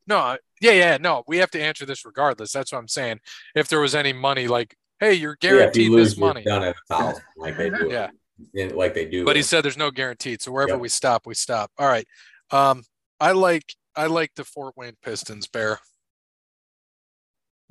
no, 0.06 0.38
yeah, 0.62 0.72
yeah, 0.74 0.98
no, 1.02 1.24
we 1.28 1.38
have 1.38 1.50
to 1.52 1.60
answer 1.60 1.88
this 1.88 2.06
regardless. 2.06 2.52
That's 2.52 2.72
what 2.72 2.78
I'm 2.78 2.88
saying. 2.88 3.20
If 3.56 3.68
there 3.68 3.80
was 3.80 3.96
any 3.96 4.14
money, 4.14 4.48
like, 4.48 4.76
hey, 5.00 5.14
you're 5.16 5.36
Yeah, 5.42 5.50
if 5.50 5.74
guaranteed 5.74 5.86
you 5.86 5.92
lose, 5.96 6.10
this 6.12 6.20
money. 6.20 6.44
done 6.44 6.62
at 6.62 6.76
a 6.76 6.94
thousand, 6.94 7.24
like 7.36 7.58
they 7.58 7.72
do. 7.72 7.88
Yeah. 7.90 8.12
in- 8.54 8.76
like 8.76 8.94
they 8.94 9.06
do. 9.06 9.26
But 9.26 9.36
he 9.36 9.42
said 9.42 9.64
there's 9.64 9.76
no 9.76 9.90
guaranteed. 9.90 10.44
So 10.44 10.52
wherever 10.52 10.74
Yep. 10.74 10.82
we 10.82 10.90
stop, 10.90 11.26
we 11.26 11.34
stop. 11.34 11.72
All 11.80 11.88
right. 11.88 12.06
Um, 12.52 12.84
I 13.20 13.32
like 13.32 13.74
I 13.96 14.06
like 14.06 14.34
the 14.36 14.44
Fort 14.44 14.78
Wayne 14.78 14.98
Pistons, 15.02 15.48
Bear. 15.48 15.80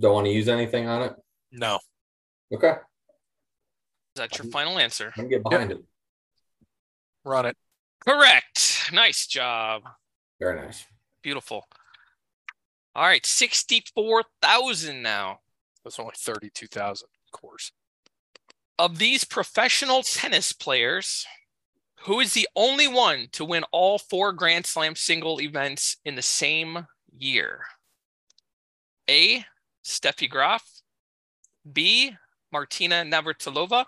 don't 0.01 0.15
want 0.15 0.27
to 0.27 0.33
use 0.33 0.49
anything 0.49 0.89
on 0.89 1.03
it. 1.03 1.15
No. 1.53 1.79
Okay, 2.53 2.69
Is 2.71 2.77
that 4.17 4.37
your 4.39 4.51
final 4.51 4.79
answer? 4.79 5.13
I'm 5.17 5.25
gonna 5.25 5.29
get 5.29 5.43
behind 5.43 5.71
it. 5.73 5.85
Run 7.25 7.47
it. 7.47 7.57
Correct. 8.07 8.91
Nice 8.93 9.27
job. 9.27 9.83
Very 10.41 10.61
nice. 10.61 10.87
Beautiful. 11.23 11.67
All 12.95 13.05
right, 13.05 13.25
sixty-four 13.25 14.25
thousand 14.43 15.03
now. 15.03 15.39
That's 15.85 15.99
only 15.99 16.15
thirty-two 16.17 16.67
thousand, 16.67 17.09
of 17.27 17.41
course. 17.41 17.73
Of 18.79 18.99
these 18.99 19.25
professional 19.25 20.03
tennis 20.03 20.53
players, 20.53 21.27
who 22.01 22.21
is 22.21 22.35
the 22.35 22.49
only 22.57 22.89
one 22.89 23.29
to 23.33 23.45
win 23.45 23.65
all 23.73 23.99
four 23.99 24.33
Grand 24.33 24.67
Slam 24.67 24.97
single 24.97 25.41
events 25.41 25.97
in 26.05 26.17
the 26.17 26.23
same 26.23 26.87
year? 27.17 27.63
A. 29.09 29.45
Steffi 29.85 30.29
Graf. 30.29 30.72
B. 31.71 32.17
Martina 32.53 33.05
Navratilova. 33.05 33.87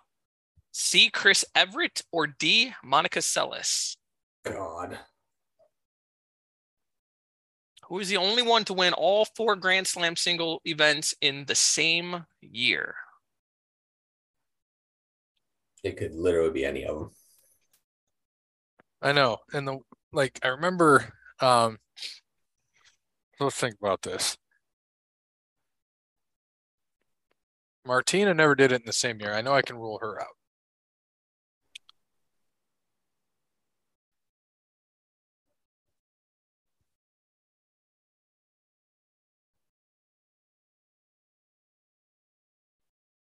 C. 0.72 1.10
Chris 1.10 1.44
Everett. 1.54 2.02
Or 2.12 2.26
D. 2.26 2.72
Monica 2.82 3.20
Seles. 3.20 3.96
God, 4.44 4.98
Who 7.88 7.98
is 7.98 8.08
the 8.08 8.16
only 8.18 8.42
one 8.42 8.64
to 8.64 8.74
win 8.74 8.92
all 8.92 9.24
four 9.24 9.56
Grand 9.56 9.86
Slam 9.86 10.16
single 10.16 10.60
events 10.64 11.14
in 11.20 11.44
the 11.46 11.54
same 11.54 12.26
year? 12.40 12.94
it 15.82 15.98
could 15.98 16.14
literally 16.14 16.50
be 16.50 16.64
any 16.64 16.86
of 16.86 16.98
them. 16.98 17.10
I 19.02 19.12
know. 19.12 19.36
And 19.52 19.68
the 19.68 19.78
like 20.14 20.38
I 20.42 20.48
remember 20.48 21.12
um 21.40 21.78
let's 23.38 23.56
think 23.56 23.74
about 23.82 24.00
this. 24.00 24.34
Martina 27.86 28.32
never 28.34 28.54
did 28.54 28.72
it 28.72 28.80
in 28.80 28.86
the 28.86 28.92
same 28.92 29.20
year. 29.20 29.34
I 29.34 29.42
know 29.42 29.52
I 29.54 29.62
can 29.62 29.76
rule 29.76 29.98
her 30.00 30.20
out. 30.20 30.28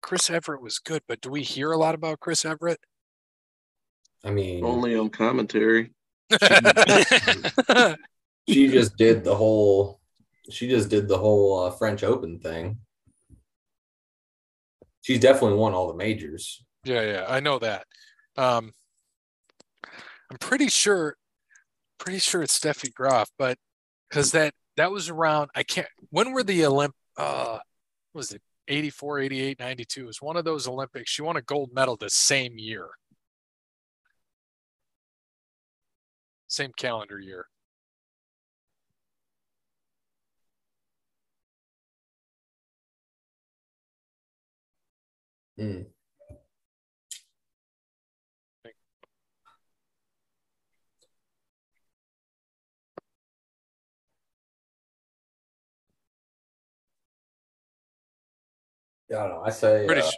Chris 0.02 0.30
Everett 0.30 0.62
was 0.62 0.78
good, 0.78 1.02
but 1.06 1.20
do 1.20 1.30
we 1.30 1.42
hear 1.42 1.70
a 1.70 1.76
lot 1.76 1.94
about 1.94 2.20
Chris 2.20 2.44
Everett? 2.44 2.80
I 4.24 4.30
mean, 4.30 4.64
Only 4.64 4.96
on 4.96 5.10
commentary. 5.10 5.92
she 6.32 6.38
just 8.68 8.96
did 8.96 9.24
the 9.24 9.34
whole. 9.34 10.00
She 10.50 10.68
just 10.68 10.88
did 10.88 11.06
the 11.06 11.18
whole 11.18 11.60
uh, 11.60 11.70
French 11.70 12.02
Open 12.02 12.40
thing. 12.40 12.78
She's 15.10 15.18
definitely 15.18 15.58
won 15.58 15.74
all 15.74 15.88
the 15.88 15.96
majors. 15.96 16.62
Yeah, 16.84 17.02
yeah, 17.02 17.26
I 17.28 17.40
know 17.40 17.58
that. 17.58 17.84
Um, 18.36 18.70
I'm 20.30 20.38
pretty 20.38 20.68
sure, 20.68 21.16
pretty 21.98 22.20
sure 22.20 22.44
it's 22.44 22.56
Steffi 22.56 22.94
Graf, 22.94 23.28
but 23.36 23.58
because 24.08 24.30
that 24.30 24.54
that 24.76 24.92
was 24.92 25.08
around. 25.08 25.50
I 25.56 25.64
can't. 25.64 25.88
When 26.10 26.30
were 26.30 26.44
the 26.44 26.60
Olymp? 26.60 26.92
Uh, 27.16 27.58
was 28.14 28.30
it 28.30 28.40
84, 28.68 29.18
88, 29.18 29.58
92? 29.58 30.00
It 30.00 30.06
was 30.06 30.22
one 30.22 30.36
of 30.36 30.44
those 30.44 30.68
Olympics. 30.68 31.10
She 31.10 31.22
won 31.22 31.36
a 31.36 31.42
gold 31.42 31.70
medal 31.74 31.96
the 31.96 32.08
same 32.08 32.56
year, 32.56 32.90
same 36.46 36.70
calendar 36.76 37.18
year. 37.18 37.46
Hmm. 45.60 45.82
Yeah, 59.10 59.18
I 59.18 59.28
don't 59.28 59.30
know. 59.30 59.42
I 59.44 59.50
say 59.50 59.84
Pretty. 59.86 60.00
uh, 60.00 60.10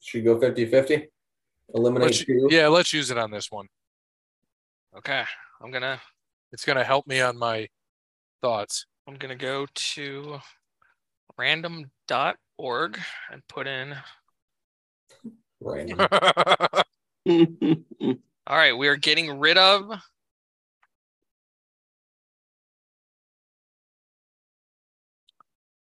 should 0.00 0.18
we 0.18 0.22
go 0.24 0.38
50-50? 0.38 1.08
Eliminate 1.74 2.06
let's, 2.06 2.24
two. 2.24 2.48
yeah, 2.50 2.68
let's 2.68 2.94
use 2.94 3.10
it 3.10 3.18
on 3.18 3.30
this 3.30 3.50
one. 3.50 3.66
okay, 4.96 5.24
I'm 5.60 5.70
gonna 5.70 6.00
It's 6.52 6.64
gonna 6.64 6.84
help 6.84 7.06
me 7.06 7.20
on 7.20 7.38
my 7.38 7.68
thoughts. 8.40 8.86
I'm 9.06 9.16
gonna 9.16 9.36
go 9.36 9.66
to 9.74 10.38
random.org 11.36 12.98
and 13.30 13.48
put 13.48 13.66
in. 13.66 13.96
Random. 15.60 15.98
All 18.46 18.56
right, 18.56 18.76
we 18.76 18.88
are 18.88 18.96
getting 18.96 19.38
rid 19.38 19.58
of 19.58 19.90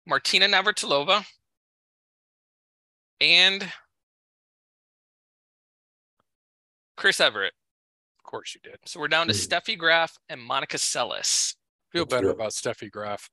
Martina 0.06 0.46
Navratilova 0.46 1.26
and 3.20 3.70
Chris 6.96 7.20
Everett. 7.20 7.52
Of 8.34 8.38
course 8.38 8.56
you 8.56 8.68
did. 8.68 8.80
So 8.84 8.98
we're 8.98 9.06
down 9.06 9.28
to 9.28 9.32
Hmm. 9.32 9.38
Steffi 9.38 9.78
Graf 9.78 10.18
and 10.28 10.42
Monica 10.42 10.76
Seles. 10.76 11.54
Feel 11.92 12.04
better 12.04 12.30
about 12.30 12.50
Steffi 12.50 12.90
Graf. 12.90 13.30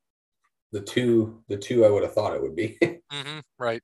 the 0.72 0.80
two, 0.80 1.44
the 1.48 1.58
two 1.58 1.84
I 1.86 1.90
would 1.90 2.04
have 2.04 2.14
thought 2.14 2.36
it 2.36 2.42
would 2.42 2.56
be. 2.56 2.78
hmm 3.12 3.40
right. 3.58 3.82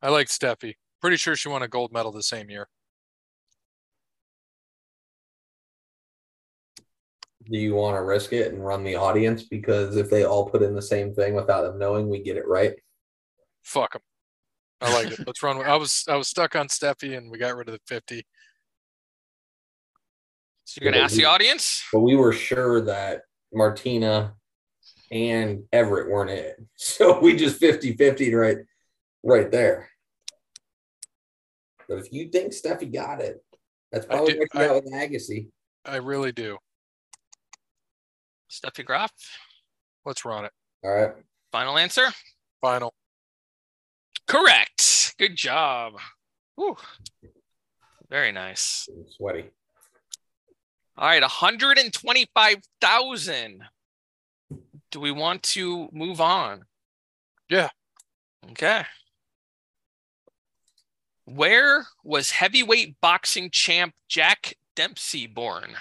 I 0.00 0.08
like 0.08 0.28
Steffi. 0.28 0.76
Pretty 1.02 1.18
sure 1.18 1.36
she 1.36 1.50
won 1.50 1.62
a 1.62 1.68
gold 1.68 1.92
medal 1.92 2.10
the 2.10 2.22
same 2.22 2.48
year. 2.48 2.68
Do 7.44 7.58
you 7.58 7.74
want 7.74 7.96
to 7.98 8.02
risk 8.02 8.32
it 8.32 8.50
and 8.50 8.64
run 8.64 8.82
the 8.82 8.96
audience? 8.96 9.42
Because 9.42 9.96
if 9.98 10.08
they 10.08 10.24
all 10.24 10.48
put 10.48 10.62
in 10.62 10.74
the 10.74 10.80
same 10.80 11.12
thing 11.14 11.34
without 11.34 11.62
them 11.64 11.78
knowing, 11.78 12.08
we 12.08 12.22
get 12.22 12.38
it 12.38 12.48
right. 12.48 12.72
Fuck 13.62 13.92
them. 13.92 14.02
I 14.80 14.90
like 14.94 15.12
it. 15.12 15.26
Let's 15.26 15.42
run. 15.42 15.62
I 15.62 15.76
was 15.76 16.04
I 16.08 16.16
was 16.16 16.28
stuck 16.28 16.56
on 16.56 16.68
Steffi, 16.68 17.14
and 17.16 17.30
we 17.30 17.36
got 17.36 17.54
rid 17.56 17.68
of 17.68 17.74
the 17.74 17.80
fifty. 17.86 18.24
So 20.68 20.80
you're 20.82 20.90
gonna 20.92 21.04
ask 21.04 21.14
the 21.14 21.24
audience? 21.26 21.84
But 21.92 22.00
we 22.00 22.16
were 22.16 22.32
sure 22.32 22.80
that 22.82 23.22
Martina 23.54 24.34
and 25.12 25.62
Everett 25.72 26.10
weren't 26.10 26.30
it. 26.30 26.56
So 26.76 27.20
we 27.20 27.36
just 27.36 27.58
50 27.58 27.96
50 27.96 28.34
right, 28.34 28.58
right 29.22 29.50
there. 29.50 29.88
But 31.88 31.98
if 31.98 32.12
you 32.12 32.28
think 32.28 32.52
Steffi 32.52 32.92
got 32.92 33.20
it, 33.20 33.36
that's 33.92 34.06
probably 34.06 34.32
did- 34.32 34.40
what 34.40 34.48
you 34.54 34.60
I- 34.60 34.66
got 34.66 34.84
with 34.84 34.92
Agassi. 34.92 35.48
I 35.84 35.96
really 35.98 36.32
do. 36.32 36.58
Steffi 38.50 38.84
Graf. 38.84 39.12
Let's 40.04 40.24
run 40.24 40.44
it. 40.46 40.52
All 40.82 40.90
right. 40.90 41.12
Final 41.52 41.78
answer? 41.78 42.06
Final. 42.60 42.92
Correct. 44.26 45.14
Good 45.16 45.36
job. 45.36 45.94
Whew. 46.56 46.76
Very 48.10 48.32
nice. 48.32 48.88
I'm 48.92 49.04
sweaty. 49.08 49.50
All 50.98 51.06
right, 51.06 51.20
125,000. 51.20 53.62
Do 54.90 55.00
we 55.00 55.10
want 55.10 55.42
to 55.42 55.90
move 55.92 56.22
on? 56.22 56.64
Yeah. 57.50 57.68
Okay. 58.50 58.86
Where 61.26 61.86
was 62.02 62.30
heavyweight 62.30 62.98
boxing 63.02 63.50
champ 63.50 63.92
Jack 64.08 64.54
Dempsey 64.74 65.26
born? 65.26 65.76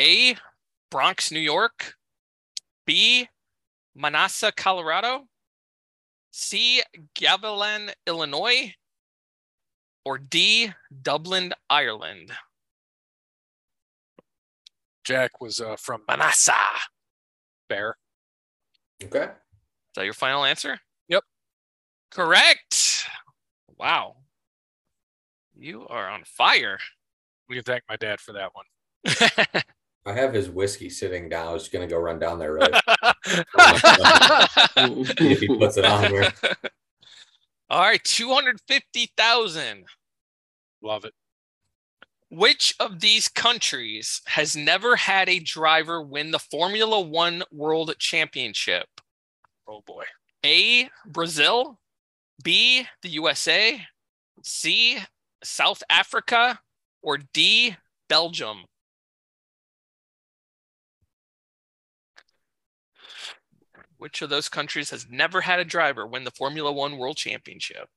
A. 0.00 0.36
Bronx, 0.90 1.30
New 1.30 1.38
York. 1.38 1.94
B. 2.86 3.28
Manassa, 3.96 4.50
Colorado. 4.56 5.28
C. 6.32 6.82
Gavilan, 7.14 7.92
Illinois. 8.04 8.74
Or 10.04 10.18
D. 10.18 10.72
Dublin, 11.02 11.52
Ireland. 11.68 12.32
Jack 15.10 15.40
was 15.40 15.60
uh, 15.60 15.74
from 15.74 16.02
Manassa. 16.08 16.52
Bear. 17.68 17.96
Okay. 19.02 19.24
Is 19.24 19.96
that 19.96 20.04
your 20.04 20.14
final 20.14 20.44
answer? 20.44 20.78
Yep. 21.08 21.24
Correct. 22.12 23.06
Wow. 23.76 24.18
You 25.58 25.84
are 25.88 26.08
on 26.08 26.22
fire. 26.24 26.78
We 27.48 27.56
can 27.56 27.64
thank 27.64 27.82
my 27.88 27.96
dad 27.96 28.20
for 28.20 28.34
that 28.34 28.52
one. 28.54 28.66
I 30.06 30.12
have 30.12 30.32
his 30.32 30.48
whiskey 30.48 30.88
sitting 30.88 31.28
down. 31.28 31.48
I 31.48 31.52
was 31.54 31.62
just 31.62 31.72
gonna 31.72 31.88
go 31.88 31.98
run 31.98 32.20
down 32.20 32.38
there 32.38 32.52
right 32.52 32.70
if 35.18 35.40
he 35.40 35.48
puts 35.58 35.76
it 35.76 35.84
on 35.84 36.02
there. 36.02 36.32
All 37.68 37.80
right, 37.80 38.02
250,000. 38.04 39.86
Love 40.82 41.04
it. 41.04 41.14
Which 42.30 42.76
of 42.78 43.00
these 43.00 43.26
countries 43.26 44.22
has 44.26 44.54
never 44.54 44.94
had 44.94 45.28
a 45.28 45.40
driver 45.40 46.00
win 46.00 46.30
the 46.30 46.38
Formula 46.38 47.00
One 47.00 47.42
World 47.50 47.92
Championship? 47.98 48.86
Oh 49.66 49.82
boy. 49.84 50.04
A. 50.46 50.88
Brazil. 51.04 51.80
B. 52.42 52.86
The 53.02 53.08
USA. 53.10 53.84
C. 54.44 54.98
South 55.42 55.82
Africa. 55.90 56.60
Or 57.02 57.18
D. 57.18 57.76
Belgium. 58.08 58.66
Which 63.96 64.22
of 64.22 64.30
those 64.30 64.48
countries 64.48 64.90
has 64.90 65.06
never 65.10 65.40
had 65.40 65.58
a 65.58 65.64
driver 65.64 66.06
win 66.06 66.22
the 66.22 66.30
Formula 66.30 66.70
One 66.70 66.96
World 66.96 67.16
Championship? 67.16 67.88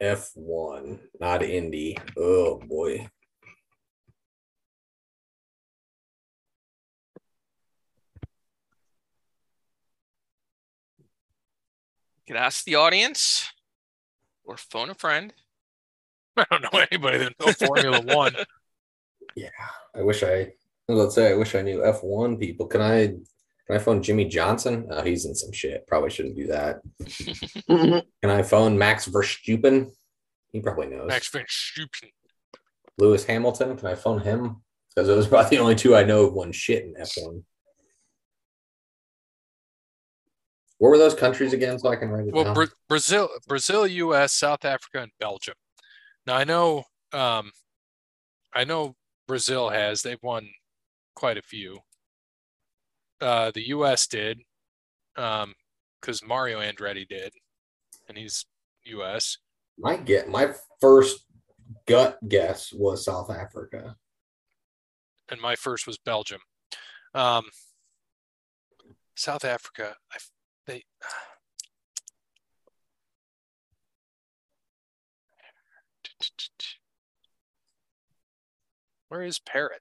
F 0.00 0.30
one, 0.34 0.98
not 1.20 1.42
Indy. 1.42 1.98
Oh 2.16 2.58
boy. 2.58 3.08
You 12.16 12.26
could 12.26 12.36
ask 12.36 12.64
the 12.64 12.76
audience 12.76 13.50
or 14.44 14.56
phone 14.56 14.88
a 14.88 14.94
friend. 14.94 15.34
I 16.36 16.46
don't 16.50 16.62
know 16.62 16.80
anybody 16.90 17.18
that 17.18 17.34
knows 17.38 17.56
Formula 17.56 18.00
One. 18.14 18.34
Yeah. 19.34 19.50
I 19.94 20.02
wish 20.02 20.22
I 20.22 20.52
let's 20.88 21.14
say 21.14 21.30
I 21.30 21.34
wish 21.34 21.54
I 21.54 21.62
knew 21.62 21.84
F 21.84 22.02
one 22.02 22.38
people. 22.38 22.66
Can 22.66 22.80
I 22.80 23.16
can 23.70 23.78
I 23.80 23.82
phone 23.84 24.02
Jimmy 24.02 24.24
Johnson? 24.24 24.88
Oh, 24.90 25.00
he's 25.02 25.26
in 25.26 25.34
some 25.36 25.52
shit. 25.52 25.86
Probably 25.86 26.10
shouldn't 26.10 26.34
do 26.34 26.48
that. 26.48 26.80
Can 28.20 28.28
I 28.28 28.42
phone 28.42 28.76
Max 28.76 29.06
Verstappen? 29.08 29.92
He 30.50 30.58
probably 30.58 30.88
knows. 30.88 31.06
Max 31.06 31.30
Verstappen. 31.30 32.10
Lewis 32.98 33.24
Hamilton. 33.24 33.76
Can 33.76 33.86
I 33.86 33.94
phone 33.94 34.22
him? 34.22 34.56
Because 34.88 35.06
those 35.06 35.26
are 35.26 35.28
about 35.28 35.50
the 35.50 35.58
only 35.58 35.76
two 35.76 35.94
I 35.94 36.02
know 36.02 36.24
of 36.26 36.34
one 36.34 36.50
shit 36.50 36.82
in 36.84 36.94
F1. 36.94 37.44
What 40.78 40.88
were 40.88 40.98
those 40.98 41.14
countries 41.14 41.52
again 41.52 41.78
so 41.78 41.90
I 41.90 41.96
can 41.96 42.08
write 42.08 42.26
it 42.26 42.34
Well, 42.34 42.46
down? 42.46 42.54
Bra- 42.54 42.66
Brazil, 42.88 43.28
Brazil, 43.46 43.86
U.S., 43.86 44.32
South 44.32 44.64
Africa, 44.64 45.02
and 45.02 45.12
Belgium. 45.20 45.54
Now 46.26 46.34
I 46.34 46.42
know, 46.42 46.82
um, 47.12 47.52
I 48.52 48.64
know 48.64 48.96
Brazil 49.28 49.68
has. 49.68 50.02
They've 50.02 50.18
won 50.24 50.48
quite 51.14 51.36
a 51.38 51.42
few. 51.42 51.78
Uh, 53.20 53.50
the 53.52 53.68
U.S. 53.68 54.06
did, 54.06 54.40
um, 55.16 55.54
because 56.00 56.22
Mario 56.22 56.60
Andretti 56.60 57.06
did, 57.06 57.32
and 58.08 58.16
he's 58.16 58.46
U.S. 58.84 59.36
my 59.78 59.96
get 59.96 60.28
my 60.28 60.52
first 60.80 61.26
gut 61.86 62.18
guess 62.28 62.72
was 62.72 63.04
South 63.04 63.30
Africa. 63.30 63.96
and 65.30 65.40
my 65.40 65.54
first 65.54 65.86
was 65.86 65.98
Belgium. 65.98 66.40
Um, 67.14 67.44
South 69.14 69.44
Africa, 69.44 69.94
I, 70.12 70.16
f- 70.16 70.30
they. 70.66 70.84
Where 79.08 79.22
is 79.22 79.38
Parrot? 79.40 79.80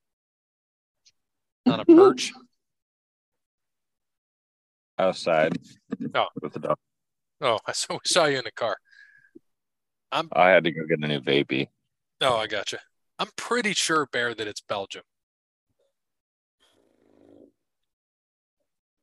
On 1.67 1.79
a 1.79 1.85
perch. 1.95 2.31
Outside. 4.99 5.57
Oh. 6.13 6.27
With 6.41 6.53
the 6.53 6.59
dog. 6.59 6.77
Oh, 7.41 7.59
I 7.65 7.71
saw, 7.71 7.93
we 7.93 7.99
saw 8.05 8.25
you 8.25 8.37
in 8.37 8.43
the 8.43 8.51
car. 8.51 8.77
I 10.11 10.49
had 10.49 10.63
to 10.63 10.71
go 10.71 10.85
get 10.85 11.03
a 11.03 11.07
new 11.07 11.21
baby. 11.21 11.69
Oh, 12.21 12.35
I 12.37 12.47
gotcha. 12.47 12.79
I'm 13.17 13.29
pretty 13.35 13.73
sure, 13.73 14.07
Bear, 14.11 14.33
that 14.33 14.47
it's 14.47 14.61
Belgium. 14.61 15.03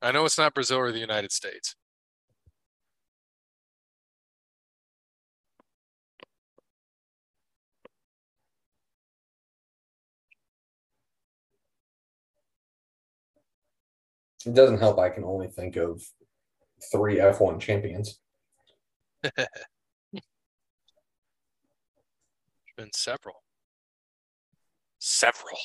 I 0.02 0.12
know 0.12 0.24
it's 0.24 0.38
not 0.38 0.54
Brazil 0.54 0.78
or 0.78 0.92
the 0.92 0.98
United 0.98 1.32
States. 1.32 1.74
It 14.46 14.54
doesn't 14.54 14.78
help. 14.78 14.98
I 14.98 15.10
can 15.10 15.24
only 15.24 15.48
think 15.48 15.76
of 15.76 16.02
three 16.92 17.16
F1 17.16 17.60
champions. 17.60 18.20
been 22.76 22.92
several. 22.92 23.42
Several. 24.98 25.58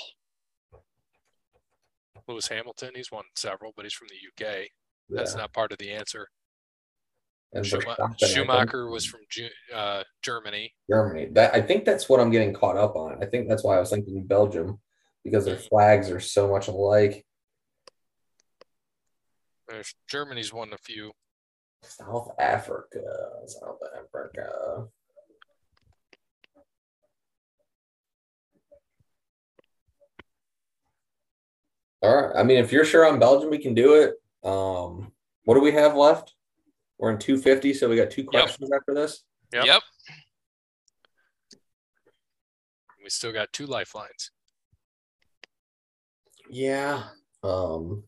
Lewis 2.28 2.48
Hamilton, 2.48 2.91
he's 2.95 3.12
won 3.12 3.26
several, 3.36 3.74
but 3.76 3.86
he's 3.86 3.94
from 3.94 4.08
the 4.10 4.45
UK. 4.45 4.68
That's 5.10 5.36
not 5.36 5.53
part 5.53 5.72
of 5.72 5.78
the 5.78 5.91
answer. 5.91 6.28
And 7.53 7.66
Schuma- 7.66 8.18
Schumacher 8.18 8.90
was 8.90 9.06
from 9.06 9.20
Ju- 9.30 9.49
uh, 9.76 10.03
Germany. 10.22 10.74
Germany. 10.90 11.28
That 11.34 11.53
I 11.53 11.62
think 11.62 11.84
that's 11.84 12.08
what 12.08 12.22
I'm 12.22 12.32
getting 12.32 12.53
caught 12.53 12.78
up 12.78 12.95
on. 12.95 13.22
I 13.22 13.26
think 13.26 13.49
that's 13.49 13.64
why 13.64 13.76
I 13.76 13.80
was 13.80 13.90
thinking 13.90 14.24
Belgium 14.26 14.80
because 15.26 15.44
their 15.45 15.58
flags 15.58 16.10
are 16.10 16.22
so 16.22 16.49
much 16.49 16.70
alike. 16.70 17.26
There's, 19.72 19.95
Germany's 20.10 20.52
won 20.52 20.73
a 20.73 20.77
few. 20.77 21.14
South 21.84 22.30
Africa, 22.38 22.99
South 23.48 23.80
Africa. 23.98 24.88
All 32.02 32.15
right. 32.15 32.35
I 32.35 32.43
mean, 32.43 32.57
if 32.57 32.72
you're 32.72 32.84
sure 32.84 33.07
on 33.07 33.19
Belgium, 33.19 33.49
we 33.49 33.60
can 33.60 33.73
do 33.73 33.95
it. 33.95 34.15
Um, 34.48 35.11
what 35.45 35.56
do 35.56 35.61
we 35.61 35.72
have 35.72 35.95
left? 35.95 36.34
We're 36.99 37.11
in 37.11 37.18
250, 37.18 37.73
so 37.73 37.89
we 37.89 37.95
got 37.95 38.11
two 38.11 38.26
questions 38.26 38.69
after 38.76 38.93
this. 38.93 39.23
Yep. 39.53 39.65
Yep. 39.65 39.81
We 43.03 43.10
still 43.10 43.31
got 43.31 43.53
two 43.53 43.65
lifelines. 43.65 44.31
Yeah. 46.49 47.03
Um, 47.43 48.03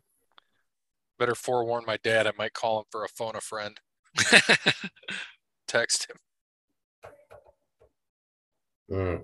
Better 1.19 1.35
forewarn 1.35 1.83
my 1.85 1.97
dad. 2.03 2.27
I 2.27 2.31
might 2.37 2.53
call 2.53 2.79
him 2.79 2.85
for 2.91 3.03
a 3.03 3.07
phone 3.07 3.35
a 3.35 3.41
friend. 3.41 3.79
Text 5.67 6.07
him. 6.09 6.17
Hmm. 8.89 9.23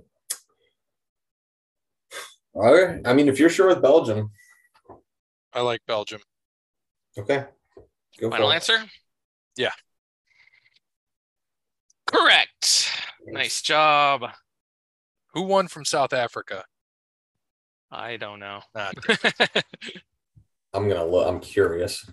All 2.54 2.74
right. 2.74 3.02
I 3.06 3.14
mean, 3.14 3.28
if 3.28 3.40
you're 3.40 3.50
sure 3.50 3.68
with 3.68 3.82
Belgium, 3.82 4.32
I 5.54 5.62
like 5.62 5.82
Belgium. 5.88 6.22
okay. 7.18 7.46
Go 8.20 8.30
Final 8.30 8.52
answer? 8.52 8.84
Yeah. 9.56 9.72
Correct. 12.06 12.92
Nice 13.26 13.62
job. 13.62 14.24
Who 15.34 15.44
won 15.44 15.68
from 15.68 15.86
South 15.86 16.12
Africa? 16.12 16.66
I 17.92 18.18
don't 18.18 18.40
know. 18.40 18.62
Nah, 18.76 18.92
I'm 20.74 20.88
gonna 20.88 21.06
look. 21.06 21.28
I'm 21.28 21.40
curious. 21.40 22.10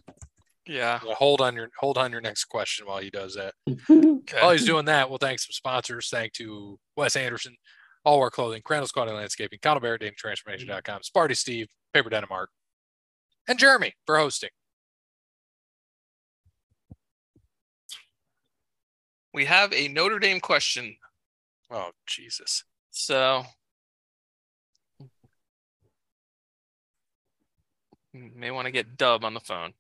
yeah. 0.67 1.01
well, 1.05 1.15
hold 1.15 1.41
on 1.41 1.55
your 1.55 1.69
hold 1.79 1.99
on 1.99 2.11
your 2.13 2.21
next 2.21 2.45
question 2.47 2.87
while 2.87 2.99
he 2.99 3.11
does 3.11 3.35
that. 3.35 3.55
Okay. 4.29 4.41
While 4.41 4.53
he's 4.53 4.65
doing 4.65 4.87
that, 4.87 5.09
we'll 5.09 5.19
thank 5.19 5.39
some 5.39 5.53
sponsors. 5.53 6.09
Thank 6.11 6.33
to 6.35 6.79
Wes 6.97 7.15
Anderson, 7.15 7.55
All 8.05 8.19
Wear 8.19 8.31
Clothing, 8.31 8.63
Crandall's 8.65 8.91
Quality 8.91 9.15
Landscaping, 9.15 9.61
Connell 9.63 9.81
Barrett, 9.81 10.03
Datingtransformation.com, 10.03 11.03
Sparty 11.03 11.37
Steve, 11.37 11.69
PaperDenimArt, 11.95 12.47
and 13.47 13.57
Jeremy 13.57 13.93
for 14.05 14.19
hosting. 14.19 14.51
We 19.33 19.45
have 19.45 19.73
a 19.73 19.87
Notre 19.89 20.19
Dame 20.19 20.41
question. 20.41 20.97
Oh 21.71 21.91
Jesus! 22.07 22.65
So 22.91 23.45
may 28.35 28.51
want 28.51 28.67
to 28.67 28.73
get 28.73 28.97
Dub 28.97 29.25
on 29.25 29.35
the 29.35 29.41
phone. 29.41 29.73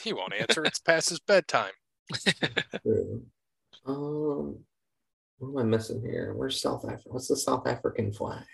He 0.00 0.12
won't 0.12 0.34
answer. 0.34 0.64
It's 0.64 0.78
past 0.78 1.08
his 1.10 1.20
bedtime. 1.20 1.72
True. 2.82 3.22
Um, 3.86 4.58
what 5.38 5.50
am 5.50 5.58
I 5.58 5.62
missing 5.62 6.02
here? 6.02 6.34
Where's 6.34 6.60
South 6.60 6.84
Africa? 6.84 7.08
What's 7.08 7.28
the 7.28 7.36
South 7.36 7.66
African 7.66 8.12
flag? 8.12 8.44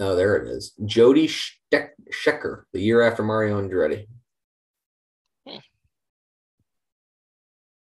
Oh, 0.00 0.16
there 0.16 0.36
it 0.36 0.48
is. 0.48 0.72
Jody 0.84 1.28
Sheck- 1.28 1.90
Scheckter, 2.12 2.62
the 2.72 2.80
year 2.80 3.02
after 3.02 3.22
Mario 3.22 3.60
Andretti. 3.60 4.06
Hmm. 5.46 5.56
A 5.56 5.60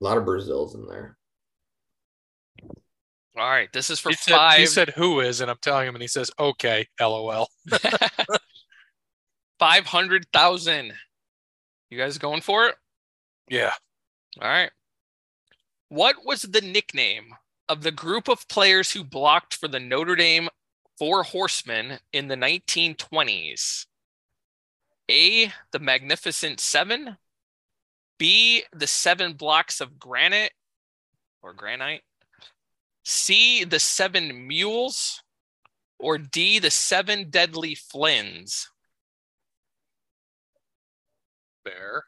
lot 0.04 0.18
of 0.18 0.26
Brazils 0.26 0.76
in 0.76 0.86
there. 0.88 1.18
All 3.38 3.50
right, 3.50 3.72
this 3.74 3.90
is 3.90 4.00
for 4.00 4.10
He 4.10 4.16
said, 4.16 4.36
five. 4.36 4.60
he 4.60 4.66
said 4.66 4.90
who 4.90 5.20
is, 5.20 5.42
and 5.42 5.52
I'm 5.52 5.58
telling 5.62 5.88
him, 5.88 5.96
and 5.96 6.02
he 6.02 6.08
says, 6.08 6.32
okay, 6.40 6.88
lol. 7.02 7.48
Five 9.66 9.88
hundred 9.88 10.28
thousand. 10.32 10.94
You 11.90 11.98
guys 11.98 12.20
going 12.20 12.42
for 12.42 12.68
it? 12.68 12.76
Yeah. 13.50 13.72
All 14.40 14.48
right. 14.48 14.70
What 15.90 16.18
was 16.24 16.44
the 16.44 16.62
nickname 16.62 17.34
of 17.68 17.82
the 17.82 17.92
group 17.92 18.28
of 18.28 18.48
players 18.48 18.92
who 18.92 19.04
blocked 19.04 19.56
for 19.56 19.68
the 19.68 19.80
Notre 19.80 20.16
Dame 20.16 20.50
Four 21.00 21.24
Horsemen 21.24 21.98
in 22.14 22.28
the 22.28 22.36
1920s? 22.36 23.88
A. 25.10 25.52
The 25.72 25.80
Magnificent 25.80 26.60
Seven. 26.60 27.18
B. 28.20 28.66
The 28.72 28.86
Seven 28.86 29.34
Blocks 29.34 29.82
of 29.82 29.98
Granite 29.98 30.54
or 31.42 31.54
Granite. 31.54 32.04
C. 33.04 33.64
The 33.64 33.80
Seven 33.80 34.48
Mules. 34.48 35.24
Or 35.98 36.20
D. 36.20 36.60
The 36.60 36.70
Seven 36.70 37.32
Deadly 37.32 37.74
Flins. 37.74 38.70
Bear. 41.66 42.06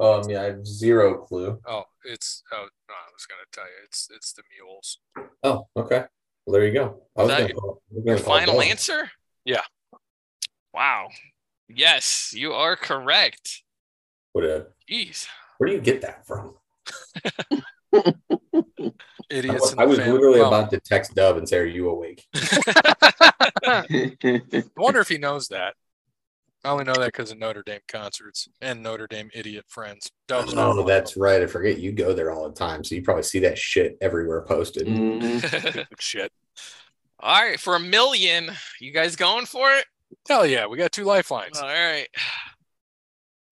Um, 0.00 0.30
yeah, 0.30 0.42
I 0.42 0.44
have 0.44 0.64
zero 0.66 1.18
clue. 1.18 1.58
Oh, 1.66 1.82
it's 2.04 2.42
oh 2.52 2.68
no, 2.88 2.94
I 2.94 3.10
was 3.12 3.26
gonna 3.26 3.40
tell 3.52 3.64
you, 3.64 3.70
it's 3.84 4.08
it's 4.14 4.32
the 4.32 4.42
mules. 4.56 4.98
Oh, 5.42 5.66
okay. 5.76 6.04
Well, 6.46 6.52
there 6.52 6.64
you 6.64 6.72
go. 6.72 7.02
I 7.16 7.22
was 7.22 7.30
that 7.30 7.40
gonna 7.40 7.54
call, 7.54 7.82
I 7.90 7.94
was 7.94 8.04
gonna 8.04 8.18
final 8.18 8.54
Dub. 8.54 8.62
answer? 8.62 9.10
Yeah. 9.44 9.62
Wow. 10.72 11.08
Yes, 11.68 12.32
you 12.32 12.52
are 12.52 12.76
correct. 12.76 13.64
What 14.32 14.44
a, 14.44 14.68
Jeez. 14.88 15.26
where 15.58 15.68
do 15.68 15.74
you 15.74 15.80
get 15.80 16.00
that 16.02 16.24
from? 16.24 16.54
Idiots. 19.30 19.50
I 19.50 19.52
was, 19.52 19.74
I 19.78 19.84
was 19.84 19.98
literally 19.98 20.40
Well, 20.40 20.48
about 20.54 20.70
to 20.70 20.80
text 20.80 21.14
Dub 21.14 21.36
and 21.36 21.46
say, 21.48 21.58
"Are 21.58 21.64
you 21.66 21.90
awake?" 21.90 22.24
I 22.34 23.84
wonder 24.76 25.00
if 25.00 25.08
he 25.08 25.18
knows 25.18 25.48
that. 25.48 25.74
I 26.64 26.70
only 26.70 26.84
know 26.84 26.94
that 26.94 27.06
because 27.06 27.30
of 27.30 27.38
Notre 27.38 27.62
Dame 27.62 27.80
concerts 27.86 28.48
and 28.60 28.82
Notre 28.82 29.06
Dame 29.06 29.30
idiot 29.32 29.64
friends. 29.68 30.10
Dub's 30.26 30.54
not 30.54 30.66
Oh, 30.66 30.68
one 30.70 30.78
of 30.80 30.86
that's 30.86 31.14
them. 31.14 31.22
right. 31.22 31.40
I 31.42 31.46
forget 31.46 31.78
you 31.78 31.92
go 31.92 32.12
there 32.12 32.32
all 32.32 32.48
the 32.48 32.54
time, 32.54 32.82
so 32.82 32.94
you 32.96 33.02
probably 33.02 33.22
see 33.22 33.38
that 33.40 33.56
shit 33.56 33.96
everywhere 34.00 34.42
posted. 34.42 34.86
Mhm. 34.86 35.86
Shit. 36.00 36.32
All 37.20 37.42
right, 37.42 37.58
for 37.60 37.76
a 37.76 37.80
million, 37.80 38.50
you 38.80 38.92
guys 38.92 39.14
going 39.16 39.46
for 39.46 39.70
it? 39.72 39.84
Hell 40.28 40.46
yeah, 40.46 40.66
we 40.66 40.76
got 40.78 40.92
two 40.92 41.04
lifelines. 41.04 41.58
All 41.58 41.66
right. 41.68 42.08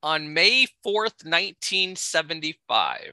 On 0.03 0.33
May 0.35 0.67
4th, 0.85 1.25
1975, 1.25 3.13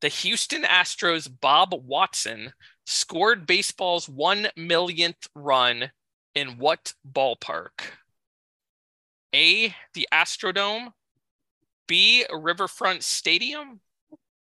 the 0.00 0.08
Houston 0.08 0.62
Astros' 0.62 1.28
Bob 1.40 1.74
Watson 1.74 2.52
scored 2.86 3.46
baseball's 3.46 4.08
one 4.08 4.48
millionth 4.56 5.28
run 5.34 5.90
in 6.34 6.58
what 6.58 6.92
ballpark? 7.10 7.80
A. 9.34 9.74
The 9.94 10.08
Astrodome. 10.12 10.92
B. 11.86 12.24
Riverfront 12.32 13.02
Stadium. 13.02 13.80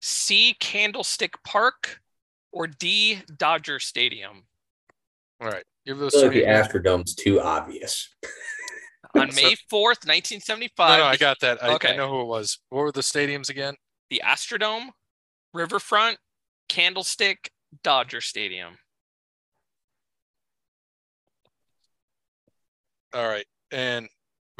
C. 0.01 0.55
Candlestick 0.59 1.41
Park. 1.43 1.99
Or 2.51 2.67
D. 2.67 3.19
Dodger 3.37 3.79
Stadium. 3.79 4.43
All 5.41 5.47
right, 5.47 5.63
give 5.85 5.97
I 5.97 6.01
those 6.01 6.11
feel 6.11 6.23
like 6.23 6.33
the 6.33 6.43
Astrodome's 6.43 7.15
too 7.15 7.41
obvious. 7.41 8.13
On 9.15 9.27
May 9.35 9.55
4th, 9.71 10.05
1975, 10.07 10.99
no, 10.99 11.05
I 11.05 11.17
got 11.17 11.39
that. 11.41 11.61
I, 11.61 11.77
I 11.83 11.95
know 11.97 12.09
who 12.09 12.21
it 12.21 12.27
was. 12.27 12.59
What 12.69 12.81
were 12.81 12.91
the 12.91 13.01
stadiums 13.01 13.49
again? 13.49 13.75
the 14.11 14.21
Astrodome, 14.23 14.89
Riverfront, 15.53 16.17
Candlestick, 16.69 17.49
Dodger 17.81 18.21
Stadium. 18.21 18.77
All 23.13 23.27
right, 23.27 23.45
and 23.71 24.07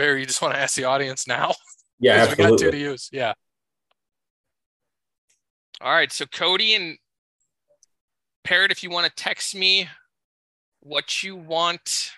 Barry, 0.02 0.22
you 0.22 0.26
just 0.26 0.41
want 0.41 0.56
to 0.56 0.60
ask 0.60 0.73
the 0.76 0.86
audience 0.86 1.28
now? 1.28 1.53
Yeah, 2.03 2.26
'Cause 2.26 2.36
we 2.36 2.44
got 2.44 2.57
two 2.57 2.72
to 2.72 2.78
use. 2.80 3.10
Yeah. 3.11 3.34
All 5.80 5.94
right, 5.94 6.11
so 6.11 6.26
Kode 6.26 6.76
and 6.76 6.98
Parrot, 8.44 8.72
if 8.72 8.82
you 8.82 8.90
want 8.90 9.06
to 9.06 9.14
text 9.23 9.53
me 9.53 9.88
what 10.80 11.22
you 11.22 11.36
want, 11.36 12.11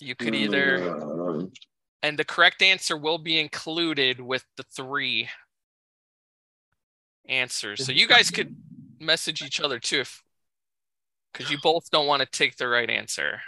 you 0.00 0.16
could 0.16 0.34
either, 0.34 1.00
Um, 1.00 1.52
and 2.02 2.18
the 2.18 2.24
correct 2.24 2.60
answer 2.60 2.96
will 2.96 3.18
be 3.18 3.38
included 3.38 4.20
with 4.20 4.44
the 4.56 4.64
three 4.64 5.30
answers. 7.28 7.86
So 7.86 7.92
you 7.92 8.08
guys 8.08 8.32
could 8.32 8.56
message 8.98 9.40
each 9.40 9.60
other 9.60 9.78
too, 9.78 10.00
if 10.00 10.24
because 11.32 11.48
you 11.52 11.58
both 11.62 11.88
don't 11.92 12.08
want 12.08 12.22
to 12.22 12.26
take 12.26 12.56
the 12.56 12.66
right 12.66 12.90
answer. 12.90 13.40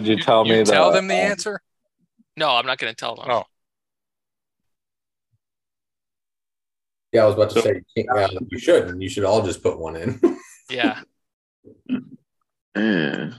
Did 0.00 0.06
you, 0.08 0.16
You, 0.16 0.22
tell 0.22 0.46
you 0.46 0.58
me 0.58 0.64
tell 0.64 0.90
that, 0.90 0.96
them 0.96 1.08
the 1.08 1.14
uh, 1.14 1.18
answer? 1.18 1.60
No, 2.36 2.50
I'm 2.50 2.66
not 2.66 2.76
going 2.76 2.92
to 2.92 2.96
tell 2.96 3.16
them. 3.16 3.26
Oh. 3.30 3.44
Yeah, 7.12 7.22
I 7.22 7.26
was 7.26 7.34
about 7.34 7.50
to 7.50 7.62
say 7.62 7.82
you, 7.94 8.04
yeah, 8.14 8.28
you 8.50 8.58
shouldn't. 8.58 9.00
You 9.00 9.08
should 9.08 9.24
all 9.24 9.42
just 9.42 9.62
put 9.62 9.78
one 9.78 9.96
in. 9.96 10.20
Yeah. 10.68 11.00
yeah. 12.76 13.30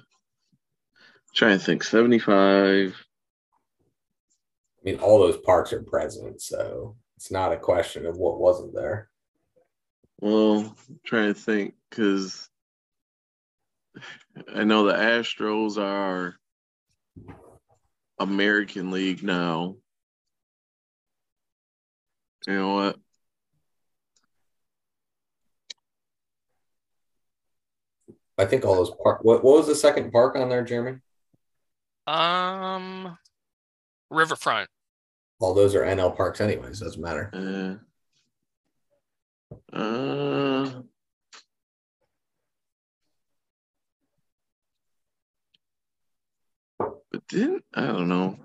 Trying 1.35 1.59
to 1.59 1.63
think. 1.63 1.84
75. 1.84 2.95
I 2.95 4.89
mean, 4.89 4.97
all 4.99 5.19
those 5.19 5.35
parks 5.35 5.73
are 5.73 5.84
present, 5.84 6.41
so 6.41 6.95
it's 7.17 7.31
not 7.31 7.51
a 7.51 7.57
question 7.57 8.05
of 8.05 8.15
what 8.15 8.39
wasn't 8.39 8.73
there. 8.73 9.09
Well, 10.21 10.73
I'm 10.89 10.99
trying 11.05 11.34
to 11.34 11.39
think 11.39 11.73
because 11.89 12.49
I 14.55 14.63
know 14.63 14.85
the 14.85 14.93
Astros 14.93 15.77
are 15.77 16.35
American 18.19 18.91
League 18.91 19.23
now. 19.23 19.77
You 22.48 22.53
know 22.53 22.73
what? 22.76 22.98
I 28.38 28.45
think 28.45 28.64
all 28.64 28.76
those 28.76 28.91
park. 29.03 29.19
What, 29.23 29.44
what 29.44 29.57
was 29.57 29.68
the 29.68 29.76
second 29.76 30.11
park 30.11 30.35
on 30.35 30.49
there, 30.49 30.64
Jeremy? 30.64 30.99
Um, 32.06 33.18
Riverfront. 34.10 34.69
All 35.39 35.53
those 35.53 35.76
are 35.76 35.81
NL 35.81 36.15
parks, 36.15 36.39
anyways. 36.39 36.80
Doesn't 36.80 37.02
matter. 37.02 37.80
Uh, 39.73 39.76
uh, 39.76 40.81
didn't 47.30 47.64
I 47.74 47.88
don't 47.88 48.08
know. 48.08 48.38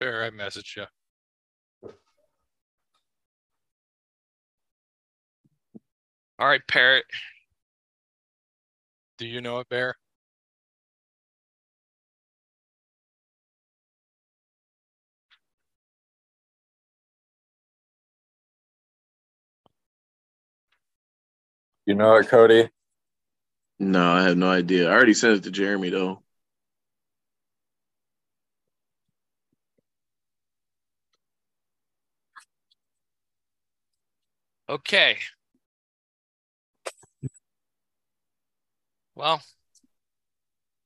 Bear, 0.00 0.24
I 0.24 0.30
messaged 0.30 0.76
you. 0.76 0.84
All 6.38 6.46
right, 6.46 6.60
Parrot. 6.68 7.04
Do 9.18 9.26
you 9.26 9.40
know 9.40 9.58
it, 9.58 9.68
Bear? 9.68 9.96
You 21.86 21.94
know 21.94 22.16
it, 22.16 22.28
Kode? 22.28 22.70
No, 23.80 24.12
I 24.12 24.22
have 24.22 24.36
no 24.36 24.48
idea. 24.50 24.88
I 24.88 24.92
already 24.92 25.14
sent 25.14 25.38
it 25.38 25.42
to 25.44 25.50
Jeremy 25.50 25.90
though. 25.90 26.22
Okay. 34.68 35.18
Well, 39.14 39.42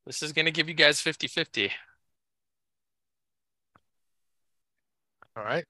this 0.06 0.22
is 0.22 0.32
going 0.32 0.44
to 0.46 0.50
give 0.50 0.68
you 0.68 0.74
guys 0.74 1.00
50 1.00 1.26
50. 1.28 1.70
All 5.36 5.44
right. 5.44 5.64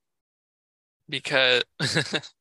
because 1.09 1.63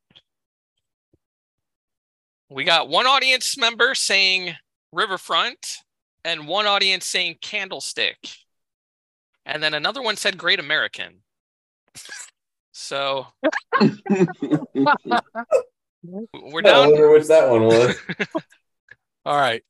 we 2.50 2.64
got 2.64 2.88
one 2.88 3.06
audience 3.06 3.56
member 3.56 3.94
saying 3.94 4.54
riverfront 4.92 5.78
and 6.24 6.46
one 6.46 6.66
audience 6.66 7.06
saying 7.06 7.36
candlestick 7.40 8.18
and 9.46 9.62
then 9.62 9.74
another 9.74 10.02
one 10.02 10.16
said 10.16 10.36
great 10.38 10.60
american 10.60 11.22
so 12.72 13.26
we're 16.02 16.62
down. 16.62 16.74
I 16.74 16.86
wonder 16.88 17.10
which 17.10 17.28
that 17.28 17.48
one 17.48 17.64
was. 17.64 17.96
All 19.24 19.36
right. 19.38 19.62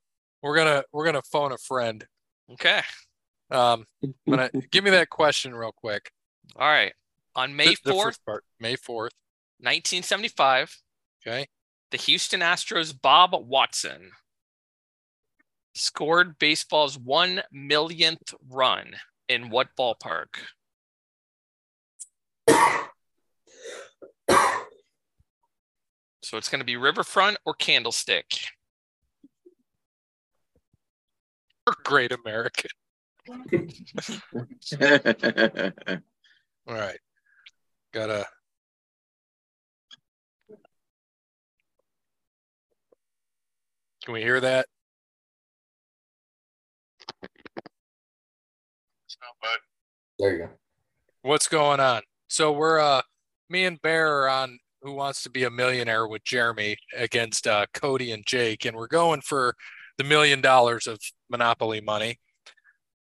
We're 0.43 0.57
gonna 0.57 0.85
we're 0.93 1.05
gonna 1.05 1.23
phone 1.23 1.53
a 1.53 1.59
friend. 1.59 2.05
okay 2.53 2.81
Um, 3.51 3.85
I'm 4.03 4.15
gonna 4.28 4.51
give 4.70 4.82
me 4.85 4.90
that 4.90 5.09
question 5.11 5.55
real 5.55 5.73
quick. 5.73 6.11
all 6.57 6.69
right 6.69 6.93
on 7.36 7.55
may 7.57 7.66
The- 7.74 7.78
the 7.85 7.93
4th 7.93 8.19
May 8.61 8.77
fourth. 8.77 9.12
1975 9.61 10.77
Okay. 11.27 11.47
the 11.93 11.97
houston 11.97 12.40
astros 12.40 12.93
bob 13.01 13.31
watson 13.35 14.11
scored 15.74 16.39
baseball's 16.39 16.99
one 16.99 17.43
millionth 17.51 18.35
run 18.49 18.94
in 19.28 19.51
what 19.51 19.69
ballpark 19.78 20.28
So 26.32 26.39
it's 26.39 26.49
going 26.49 26.61
to 26.61 26.65
be 26.65 26.77
Riverfront 26.77 27.36
or 27.44 27.53
Candlestick. 27.53 28.24
Great 31.85 32.12
American. 32.12 32.70
All 36.66 36.74
right. 36.74 36.99
Gotta. 37.93 38.24
Can 44.05 44.15
we 44.15 44.23
hear 44.23 44.40
that? 44.40 44.65
There 50.23 50.32
you 50.32 50.39
go. 50.39 50.51
What's 51.23 51.49
going 51.49 51.81
on? 51.81 52.03
So 52.28 52.53
we're 52.53 52.78
uh 52.78 53.03
me 53.51 53.65
and 53.65 53.82
Bear 53.82 54.23
are 54.23 54.28
on 54.28 54.61
Who 54.82 54.93
Wants 54.93 55.24
to 55.24 55.31
Be 55.31 55.43
a 55.43 55.51
Millionaire 55.51 56.07
with 56.07 56.23
Jeremy 56.23 56.77
against 56.97 57.49
uh 57.49 57.66
Kode 57.74 58.15
and 58.15 58.24
Jake, 58.24 58.65
and 58.65 58.77
we're 58.77 58.86
going 58.86 59.20
for 59.20 59.57
the 59.99 60.05
million 60.05 60.40
dollars 60.40 60.86
of 60.86 61.01
Monopoly 61.28 61.81
money. 61.81 62.20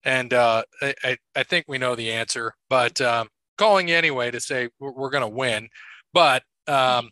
And 0.05 0.33
uh 0.33 0.63
I, 0.81 1.17
I, 1.35 1.43
think 1.43 1.65
we 1.67 1.77
know 1.77 1.95
the 1.95 2.13
answer, 2.13 2.53
but 2.69 3.01
um 3.01 3.27
calling 3.57 3.91
anyway 3.91 4.31
to 4.31 4.39
say 4.39 4.69
we're, 4.79 4.93
we're 4.93 5.09
gonna 5.09 5.27
win. 5.27 5.67
But 6.13 6.43
um 6.69 7.09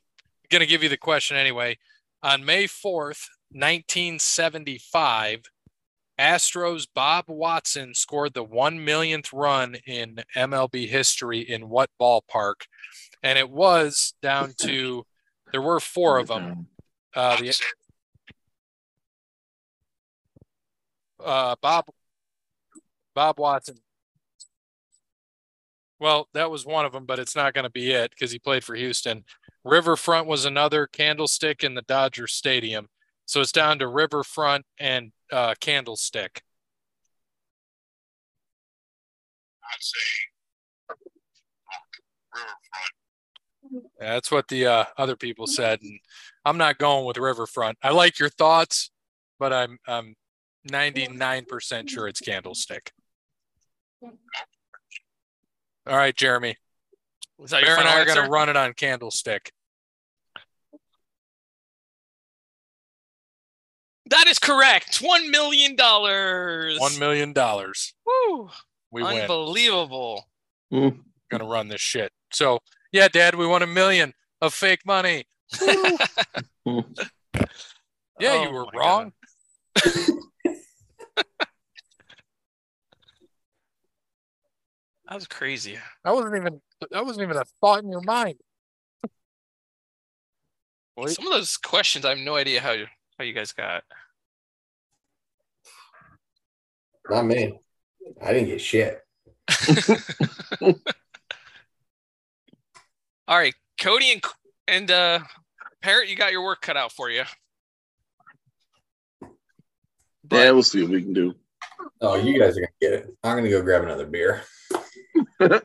gonna 0.49 0.65
give 0.65 0.81
you 0.81 0.87
the 0.87 0.95
question 0.95 1.35
anyway. 1.35 1.77
On 2.23 2.45
May 2.45 2.67
4th, 2.67 3.27
1975, 3.51 5.41
Astros 6.19 6.85
Bob 6.93 7.25
Watson 7.27 7.93
scored 7.93 8.33
the 8.33 8.43
one 8.43 8.83
millionth 8.83 9.31
run 9.31 9.75
in 9.87 10.19
MLB 10.35 10.87
history 10.87 11.39
in 11.39 11.69
what 11.69 11.89
ballpark? 11.99 12.65
And 13.23 13.39
it 13.39 13.49
was 13.49 14.13
down 14.21 14.53
to 14.61 15.05
there 15.51 15.61
were 15.61 15.79
four 15.79 16.19
of 16.19 16.27
them. 16.27 16.67
Uh, 17.15 17.37
the 17.37 17.55
uh, 21.23 21.55
Bob 21.61 21.85
Bob 23.15 23.39
Watson. 23.39 23.77
Well, 25.99 26.29
that 26.33 26.51
was 26.51 26.65
one 26.65 26.85
of 26.85 26.93
them, 26.93 27.05
but 27.05 27.19
it's 27.19 27.35
not 27.35 27.53
going 27.53 27.63
to 27.63 27.69
be 27.69 27.91
it 27.91 28.11
because 28.11 28.31
he 28.31 28.39
played 28.39 28.63
for 28.63 28.75
Houston. 28.75 29.25
Riverfront 29.65 30.27
was 30.27 30.45
another 30.45 30.87
candlestick 30.87 31.63
in 31.63 31.75
the 31.75 31.81
Dodger 31.81 32.27
Stadium. 32.27 32.87
So 33.25 33.41
it's 33.41 33.51
down 33.51 33.79
to 33.79 33.87
Riverfront 33.87 34.65
and 34.79 35.11
uh, 35.31 35.55
Candlestick. 35.59 36.43
I'd 39.63 39.81
say 39.81 39.99
Riverfront. 42.33 43.89
That's 43.99 44.31
what 44.31 44.47
the 44.47 44.65
uh, 44.65 44.85
other 44.97 45.15
people 45.15 45.45
said, 45.47 45.81
and 45.81 45.99
I'm 46.45 46.57
not 46.57 46.77
going 46.77 47.05
with 47.05 47.17
Riverfront. 47.17 47.77
I 47.83 47.91
like 47.91 48.19
your 48.19 48.29
thoughts, 48.29 48.89
but 49.37 49.53
I'm 49.53 49.77
I'm 49.87 50.15
99% 50.69 51.89
sure 51.89 52.07
it's 52.07 52.19
Candlestick. 52.19 52.91
All 54.01 55.97
right, 55.97 56.15
Jeremy. 56.15 56.55
Was 57.37 57.51
that 57.51 57.63
Bear 57.63 57.77
and 57.77 57.87
I 57.87 58.01
are 58.01 58.05
going 58.05 58.23
to 58.23 58.29
run 58.29 58.49
it 58.49 58.57
on 58.57 58.73
Candlestick. 58.73 59.51
That 64.09 64.27
is 64.27 64.39
correct. 64.39 64.97
One 64.97 65.29
million 65.31 65.75
dollars. 65.75 66.79
One 66.79 66.97
million 66.99 67.33
dollars. 67.33 67.93
Woo! 68.05 68.49
We 68.91 69.03
win. 69.03 69.21
Unbelievable. 69.21 70.27
Hmm. 70.71 70.89
Going 71.29 71.41
to 71.41 71.45
run 71.45 71.67
this 71.67 71.81
shit. 71.81 72.11
So 72.31 72.59
yeah, 72.91 73.07
Dad, 73.07 73.35
we 73.35 73.45
won 73.45 73.61
a 73.61 73.67
million 73.67 74.13
of 74.41 74.53
fake 74.53 74.85
money. 74.85 75.25
Yeah, 78.19 78.33
Oh 78.33 78.43
you 78.43 78.51
were 78.51 78.65
wrong. 78.75 79.13
That 85.09 85.15
was 85.15 85.25
crazy. 85.27 85.77
That 86.03 86.13
wasn't 86.13 86.35
even 86.35 86.61
that 86.91 87.05
wasn't 87.05 87.23
even 87.23 87.37
a 87.37 87.45
thought 87.61 87.81
in 87.83 87.89
your 87.89 88.01
mind. 88.01 88.35
Wait. 90.97 91.11
Some 91.11 91.27
of 91.27 91.31
those 91.31 91.57
questions, 91.57 92.05
I 92.05 92.09
have 92.09 92.19
no 92.19 92.35
idea 92.35 92.59
how 92.59 92.71
you 92.73 92.87
how 93.19 93.25
you 93.25 93.33
guys 93.33 93.51
got. 93.51 93.83
Not 97.09 97.25
me. 97.25 97.59
I 98.23 98.33
didn't 98.33 98.47
get 98.47 98.61
shit. 98.61 99.01
All 103.27 103.37
right, 103.37 103.53
Kode 103.79 104.13
and 104.13 104.23
and 104.67 104.89
uh, 104.89 105.19
Parrot, 105.81 106.07
you 106.09 106.15
got 106.15 106.31
your 106.31 106.43
work 106.43 106.61
cut 106.61 106.77
out 106.77 106.91
for 106.93 107.09
you. 107.09 107.23
yeah, 110.31 110.51
we'll 110.51 110.63
see 110.63 110.81
what 110.81 110.91
we 110.91 111.01
can 111.01 111.13
do. 111.13 111.35
Oh, 112.01 112.15
you 112.15 112.39
guys 112.39 112.57
are 112.57 112.61
gonna 112.61 112.71
get 112.79 112.93
it. 112.93 113.07
I'm 113.23 113.37
gonna 113.37 113.49
go 113.49 113.61
grab 113.61 113.83
another 113.83 114.07
beer. 114.07 114.41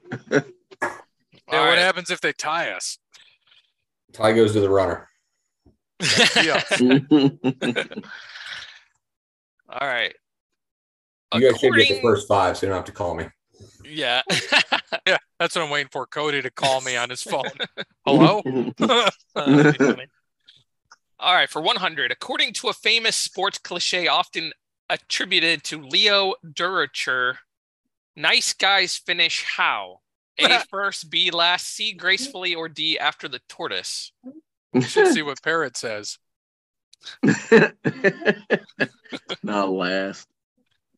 Yeah, 1.47 1.59
All 1.59 1.67
what 1.67 1.73
right. 1.75 1.79
happens 1.79 2.11
if 2.11 2.23
they 2.23 2.33
tie 2.33 2.71
us? 2.71 2.97
Tie 4.15 4.33
goes 4.33 4.55
to 4.55 4.61
the 4.61 4.71
runner. 4.71 5.09
Yeah. 6.43 6.63
All 9.69 9.89
right. 9.89 10.15
You 11.35 11.51
guys 11.51 11.61
should 11.61 11.75
get 11.75 11.89
the 11.89 12.01
first 12.03 12.29
five, 12.29 12.57
so 12.57 12.67
you 12.67 12.71
don't 12.71 12.77
have 12.79 12.85
to 12.87 12.93
call 12.93 13.15
me. 13.15 13.27
Yeah. 13.85 14.23
Yeah, 15.07 15.19
that's 15.39 15.55
what 15.55 15.65
I'm 15.65 15.71
waiting 15.71 15.91
for. 15.93 16.07
Kode 16.07 16.43
to 16.43 16.51
call 16.51 16.81
me 16.81 16.97
on 16.97 17.11
his 17.11 17.21
phone. 17.21 17.51
Hello? 18.07 18.41
That'd 18.45 18.77
be 18.77 19.85
funny. 19.85 20.07
All 21.19 21.35
right, 21.35 21.51
for 21.51 21.61
100, 21.61 22.11
according 22.11 22.55
to 22.55 22.69
a 22.69 22.73
famous 22.73 23.17
sports 23.17 23.59
cliche 23.59 24.07
often 24.07 24.53
attributed 24.89 25.63
to 25.65 25.83
Leo 25.83 26.35
Durocher, 26.47 27.37
nice 28.17 28.55
guys 28.55 28.97
finish 28.97 29.43
how? 29.43 29.99
A 30.39 30.65
first, 30.71 31.11
B 31.11 31.31
last, 31.31 31.67
C 31.67 31.93
gracefully, 31.93 32.55
or 32.55 32.69
D 32.69 32.99
after 32.99 33.29
the 33.29 33.41
tortoise? 33.49 34.13
You 34.75 34.83
should 34.83 35.09
see 35.13 35.23
what 35.23 35.43
Parrot 35.43 35.77
says. 35.77 36.19
Not 39.43 39.71
last. 39.71 40.27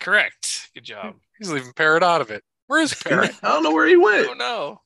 Correct. 0.00 0.70
Good 0.74 0.84
job. 0.84 1.16
He's 1.38 1.50
leaving 1.50 1.72
Parrot 1.72 2.02
out 2.02 2.20
of 2.20 2.30
it. 2.30 2.42
Where 2.66 2.80
is 2.80 2.94
Parrot? 2.94 3.32
I 3.42 3.48
don't 3.48 3.62
know 3.62 3.72
where 3.72 3.86
he 3.86 3.96
Oh 3.96 4.00
went. 4.00 4.38
no. 4.38 4.80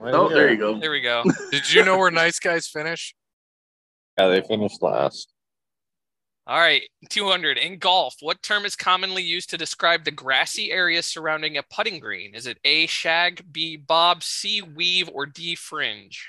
Oh, 0.00 0.28
there 0.28 0.50
you 0.50 0.58
go. 0.58 0.78
There 0.78 0.90
we 0.90 1.00
go. 1.00 1.24
Did 1.50 1.72
you 1.72 1.84
know 1.84 1.96
where 1.98 2.10
nice 2.10 2.38
guys 2.38 2.68
finish? 2.68 3.14
Yeah, 4.18 4.28
they 4.28 4.42
finished 4.42 4.82
last. 4.82 5.32
All 6.46 6.58
right, 6.58 6.82
200. 7.08 7.58
In 7.58 7.78
golf, 7.78 8.14
what 8.20 8.42
term 8.42 8.64
is 8.64 8.76
commonly 8.76 9.22
used 9.22 9.50
to 9.50 9.58
describe 9.58 10.04
the 10.04 10.10
grassy 10.12 10.70
area 10.70 11.02
surrounding 11.02 11.56
a 11.56 11.62
putting 11.62 11.98
green? 11.98 12.34
Is 12.34 12.46
it 12.46 12.58
A, 12.64 12.86
shag, 12.86 13.44
B, 13.50 13.76
bob, 13.76 14.22
C, 14.22 14.62
weave, 14.62 15.08
or 15.12 15.26
D, 15.26 15.54
fringe? 15.56 16.26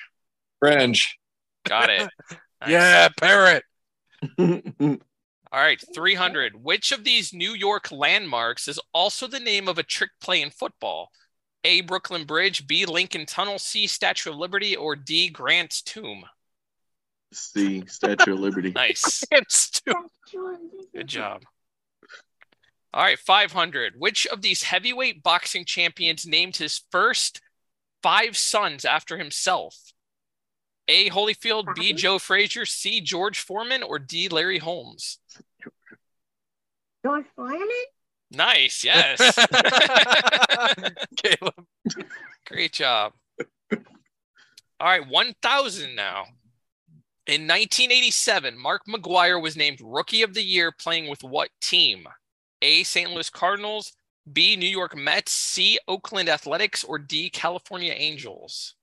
Fringe. 0.60 1.18
Got 1.66 1.90
it. 1.90 2.10
Nice. 2.60 2.72
Yeah, 2.72 3.10
Parrot. 3.22 3.64
All 4.40 4.98
right, 5.54 5.80
300. 5.94 6.64
Which 6.64 6.92
of 6.92 7.04
these 7.04 7.32
New 7.32 7.52
York 7.52 7.92
landmarks 7.92 8.68
is 8.68 8.80
also 8.96 9.28
the 9.28 9.40
name 9.40 9.68
of 9.68 9.78
a 9.78 9.84
trick 9.84 10.10
play 10.20 10.42
in 10.42 10.50
football? 10.50 11.12
A, 11.64 11.82
Brooklyn 11.82 12.26
Bridge, 12.26 12.66
B, 12.66 12.88
Lincoln 12.88 13.28
Tunnel, 13.28 13.60
C, 13.60 13.86
Statue 13.86 14.32
of 14.32 14.38
Liberty, 14.38 14.76
or 14.76 14.96
D, 14.96 15.30
Grant's 15.30 15.84
Tomb? 15.84 16.24
C. 17.32 17.84
Statue 17.86 18.34
of 18.34 18.40
Liberty. 18.40 18.72
Nice. 18.76 19.24
It's 19.30 19.70
too- 19.70 20.10
Good 20.96 21.08
job. 21.08 21.44
All 22.92 23.04
right, 23.04 23.20
500. 23.20 23.94
Which 24.00 24.26
of 24.26 24.42
these 24.42 24.64
heavyweight 24.64 25.22
boxing 25.22 25.64
champions 25.66 26.26
named 26.26 26.56
his 26.56 26.82
first 26.92 27.40
five 28.02 28.36
sons 28.36 28.84
after 28.84 29.18
himself? 29.20 29.76
A. 30.88 31.10
Holyfield, 31.10 31.76
B. 31.76 31.94
Joe 31.94 32.20
Frazier, 32.20 32.66
C. 32.66 33.02
George 33.02 33.40
Foreman, 33.40 33.84
or 33.84 34.00
D. 34.00 34.30
Larry 34.30 34.60
Holmes? 34.60 35.20
George 37.06 37.26
Foreman? 37.36 37.68
Nice. 38.32 38.84
Yes. 38.86 39.20
Caleb. 41.18 41.66
Great 42.46 42.74
job. 42.74 43.14
All 43.72 44.88
right, 44.88 45.08
1,000 45.08 45.96
now. 45.96 46.26
In 47.26 47.42
1987, 47.42 48.58
Mark 48.58 48.84
McGwire 48.88 49.42
was 49.42 49.58
named 49.58 49.80
Rookie 49.84 50.22
of 50.22 50.34
the 50.34 50.44
Year 50.44 50.72
playing 50.72 51.10
with 51.10 51.24
what 51.24 51.50
team? 51.62 52.08
A. 52.62 52.84
St. 52.84 53.12
Louis 53.12 53.30
Cardinals, 53.30 53.94
B. 54.32 54.56
New 54.56 54.68
York 54.68 54.96
Mets, 54.96 55.32
C. 55.32 55.78
Oakland 55.88 56.30
Athletics, 56.30 56.84
or 56.84 56.98
D. 56.98 57.30
California 57.30 57.94
Angels? 57.96 58.76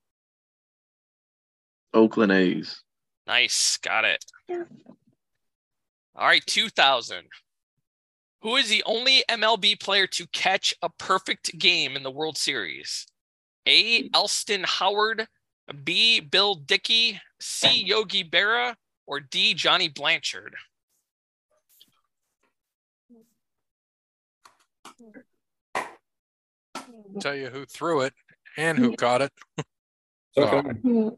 Oakland 1.95 2.33
A's. 2.33 2.83
Nice. 3.27 3.79
Got 3.79 4.05
it. 4.05 4.25
All 4.51 6.27
right, 6.27 6.45
2000. 6.45 7.25
Who 8.43 8.57
is 8.57 8.69
the 8.69 8.83
only 8.85 9.25
MLB 9.31 9.81
player 9.81 10.07
to 10.09 10.27
catch 10.27 10.75
a 10.83 10.91
perfect 10.91 11.59
game 11.59 11.97
in 11.97 12.03
the 12.03 12.11
World 12.11 12.37
Series? 12.37 13.07
A. 13.67 14.11
Elston 14.13 14.65
Howard, 14.65 15.27
B. 15.83 16.21
Bill 16.21 16.57
Dickey, 16.57 17.19
C. 17.41 17.83
Yogi 17.85 18.23
Berra, 18.23 18.75
or 19.07 19.21
D. 19.21 19.55
Johnny 19.55 19.89
Blanchard? 19.89 20.55
Tell 27.21 27.35
you 27.35 27.47
who 27.47 27.65
threw 27.65 28.03
it 28.03 28.13
and 28.59 28.79
who 28.79 28.95
caught 28.95 29.23
it. 29.23 29.33
So 30.37 30.63
can 30.63 31.17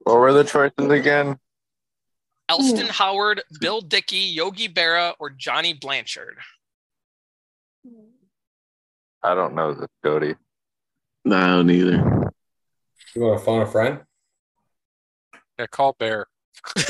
What 0.00 0.18
were 0.18 0.32
the 0.32 0.44
choices 0.44 0.90
again? 0.90 1.38
Elston 2.48 2.86
hmm. 2.86 2.92
Howard, 2.92 3.42
Bill 3.60 3.80
Dickey, 3.80 4.18
Yogi 4.18 4.68
Berra, 4.68 5.14
or 5.18 5.30
Johnny 5.30 5.72
Blanchard? 5.72 6.38
I 9.22 9.34
don't 9.34 9.54
know 9.54 9.74
this, 9.74 9.88
Cody. 10.02 10.34
No, 11.24 11.62
neither. 11.62 12.32
you 13.14 13.22
want 13.22 13.38
to 13.38 13.44
phone 13.44 13.62
a 13.62 13.66
friend? 13.66 14.00
Yeah, 15.58 15.66
call 15.66 15.94
Bear. 15.98 16.26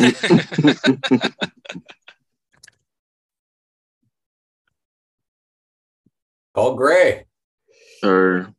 Call 6.55 6.75
Gray. 6.75 7.27
or 8.03 8.53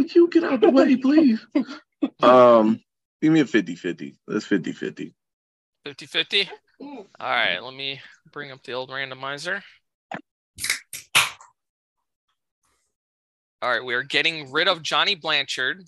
would 0.00 0.14
you 0.14 0.28
get 0.28 0.44
out 0.44 0.60
the 0.60 0.70
way, 0.70 0.96
please? 1.02 1.44
Um, 2.22 2.80
give 3.20 3.32
me 3.32 3.40
a 3.40 3.44
50-50. 3.44 4.16
That's 4.26 4.46
50-50. 4.46 5.12
50 5.84 6.06
50? 6.06 6.50
All 6.80 7.04
right, 7.20 7.58
let 7.58 7.74
me 7.74 8.00
bring 8.32 8.50
up 8.50 8.62
the 8.62 8.72
old 8.72 8.90
randomizer. 8.90 9.62
All 13.62 13.70
right, 13.70 13.84
we 13.84 13.94
are 13.94 14.02
getting 14.02 14.50
rid 14.50 14.68
of 14.68 14.82
Johnny 14.82 15.14
Blanchard. 15.14 15.84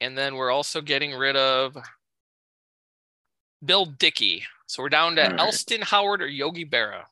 And 0.00 0.16
then 0.16 0.36
we're 0.36 0.50
also 0.50 0.82
getting 0.82 1.14
rid 1.14 1.36
of 1.36 1.76
Bill 3.64 3.86
Dickey. 3.86 4.44
So 4.66 4.82
we're 4.82 4.90
down 4.90 5.16
to 5.16 5.24
All 5.24 5.30
right. 5.30 5.40
Elston 5.40 5.80
Howard 5.80 6.20
or 6.20 6.26
Yogi 6.26 6.66
Berra. 6.66 7.04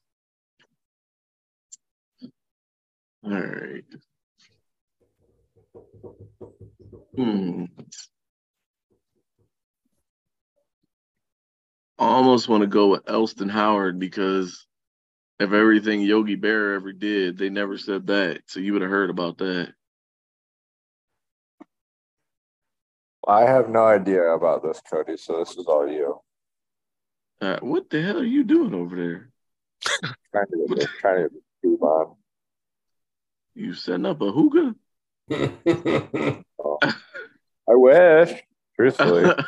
All 3.26 3.32
right. 3.32 3.84
Hmm. 7.16 7.64
I 11.98 12.04
almost 12.04 12.48
want 12.48 12.60
to 12.60 12.68
go 12.68 12.88
with 12.88 13.08
Elston 13.08 13.48
Howard 13.48 13.98
because 13.98 14.66
of 15.40 15.52
everything 15.52 16.02
Yogi 16.02 16.36
Bear 16.36 16.74
ever 16.74 16.92
did, 16.92 17.36
they 17.36 17.50
never 17.50 17.78
said 17.78 18.06
that. 18.06 18.42
So 18.46 18.60
you 18.60 18.72
would 18.74 18.82
have 18.82 18.90
heard 18.90 19.10
about 19.10 19.38
that. 19.38 19.72
I 23.26 23.40
have 23.42 23.68
no 23.68 23.86
idea 23.86 24.22
about 24.22 24.62
this, 24.62 24.80
Cody. 24.88 25.16
So 25.16 25.40
this 25.40 25.56
is 25.56 25.66
all 25.66 25.88
you. 25.88 26.20
Uh, 27.40 27.58
what 27.60 27.90
the 27.90 28.00
hell 28.02 28.18
are 28.18 28.24
you 28.24 28.44
doing 28.44 28.72
over 28.72 28.94
there? 28.94 29.30
Trying 30.30 30.46
to 30.46 30.88
trying 31.00 31.28
to 31.64 31.68
on. 31.80 32.16
You 33.56 33.72
setting 33.72 34.04
up 34.04 34.20
a 34.20 34.30
hookah? 34.30 34.74
I 37.68 37.74
wish, 37.74 38.42
truthfully. 38.76 39.32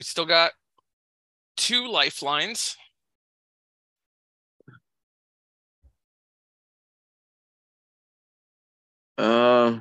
We 0.00 0.04
still 0.04 0.26
got 0.26 0.52
two 1.56 1.86
lifelines. 1.86 2.76
uh, 9.16 9.78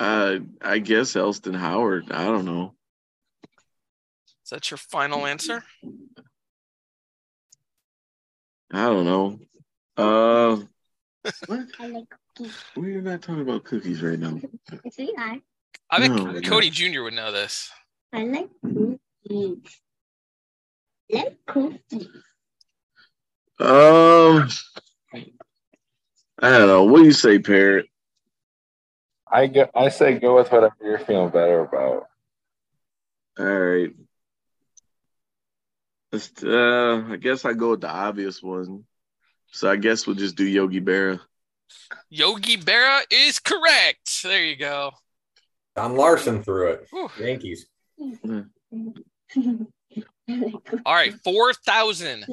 I 0.00 0.40
I 0.60 0.78
guess 0.80 1.14
Elston 1.14 1.54
Howard. 1.54 2.10
I 2.10 2.24
don't 2.24 2.44
know. 2.44 2.74
Is 4.44 4.50
that 4.50 4.70
your 4.72 4.78
final 4.78 5.24
answer? 5.24 5.62
I 8.72 8.86
don't 8.86 9.04
know. 9.04 9.38
Uh, 10.00 10.56
what? 11.46 11.60
I 11.78 11.86
like 11.88 12.04
cookies. 12.34 12.56
We're 12.74 13.02
not 13.02 13.20
talking 13.20 13.42
about 13.42 13.64
cookies 13.64 14.02
right 14.02 14.18
now. 14.18 14.40
See, 14.90 15.12
I, 15.18 15.42
I 15.90 16.00
think 16.00 16.14
No, 16.14 16.40
Cody 16.40 16.70
Jr. 16.70 17.02
would 17.02 17.12
know 17.12 17.30
this. 17.30 17.70
I 18.10 18.24
like 18.24 18.48
cookies. 18.64 19.58
I 21.12 21.16
Like 21.16 21.46
cookies. 21.46 22.08
Um, 23.58 24.48
I 26.38 26.48
don't 26.48 26.66
know. 26.66 26.84
What 26.84 27.00
do 27.00 27.04
you 27.04 27.12
say, 27.12 27.38
Parrot? 27.38 27.86
I 29.30 29.48
go, 29.48 29.68
I 29.74 29.90
say 29.90 30.18
go 30.18 30.36
with 30.36 30.50
whatever 30.50 30.76
you're 30.80 30.98
feeling 30.98 31.28
better 31.28 31.60
about. 31.60 32.06
All 33.38 33.44
right. 33.44 33.90
Uh, 36.42 37.12
I 37.12 37.16
guess 37.20 37.44
I 37.44 37.52
go 37.52 37.72
with 37.72 37.82
the 37.82 37.90
obvious 37.90 38.42
one. 38.42 38.86
So 39.50 39.70
I 39.70 39.76
guess 39.76 40.06
we'll 40.06 40.16
just 40.16 40.36
do 40.36 40.44
Yogi 40.44 40.80
Berra. 40.80 41.20
Yogi 42.08 42.56
Berra 42.56 43.02
is 43.10 43.38
correct. 43.38 44.22
There 44.22 44.44
you 44.44 44.56
go. 44.56 44.92
Don 45.76 45.96
Larsen 45.96 46.42
threw 46.42 46.68
it. 46.68 46.86
Whew. 46.90 47.10
Yankees. 47.18 47.66
I 48.00 48.04
like 48.24 48.46
cookies. 49.32 49.66
All 50.86 50.94
right, 50.94 51.14
4,000. 51.24 52.24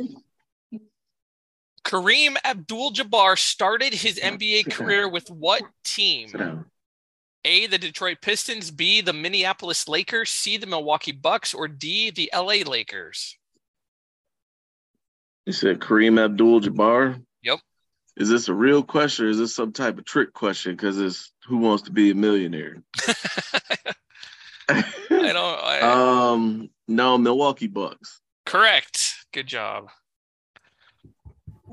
Kareem 1.84 2.36
Abdul 2.44 2.92
Jabbar 2.92 3.38
started 3.38 3.94
his 3.94 4.20
NBA 4.20 4.72
career 4.72 5.08
with 5.08 5.30
what 5.30 5.64
team? 5.84 6.66
A, 7.46 7.68
the 7.68 7.78
Detroit 7.78 8.18
Pistons, 8.22 8.72
B, 8.72 9.00
the 9.02 9.14
Minneapolis 9.14 9.88
Lakers, 9.88 10.30
C, 10.30 10.58
the 10.58 10.68
Milwaukee 10.68 11.14
Bucks, 11.14 11.54
or 11.54 11.68
D, 11.68 12.12
the 12.12 12.30
LA 12.36 12.70
Lakers? 12.70 13.38
You 15.48 15.54
said 15.54 15.80
Kareem 15.80 16.22
Abdul 16.22 16.60
Jabbar? 16.60 17.24
Yep. 17.42 17.60
Is 18.18 18.28
this 18.28 18.50
a 18.50 18.54
real 18.54 18.84
question 18.84 19.28
or 19.28 19.30
is 19.30 19.38
this 19.38 19.56
some 19.56 19.72
type 19.72 19.98
of 19.98 20.04
trick 20.04 20.34
question? 20.34 20.74
Because 20.74 21.00
it's 21.00 21.32
who 21.48 21.56
wants 21.60 21.84
to 21.84 21.92
be 21.92 22.12
a 22.12 22.16
millionaire? 22.16 22.84
I 24.68 24.84
don't. 25.10 25.38
I, 25.64 25.80
um, 26.34 26.70
no, 26.90 27.18
Milwaukee 27.18 27.68
Bucks. 27.68 28.20
correct. 28.46 29.26
Good 29.32 29.48
job. 29.48 29.88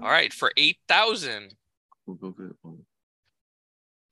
All 0.01 0.09
right, 0.09 0.33
for 0.33 0.53
8,000. 0.57 1.57
We'll 2.07 2.17
go 2.17 2.31
good. 2.31 2.55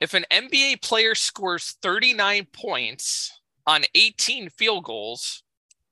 If 0.01 0.14
an 0.14 0.24
NBA 0.32 0.82
player 0.82 1.14
scores 1.14 1.76
39 1.80 2.48
points 2.52 3.40
on 3.64 3.84
18 3.94 4.48
field 4.48 4.82
goals 4.82 5.44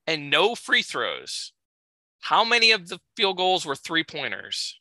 and 0.08 0.28
no 0.28 0.56
free 0.56 0.82
throws, 0.82 1.52
how 2.20 2.44
many 2.44 2.70
of 2.72 2.88
the 2.88 3.00
field 3.16 3.36
goals 3.36 3.66
were 3.66 3.74
three 3.74 4.04
pointers? 4.04 4.78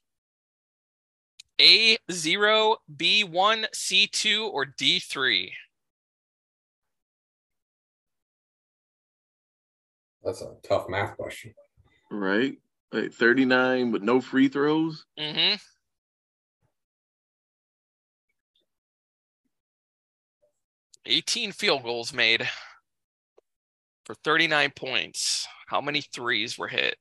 A 1.59 1.97
zero, 2.11 2.77
B 2.95 3.23
one, 3.23 3.67
C 3.73 4.07
two, 4.07 4.49
or 4.53 4.65
D 4.65 4.99
three? 4.99 5.53
That's 10.23 10.41
a 10.41 10.53
tough 10.63 10.87
math 10.89 11.17
question. 11.17 11.53
Right? 12.11 12.57
Wait, 12.91 13.13
39 13.13 13.91
with 13.91 14.01
no 14.01 14.19
free 14.19 14.47
throws. 14.47 15.05
Mm-hmm. 15.19 15.55
Eighteen 21.05 21.51
field 21.51 21.83
goals 21.83 22.13
made 22.13 22.47
for 24.05 24.13
thirty-nine 24.13 24.73
points. 24.75 25.47
How 25.67 25.81
many 25.81 26.01
threes 26.01 26.57
were 26.57 26.67
hit? 26.67 26.97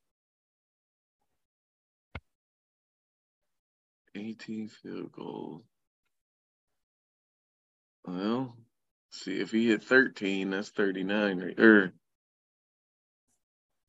18 4.19 4.69
field 4.69 5.12
goals. 5.12 5.62
Well, 8.07 8.57
see 9.11 9.40
if 9.40 9.51
he 9.51 9.69
hit 9.69 9.82
13, 9.82 10.51
that's 10.51 10.70
39 10.70 11.40
right 11.40 11.59
or 11.61 11.93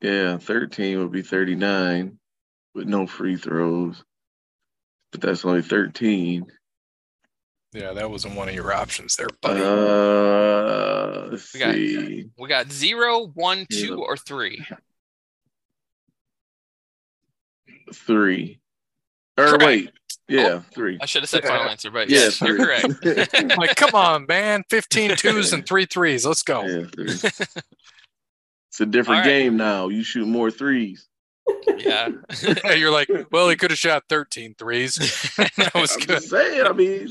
yeah, 0.02 0.38
13 0.38 0.98
would 0.98 1.12
be 1.12 1.22
39 1.22 2.18
with 2.74 2.86
no 2.86 3.06
free 3.06 3.36
throws. 3.36 4.02
But 5.12 5.20
that's 5.20 5.44
only 5.44 5.60
13. 5.62 6.46
Yeah, 7.72 7.92
that 7.92 8.10
wasn't 8.10 8.34
one 8.36 8.48
of 8.48 8.54
your 8.54 8.72
options 8.72 9.16
there, 9.16 9.28
buddy. 9.42 9.60
Uh 9.60 11.28
let's 11.30 11.52
We 11.54 11.60
got- 11.60 11.74
see. 11.74 12.30
We 12.38 12.48
got 12.48 12.70
zero, 12.72 13.26
one, 13.26 13.66
Yeah. 13.70 13.90
or 13.94 14.16
three. 14.16 14.64
Three. 17.92 18.60
Or 19.36 19.46
Correct. 19.46 19.64
wait. 19.64 19.90
Yeah, 20.30 20.48
oh, 20.48 20.64
three. 20.72 20.98
I 21.00 21.06
should 21.06 21.22
have 21.22 21.28
said 21.28 21.44
final 21.44 21.68
answer, 21.68 21.90
but 21.90 22.08
Yeah, 22.08 22.18
yes, 22.20 22.40
you're 22.40 22.56
three. 22.56 22.64
correct. 23.02 23.56
like, 23.58 23.74
come 23.76 23.90
on, 23.94 24.26
man. 24.28 24.62
15 24.70 25.16
twos 25.16 25.52
and 25.52 25.66
three 25.66 25.86
threes. 25.86 26.24
Let's 26.24 26.42
go. 26.42 26.64
Yeah, 26.64 26.84
three. 26.94 27.30
It's 28.72 28.80
a 28.80 28.86
different 28.86 29.22
All 29.22 29.26
right. 29.26 29.40
game 29.40 29.56
now. 29.56 29.88
You 29.88 30.04
shoot 30.04 30.26
more 30.28 30.48
threes. 30.48 31.08
yeah. 31.76 32.08
You're 32.76 32.92
like, 32.92 33.08
well, 33.32 33.48
he 33.48 33.56
could 33.56 33.72
have 33.72 33.78
shot 33.78 34.04
13 34.08 34.54
threes. 34.56 34.94
that 35.56 35.72
was 35.74 35.92
I'm 35.94 35.98
good. 35.98 36.08
just 36.08 36.30
saying. 36.30 36.64
I 36.64 36.72
mean, 36.72 37.08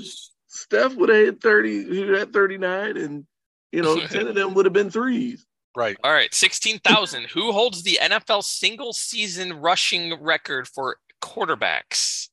Steph 0.48 0.96
would 0.96 1.10
have 1.10 1.18
hit 1.18 1.42
30. 1.42 1.94
He 1.94 2.06
would 2.06 2.18
have 2.18 2.32
39, 2.32 2.96
and 2.96 3.26
you 3.74 3.82
know, 3.82 4.00
10 4.00 4.28
of 4.28 4.36
them 4.36 4.54
would 4.54 4.66
have 4.66 4.72
been 4.74 4.90
threes. 4.90 5.46
Right. 5.76 5.98
All 6.02 6.14
right, 6.14 6.34
16,000. 6.34 7.26
Who 7.26 7.52
holds 7.52 7.84
the 7.84 8.00
NFL 8.02 8.44
single 8.46 8.94
season 8.94 9.60
rushing 9.60 10.14
record 10.24 10.66
for 10.66 10.96
quarterbacks? 11.22 12.29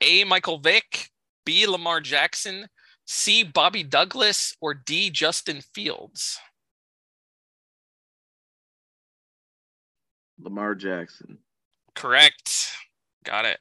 A. 0.00 0.24
Michael 0.24 0.58
Vick, 0.58 1.10
B. 1.44 1.66
Lamar 1.66 2.00
Jackson, 2.00 2.66
C. 3.06 3.42
Bobby 3.42 3.82
Douglas, 3.82 4.56
or 4.60 4.74
D. 4.74 5.10
Justin 5.10 5.60
Fields? 5.74 6.38
Lamar 10.38 10.74
Jackson. 10.74 11.38
Correct. 11.94 12.72
Got 13.24 13.46
it. 13.46 13.60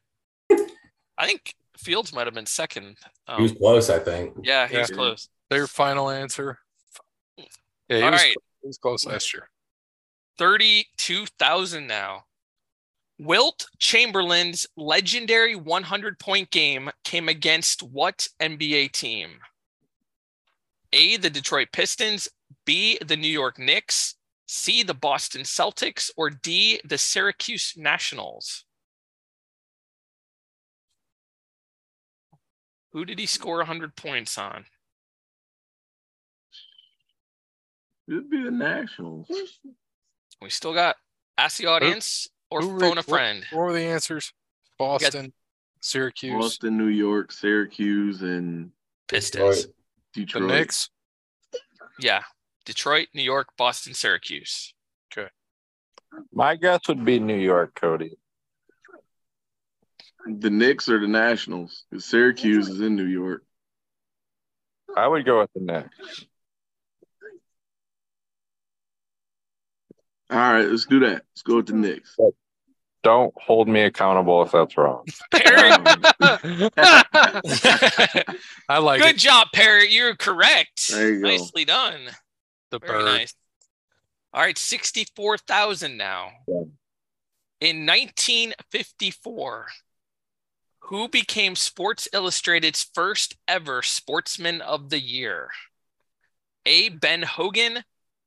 I 1.18 1.26
think 1.26 1.56
Fields 1.78 2.14
might 2.14 2.28
have 2.28 2.34
been 2.34 2.46
second. 2.46 2.98
He 3.38 3.42
was 3.42 3.52
Um, 3.52 3.58
close, 3.58 3.90
I 3.90 4.00
think. 4.00 4.36
yeah, 4.44 4.68
he 4.68 4.78
was 4.78 4.90
close. 4.90 5.30
Their 5.50 5.68
final 5.68 6.10
answer. 6.10 6.60
Yeah, 7.38 7.46
he, 7.88 8.02
All 8.02 8.12
was, 8.12 8.22
right, 8.22 8.36
he 8.62 8.68
was 8.68 8.78
close 8.78 9.06
last 9.06 9.34
year. 9.34 9.50
32,000 10.38 11.88
now. 11.88 12.26
Wilt 13.18 13.68
Chamberlain's 13.80 14.68
legendary 14.76 15.56
100 15.56 16.20
point 16.20 16.52
game 16.52 16.92
came 17.04 17.30
against 17.30 17.82
what 17.82 18.28
NBA 18.42 18.92
team? 18.92 19.40
A, 20.92 21.18
the 21.18 21.30
Detroit 21.30 21.70
Pistons, 21.72 22.30
B, 22.66 22.98
the 23.06 23.18
New 23.18 23.30
York 23.30 23.58
Knicks, 23.58 24.16
C, 24.48 24.84
the 24.84 24.94
Boston 24.94 25.42
Celtics, 25.42 26.10
or 26.18 26.30
D, 26.30 26.80
the 26.84 26.98
Syracuse 26.98 27.74
Nationals? 27.78 28.66
Who 32.92 33.06
did 33.06 33.20
he 33.20 33.26
score 33.26 33.58
100 33.58 33.96
points 33.96 34.38
on? 34.38 34.66
It'd 38.08 38.30
be 38.30 38.44
the 38.44 38.52
Nationals. 38.52 39.28
We 40.42 40.50
still 40.50 40.74
got 40.74 40.96
ask 41.38 41.58
the 41.58 41.66
audience 41.66 42.30
or 42.56 42.62
who 42.62 42.72
re- 42.74 42.80
phone 42.80 42.98
a 42.98 43.04
friend. 43.04 43.46
What 43.52 43.60
were 43.60 43.74
the 43.74 43.82
answers? 43.82 44.32
Boston, 44.80 45.34
Syracuse, 45.82 46.34
Boston, 46.34 46.78
New 46.78 46.88
York, 46.88 47.32
Syracuse, 47.32 48.22
and 48.22 48.72
Pistons. 49.08 49.68
Detroit. 50.14 50.42
the 50.42 50.48
Knicks. 50.48 50.90
Yeah. 52.00 52.24
Detroit, 52.66 53.08
New 53.14 53.22
York, 53.22 53.50
Boston, 53.58 53.94
Syracuse. 53.94 54.74
Okay. 55.12 55.30
My 56.34 56.56
guess 56.56 56.88
would 56.88 57.06
be 57.06 57.20
New 57.20 57.38
York, 57.38 57.76
Cody. 57.76 58.18
The 60.26 60.50
Knicks 60.50 60.90
or 60.90 61.00
the 61.00 61.08
Nationals? 61.08 61.84
Syracuse 61.98 62.68
is 62.70 62.82
in 62.82 62.96
New 62.96 63.06
York. 63.06 63.44
I 64.96 65.08
would 65.08 65.26
go 65.26 65.42
with 65.42 65.52
the 65.54 65.62
Knicks. 65.62 66.26
All 70.32 70.38
right, 70.38 70.68
let's 70.68 70.86
do 70.86 71.02
that. 71.02 71.22
Let's 71.32 71.44
go 71.44 71.58
with 71.58 71.68
the 71.68 71.74
Knicks. 71.74 72.18
Don't 73.06 73.34
hold 73.38 73.68
me 73.68 73.82
accountable 73.82 74.42
if 74.42 74.52
that's 74.52 74.76
wrong. 74.76 75.06
Parrot. 75.32 75.88
Um, 75.88 76.70
I 78.68 78.80
like 78.80 79.00
it. 79.00 79.04
Good 79.04 79.16
it. 79.16 79.18
job, 79.18 79.50
Parrot. 79.54 79.92
You're 79.92 80.16
correct. 80.16 80.88
There 80.90 81.14
you 81.14 81.22
go. 81.22 81.28
Nicely 81.28 81.66
done. 81.66 82.02
The 82.72 82.80
Very 82.80 83.04
bird. 83.04 83.06
nice. 83.06 83.36
All 84.34 84.42
right, 84.42 84.58
64,000 84.58 85.98
now. 85.98 86.30
Yeah. 86.48 86.64
In 87.62 87.86
1954, 87.86 89.68
who 90.80 91.08
became 91.08 91.56
Sports 91.56 92.08
Illustrated's 92.12 92.90
first 92.92 93.36
ever 93.48 93.84
Sportsman 93.84 94.62
of 94.62 94.90
the 94.90 95.00
Year? 95.00 95.52
A. 96.66 96.90
Ben 96.90 97.22
Hogan, 97.22 97.84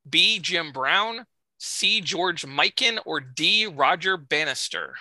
B. 0.09 0.39
Jim 0.39 0.71
Brown, 0.71 1.25
C. 1.59 1.99
George 1.99 2.45
Mikan, 2.45 2.99
or 3.05 3.19
D. 3.19 3.67
Roger 3.67 4.15
Bannister? 4.15 4.95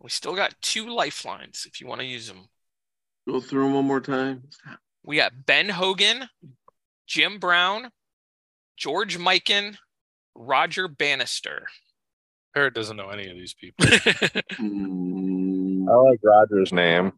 We 0.00 0.10
still 0.10 0.34
got 0.34 0.60
two 0.60 0.90
lifelines 0.90 1.64
if 1.66 1.80
you 1.80 1.86
want 1.86 2.00
to 2.00 2.06
use 2.06 2.26
them. 2.26 2.48
Go 3.28 3.40
through 3.40 3.62
them 3.64 3.74
one 3.74 3.86
more 3.86 4.00
time. 4.00 4.42
We 5.04 5.16
got 5.16 5.46
Ben 5.46 5.68
Hogan, 5.68 6.28
Jim 7.06 7.38
Brown, 7.38 7.90
George 8.76 9.16
Mikan, 9.16 9.76
Roger 10.34 10.88
Bannister. 10.88 11.66
Parrot 12.52 12.74
doesn't 12.74 12.96
know 12.96 13.10
any 13.10 13.30
of 13.30 13.36
these 13.36 13.54
people. 13.54 13.86
I 13.88 14.42
like 15.94 16.18
Roger's 16.22 16.72
name. 16.72 17.12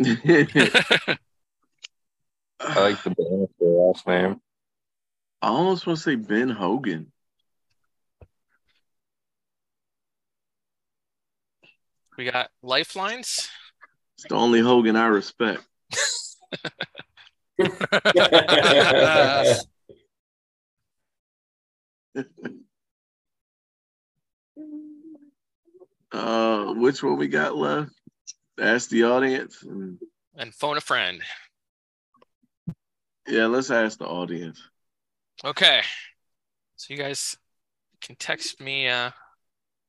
I 2.60 2.80
like 2.80 3.02
the 3.02 3.10
Bannister 3.10 3.64
last 3.64 4.06
name. 4.06 4.40
I 5.42 5.48
almost 5.48 5.86
want 5.86 5.98
to 5.98 6.02
say 6.02 6.14
Ben 6.16 6.50
Hogan. 6.50 7.10
we 12.18 12.30
got 12.30 12.50
lifelines. 12.62 13.48
It's 14.18 14.28
the 14.28 14.34
only 14.34 14.60
Hogan 14.60 14.94
I 14.94 15.06
respect. 15.06 15.62
Uh, 26.12 26.72
which 26.74 27.02
one 27.02 27.16
we 27.16 27.28
got 27.28 27.56
left? 27.56 27.92
Ask 28.58 28.90
the 28.90 29.04
audience. 29.04 29.62
And- 29.62 29.98
And 30.36 30.54
phone 30.54 30.76
a 30.76 30.80
friend. 30.80 31.22
Yeah, 33.26 33.46
let's 33.46 33.70
ask 33.70 33.98
the 33.98 34.06
audience. 34.06 34.60
Okay. 35.44 35.82
So 36.76 36.94
you 36.94 36.98
guys 36.98 37.36
can 38.00 38.16
text 38.16 38.60
me 38.60 38.88
uh 38.88 39.10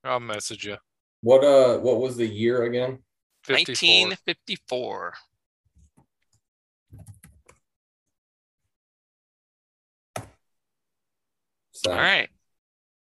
I'll 0.03 0.19
message 0.19 0.65
you. 0.65 0.77
what 1.21 1.43
uh 1.43 1.77
what 1.79 1.99
was 1.99 2.17
the 2.17 2.27
year 2.27 2.63
again? 2.63 2.99
54. 3.43 4.09
1954. 4.09 5.13
So, 11.71 11.91
All 11.91 11.97
right. 11.97 12.29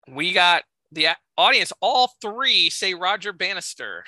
We 0.08 0.32
got 0.34 0.64
the 0.92 1.10
audience, 1.38 1.74
all 1.82 2.12
three 2.22 2.70
say 2.70 2.94
Roger 2.94 3.34
Bannister. 3.34 4.04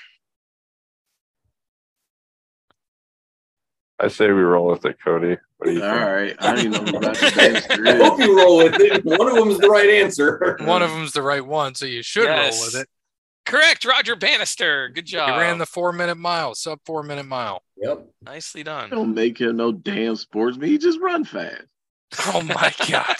I 4.00 4.08
say 4.08 4.28
we 4.28 4.42
roll 4.42 4.68
with 4.68 4.86
it, 4.86 4.98
Cody. 5.04 5.38
What 5.62 5.68
do 5.68 5.74
you 5.74 5.84
All 5.86 5.92
think? 5.92 6.02
right. 6.10 6.36
I 6.40 6.56
don't 6.56 6.60
even 6.74 6.86
know 6.86 6.92
who 6.92 7.06
Roger 7.06 7.32
Bannister 7.36 7.88
I 7.88 7.96
hope 7.98 8.20
you 8.20 8.36
roll 8.36 8.58
with 8.58 8.80
it. 8.80 9.06
One 9.06 9.28
of 9.28 9.36
them 9.36 9.50
is 9.52 9.60
the 9.60 9.70
right 9.70 9.90
answer. 9.90 10.58
One 10.62 10.82
of 10.82 10.90
them's 10.90 11.12
the 11.12 11.22
right 11.22 11.46
one, 11.46 11.76
so 11.76 11.86
you 11.86 12.02
should 12.02 12.24
Yes. 12.24 12.58
roll 12.58 12.66
with 12.66 12.76
it. 12.82 12.90
Correct, 13.46 13.86
Roger 13.86 14.16
Bannister. 14.16 14.90
Good 14.90 15.06
job. 15.06 15.30
He 15.30 15.38
ran 15.40 15.60
the 15.60 15.68
four 15.68 15.92
minute 15.92 16.16
mile, 16.18 16.56
sub 16.56 16.80
four 16.84 17.04
minute 17.04 17.28
mile. 17.28 17.62
Yep. 17.78 18.08
Nicely 18.24 18.64
done. 18.64 18.90
Don't 18.90 19.14
make 19.14 19.40
him 19.40 19.56
no 19.58 19.72
damn 19.72 20.16
sportsman. 20.16 20.68
He 20.68 20.80
just 20.80 21.00
run 21.00 21.26
fast. 21.26 21.62
Oh 22.34 22.42
my 22.42 22.74
God. 22.90 23.16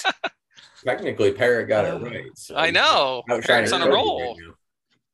Technically, 0.84 1.34
Parrot 1.34 1.68
got 1.68 1.86
it 1.86 2.02
right. 2.02 2.26
so 2.36 2.56
I 2.56 2.72
know. 2.72 3.22
he's 3.30 3.46
Parrot's 3.46 3.72
on 3.72 3.84
a 3.84 3.88
roll. 3.88 4.20
right. 4.20 4.36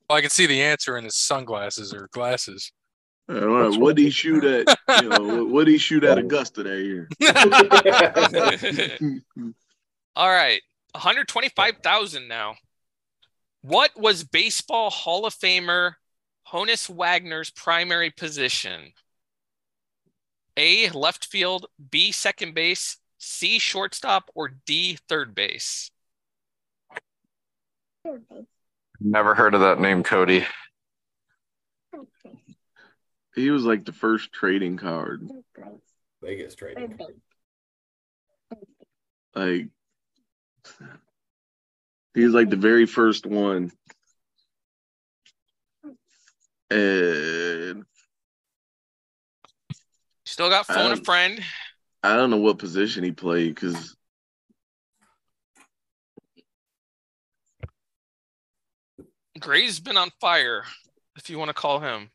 Well, 0.10 0.18
I 0.18 0.22
can 0.22 0.30
see 0.30 0.46
the 0.46 0.62
answer 0.62 0.98
in 0.98 1.04
his 1.04 1.18
sunglasses 1.18 1.94
or 1.94 2.08
glasses. 2.14 2.72
I. 3.30 3.34
What 3.78 3.96
did 3.96 4.04
he 4.04 4.10
shoot 4.10 4.44
at? 4.44 4.78
You 5.02 5.10
know, 5.10 5.46
what 5.46 5.66
did 5.66 5.74
he 5.74 5.78
shoot 5.78 6.04
at 6.04 6.18
Augusta 6.18 6.64
that 6.64 6.84
year? 6.84 7.08
All 10.16 10.30
right, 10.30 10.62
125,000 10.94 12.28
now. 12.28 12.56
What 13.62 13.92
was 13.98 14.24
baseball 14.24 14.90
Hall 14.90 15.26
of 15.26 15.36
Famer 15.36 15.94
Honus 16.52 16.90
Wagner's 16.90 17.50
primary 17.50 18.10
position? 18.10 18.94
A, 20.56 20.90
left 20.90 21.26
field, 21.26 21.68
B, 21.92 22.12
second 22.12 22.56
base, 22.56 22.98
C, 23.20 23.60
shortstop, 23.60 24.32
or 24.34 24.50
D, 24.66 24.98
third 25.08 25.36
base? 25.36 25.92
Never 29.00 29.36
heard 29.36 29.54
of 29.54 29.62
that 29.62 29.80
name, 29.80 30.02
Cody. 30.02 30.46
He 33.38 33.52
was 33.52 33.64
like 33.64 33.86
the 33.86 33.94
first 33.94 34.34
trading 34.34 34.78
card. 34.78 35.30
Vegas 36.24 36.56
trading. 36.56 36.98
Like 39.36 39.68
he's 42.16 42.32
like 42.32 42.50
the 42.50 42.56
very 42.56 42.88
first 42.88 43.28
one. 43.28 43.72
And 46.72 47.86
Still 50.26 50.50
got 50.50 50.66
phone 50.66 50.94
a 50.94 50.98
friend. 50.98 51.40
I 52.02 52.16
don't 52.16 52.32
know 52.32 52.38
what 52.38 52.58
position 52.58 53.04
he 53.04 53.12
played 53.12 53.54
because 53.54 53.96
Gray's 59.40 59.80
been 59.80 59.96
on 59.96 60.10
fire, 60.20 60.64
if 61.16 61.30
you 61.30 61.38
want 61.38 61.50
to 61.50 61.54
call 61.54 61.80
him. 61.80 62.10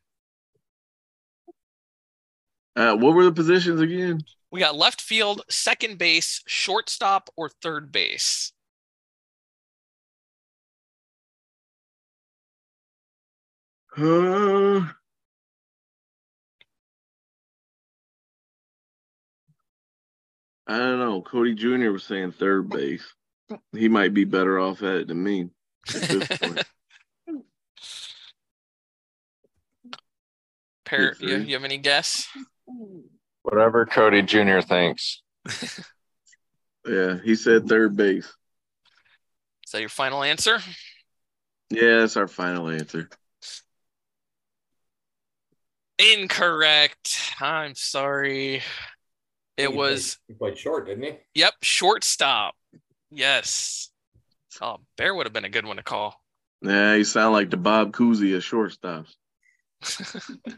Uh, 2.76 2.96
what 2.96 3.14
were 3.14 3.24
the 3.24 3.32
positions 3.32 3.80
again? 3.80 4.22
We 4.50 4.60
got 4.60 4.76
left 4.76 5.00
field, 5.00 5.42
second 5.48 5.98
base, 5.98 6.42
shortstop, 6.46 7.30
or 7.36 7.48
third 7.48 7.90
base. 7.90 8.52
Uh, 13.96 14.80
I 20.66 20.78
don't 20.78 20.98
know. 20.98 21.20
Cody 21.22 21.54
Jr. 21.54 21.90
was 21.90 22.04
saying 22.04 22.32
third 22.32 22.70
base. 22.70 23.04
He 23.72 23.88
might 23.88 24.14
be 24.14 24.24
better 24.24 24.58
off 24.58 24.82
at 24.82 24.96
it 24.96 25.08
than 25.08 25.22
me. 25.22 25.50
at 25.94 26.02
this 26.02 26.28
point. 26.38 26.64
Parrot, 30.84 31.20
you, 31.20 31.36
you 31.38 31.54
have 31.54 31.64
any 31.64 31.78
guess? 31.78 32.28
Whatever 33.42 33.86
Cody 33.86 34.22
Jr. 34.22 34.60
thinks. 34.60 35.20
yeah, 36.86 37.18
he 37.24 37.34
said 37.34 37.66
third 37.66 37.96
base. 37.96 38.26
Is 38.26 39.72
that 39.72 39.80
your 39.80 39.88
final 39.88 40.22
answer? 40.22 40.58
Yeah, 41.70 42.00
that's 42.00 42.16
our 42.16 42.28
final 42.28 42.68
answer. 42.68 43.08
Incorrect. 45.98 47.18
I'm 47.40 47.74
sorry. 47.74 48.62
He 49.56 49.62
It 49.64 49.66
played- 49.68 49.76
was, 49.76 50.18
he 50.28 50.34
played 50.34 50.58
short, 50.58 50.86
didn't 50.86 51.04
he? 51.04 51.12
yep, 51.34 51.54
shortstop. 51.62 52.54
Yes. 53.10 53.90
Oh, 54.60 54.78
Bear 54.96 55.14
would 55.14 55.26
have 55.26 55.32
been 55.32 55.44
a 55.44 55.48
good 55.50 55.66
one 55.66 55.76
to 55.76 55.82
call. 55.82 56.20
Yeah, 56.62 56.96
he 56.96 57.04
sound 57.04 57.32
like 57.32 57.50
the 57.50 57.56
Bob 57.56 57.92
Cousy 57.92 58.34
of 58.36 58.42
shortstops. 58.42 59.14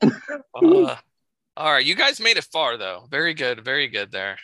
Uh, 0.00 0.94
all 1.58 1.72
right, 1.72 1.84
you 1.84 1.96
guys 1.96 2.20
made 2.20 2.36
it 2.36 2.44
far 2.44 2.76
though. 2.76 3.08
Very 3.10 3.34
good, 3.34 3.64
very 3.64 3.88
good 3.88 4.12
there. 4.12 4.38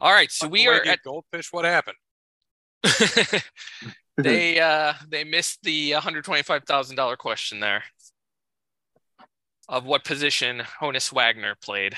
All 0.00 0.12
right, 0.12 0.32
so 0.32 0.48
we 0.48 0.66
are 0.66 0.84
at 0.84 1.00
goldfish. 1.04 1.52
What 1.52 1.64
happened? 1.64 1.96
they 4.16 4.58
uh 4.58 4.94
they 5.08 5.22
missed 5.22 5.62
the 5.62 5.92
$125,000 5.92 7.18
question 7.18 7.60
there 7.60 7.84
of 9.68 9.84
what 9.84 10.04
position 10.04 10.60
Honus 10.80 11.12
Wagner 11.12 11.54
played. 11.62 11.94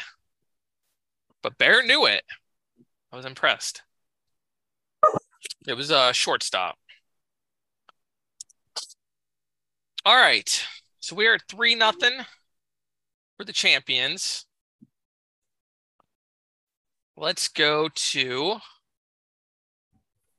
But 1.43 1.57
Bear 1.57 1.83
knew 1.83 2.05
it. 2.05 2.25
I 3.11 3.17
was 3.17 3.25
impressed. 3.25 3.83
It 5.67 5.75
was 5.75 5.91
a 5.91 6.13
shortstop. 6.13 6.77
All 10.05 10.15
right. 10.15 10.63
So 11.05 11.15
we 11.15 11.27
are 11.27 11.35
at 11.35 11.43
3 11.51 11.75
nothing 11.75 12.25
for 13.37 13.45
the 13.45 13.53
champions. 13.53 14.47
Let's 17.15 17.47
go 17.49 17.91
to 17.95 18.57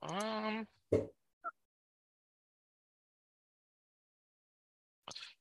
um 0.02 0.66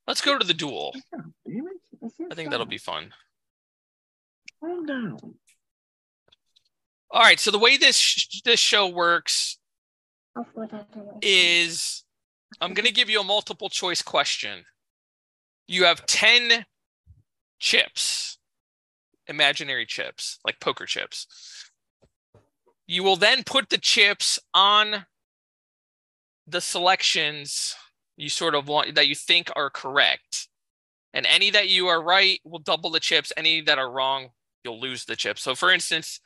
Let's 0.05 0.21
go 0.21 0.37
to 0.37 0.45
the 0.45 0.53
duel. 0.53 0.93
I 2.31 2.35
think 2.35 2.51
that'll 2.51 2.67
be 2.67 2.77
fun. 2.77 3.11
Calm 4.59 4.85
down. 4.85 5.17
All 7.09 7.21
right, 7.23 7.39
so 7.39 7.49
the 7.49 7.57
way 7.57 7.77
this 7.77 7.97
sh- 7.97 8.41
this 8.45 8.59
show 8.59 8.87
works 8.87 9.57
is 11.23 12.03
I'm 12.61 12.75
going 12.75 12.85
to 12.85 12.93
give 12.93 13.09
you 13.09 13.21
a 13.21 13.23
multiple 13.23 13.69
choice 13.69 14.03
question. 14.03 14.65
You 15.67 15.85
have 15.85 16.05
10 16.05 16.65
chips, 17.59 18.37
imaginary 19.27 19.85
chips, 19.85 20.39
like 20.45 20.59
poker 20.59 20.85
chips. 20.85 21.27
You 22.87 23.03
will 23.03 23.15
then 23.15 23.43
put 23.43 23.69
the 23.69 23.77
chips 23.77 24.37
on 24.53 25.05
the 26.47 26.61
selections 26.61 27.75
you 28.17 28.29
sort 28.29 28.55
of 28.55 28.67
want 28.67 28.95
that 28.95 29.07
you 29.07 29.15
think 29.15 29.51
are 29.55 29.69
correct. 29.69 30.47
And 31.13 31.25
any 31.25 31.49
that 31.51 31.69
you 31.69 31.87
are 31.87 32.01
right 32.01 32.39
will 32.43 32.59
double 32.59 32.89
the 32.89 32.99
chips. 32.99 33.31
Any 33.35 33.61
that 33.61 33.79
are 33.79 33.89
wrong, 33.89 34.29
you'll 34.63 34.79
lose 34.79 35.05
the 35.05 35.15
chips. 35.15 35.41
So 35.41 35.55
for 35.55 35.71
instance, 35.71 36.19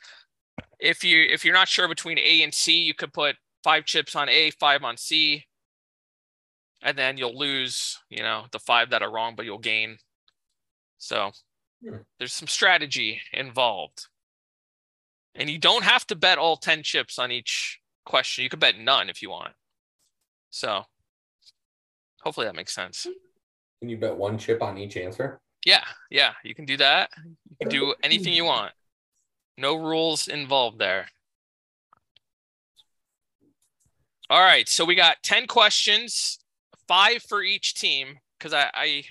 if 0.78 1.04
you 1.04 1.26
if 1.30 1.44
you're 1.44 1.54
not 1.54 1.68
sure 1.68 1.88
between 1.88 2.18
A 2.18 2.42
and 2.42 2.52
C, 2.52 2.82
you 2.82 2.94
could 2.94 3.12
put 3.12 3.36
five 3.62 3.84
chips 3.84 4.14
on 4.14 4.28
A, 4.28 4.50
five 4.50 4.82
on 4.82 4.96
C, 4.96 5.46
and 6.82 6.96
then 6.96 7.16
you'll 7.18 7.38
lose, 7.38 7.98
you 8.08 8.22
know, 8.22 8.46
the 8.52 8.58
five 8.58 8.90
that 8.90 9.02
are 9.02 9.10
wrong, 9.10 9.34
but 9.36 9.44
you'll 9.44 9.58
gain. 9.58 9.98
So 10.98 11.32
Hmm. 11.82 11.96
there's 12.18 12.34
some 12.34 12.48
strategy 12.48 13.22
involved. 13.32 14.08
And 15.34 15.48
you 15.48 15.58
don't 15.58 15.84
have 15.84 16.06
to 16.08 16.14
bet 16.16 16.36
all 16.36 16.56
10 16.58 16.82
chips 16.82 17.18
on 17.18 17.30
each 17.30 17.80
question. 18.04 18.44
You 18.44 18.50
could 18.50 18.60
bet 18.60 18.76
none 18.78 19.08
if 19.08 19.22
you 19.22 19.30
want. 19.30 19.54
So 20.50 20.84
hopefully 22.22 22.46
that 22.46 22.54
makes 22.56 22.74
sense. 22.74 23.06
Can 23.80 23.88
you 23.88 23.96
bet 23.96 24.14
one 24.14 24.36
chip 24.36 24.60
on 24.60 24.76
each 24.76 24.96
answer? 24.98 25.40
Yeah, 25.64 25.84
yeah, 26.10 26.34
you 26.44 26.54
can 26.54 26.66
do 26.66 26.76
that. 26.78 27.10
You 27.24 27.56
can 27.60 27.68
do 27.70 27.94
anything 28.02 28.34
you 28.34 28.44
want. 28.44 28.72
No 29.56 29.76
rules 29.76 30.28
involved 30.28 30.78
there. 30.78 31.08
All 34.28 34.40
right, 34.42 34.68
so 34.68 34.84
we 34.84 34.94
got 34.94 35.22
10 35.22 35.46
questions, 35.46 36.39
five 36.90 37.22
for 37.22 37.40
each 37.40 37.74
team. 37.74 38.18
Because 38.36 38.52
I, 38.52 38.68
I 38.74 39.04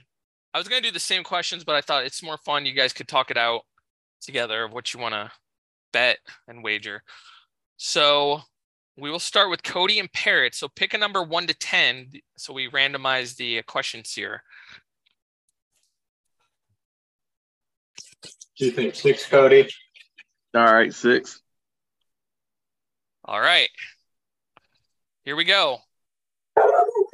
I 0.54 0.58
was 0.58 0.68
gonna 0.68 0.82
do 0.82 0.92
the 0.92 1.00
same 1.00 1.24
questions, 1.24 1.64
but 1.64 1.76
I 1.76 1.82
thought 1.82 2.04
it's 2.04 2.22
more 2.22 2.38
fun. 2.46 2.66
You 2.66 2.74
guys 2.74 2.92
could 2.92 3.08
talk 3.08 3.32
it 3.32 3.38
out 3.38 3.62
together 4.22 4.66
of 4.66 4.74
what 4.74 4.94
you 4.94 5.00
want 5.00 5.14
to 5.14 5.32
bet 5.94 6.18
and 6.48 6.62
wager. 6.64 7.04
So 7.78 8.42
we 8.98 9.10
will 9.10 9.20
start 9.20 9.50
with 9.50 9.64
Cody 9.64 10.00
and 10.00 10.12
Parrot. 10.12 10.56
So 10.56 10.68
pick 10.68 10.94
a 10.94 10.98
number 10.98 11.24
one 11.24 11.48
to 11.48 11.54
ten. 11.54 12.12
So 12.38 12.52
we 12.52 12.70
randomize 12.70 13.38
the 13.38 13.62
questions 13.64 14.12
here. 14.14 14.44
Do 18.58 18.66
you 18.66 18.72
think 18.72 18.96
six, 18.96 19.26
Cody? 19.26 19.70
All 20.54 20.66
right, 20.66 20.94
six. 20.94 21.40
All 23.24 23.40
right. 23.40 23.70
Here 25.24 25.36
we 25.36 25.46
go. 25.46 25.78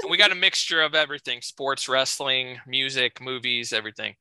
We 0.09 0.17
got 0.17 0.31
a 0.31 0.35
mixture 0.35 0.81
of 0.81 0.95
everything 0.95 1.41
sports, 1.41 1.89
wrestling, 1.89 2.59
music, 2.67 3.21
movies, 3.21 3.73
everything. 3.73 4.15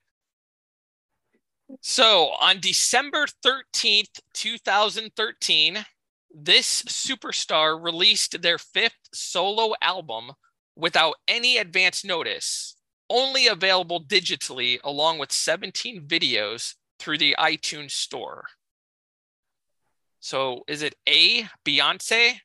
So 1.80 2.30
on 2.40 2.60
December 2.60 3.26
13th, 3.44 4.20
2013, 4.34 5.84
this 6.34 6.82
superstar 6.82 7.82
released 7.82 8.42
their 8.42 8.58
fifth 8.58 8.98
solo 9.12 9.74
album 9.80 10.32
without 10.76 11.14
any 11.28 11.58
advance 11.58 12.04
notice, 12.04 12.76
only 13.08 13.46
available 13.46 14.02
digitally 14.02 14.78
along 14.84 15.18
with 15.18 15.32
17 15.32 16.06
videos 16.06 16.74
through 16.98 17.18
the 17.18 17.36
iTunes 17.38 17.92
store. 17.92 18.44
So 20.20 20.64
is 20.66 20.82
it 20.82 20.94
A, 21.08 21.46
Beyonce, 21.64 22.36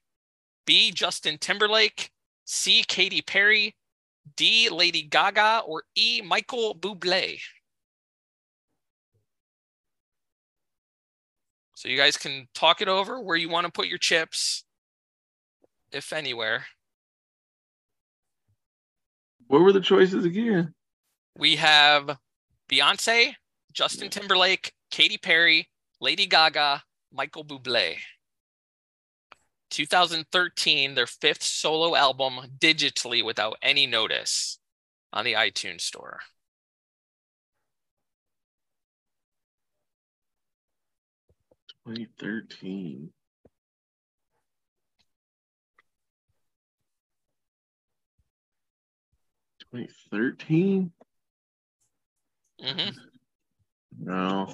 B, 0.65 0.91
Justin 0.91 1.37
Timberlake, 1.39 2.11
C, 2.51 2.83
Katy 2.87 3.21
Perry, 3.21 3.75
D, 4.35 4.69
Lady 4.69 5.03
Gaga, 5.03 5.61
or 5.67 5.83
E, 5.95 6.19
Michael 6.25 6.73
Bublé? 6.73 7.39
So 11.75 11.87
you 11.87 11.95
guys 11.95 12.17
can 12.17 12.47
talk 12.55 12.81
it 12.81 12.87
over 12.87 13.21
where 13.21 13.37
you 13.37 13.49
want 13.49 13.67
to 13.67 13.71
put 13.71 13.85
your 13.85 13.99
chips, 13.99 14.63
if 15.91 16.11
anywhere. 16.11 16.65
What 19.45 19.61
were 19.61 19.71
the 19.71 19.79
choices 19.79 20.25
again? 20.25 20.73
We 21.37 21.55
have 21.57 22.17
Beyonce, 22.67 23.35
Justin 23.73 24.09
Timberlake, 24.09 24.73
Katy 24.89 25.19
Perry, 25.19 25.69
Lady 26.01 26.25
Gaga, 26.25 26.81
Michael 27.13 27.45
Bublé. 27.45 27.97
2013, 29.69 30.95
their 30.95 31.07
fifth 31.07 31.43
solo 31.43 31.95
album 31.95 32.39
digitally 32.59 33.23
without 33.23 33.57
any 33.61 33.85
notice 33.87 34.59
on 35.13 35.25
the 35.25 35.33
iTunes 35.33 35.81
store. 35.81 36.19
Twenty 41.83 42.07
thirteen. 42.19 43.11
Twenty 49.69 49.89
thirteen? 50.11 50.91
hmm 52.61 52.89
No. 53.99 54.53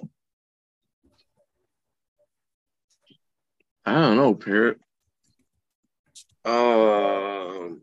I 3.86 3.94
don't 3.94 4.18
know, 4.18 4.34
Parrot. 4.34 4.80
Um, 6.46 7.82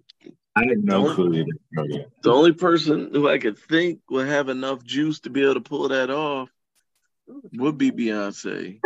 I 0.54 0.64
had 0.66 0.84
no 0.84 1.04
Don't- 1.06 1.14
clue 1.14 1.32
either. 1.34 1.50
Cody. 1.76 2.06
the 2.22 2.30
only 2.32 2.52
person 2.52 3.10
who 3.12 3.28
I 3.28 3.38
could 3.38 3.58
think 3.58 4.00
would 4.10 4.28
have 4.28 4.48
enough 4.48 4.84
juice 4.84 5.20
to 5.20 5.30
be 5.30 5.42
able 5.42 5.54
to 5.54 5.60
pull 5.60 5.88
that 5.88 6.10
off 6.10 6.48
would 7.54 7.76
be 7.78 7.90
Beyonce. 7.90 8.80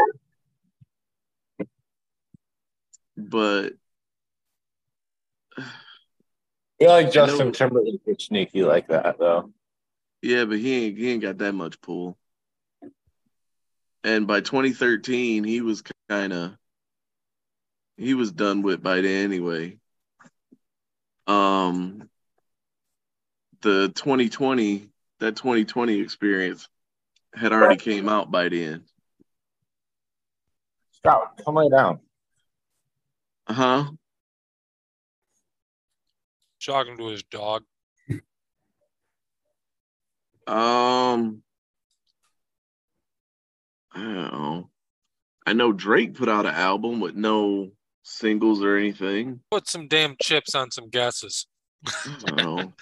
But 3.17 3.75
I 5.59 6.85
like 6.85 7.13
Justin 7.13 7.53
Timberlake 7.53 8.01
is 8.07 8.25
sneaky 8.25 8.63
like 8.63 8.89
that, 8.89 9.19
though. 9.19 9.53
yeah, 10.23 10.45
but 10.45 10.59
he 10.59 10.87
ain't 10.87 10.99
he 10.99 11.11
ain't 11.11 11.23
got 11.23 11.39
that 11.39 11.55
much 11.55 11.81
pull. 11.81 12.17
And 14.05 14.27
by 14.27 14.41
2013, 14.41 15.43
he 15.45 15.61
was 15.63 15.83
kind 16.09 16.33
of 16.33 16.57
he 17.97 18.15
was 18.15 18.33
done 18.33 18.63
with 18.63 18.83
by 18.83 19.01
then 19.01 19.25
anyway. 19.25 19.79
Um, 21.27 22.09
the 23.63 23.91
2020 23.95 24.89
that 25.19 25.37
2020 25.37 26.01
experience 26.01 26.69
had 27.35 27.53
already 27.53 27.77
came 27.77 28.09
out 28.09 28.31
by 28.31 28.49
then. 28.49 28.85
Scout, 30.93 31.41
come 31.45 31.57
lay 31.57 31.69
down. 31.69 32.01
Uh 33.47 33.53
huh. 33.53 33.85
Talking 36.65 36.97
to 36.99 37.07
his 37.07 37.23
dog. 37.23 37.63
Um, 40.49 41.43
I 43.93 44.01
don't 44.01 44.15
know. 44.15 44.71
I 45.45 45.53
know 45.53 45.73
Drake 45.73 46.15
put 46.15 46.29
out 46.29 46.47
an 46.47 46.55
album 46.55 47.01
with 47.01 47.15
no 47.15 47.73
singles 48.07 48.63
or 48.63 48.77
anything. 48.77 49.41
Put 49.51 49.69
some 49.69 49.89
damn 49.89 50.17
chips 50.23 50.55
on 50.55 50.71
some 50.71 50.89
guesses. 50.89 51.47
I. 51.87 52.73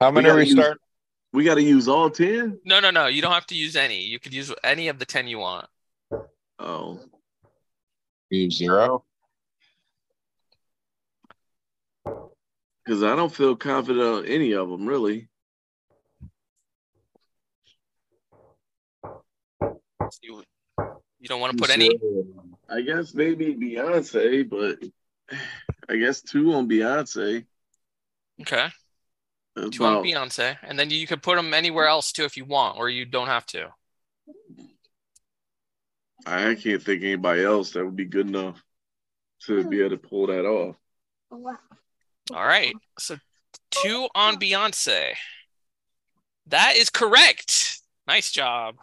How 0.00 0.10
many 0.10 0.28
are 0.28 0.36
we 0.36 0.44
use- 0.44 0.52
start? 0.52 0.78
we 1.32 1.44
got 1.44 1.56
to 1.56 1.62
use 1.62 1.88
all 1.88 2.08
ten. 2.10 2.58
No, 2.64 2.80
no, 2.80 2.90
no. 2.90 3.06
You 3.06 3.20
don't 3.22 3.32
have 3.32 3.46
to 3.46 3.54
use 3.54 3.76
any. 3.76 4.00
You 4.02 4.18
could 4.20 4.32
use 4.32 4.52
any 4.62 4.88
of 4.88 4.98
the 4.98 5.04
10 5.04 5.26
you 5.26 5.38
want. 5.38 5.66
Oh, 6.58 7.00
Use 8.30 8.56
zero. 8.58 9.04
because 12.84 13.02
I 13.02 13.14
don't 13.16 13.32
feel 13.32 13.54
confident 13.56 14.04
on 14.04 14.24
any 14.26 14.52
of 14.52 14.68
them 14.70 14.86
really. 14.86 15.28
You, 20.22 20.42
you 21.20 21.28
don't 21.28 21.40
want 21.40 21.52
to 21.52 21.58
put 21.58 21.70
any? 21.70 21.88
Uh, 21.90 22.22
I 22.68 22.82
guess 22.82 23.14
maybe 23.14 23.54
Beyonce, 23.54 24.48
but 24.48 24.78
I 25.88 25.96
guess 25.96 26.20
two 26.20 26.52
on 26.54 26.68
Beyonce. 26.68 27.44
Okay. 28.40 28.68
That's 29.56 29.76
Two 29.76 29.84
on 29.84 29.92
about- 29.94 30.04
Beyonce. 30.04 30.56
And 30.62 30.78
then 30.78 30.90
you 30.90 31.06
could 31.06 31.22
put 31.22 31.36
them 31.36 31.52
anywhere 31.54 31.86
else 31.86 32.12
too 32.12 32.24
if 32.24 32.36
you 32.36 32.44
want, 32.44 32.78
or 32.78 32.88
you 32.88 33.04
don't 33.04 33.26
have 33.26 33.46
to. 33.46 33.68
I 36.26 36.54
can't 36.54 36.82
think 36.82 37.02
anybody 37.02 37.42
else 37.42 37.72
that 37.72 37.84
would 37.84 37.96
be 37.96 38.04
good 38.04 38.28
enough 38.28 38.62
to 39.46 39.64
be 39.68 39.80
able 39.80 39.90
to 39.90 39.96
pull 39.96 40.26
that 40.26 40.44
off. 40.44 40.76
All 41.30 41.56
right. 42.30 42.74
So 42.98 43.16
two 43.70 44.08
on 44.14 44.36
Beyonce. 44.36 45.14
That 46.48 46.76
is 46.76 46.90
correct. 46.90 47.80
Nice 48.06 48.30
job. 48.30 48.76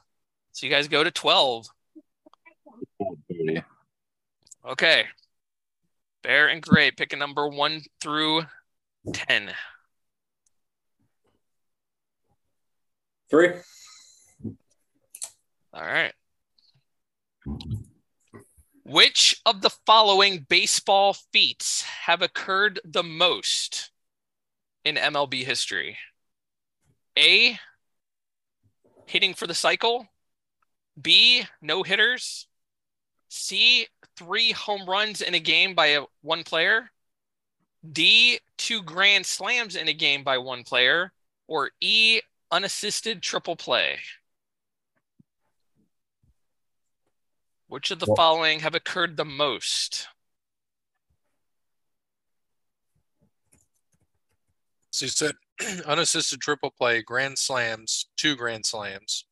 So 0.54 0.66
you 0.66 0.72
guys 0.72 0.88
go 0.88 1.04
to 1.04 1.12
12. 1.12 1.68
Okay. 4.68 5.06
Bear 6.24 6.48
and 6.48 6.62
Gray 6.62 6.90
pick 6.90 7.14
a 7.14 7.18
number 7.18 7.48
one 7.48 7.82
through 8.02 8.44
10. 9.14 9.52
Three. 13.30 13.50
All 15.72 15.84
right. 15.84 16.14
Which 18.84 19.40
of 19.46 19.62
the 19.62 19.72
following 19.86 20.46
baseball 20.50 21.16
feats 21.32 21.84
have 21.84 22.24
occurred 22.24 22.80
the 22.84 23.04
most 23.04 23.92
in 24.84 24.96
MLB 24.96 25.44
history? 25.44 25.98
A, 27.18 27.60
hitting 29.06 29.36
for 29.36 29.46
the 29.46 29.54
cycle. 29.54 30.08
B, 31.00 31.44
no 31.62 31.84
hitters. 31.84 32.48
C, 33.36 33.86
three 34.16 34.54
home 34.54 34.90
runs 34.90 35.22
in 35.22 35.36
a 35.36 35.40
game 35.40 35.76
by 35.76 35.88
a, 35.88 36.04
one 36.22 36.44
player. 36.46 36.90
D, 37.92 38.40
two 38.58 38.82
grand 38.82 39.26
slams 39.26 39.76
in 39.76 39.90
a 39.90 39.94
game 39.94 40.24
by 40.24 40.38
one 40.38 40.64
player. 40.64 41.12
Or 41.48 41.72
E, 41.82 42.22
unassisted 42.50 43.22
triple 43.22 43.58
play. 43.58 44.00
Which 47.68 47.92
of 47.92 48.00
the 48.00 48.06
Well- 48.08 48.16
following 48.16 48.62
have 48.62 48.74
occurred 48.74 49.18
the 49.18 49.26
most? 49.26 50.08
So 54.92 55.06
you 55.06 55.10
said 55.10 55.36
unassisted 55.86 56.40
triple 56.40 56.72
play, 56.72 57.02
grand 57.02 57.38
slams, 57.38 58.06
two 58.16 58.38
grand 58.38 58.66
slams 58.66 59.26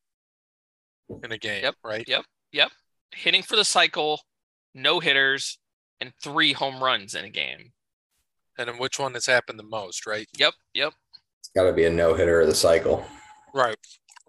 in 1.22 1.32
a 1.32 1.38
game, 1.38 1.62
Yep, 1.62 1.76
right? 1.82 2.04
yep. 2.06 2.26
Yep. 2.52 2.70
Hitting 3.14 3.42
for 3.42 3.56
the 3.56 3.64
cycle, 3.64 4.20
no 4.74 5.00
hitters, 5.00 5.58
and 6.00 6.12
three 6.22 6.52
home 6.52 6.82
runs 6.82 7.14
in 7.14 7.24
a 7.24 7.30
game. 7.30 7.72
And 8.58 8.68
then 8.68 8.78
which 8.78 8.98
one 8.98 9.14
has 9.14 9.26
happened 9.26 9.58
the 9.58 9.64
most, 9.64 10.06
right? 10.06 10.26
Yep. 10.38 10.54
Yep. 10.74 10.92
It's 11.40 11.50
got 11.54 11.64
to 11.64 11.72
be 11.72 11.84
a 11.84 11.90
no 11.90 12.14
hitter 12.14 12.40
of 12.40 12.48
the 12.48 12.54
cycle. 12.54 13.04
Right. 13.54 13.76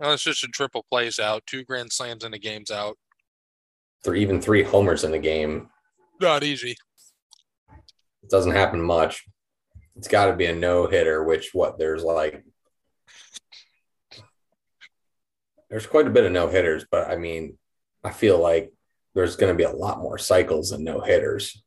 it's 0.01 0.23
just 0.23 0.43
a 0.43 0.47
triple 0.47 0.85
plays 0.89 1.19
out, 1.19 1.45
two 1.47 1.63
grand 1.63 1.91
slams 1.91 2.23
in 2.23 2.33
a 2.33 2.39
game's 2.39 2.71
out. 2.71 2.97
Three, 4.03 4.21
even 4.21 4.41
three 4.41 4.63
homers 4.63 5.03
in 5.03 5.11
the 5.11 5.19
game. 5.19 5.69
Not 6.21 6.43
easy. 6.43 6.75
It 8.23 8.29
doesn't 8.29 8.51
happen 8.53 8.81
much. 8.81 9.25
It's 9.95 10.07
got 10.07 10.25
to 10.27 10.33
be 10.33 10.45
a 10.45 10.55
no 10.55 10.87
hitter, 10.87 11.23
which 11.23 11.51
what 11.53 11.77
there's 11.77 12.03
like 12.03 12.43
there's 15.69 15.87
quite 15.87 16.07
a 16.07 16.11
bit 16.11 16.25
of 16.25 16.31
no 16.31 16.47
hitters, 16.47 16.85
but 16.89 17.09
I 17.09 17.17
mean, 17.17 17.57
I 18.05 18.11
feel 18.11 18.39
like 18.39 18.71
there's 19.15 19.35
going 19.35 19.51
to 19.51 19.57
be 19.57 19.63
a 19.63 19.71
lot 19.71 19.99
more 19.99 20.17
cycles 20.17 20.69
than 20.69 20.83
no 20.83 21.01
hitters. 21.01 21.63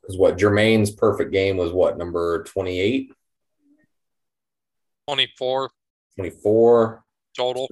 Because 0.00 0.16
what 0.16 0.38
Jermaine's 0.38 0.90
perfect 0.90 1.32
game 1.32 1.56
was 1.56 1.72
what 1.72 1.98
number 1.98 2.44
28, 2.44 3.12
24 5.08 5.70
24. 6.16 7.04
total. 7.36 7.68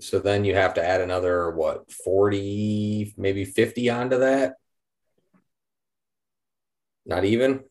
So 0.00 0.18
then 0.18 0.44
you 0.44 0.54
have 0.54 0.74
to 0.74 0.84
add 0.84 1.00
another 1.00 1.50
what 1.50 1.90
40, 1.92 3.14
maybe 3.16 3.44
50 3.44 3.90
onto 3.90 4.18
that. 4.18 4.54
Not 7.06 7.24
even 7.24 7.64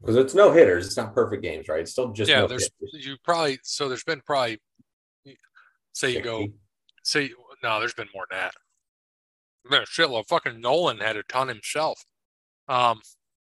because 0.00 0.16
it's 0.16 0.34
no 0.34 0.52
hitters. 0.52 0.86
It's 0.86 0.96
not 0.96 1.14
perfect 1.14 1.42
games, 1.42 1.68
right? 1.68 1.80
It's 1.80 1.92
still 1.92 2.12
just 2.12 2.30
yeah, 2.30 2.40
no 2.40 2.46
there's 2.46 2.68
hitters. 2.80 3.06
you 3.06 3.16
probably 3.24 3.58
so 3.62 3.88
there's 3.88 4.04
been 4.04 4.20
probably 4.24 4.60
Say 5.96 6.10
you 6.10 6.20
go. 6.20 6.46
Say 7.04 7.30
no. 7.62 7.80
There's 7.80 7.94
been 7.94 8.08
more 8.14 8.26
than 8.30 8.38
that. 8.38 8.52
Been 9.70 9.82
shitload. 9.84 10.28
Fucking 10.28 10.60
Nolan 10.60 10.98
had 10.98 11.16
a 11.16 11.22
ton 11.22 11.48
himself. 11.48 12.04
Um, 12.68 13.00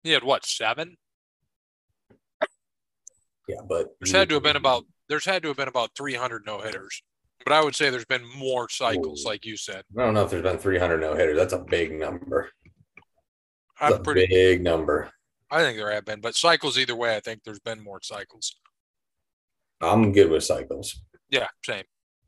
he 0.03 0.11
had 0.11 0.23
what 0.23 0.45
seven? 0.45 0.97
Yeah, 3.47 3.61
but 3.67 3.87
There's 3.99 4.11
had 4.11 4.29
to 4.29 4.35
have 4.35 4.43
been 4.43 4.55
about. 4.55 4.83
There's 5.09 5.25
had 5.25 5.41
to 5.41 5.47
have 5.47 5.57
been 5.57 5.67
about 5.67 5.89
300 5.97 6.43
no 6.45 6.59
hitters. 6.59 7.01
But 7.43 7.53
I 7.53 7.63
would 7.63 7.75
say 7.75 7.89
there's 7.89 8.03
been 8.05 8.27
more 8.37 8.67
cycles, 8.69 9.23
Ooh. 9.23 9.29
like 9.29 9.45
you 9.45 9.55
said. 9.55 9.83
I 9.97 10.01
don't 10.01 10.13
know 10.13 10.25
if 10.25 10.29
there's 10.29 10.43
been 10.43 10.57
300 10.57 10.99
no 10.99 11.15
hitters. 11.15 11.37
That's 11.37 11.53
a 11.53 11.59
big 11.59 11.93
number. 11.93 12.51
I'm 13.79 13.91
That's 13.91 14.01
a 14.01 14.03
pretty. 14.03 14.27
big 14.27 14.61
number. 14.61 15.09
I 15.49 15.61
think 15.61 15.77
there 15.77 15.91
have 15.91 16.05
been, 16.05 16.19
but 16.21 16.35
cycles 16.35 16.77
either 16.77 16.95
way. 16.95 17.15
I 17.15 17.19
think 17.19 17.43
there's 17.43 17.59
been 17.59 17.83
more 17.83 17.99
cycles. 18.01 18.55
I'm 19.81 20.11
good 20.11 20.29
with 20.29 20.43
cycles. 20.43 21.01
Yeah, 21.29 21.47
same. 21.65 21.83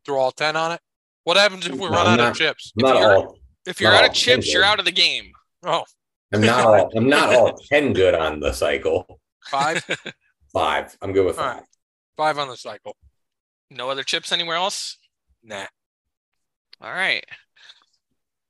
Throw 0.06 0.18
all 0.20 0.32
10 0.32 0.56
on 0.56 0.74
it. 0.74 0.82
What 1.24 1.38
happens 1.38 1.66
if 1.66 1.74
we 1.74 1.80
No, 1.80 1.90
run 1.90 2.08
I'm 2.08 2.14
out 2.14 2.18
not- 2.18 2.32
of 2.32 2.38
chips? 2.38 2.72
I'm 2.80 2.86
not 2.90 3.00
you're- 3.00 3.16
all. 3.16 3.40
If 3.66 3.82
you're 3.82 3.94
out 3.94 4.06
of 4.08 4.14
chips, 4.14 4.52
you're 4.52 4.64
out 4.64 4.80
of 4.80 4.86
the 4.86 4.91
game. 4.91 5.32
Oh, 5.64 5.84
I'm 6.34 6.41
not 6.41 6.66
all. 6.66 6.91
I'm 6.96 7.10
not 7.10 7.36
all 7.36 7.58
10 7.70 7.94
good 7.94 8.16
on 8.16 8.40
the 8.40 8.54
cycle. 8.54 9.20
five. 9.46 9.84
Five. 10.54 10.98
I'm 11.04 11.14
good 11.14 11.28
with 11.28 11.38
All 11.38 11.44
five. 11.44 11.56
right. 11.58 11.66
Five 12.18 12.38
on 12.40 12.48
the 12.48 12.58
cycle. 12.58 12.98
No 13.70 13.90
other 13.91 14.02
chips 14.02 14.32
anywhere 14.32 14.56
else? 14.56 14.98
Nah. 15.44 15.68
All 16.82 16.91
right. 16.91 17.24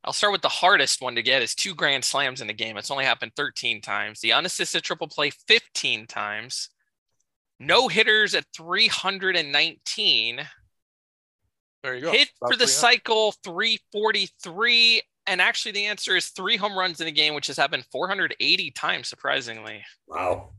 I'll 0.04 0.14
start 0.14 0.32
with 0.32 0.42
the 0.42 0.50
hardest 0.50 1.02
one 1.02 1.16
to 1.16 1.22
get 1.22 1.42
is 1.42 1.54
two 1.54 1.76
grand 1.76 2.06
slams 2.06 2.42
in 2.42 2.50
a 2.50 2.54
game. 2.54 2.78
It's 2.78 2.92
only 2.92 3.06
happened 3.06 3.34
13 3.36 3.82
times. 3.82 4.22
The 4.22 4.34
unassisted 4.34 4.84
triple 4.84 5.08
play 5.08 5.32
15 5.48 6.08
times. 6.08 6.70
No 7.60 7.90
hitters 7.90 8.34
at 8.34 8.46
319. 8.56 10.40
There 11.84 11.96
you 11.96 12.02
go. 12.02 12.12
Hit 12.12 12.30
About 12.42 12.54
for 12.54 12.58
the 12.58 12.68
cycle 12.68 13.34
343. 13.44 15.02
And 15.28 15.42
actually, 15.42 15.74
the 15.74 15.86
answer 15.86 16.16
is 16.16 16.28
three 16.28 16.58
home 16.58 16.78
runs 16.78 17.02
in 17.02 17.08
a 17.08 17.12
game, 17.12 17.36
which 17.36 17.48
has 17.48 17.58
happened 17.58 17.86
480 17.92 18.72
times, 18.72 19.08
surprisingly. 19.08 19.84
Wow. 20.08 20.52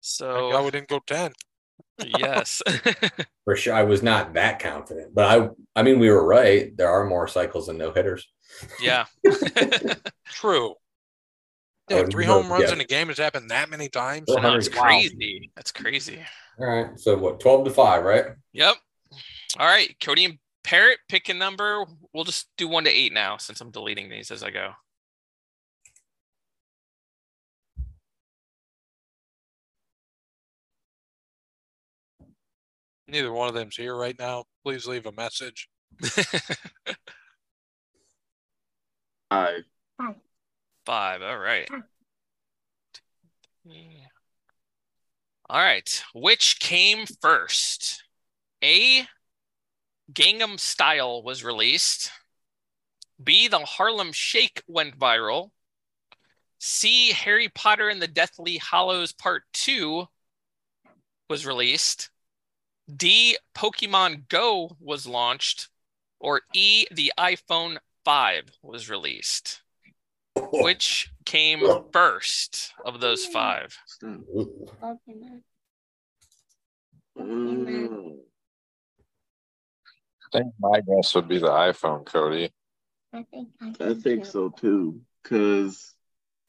So, 0.00 0.64
we 0.64 0.70
didn't 0.70 0.88
go 0.88 1.00
10. 1.06 1.32
Yes. 2.04 2.62
For 3.44 3.56
sure. 3.56 3.74
I 3.74 3.82
was 3.84 4.02
not 4.02 4.34
that 4.34 4.58
confident, 4.58 5.14
but 5.14 5.24
I. 5.24 5.48
I 5.74 5.82
mean, 5.82 5.98
we 5.98 6.10
were 6.10 6.26
right. 6.26 6.76
There 6.76 6.90
are 6.90 7.04
more 7.04 7.28
cycles 7.28 7.66
than 7.66 7.78
no 7.78 7.92
hitters. 7.92 8.26
yeah. 8.80 9.04
True. 10.26 10.74
Yeah, 11.90 12.00
would 12.00 12.10
three 12.10 12.26
never 12.26 12.42
home 12.42 12.50
runs 12.50 12.64
guess. 12.64 12.72
in 12.72 12.80
a 12.80 12.84
game 12.84 13.08
has 13.08 13.18
happened 13.18 13.50
that 13.50 13.70
many 13.70 13.88
times. 13.88 14.24
Well, 14.26 14.42
No, 14.42 14.56
it's 14.56 14.68
100 14.68 14.82
crazy. 14.82 15.50
That's 15.54 15.70
crazy. 15.70 16.18
All 16.58 16.66
right. 16.66 16.98
So 16.98 17.16
what? 17.16 17.38
12 17.40 17.66
to 17.66 17.70
five, 17.70 18.02
right? 18.04 18.24
Yep. 18.52 18.74
All 19.58 19.66
right, 19.66 19.94
Cody 20.00 20.24
and 20.24 20.38
Parrot, 20.64 20.98
pick 21.08 21.28
a 21.28 21.34
number. 21.34 21.84
We'll 22.12 22.24
just 22.24 22.48
do 22.58 22.66
one 22.66 22.84
to 22.84 22.90
eight 22.90 23.12
now 23.12 23.36
since 23.36 23.60
I'm 23.60 23.70
deleting 23.70 24.08
these 24.10 24.30
as 24.32 24.42
I 24.42 24.50
go. 24.50 24.72
Neither 33.08 33.32
one 33.32 33.48
of 33.48 33.54
them's 33.54 33.76
here 33.76 33.96
right 33.96 34.18
now. 34.18 34.44
Please 34.64 34.86
leave 34.86 35.06
a 35.06 35.12
message. 35.12 35.68
Five. 39.30 39.64
Five. 40.84 41.22
All 41.22 41.38
right. 41.38 41.68
All 45.48 45.60
right. 45.60 46.02
Which 46.14 46.58
came 46.58 47.06
first? 47.20 48.02
A. 48.62 49.06
Gangnam 50.12 50.58
Style 50.58 51.22
was 51.22 51.44
released. 51.44 52.10
B. 53.22 53.48
The 53.48 53.60
Harlem 53.60 54.12
Shake 54.12 54.62
went 54.66 54.98
viral. 54.98 55.50
C. 56.58 57.12
Harry 57.12 57.48
Potter 57.48 57.88
and 57.88 58.00
the 58.00 58.08
Deathly 58.08 58.58
Hallows 58.58 59.12
Part 59.12 59.44
2 59.52 60.06
was 61.28 61.46
released. 61.46 62.10
D. 62.94 63.36
Pokemon 63.54 64.28
Go 64.28 64.76
was 64.80 65.06
launched. 65.06 65.68
Or 66.18 66.42
E. 66.54 66.86
The 66.90 67.12
iPhone 67.18 67.76
5 68.04 68.44
was 68.62 68.88
released. 68.88 69.60
Which 70.52 71.10
came 71.24 71.60
first 71.92 72.72
of 72.84 73.00
those 73.00 73.26
five? 73.26 73.76
Ooh. 74.04 74.68
Pokemon. 74.82 75.40
I 77.18 77.22
think 80.38 80.52
my 80.60 80.80
guess 80.80 81.14
would 81.14 81.28
be 81.28 81.38
the 81.38 81.48
iPhone, 81.48 82.04
Cody. 82.04 82.52
I 83.12 83.24
think 83.30 83.48
I 83.80 83.94
think 83.94 84.26
so 84.26 84.50
too. 84.50 85.00
Cause 85.24 85.94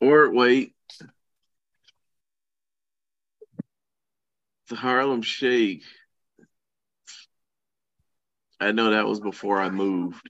or 0.01 0.34
wait. 0.34 0.73
The 4.69 4.76
Harlem 4.76 5.22
Shake. 5.22 5.84
I 8.59 8.71
know 8.71 8.91
that 8.91 9.05
was 9.05 9.19
before 9.19 9.61
I 9.61 9.69
moved. 9.69 10.29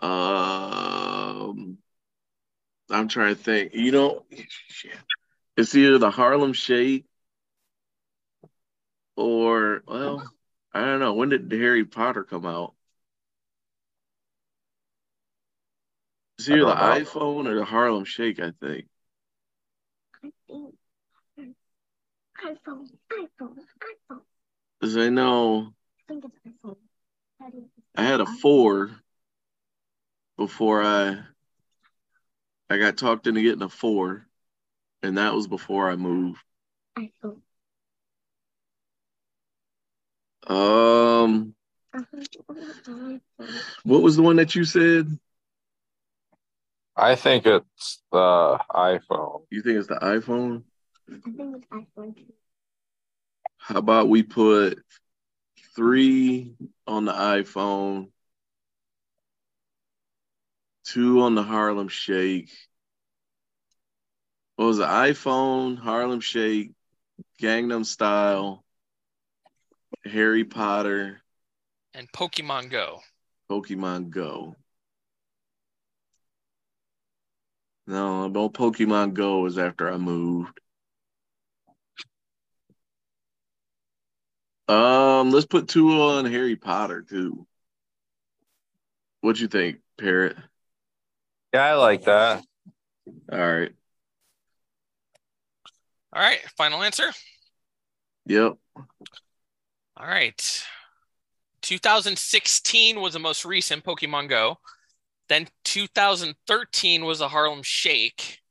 Um 0.00 1.78
I'm 2.90 3.08
trying 3.08 3.34
to 3.34 3.40
think. 3.42 3.74
You 3.74 3.92
know, 3.92 4.24
shit. 4.68 4.92
it's 5.56 5.74
either 5.74 5.98
the 5.98 6.10
Harlem 6.10 6.52
Shake 6.52 7.06
or 9.16 9.82
well, 9.86 10.30
I 10.72 10.84
don't 10.84 11.00
know. 11.00 11.14
When 11.14 11.28
did 11.30 11.50
Harry 11.50 11.84
Potter 11.84 12.24
come 12.24 12.46
out? 12.46 12.74
It's 16.38 16.48
I 16.48 16.54
either 16.54 16.64
the 16.66 16.74
know. 16.74 17.04
iPhone 17.04 17.46
or 17.46 17.54
the 17.54 17.64
Harlem 17.64 18.04
Shake, 18.04 18.40
I 18.40 18.50
think. 18.60 18.86
I 20.22 20.30
think 20.46 20.74
iPhone, 22.44 22.88
iPhone, 23.12 23.56
iPhone. 24.10 24.20
Because 24.84 24.98
I 24.98 25.08
know 25.08 25.72
I 25.98 26.12
think 26.12 26.26
it's 26.26 26.36
iPhone. 26.46 26.76
How 27.40 27.48
do 27.48 27.56
you- 27.56 27.70
I 27.96 28.02
had 28.02 28.20
a 28.20 28.26
four 28.26 28.90
before 30.36 30.82
I 30.82 31.24
I 32.68 32.76
got 32.76 32.98
talked 32.98 33.26
into 33.26 33.40
getting 33.40 33.62
a 33.62 33.70
four, 33.70 34.28
and 35.02 35.16
that 35.16 35.32
was 35.32 35.48
before 35.48 35.88
I 35.88 35.96
moved. 35.96 36.38
iPhone. 36.98 37.40
Um, 40.46 41.54
what 43.84 44.02
was 44.02 44.16
the 44.16 44.22
one 44.22 44.36
that 44.36 44.54
you 44.54 44.66
said? 44.66 45.06
I 46.94 47.14
think 47.14 47.46
it's 47.46 48.02
the 48.12 48.60
iPhone. 48.70 49.46
You 49.48 49.62
think 49.62 49.78
it's 49.78 49.88
the 49.88 49.94
iPhone? 49.94 50.64
I 51.08 51.16
think 51.20 51.56
it's 51.56 51.66
iPhone. 51.68 52.14
too. 52.16 52.34
How 53.66 53.78
about 53.78 54.10
we 54.10 54.22
put 54.22 54.84
three 55.74 56.54
on 56.86 57.06
the 57.06 57.12
iPhone, 57.12 58.10
two 60.84 61.22
on 61.22 61.34
the 61.34 61.42
Harlem 61.42 61.88
Shake. 61.88 62.50
What 64.56 64.66
was 64.66 64.76
the 64.76 64.84
iPhone, 64.84 65.78
Harlem 65.78 66.20
Shake, 66.20 66.72
Gangnam 67.40 67.86
Style, 67.86 68.62
Harry 70.04 70.44
Potter, 70.44 71.22
And 71.94 72.12
Pokemon 72.12 72.70
Go. 72.70 73.00
Pokemon 73.50 74.10
Go? 74.10 74.56
No, 77.86 78.28
no 78.28 78.50
Pokemon 78.50 79.14
Go 79.14 79.38
was 79.38 79.56
after 79.56 79.90
I 79.90 79.96
moved. 79.96 80.60
Um, 84.68 85.30
let's 85.30 85.46
put 85.46 85.68
two 85.68 85.90
on 85.90 86.24
Harry 86.24 86.56
Potter 86.56 87.02
too. 87.02 87.46
What 89.20 89.38
you 89.38 89.48
think, 89.48 89.78
Parrot? 89.98 90.36
Yeah, 91.52 91.64
I 91.64 91.74
like 91.74 92.04
that. 92.04 92.42
All 93.30 93.38
right. 93.38 93.72
All 96.12 96.22
right, 96.22 96.40
final 96.56 96.82
answer. 96.82 97.10
Yep. 98.26 98.54
All 99.96 100.06
right. 100.06 100.64
2016 101.62 103.00
was 103.00 103.14
the 103.14 103.18
most 103.18 103.44
recent 103.44 103.84
Pokemon 103.84 104.28
Go. 104.28 104.58
Then 105.28 105.48
2013 105.64 107.04
was 107.04 107.20
the 107.20 107.28
Harlem 107.28 107.62
Shake. 107.62 108.42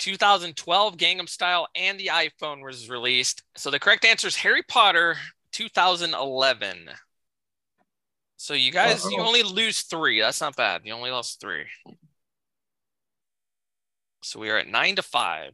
2012 0.00 0.96
Gangnam 0.96 1.28
Style 1.28 1.68
and 1.76 2.00
the 2.00 2.06
iPhone 2.06 2.64
was 2.64 2.88
released. 2.88 3.42
So 3.54 3.70
the 3.70 3.78
correct 3.78 4.04
answer 4.04 4.26
is 4.26 4.36
Harry 4.36 4.62
Potter 4.62 5.16
2011. 5.52 6.90
So 8.38 8.54
you 8.54 8.72
guys, 8.72 9.04
you 9.04 9.18
Uh-oh. 9.20 9.26
only 9.26 9.42
lose 9.42 9.82
three. 9.82 10.18
That's 10.20 10.40
not 10.40 10.56
bad. 10.56 10.82
You 10.84 10.94
only 10.94 11.10
lost 11.10 11.40
three. 11.40 11.66
So 14.22 14.40
we 14.40 14.48
are 14.48 14.56
at 14.56 14.66
nine 14.66 14.96
to 14.96 15.02
five. 15.02 15.52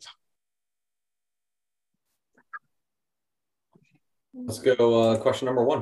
Let's 4.33 4.61
go. 4.61 5.01
Uh, 5.13 5.19
question 5.19 5.47
number 5.47 5.65
one. 5.65 5.81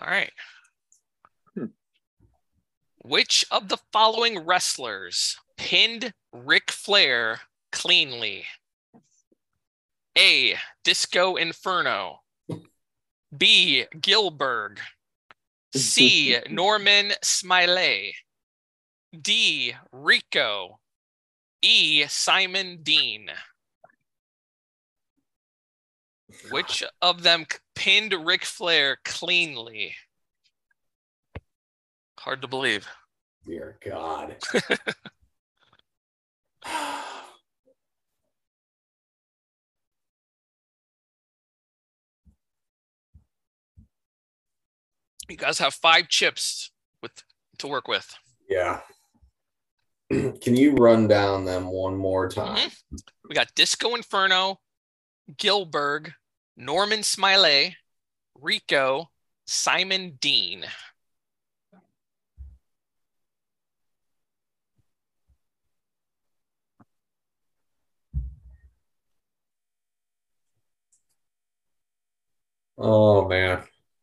All 0.00 0.08
right. 0.08 0.30
Hmm. 1.54 1.66
Which 2.98 3.44
of 3.50 3.68
the 3.68 3.78
following 3.92 4.44
wrestlers 4.46 5.36
pinned 5.56 6.12
Ric 6.32 6.70
Flair 6.70 7.40
cleanly? 7.72 8.44
A. 10.16 10.56
Disco 10.84 11.36
Inferno. 11.36 12.20
B. 13.36 13.84
Gilberg. 13.96 14.78
C. 15.74 16.36
Norman 16.50 17.12
Smiley. 17.22 18.14
D. 19.20 19.74
Rico. 19.92 20.78
E. 21.62 22.04
Simon 22.06 22.80
Dean. 22.82 23.30
Which 26.50 26.82
of 27.00 27.22
them 27.22 27.46
pinned 27.74 28.12
Ric 28.12 28.44
Flair 28.44 28.98
cleanly? 29.04 29.94
Hard 32.18 32.42
to 32.42 32.48
believe. 32.48 32.86
Dear 33.46 33.78
God. 33.84 34.36
You 45.26 45.38
guys 45.38 45.58
have 45.58 45.72
five 45.72 46.08
chips 46.08 46.70
with 47.00 47.12
to 47.58 47.66
work 47.66 47.88
with. 47.88 48.14
yeah. 48.48 48.80
Can 50.10 50.54
you 50.54 50.74
run 50.74 51.08
down 51.08 51.44
them 51.44 51.66
one 51.66 51.96
more 51.96 52.28
mm-hmm. 52.28 52.40
time? 52.40 52.70
We 53.28 53.34
got 53.34 53.54
Disco 53.54 53.94
Inferno, 53.94 54.60
Gilberg, 55.36 56.12
Norman 56.56 57.02
Smiley, 57.02 57.76
Rico, 58.40 59.10
Simon 59.46 60.18
Dean. 60.20 60.64
Oh 72.86 73.26
man. 73.26 73.62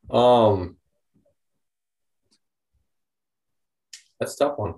Um 0.10 0.78
That's 4.20 4.34
a 4.36 4.46
tough 4.46 4.58
one. 4.58 4.76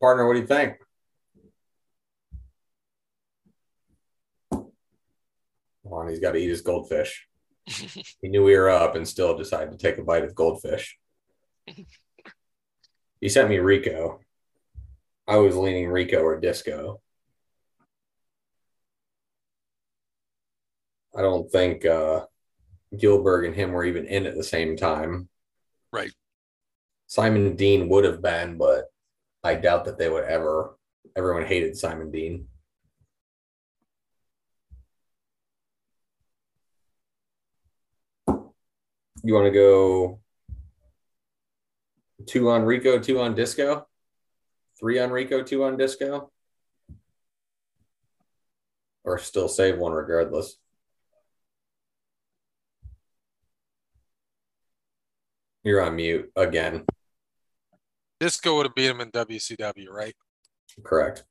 Partner, 0.00 0.26
what 0.26 0.34
do 0.34 0.40
you 0.40 0.46
think? 0.46 0.76
Come 4.50 4.72
on, 5.84 6.08
he's 6.08 6.20
got 6.20 6.32
to 6.32 6.38
eat 6.38 6.48
his 6.48 6.62
goldfish. 6.62 7.28
He 8.22 8.28
knew 8.28 8.42
we 8.42 8.56
were 8.56 8.70
up 8.70 8.96
and 8.96 9.06
still 9.06 9.36
decided 9.36 9.72
to 9.72 9.76
take 9.76 9.98
a 9.98 10.02
bite 10.02 10.24
of 10.24 10.34
goldfish. 10.34 10.98
he 13.20 13.28
sent 13.28 13.50
me 13.50 13.58
Rico. 13.58 14.20
I 15.28 15.36
was 15.36 15.56
leaning 15.56 15.88
Rico 15.88 16.22
or 16.22 16.40
Disco. 16.40 17.02
I 21.16 21.22
don't 21.22 21.50
think 21.50 21.86
uh, 21.86 22.26
Gilberg 22.94 23.46
and 23.46 23.54
him 23.54 23.72
were 23.72 23.84
even 23.84 24.04
in 24.06 24.26
at 24.26 24.36
the 24.36 24.44
same 24.44 24.76
time. 24.76 25.28
Right. 25.90 26.12
Simon 27.06 27.56
Dean 27.56 27.88
would 27.88 28.04
have 28.04 28.20
been, 28.20 28.58
but 28.58 28.90
I 29.42 29.54
doubt 29.54 29.86
that 29.86 29.96
they 29.96 30.10
would 30.10 30.24
ever. 30.24 30.76
Everyone 31.16 31.46
hated 31.46 31.76
Simon 31.76 32.10
Dean. 32.10 32.48
You 39.22 39.34
want 39.34 39.46
to 39.46 39.50
go 39.50 40.20
two 42.26 42.50
on 42.50 42.62
Rico, 42.62 42.98
two 42.98 43.20
on 43.20 43.34
Disco, 43.34 43.86
three 44.78 44.98
on 44.98 45.10
Rico, 45.10 45.42
two 45.42 45.64
on 45.64 45.78
Disco, 45.78 46.30
or 49.04 49.18
still 49.18 49.48
save 49.48 49.78
one 49.78 49.92
regardless? 49.92 50.58
You're 55.66 55.82
on 55.82 55.96
mute 55.96 56.30
again. 56.36 56.84
Disco 58.20 58.54
would 58.54 58.66
have 58.66 58.74
beat 58.76 58.88
him 58.88 59.00
in 59.00 59.10
WCW, 59.10 59.90
right? 59.90 60.14
Correct. 60.84 61.24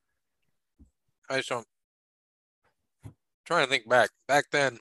I 1.29 1.37
just 1.37 1.47
don't. 1.47 1.65
trying 3.45 3.63
to 3.63 3.69
think 3.69 3.87
back. 3.87 4.09
Back 4.27 4.47
then, 4.51 4.77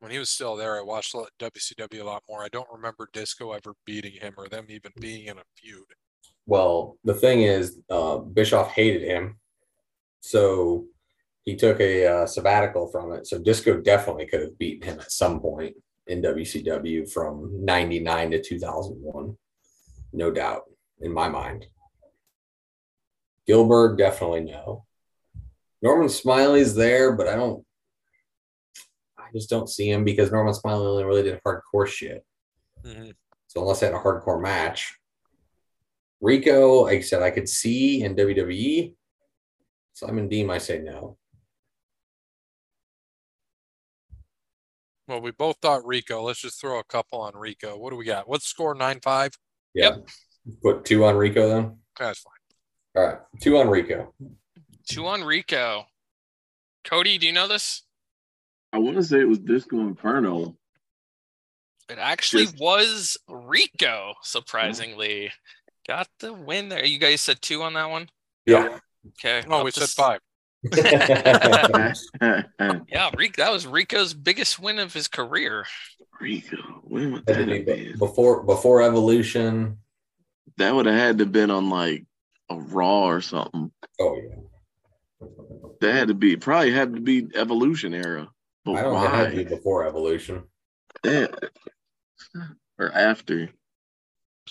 when 0.00 0.12
he 0.12 0.18
was 0.18 0.28
still 0.28 0.54
there, 0.54 0.78
I 0.78 0.82
watched 0.82 1.14
a 1.14 1.20
lot- 1.20 1.30
WCW 1.38 2.02
a 2.02 2.04
lot 2.04 2.24
more. 2.28 2.44
I 2.44 2.48
don't 2.48 2.68
remember 2.70 3.08
Disco 3.14 3.52
ever 3.52 3.72
beating 3.86 4.20
him 4.20 4.34
or 4.36 4.50
them 4.50 4.66
even 4.68 4.92
being 5.00 5.28
in 5.28 5.38
a 5.38 5.44
feud. 5.56 5.86
Well, 6.44 6.98
the 7.04 7.14
thing 7.14 7.40
is, 7.40 7.78
uh, 7.88 8.18
Bischoff 8.18 8.72
hated 8.72 9.00
him, 9.00 9.40
so 10.20 10.84
he 11.44 11.56
took 11.56 11.80
a 11.80 12.06
uh, 12.06 12.26
sabbatical 12.26 12.88
from 12.88 13.14
it. 13.14 13.26
So 13.26 13.38
Disco 13.38 13.80
definitely 13.80 14.26
could 14.26 14.42
have 14.42 14.58
beaten 14.58 14.86
him 14.86 15.00
at 15.00 15.10
some 15.10 15.40
point 15.40 15.74
in 16.06 16.22
WCW 16.22 17.10
from 17.10 17.64
'99 17.64 18.32
to 18.32 18.42
2001, 18.42 19.36
no 20.12 20.30
doubt 20.30 20.62
in 21.00 21.12
my 21.12 21.28
mind. 21.28 21.66
Gilberg 23.48 23.98
definitely 23.98 24.40
no. 24.40 24.84
Norman 25.80 26.08
Smiley's 26.08 26.74
there, 26.74 27.12
but 27.12 27.28
I 27.28 27.34
don't. 27.34 27.64
I 29.18 29.28
just 29.32 29.50
don't 29.50 29.68
see 29.68 29.90
him 29.90 30.04
because 30.04 30.30
Norman 30.30 30.54
Smiley 30.54 30.86
only 30.86 31.04
really 31.04 31.22
did 31.22 31.40
hardcore 31.44 31.86
shit. 31.86 32.24
Mhm. 32.84 33.14
So 33.46 33.60
unless 33.62 33.80
they 33.80 33.86
had 33.86 33.94
a 33.94 33.98
hardcore 33.98 34.40
match, 34.40 34.98
Rico, 36.20 36.84
like 36.84 36.98
I 36.98 37.00
said, 37.00 37.22
I 37.22 37.30
could 37.30 37.48
see 37.48 38.02
in 38.02 38.14
WWE. 38.14 38.94
Simon 39.92 40.28
Dean, 40.28 40.48
I 40.50 40.58
say 40.58 40.78
no. 40.78 41.18
Well, 45.08 45.20
we 45.20 45.30
both 45.32 45.56
thought 45.60 45.84
Rico. 45.86 46.22
Let's 46.22 46.40
just 46.40 46.60
throw 46.60 46.78
a 46.78 46.84
couple 46.84 47.20
on 47.20 47.34
Rico. 47.36 47.76
What 47.76 47.90
do 47.90 47.96
we 47.96 48.04
got? 48.04 48.28
What's 48.28 48.44
the 48.44 48.48
score? 48.48 48.74
Nine 48.74 49.00
five. 49.02 49.32
Yeah. 49.74 49.96
Put 50.62 50.84
two 50.84 51.04
on 51.04 51.16
Rico 51.16 51.48
then. 51.48 51.78
That's 51.98 52.20
fine. 52.20 52.32
All 52.96 53.06
right, 53.06 53.18
two 53.40 53.56
on 53.58 53.68
Rico. 53.68 54.12
Two 54.88 55.06
on 55.06 55.22
Rico. 55.22 55.86
Cody, 56.84 57.16
do 57.18 57.26
you 57.26 57.32
know 57.32 57.48
this? 57.48 57.82
I 58.72 58.78
want 58.78 58.96
to 58.96 59.02
say 59.02 59.20
it 59.20 59.28
was 59.28 59.38
Disco 59.38 59.80
Inferno. 59.80 60.56
It 61.88 61.98
actually 61.98 62.44
Just- 62.46 62.58
was 62.60 63.16
Rico, 63.28 64.14
surprisingly. 64.22 65.30
Got 65.86 66.08
the 66.20 66.32
win 66.32 66.68
there. 66.68 66.84
You 66.84 66.98
guys 66.98 67.20
said 67.20 67.40
two 67.42 67.62
on 67.62 67.74
that 67.74 67.90
one? 67.90 68.08
Yeah. 68.46 68.78
Okay. 69.18 69.42
No, 69.48 69.64
we 69.64 69.70
to 69.72 69.80
said 69.80 69.84
s- 69.84 69.94
five. 69.94 70.20
Yeah, 72.88 73.10
Rico, 73.16 73.42
that 73.42 73.52
was 73.52 73.66
Rico's 73.66 74.14
biggest 74.14 74.60
win 74.60 74.78
of 74.78 74.94
his 74.94 75.08
career. 75.08 75.64
Rico. 76.20 76.56
When 76.84 77.12
would 77.12 77.26
that 77.26 77.34
to 77.46 77.56
have 77.56 77.66
been? 77.66 77.98
before 77.98 78.44
before 78.44 78.82
Evolution. 78.82 79.78
That 80.58 80.74
would 80.74 80.86
have 80.86 80.94
had 80.94 81.18
to 81.18 81.26
been 81.26 81.50
on 81.50 81.70
like 81.70 82.04
a 82.50 82.56
Raw 82.56 83.04
or 83.06 83.20
something. 83.20 83.72
Oh 84.00 84.16
yeah. 84.16 85.28
That 85.80 85.94
had 85.94 86.08
to 86.08 86.14
be 86.14 86.36
probably 86.36 86.72
had 86.72 86.94
to 86.94 87.00
be 87.00 87.28
Evolution 87.34 87.94
era. 87.94 88.28
But 88.64 88.76
I 88.76 88.82
don't 88.82 89.00
think 89.00 89.12
it 89.12 89.16
had 89.16 89.30
to 89.30 89.36
be 89.36 89.44
why? 89.44 89.50
before 89.56 89.86
Evolution. 89.86 90.44
Yeah. 91.04 91.26
Or 92.78 92.92
after, 92.92 93.50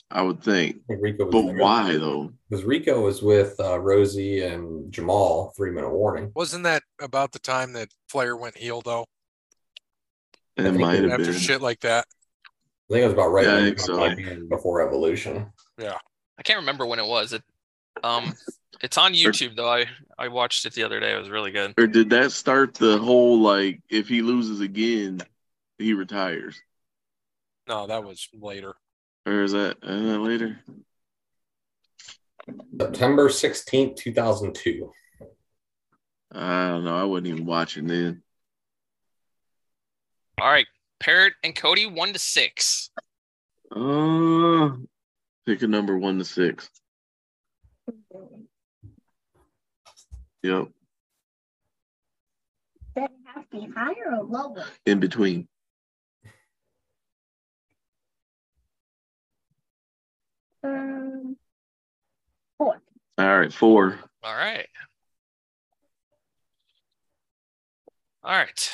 I 0.10 0.22
would 0.22 0.42
think. 0.42 0.78
I 0.90 0.94
think 0.94 1.02
Rico 1.04 1.26
was 1.26 1.34
But 1.34 1.42
there. 1.48 1.56
why 1.58 1.98
though? 1.98 2.34
Because 2.50 2.64
Rico 2.66 3.02
was 3.02 3.22
with 3.22 3.60
uh, 3.60 3.80
Rosie 3.80 4.42
and 4.42 4.92
Jamal. 4.92 5.54
Three 5.58 5.72
minute 5.72 5.92
warning. 5.92 6.32
Wasn't 6.36 6.64
that 6.64 6.84
about 7.02 7.32
the 7.32 7.40
time 7.40 7.74
that 7.74 7.90
Flair 8.10 8.36
went 8.38 8.58
heel 8.58 8.82
though? 8.82 9.06
It 10.58 10.74
might 10.74 10.94
have 10.96 11.02
been 11.04 11.12
After 11.12 11.26
been. 11.32 11.40
shit 11.40 11.62
like 11.62 11.80
that. 11.82 12.06
I 12.90 12.94
think 12.94 13.02
it 13.04 13.06
was 13.06 13.14
about 13.14 13.30
right 13.30 13.46
Yeah, 13.46 13.52
I 13.52 13.56
when 13.56 13.64
think 13.66 13.80
he 13.80 13.86
so. 13.86 13.98
got 13.98 14.18
back 14.18 14.28
in 14.28 14.50
before 14.50 14.86
Evolution. 14.86 15.52
Yeah, 15.78 15.98
I 16.38 16.44
can't 16.44 16.60
remember 16.60 16.86
when 16.86 17.00
it 17.00 17.06
was. 17.08 17.34
It 17.34 17.44
um 18.04 18.34
it's 18.82 18.98
on 18.98 19.14
YouTube 19.14 19.56
though. 19.56 19.70
I 19.70 19.86
I 20.18 20.28
watched 20.28 20.66
it 20.66 20.74
the 20.74 20.84
other 20.84 21.00
day. 21.00 21.14
It 21.14 21.20
was 21.20 21.30
really 21.30 21.52
good. 21.52 21.74
Or 21.78 21.88
did 21.88 22.10
that 22.12 22.32
start 22.32 22.74
the 22.76 22.98
whole 22.98 23.40
like 23.40 23.82
if 23.90 24.08
he 24.08 24.22
loses 24.22 24.60
again, 24.60 25.22
he 25.78 25.94
retires? 25.94 26.60
No, 27.68 27.88
that 27.88 28.04
was 28.04 28.28
later. 28.34 28.76
Or 29.26 29.44
is 29.44 29.52
that, 29.52 29.78
is 29.84 30.04
that 30.04 30.20
later? 30.20 30.60
September 32.80 33.30
sixteenth, 33.30 33.96
two 33.96 34.12
thousand 34.14 34.56
two. 34.56 34.92
I 36.32 36.70
don't 36.70 36.84
know. 36.84 36.96
I 36.96 37.04
wasn't 37.04 37.28
even 37.28 37.46
watching 37.46 37.86
then. 37.86 38.24
All 40.40 40.50
right. 40.50 40.66
Parrot 41.00 41.34
and 41.44 41.56
Cody, 41.56 41.86
one 41.86 42.14
to 42.14 42.20
six. 42.20 42.90
Uh, 43.76 44.72
pick 45.46 45.62
a 45.62 45.68
number 45.68 45.98
one 45.98 46.18
to 46.18 46.26
six. 46.26 46.70
Yep. 50.44 50.70
Does 52.96 53.06
it 53.06 53.12
have 53.26 53.50
to 53.50 53.58
be 53.58 53.68
higher 53.76 54.18
or 54.18 54.24
lower? 54.24 54.66
In 54.86 55.00
between. 55.00 55.48
Um, 60.64 61.38
four. 62.58 62.82
All 63.18 63.40
right, 63.40 63.54
four. 63.54 64.00
All 64.24 64.36
right. 64.36 64.68
All 68.24 68.36
right. 68.36 68.72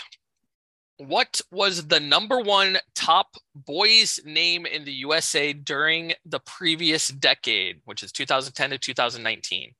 What 0.98 1.42
was 1.52 1.88
the 1.88 2.00
number 2.00 2.40
one 2.40 2.78
top 2.96 3.28
boys 3.56 4.20
name 4.26 4.66
in 4.66 4.84
the 4.84 4.92
USA 4.94 5.54
during 5.54 6.14
the 6.26 6.40
previous 6.40 7.08
decade, 7.10 7.82
which 7.86 8.04
is 8.04 8.12
2010 8.12 8.72
to 8.72 8.78
2019? 8.78 9.74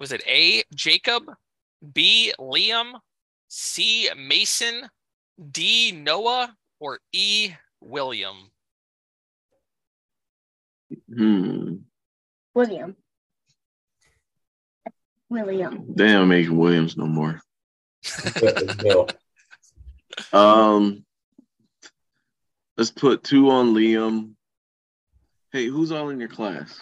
Was 0.00 0.12
it 0.12 0.22
A, 0.26 0.64
Jacob, 0.74 1.30
B, 1.92 2.32
Liam, 2.40 2.94
C, 3.48 4.08
Mason, 4.16 4.88
D, 5.52 5.92
Noah, 5.92 6.56
or 6.80 6.98
E, 7.12 7.52
William? 7.80 8.50
Hmm. 11.16 11.74
William. 12.54 12.96
William. 15.28 15.86
They 15.94 16.06
ain't 16.06 16.28
making 16.28 16.56
Williams 16.56 16.96
no 16.96 17.06
more. 17.06 17.40
Bill. 18.78 19.08
Um, 20.32 21.04
let's 22.76 22.92
put 22.92 23.24
two 23.24 23.50
on 23.50 23.74
Liam. 23.74 24.34
Hey, 25.50 25.66
who's 25.66 25.90
all 25.90 26.10
in 26.10 26.20
your 26.20 26.28
class? 26.28 26.80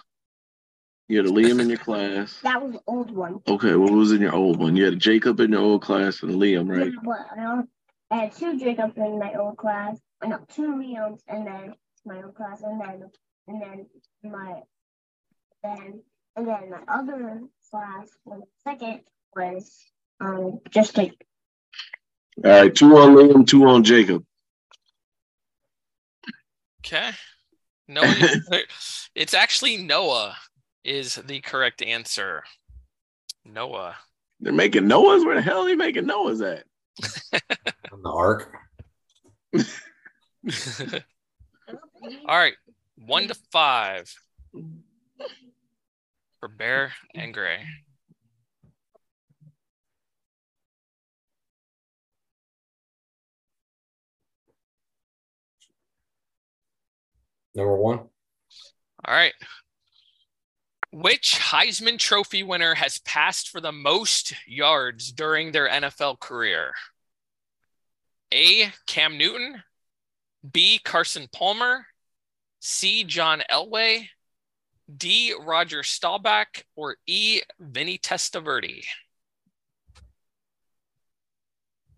You 1.09 1.17
had 1.17 1.27
a 1.27 1.31
Liam 1.31 1.61
in 1.61 1.71
your 1.71 1.79
class. 1.79 2.41
That 2.43 2.63
was 2.63 2.73
the 2.73 2.81
old 2.87 3.11
one. 3.11 3.41
Okay, 3.49 3.75
what 3.75 3.91
was 3.91 4.13
in 4.13 4.21
your 4.21 4.35
old 4.35 4.59
one? 4.59 4.77
You 4.77 4.85
had 4.85 4.95
a 4.95 4.97
Jacob 4.97 5.41
in 5.41 5.53
your 5.53 5.63
old 5.63 5.83
class 5.83 6.23
and 6.23 6.33
a 6.33 6.35
Liam, 6.35 6.69
right? 6.69 6.93
Yeah, 6.93 7.01
but 7.03 7.67
I 8.11 8.17
had 8.17 8.33
two 8.33 8.59
Jacobs 8.59 8.97
in 8.97 9.19
my 9.19 9.33
old 9.35 9.57
class. 9.57 9.99
I 10.23 10.27
know 10.27 10.41
two 10.55 10.77
Leons, 10.77 11.23
and 11.29 11.47
then 11.47 11.75
my 12.05 12.23
old 12.23 12.35
class, 12.35 12.61
and 12.63 12.81
then 12.81 13.11
and 13.49 13.61
then 13.61 13.87
my 14.23 14.61
then 15.63 16.01
and 16.37 16.47
then 16.47 16.71
my 16.71 16.81
other 16.89 17.41
class, 17.71 18.09
the 18.27 18.43
second 18.65 19.01
was 19.35 19.79
um 20.21 20.61
just 20.71 20.97
like 20.97 21.15
All 22.45 22.51
right, 22.51 22.75
two 22.75 22.97
on 22.97 23.15
Liam, 23.15 23.47
two 23.47 23.67
on 23.67 23.85
Jacob. 23.85 24.25
Okay. 26.85 27.11
No, 27.89 28.03
it's 29.15 29.35
actually 29.35 29.77
Noah 29.77 30.37
is 30.85 31.17
the 31.17 31.41
correct 31.41 31.83
answer. 31.83 32.43
Noah. 33.45 33.97
They're 34.41 34.53
making 34.53 34.89
Noah's. 34.89 35.25
Where 35.25 35.37
the 35.37 35.43
hell 35.43 35.63
are 35.63 35.67
they 35.67 35.77
making 35.77 36.07
Noah's 36.07 36.41
at? 36.41 36.65
On 37.93 38.03
the 38.03 38.11
ark. 38.11 38.53
All 42.29 42.37
right. 42.37 42.55
One 43.07 43.27
to 43.29 43.35
five 43.51 44.15
for 46.39 46.49
Bear 46.49 46.93
and 47.15 47.35
Gray. 47.35 47.65
Number 57.55 57.77
one. 57.77 57.99
All 57.99 58.09
right. 59.09 59.35
Which 60.93 61.39
Heisman 61.39 61.99
Trophy 61.99 62.43
winner 62.43 62.75
has 62.75 62.99
passed 62.99 63.49
for 63.49 63.61
the 63.61 63.73
most 63.73 64.35
yards 64.47 65.11
during 65.11 65.53
their 65.53 65.69
NFL 65.69 66.21
career? 66.21 66.73
A. 68.33 68.73
Cam 68.87 69.19
Newton, 69.19 69.63
B. 70.51 70.81
Carson 70.83 71.29
Palmer, 71.33 71.87
C. 72.67 73.03
John 73.03 73.43
Elway, 73.51 74.07
D. 74.97 75.35
Roger 75.39 75.83
Staubach, 75.83 76.65
or 76.77 76.97
E. 77.09 77.41
Vinny 77.59 77.99
Testaverde? 77.99 78.85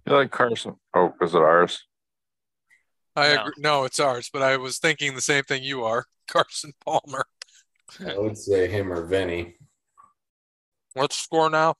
You 0.07 0.13
like 0.15 0.31
Carson? 0.31 0.77
Oh, 0.95 1.13
is 1.21 1.35
it 1.35 1.43
ours? 1.43 1.85
I 3.15 3.35
No. 3.35 3.41
agree. 3.43 3.53
No, 3.59 3.85
it's 3.85 4.01
ours, 4.01 4.31
but 4.33 4.41
I 4.41 4.57
was 4.57 4.79
thinking 4.79 5.15
the 5.15 5.21
same 5.21 5.45
thing 5.45 5.63
you 5.63 5.85
are, 5.85 6.07
Carson 6.29 6.73
Palmer. 6.83 7.27
I 8.07 8.19
would 8.19 8.39
say 8.39 8.67
him 8.67 8.91
or 8.91 9.05
Vinny. 9.05 9.57
What's 10.95 11.19
the 11.19 11.23
score 11.25 11.51
now? 11.51 11.75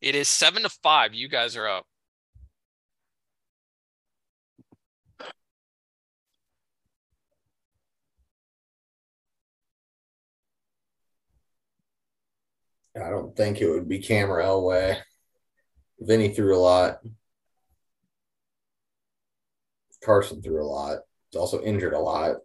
It 0.00 0.14
is 0.14 0.28
seven 0.28 0.62
to 0.62 0.70
five. 0.70 1.12
You 1.12 1.28
guys 1.28 1.54
are 1.54 1.68
up. 1.68 1.84
I 12.96 13.10
don't 13.10 13.36
think 13.36 13.60
it 13.60 13.68
would 13.68 13.88
be 13.88 13.98
Cam 13.98 14.30
or 14.30 14.42
Elway. 14.42 14.98
Vinny 16.00 16.30
threw 16.30 16.56
a 16.56 16.58
lot. 16.58 16.98
Carson 20.02 20.40
threw 20.40 20.62
a 20.62 20.64
lot. 20.64 20.98
He's 21.30 21.40
also 21.40 21.62
injured 21.62 21.92
a 21.92 21.98
lot. 21.98 22.36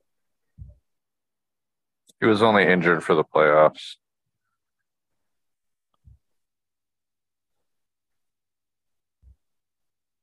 He 2.19 2.25
was 2.25 2.41
only 2.41 2.63
injured 2.63 3.03
for 3.03 3.15
the 3.15 3.23
playoffs. 3.23 3.95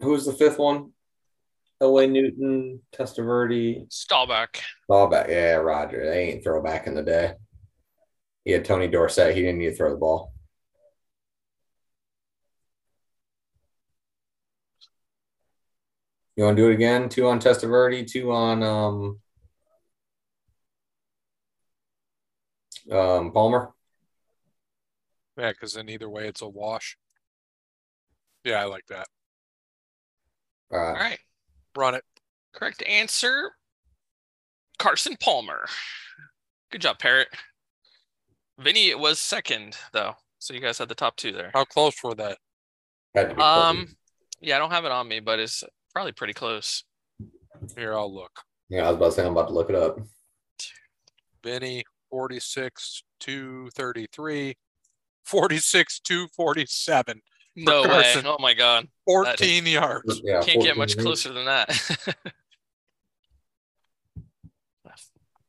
Who 0.01 0.11
was 0.11 0.27
the 0.27 0.33
fifth 0.33 0.59
one? 0.59 0.93
Elway 1.83 2.11
Newton, 2.11 2.81
Testaverde, 2.93 3.89
Stallback. 3.89 4.61
Stallback. 4.91 5.29
Yeah, 5.29 5.55
Roger. 5.55 6.05
They 6.05 6.31
ain't 6.31 6.45
throw 6.45 6.63
back 6.63 6.87
in 6.87 6.95
the 6.95 7.03
day. 7.03 7.35
He 8.49 8.55
had 8.55 8.65
Tony 8.65 8.89
Dorsett. 8.89 9.35
He 9.35 9.43
didn't 9.43 9.59
need 9.59 9.69
to 9.69 9.75
throw 9.75 9.91
the 9.91 9.99
ball. 9.99 10.33
You 16.35 16.45
want 16.45 16.57
to 16.57 16.62
do 16.62 16.70
it 16.70 16.73
again? 16.73 17.11
Two 17.11 17.29
on 17.29 17.41
Testaverde, 17.41 18.11
two 18.11 18.33
on 18.33 18.62
um, 18.62 19.20
um, 22.91 23.33
Palmer. 23.33 23.75
Yeah, 25.37 25.51
because 25.51 25.75
then 25.75 25.91
either 25.91 26.09
way, 26.09 26.27
it's 26.27 26.41
a 26.41 26.49
wash. 26.49 26.97
Yeah, 28.45 28.62
I 28.62 28.65
like 28.65 28.87
that. 28.87 29.09
All 30.73 30.79
All 30.79 30.93
right. 30.95 31.01
right. 31.01 31.19
Run 31.77 31.97
it. 31.97 32.05
Correct 32.55 32.83
answer 32.85 33.51
Carson 34.79 35.19
Palmer. 35.20 35.66
Good 36.70 36.81
job, 36.81 36.99
Parrot. 36.99 37.29
Vinny 38.59 38.95
was 38.95 39.21
second, 39.21 39.77
though. 39.93 40.15
So 40.39 40.55
you 40.55 40.61
guys 40.61 40.79
had 40.79 40.89
the 40.89 40.95
top 40.95 41.17
two 41.17 41.33
there. 41.33 41.51
How 41.55 41.65
close 41.65 42.03
were 42.03 42.15
that? 42.17 42.39
Had 43.15 43.31
to 43.31 43.35
be 43.37 43.41
Um, 43.43 43.89
yeah, 44.41 44.57
I 44.57 44.59
don't 44.59 44.71
have 44.71 44.85
it 44.85 44.93
on 44.93 45.09
me, 45.09 45.21
but 45.21 45.39
it's 45.39 45.65
probably 45.93 46.13
pretty 46.13 46.33
close. 46.35 46.85
Here, 47.77 47.97
I'll 47.97 48.13
look. 48.15 48.33
yeah, 48.69 48.85
I 48.87 48.89
was 48.89 48.97
about 48.97 49.07
to 49.07 49.13
say 49.13 49.27
I'm 49.27 49.33
about 49.33 49.49
to 49.49 49.55
look 49.55 49.69
it 49.71 49.75
up. 49.77 49.99
Benny, 51.43 51.85
46, 52.11 53.03
233, 53.21 54.57
46, 55.25 56.01
247, 56.01 57.21
No 57.57 57.83
way. 57.83 58.15
Oh 58.25 58.37
my 58.39 58.55
god. 58.55 58.87
14 59.07 59.67
yards. 59.67 60.21
Yeah, 60.25 60.41
Can't 60.41 60.63
get 60.63 60.77
much 60.77 60.97
minutes. 60.97 61.03
closer 61.05 61.33
than 61.33 61.47
that. 61.47 62.17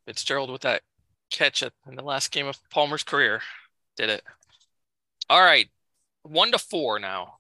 Fitzgerald 0.06 0.50
with 0.52 0.62
that 0.62 0.82
catch 1.30 1.64
at, 1.64 1.74
in 1.88 1.96
the 1.96 2.04
last 2.04 2.32
game 2.32 2.48
of 2.48 2.58
Palmer's 2.70 3.04
career. 3.04 3.42
Did 3.96 4.10
it. 4.10 4.24
All 5.30 5.42
right. 5.42 5.70
One 6.24 6.52
to 6.52 6.58
four 6.58 7.00
now 7.00 7.36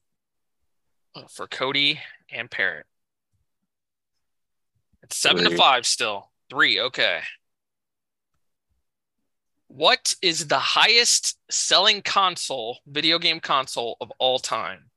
uh, 1.16 1.24
for 1.30 1.48
Kode 1.48 1.98
and 2.32 2.49
Parrot. 2.49 2.86
It's 5.03 5.18
seven 5.18 5.44
to 5.45 5.56
five 5.56 5.86
still. 5.86 6.32
Three. 6.49 6.80
Okay. 6.80 7.22
What 9.68 10.16
is 10.22 10.48
the 10.48 10.60
highest 10.60 11.38
selling 11.49 12.02
console, 12.02 12.80
video 12.88 13.20
game 13.20 13.40
console 13.40 13.98
of 14.02 14.11
all 14.18 14.40
time? 14.40 14.90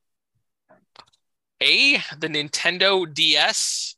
A, 1.61 1.97
the 2.17 2.27
Nintendo 2.27 3.11
DS, 3.11 3.95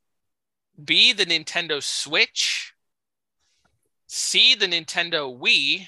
B, 0.83 1.13
the 1.13 1.25
Nintendo 1.25 1.81
Switch, 1.81 2.74
C, 4.07 4.55
the 4.55 4.67
Nintendo 4.67 5.37
Wii, 5.37 5.87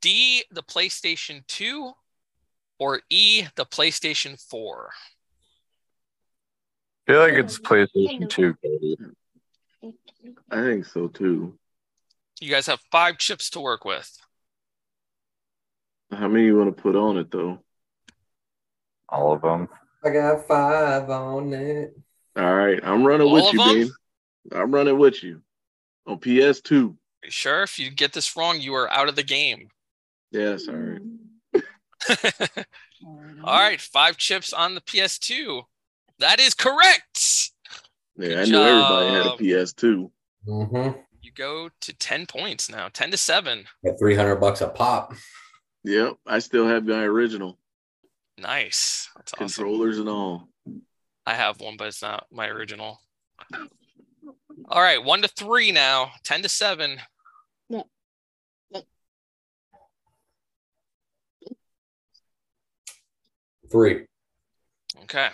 D, 0.00 0.44
the 0.50 0.62
PlayStation 0.62 1.46
2, 1.46 1.92
or 2.78 3.00
E, 3.10 3.44
the 3.56 3.66
PlayStation 3.66 4.40
4. 4.48 4.90
I 7.06 7.12
feel 7.12 7.20
like 7.20 7.32
it's 7.34 7.58
PlayStation 7.58 8.28
2. 8.28 8.54
I 10.50 10.62
think 10.62 10.84
so 10.86 11.08
too. 11.08 11.58
You 12.40 12.50
guys 12.50 12.66
have 12.66 12.80
five 12.92 13.18
chips 13.18 13.50
to 13.50 13.60
work 13.60 13.84
with. 13.84 14.10
How 16.12 16.28
many 16.28 16.46
you 16.46 16.56
want 16.56 16.74
to 16.74 16.82
put 16.82 16.96
on 16.96 17.18
it 17.18 17.30
though? 17.30 17.58
All 19.08 19.32
of 19.32 19.42
them. 19.42 19.68
I 20.04 20.10
got 20.10 20.46
five 20.46 21.10
on 21.10 21.52
it. 21.52 21.98
All 22.36 22.54
right, 22.54 22.78
I'm 22.82 23.04
running 23.04 23.26
All 23.26 23.34
with 23.34 23.52
you, 23.52 23.58
them? 23.58 23.74
Dean. 23.74 23.90
I'm 24.52 24.70
running 24.72 24.98
with 24.98 25.22
you 25.22 25.42
on 26.08 26.18
PS2. 26.18 26.70
You 26.72 27.30
sure? 27.30 27.62
If 27.62 27.78
you 27.78 27.90
get 27.90 28.12
this 28.12 28.36
wrong, 28.36 28.60
you 28.60 28.74
are 28.74 28.90
out 28.90 29.08
of 29.08 29.16
the 29.16 29.22
game. 29.22 29.68
Yes, 30.30 30.68
all 30.68 30.74
right. 30.74 31.00
All 33.44 33.60
right, 33.60 33.80
five 33.80 34.16
chips 34.16 34.52
on 34.52 34.74
the 34.74 34.80
PS2. 34.80 35.62
That 36.18 36.40
is 36.40 36.52
correct. 36.54 37.50
Yeah, 38.16 38.28
Good 38.28 38.38
I 38.38 38.44
knew 38.44 38.62
everybody 38.62 39.08
had 39.14 39.26
a. 39.26 39.30
PS2. 39.36 40.10
Mm-hmm. 40.48 40.98
You 41.22 41.32
go 41.32 41.70
to 41.80 41.96
10 41.96 42.26
points 42.26 42.68
now, 42.70 42.88
10 42.92 43.12
to 43.12 43.16
7. 43.16 43.64
At 43.86 43.98
300 43.98 44.36
bucks 44.36 44.60
a 44.60 44.68
pop. 44.68 45.14
Yep, 45.84 46.14
I 46.26 46.40
still 46.40 46.66
have 46.66 46.84
my 46.84 47.04
original 47.04 47.58
Nice. 48.36 49.08
That's 49.16 49.32
awesome. 49.34 49.46
controllers 49.46 49.98
and 49.98 50.08
all. 50.08 50.48
I 51.26 51.34
have 51.34 51.60
one, 51.60 51.76
but 51.76 51.88
it's 51.88 52.02
not 52.02 52.26
my 52.30 52.46
original. 52.48 53.00
All 54.70 54.82
right, 54.82 55.02
one 55.02 55.22
to 55.22 55.28
three 55.28 55.72
now, 55.72 56.10
10 56.24 56.42
to 56.42 56.48
7. 56.48 57.00
Three. 63.70 64.06
Okay. 65.04 65.28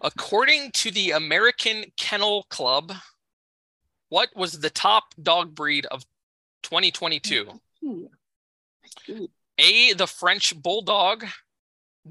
According 0.00 0.70
to 0.72 0.90
the 0.92 1.12
American 1.12 1.84
Kennel 1.96 2.44
Club, 2.48 2.92
what 4.08 4.28
was 4.36 4.60
the 4.60 4.70
top 4.70 5.14
dog 5.20 5.54
breed 5.54 5.86
of 5.86 6.04
2022? 6.62 7.48
A, 9.58 9.92
the 9.94 10.06
French 10.06 10.60
Bulldog, 10.60 11.24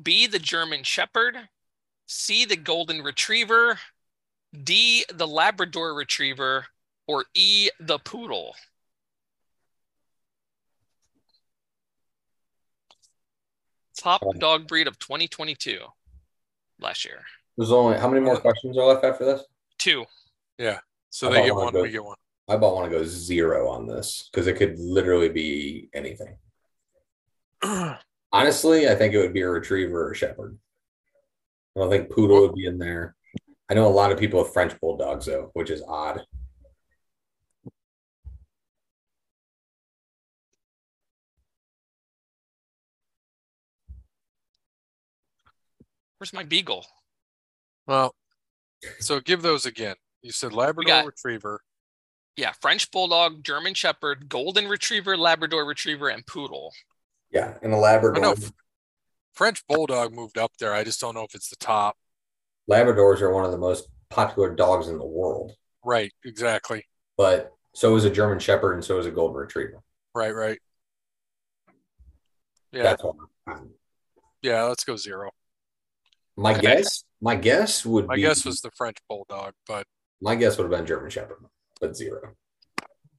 B, 0.01 0.27
the 0.27 0.39
German 0.39 0.83
Shepherd, 0.83 1.37
C, 2.05 2.43
the 2.45 2.55
Golden 2.55 3.01
Retriever, 3.01 3.79
D, 4.53 5.05
the 5.13 5.27
Labrador 5.27 5.93
Retriever, 5.93 6.65
or 7.07 7.25
E, 7.33 7.69
the 7.79 7.99
Poodle? 7.99 8.53
Top 13.97 14.23
dog 14.39 14.67
breed 14.67 14.87
of 14.87 14.97
2022 14.99 15.79
last 16.79 17.05
year. 17.05 17.21
There's 17.57 17.71
only 17.71 17.97
how 17.97 18.09
many 18.09 18.21
more 18.21 18.37
questions 18.39 18.77
are 18.77 18.85
left 18.85 19.05
after 19.05 19.25
this? 19.25 19.43
Two. 19.77 20.05
Yeah. 20.57 20.79
So 21.11 21.29
I 21.29 21.33
they 21.33 21.45
get 21.45 21.55
one 21.55 21.65
one, 21.65 21.75
of 21.75 21.81
we 21.81 21.91
get 21.91 22.03
one. 22.03 22.17
I 22.47 22.55
about 22.55 22.75
want 22.75 22.91
to 22.91 22.97
go 22.97 23.05
zero 23.05 23.69
on 23.69 23.85
this 23.85 24.29
because 24.31 24.47
it 24.47 24.57
could 24.57 24.79
literally 24.79 25.29
be 25.29 25.89
anything. 25.93 26.35
Honestly, 28.33 28.89
I 28.89 28.95
think 28.95 29.13
it 29.13 29.19
would 29.19 29.33
be 29.33 29.41
a 29.41 29.49
retriever 29.49 30.07
or 30.07 30.11
a 30.11 30.15
shepherd. 30.15 30.57
I 31.75 31.79
don't 31.79 31.89
think 31.89 32.09
poodle 32.09 32.41
would 32.41 32.55
be 32.55 32.65
in 32.65 32.77
there. 32.77 33.15
I 33.71 33.73
know 33.73 33.87
a 33.87 33.89
lot 33.89 34.11
of 34.11 34.19
people 34.19 34.43
have 34.43 34.51
French 34.51 34.77
bulldogs 34.81 35.27
though, 35.27 35.49
which 35.53 35.69
is 35.69 35.81
odd. 35.87 36.25
Where's 46.17 46.33
my 46.33 46.43
beagle? 46.43 46.85
Well, 47.87 48.13
so 48.99 49.19
give 49.19 49.41
those 49.41 49.65
again. 49.65 49.95
You 50.21 50.31
said 50.31 50.53
Labrador 50.53 50.87
got- 50.87 51.05
Retriever. 51.05 51.61
Yeah, 52.37 52.53
French 52.61 52.89
Bulldog, 52.91 53.43
German 53.43 53.73
Shepherd, 53.73 54.29
Golden 54.29 54.67
Retriever, 54.69 55.17
Labrador 55.17 55.65
Retriever, 55.65 56.09
and 56.09 56.25
Poodle. 56.25 56.73
Yeah, 57.29 57.57
and 57.61 57.73
a 57.73 57.77
I 57.77 57.79
Labrador. 57.79 58.21
know 58.21 58.35
French 59.33 59.65
Bulldog 59.67 60.13
moved 60.13 60.37
up 60.37 60.51
there. 60.57 60.73
I 60.73 60.83
just 60.83 60.99
don't 61.01 61.13
know 61.13 61.23
if 61.23 61.35
it's 61.35 61.49
the 61.49 61.55
top. 61.57 61.97
Labradors 62.69 63.21
are 63.21 63.33
one 63.33 63.45
of 63.45 63.51
the 63.51 63.57
most 63.57 63.87
popular 64.09 64.53
dogs 64.53 64.87
in 64.87 64.97
the 64.97 65.05
world, 65.05 65.53
Right, 65.83 66.11
exactly. 66.25 66.85
but 67.17 67.53
so 67.73 67.95
is 67.95 68.05
a 68.05 68.09
German 68.09 68.39
Shepherd 68.39 68.73
and 68.73 68.83
so 68.83 68.99
is 68.99 69.05
a 69.05 69.11
Golden 69.11 69.37
Retriever. 69.37 69.81
Right, 70.13 70.33
right. 70.35 70.59
Yeah, 72.71 72.83
That's 72.83 73.01
all. 73.03 73.17
Yeah. 74.41 74.63
Let's 74.63 74.83
go 74.83 74.95
zero. 74.95 75.31
My 76.37 76.51
Okay. 76.53 76.61
guess, 76.61 77.03
my 77.21 77.35
guess 77.35 77.85
would 77.85 78.03
be 78.03 78.07
My 78.07 78.15
be 78.15 78.21
guess 78.21 78.45
was 78.45 78.61
the 78.61 78.71
French 78.71 78.97
Bulldog, 79.09 79.53
but 79.67 79.85
my 80.21 80.35
guess 80.35 80.57
would 80.57 80.63
have 80.63 80.71
been 80.71 80.85
German 80.85 81.09
Shepherd, 81.09 81.37
but 81.79 81.95
zero. 81.95 82.35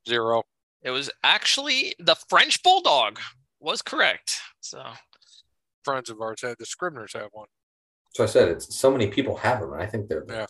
zero. 0.09 0.43
It 0.83 0.91
was 0.91 1.11
actually 1.23 1.95
the 1.99 2.15
French 2.29 2.63
Bulldog 2.63 3.21
was 3.61 3.83
correct. 3.83 4.41
So 4.61 4.83
Friends 5.85 6.09
of 6.11 6.21
ours 6.21 6.41
had 6.43 6.57
the 6.59 6.65
Scribners 6.67 7.13
have 7.15 7.29
one. 7.33 7.49
So 8.15 8.23
I 8.25 8.27
said 8.27 8.49
it's 8.49 8.77
so 8.77 8.91
many 8.91 9.07
people 9.09 9.37
have 9.37 9.61
them, 9.61 9.73
and 9.73 9.83
I 9.83 9.87
think 9.87 10.09
they're 10.09 10.25
the 10.27 10.47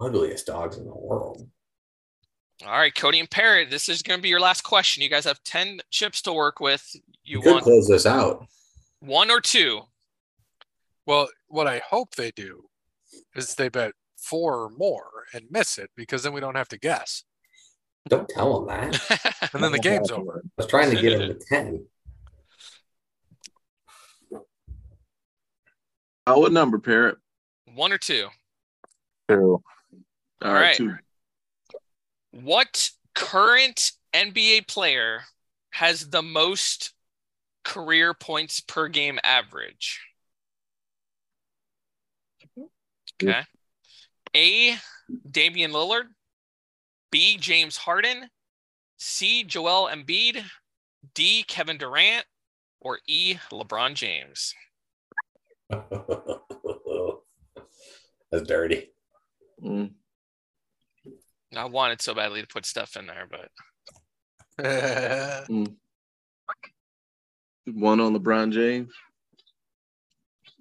ugliest 0.00 0.46
dogs 0.46 0.76
in 0.76 0.84
the 0.84 0.94
world. 0.94 1.48
all 2.64 2.72
right, 2.72 2.94
Kode 2.94 3.18
and 3.18 3.30
Parrot, 3.30 3.70
this 3.70 3.88
is 3.88 4.02
gonna 4.02 4.22
be 4.22 4.28
your 4.28 4.40
last 4.40 4.62
question. 4.62 5.02
You 5.02 5.08
guys 5.10 5.24
have 5.24 5.42
10 5.44 5.80
chips 5.90 6.22
to 6.22 6.32
work 6.32 6.60
with. 6.60 6.88
You 7.24 7.38
You 7.38 7.40
could 7.42 7.52
want 7.52 7.64
close 7.64 7.88
this 7.88 8.06
out. 8.06 8.46
one 9.00 9.30
or 9.30 9.40
two. 9.40 9.82
Well, 11.06 11.28
what 11.48 11.66
I 11.66 11.82
hope 11.86 12.14
they 12.14 12.30
do 12.30 12.64
is 13.34 13.54
they 13.54 13.68
bet 13.68 13.92
four 14.16 14.54
or 14.64 14.70
more 14.70 15.24
and 15.34 15.46
miss 15.50 15.76
it 15.78 15.90
because 15.96 16.22
then 16.22 16.32
we 16.32 16.40
don't 16.40 16.54
have 16.56 16.68
to 16.70 16.78
guess. 16.78 17.24
Don't 18.08 18.28
tell 18.28 18.64
them 18.64 18.68
that. 18.68 19.30
And 19.54 19.62
then 19.62 19.72
the 19.72 19.78
game's 19.78 20.10
over. 20.10 20.42
I 20.44 20.48
was 20.62 20.66
trying 20.66 20.94
to 20.94 21.00
get 21.00 21.12
him 21.20 21.28
to 21.28 21.34
ten. 21.48 21.86
Oh, 26.26 26.40
what 26.40 26.52
number, 26.52 26.78
Parrot? 26.78 27.18
one 27.74 27.92
or 27.92 27.98
two. 27.98 28.28
Two. 29.28 29.62
All 30.42 30.52
right. 30.52 30.60
right, 30.60 30.76
two. 30.76 30.94
What 32.32 32.90
current 33.14 33.92
NBA 34.12 34.68
player 34.68 35.22
has 35.70 36.10
the 36.10 36.22
most 36.22 36.92
career 37.64 38.14
points 38.14 38.60
per 38.60 38.88
game 38.88 39.18
average? 39.24 40.00
Okay. 43.22 43.42
A. 44.36 44.76
Damian 45.30 45.72
Lillard. 45.72 46.06
B. 47.10 47.36
James 47.38 47.76
Harden. 47.76 48.28
C. 48.98 49.44
Joel 49.44 49.88
Embiid. 49.88 50.42
D. 51.14 51.44
Kevin 51.46 51.78
Durant. 51.78 52.24
Or 52.80 52.98
E. 53.06 53.36
LeBron 53.50 53.94
James. 53.94 54.54
That's 58.30 58.46
dirty. 58.46 58.90
Mm. 59.62 59.92
I 61.56 61.64
wanted 61.66 62.02
so 62.02 62.14
badly 62.14 62.40
to 62.40 62.46
put 62.46 62.66
stuff 62.66 62.96
in 62.96 63.06
there, 63.06 63.28
but 63.30 63.50
One 67.66 68.00
on 68.00 68.16
LeBron 68.16 68.52
James. 68.52 68.92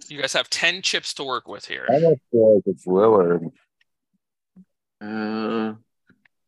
you 0.07 0.19
guys 0.19 0.33
have 0.33 0.49
10 0.49 0.81
chips 0.81 1.13
to 1.15 1.23
work 1.23 1.47
with 1.47 1.65
here. 1.65 1.85
I 1.89 1.95
almost 1.95 2.21
feel 2.31 2.55
like 2.55 2.63
it's 2.65 2.85
Lillard. 2.85 3.51
Uh, 5.01 5.75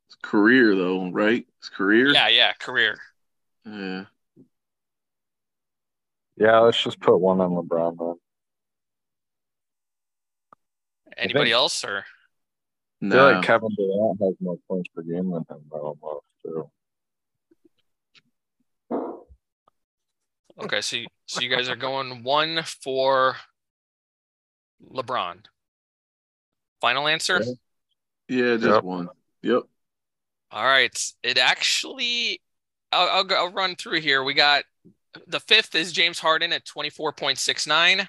it's 0.07 0.15
career 0.23 0.75
though, 0.75 1.09
right? 1.11 1.45
It's 1.59 1.69
career. 1.69 2.13
Yeah, 2.13 2.29
yeah, 2.29 2.53
career. 2.53 2.97
Yeah. 3.65 4.05
Yeah, 6.37 6.59
let's 6.59 6.81
just 6.81 6.99
put 6.99 7.17
one 7.17 7.41
on 7.41 7.51
LeBron 7.51 7.97
then. 7.97 8.15
Anybody 11.17 11.45
think- 11.45 11.53
else 11.55 11.83
or 11.83 11.99
I 13.01 13.07
feel 13.09 13.09
No. 13.09 13.31
like 13.31 13.45
Kevin 13.45 13.69
Durant 13.77 14.19
has 14.21 14.35
more 14.39 14.57
points 14.67 14.89
per 14.95 15.01
game 15.01 15.29
than 15.31 15.45
him, 15.49 15.65
though, 15.69 15.97
almost 16.01 16.25
too. 16.43 16.71
okay, 20.61 20.81
so 20.81 20.95
you, 20.97 21.07
so 21.25 21.41
you 21.41 21.49
guys 21.49 21.69
are 21.69 21.75
going 21.75 22.23
one 22.23 22.63
for 22.63 23.37
LeBron. 24.91 25.45
Final 26.81 27.07
answer? 27.07 27.43
yeah, 28.27 28.55
just 28.55 28.63
Yep. 28.65 28.83
one. 28.83 29.09
Yep. 29.41 29.63
All 30.51 30.63
right. 30.65 30.97
It 31.23 31.37
actually 31.37 32.41
I'll, 32.91 33.09
I'll 33.09 33.23
go 33.23 33.35
I'll 33.35 33.51
run 33.51 33.75
through 33.75 34.01
here. 34.01 34.23
We 34.23 34.33
got 34.33 34.63
the 35.27 35.39
fifth 35.39 35.75
is 35.75 35.91
James 35.91 36.19
Harden 36.19 36.53
at 36.53 36.65
24.69. 36.65 38.07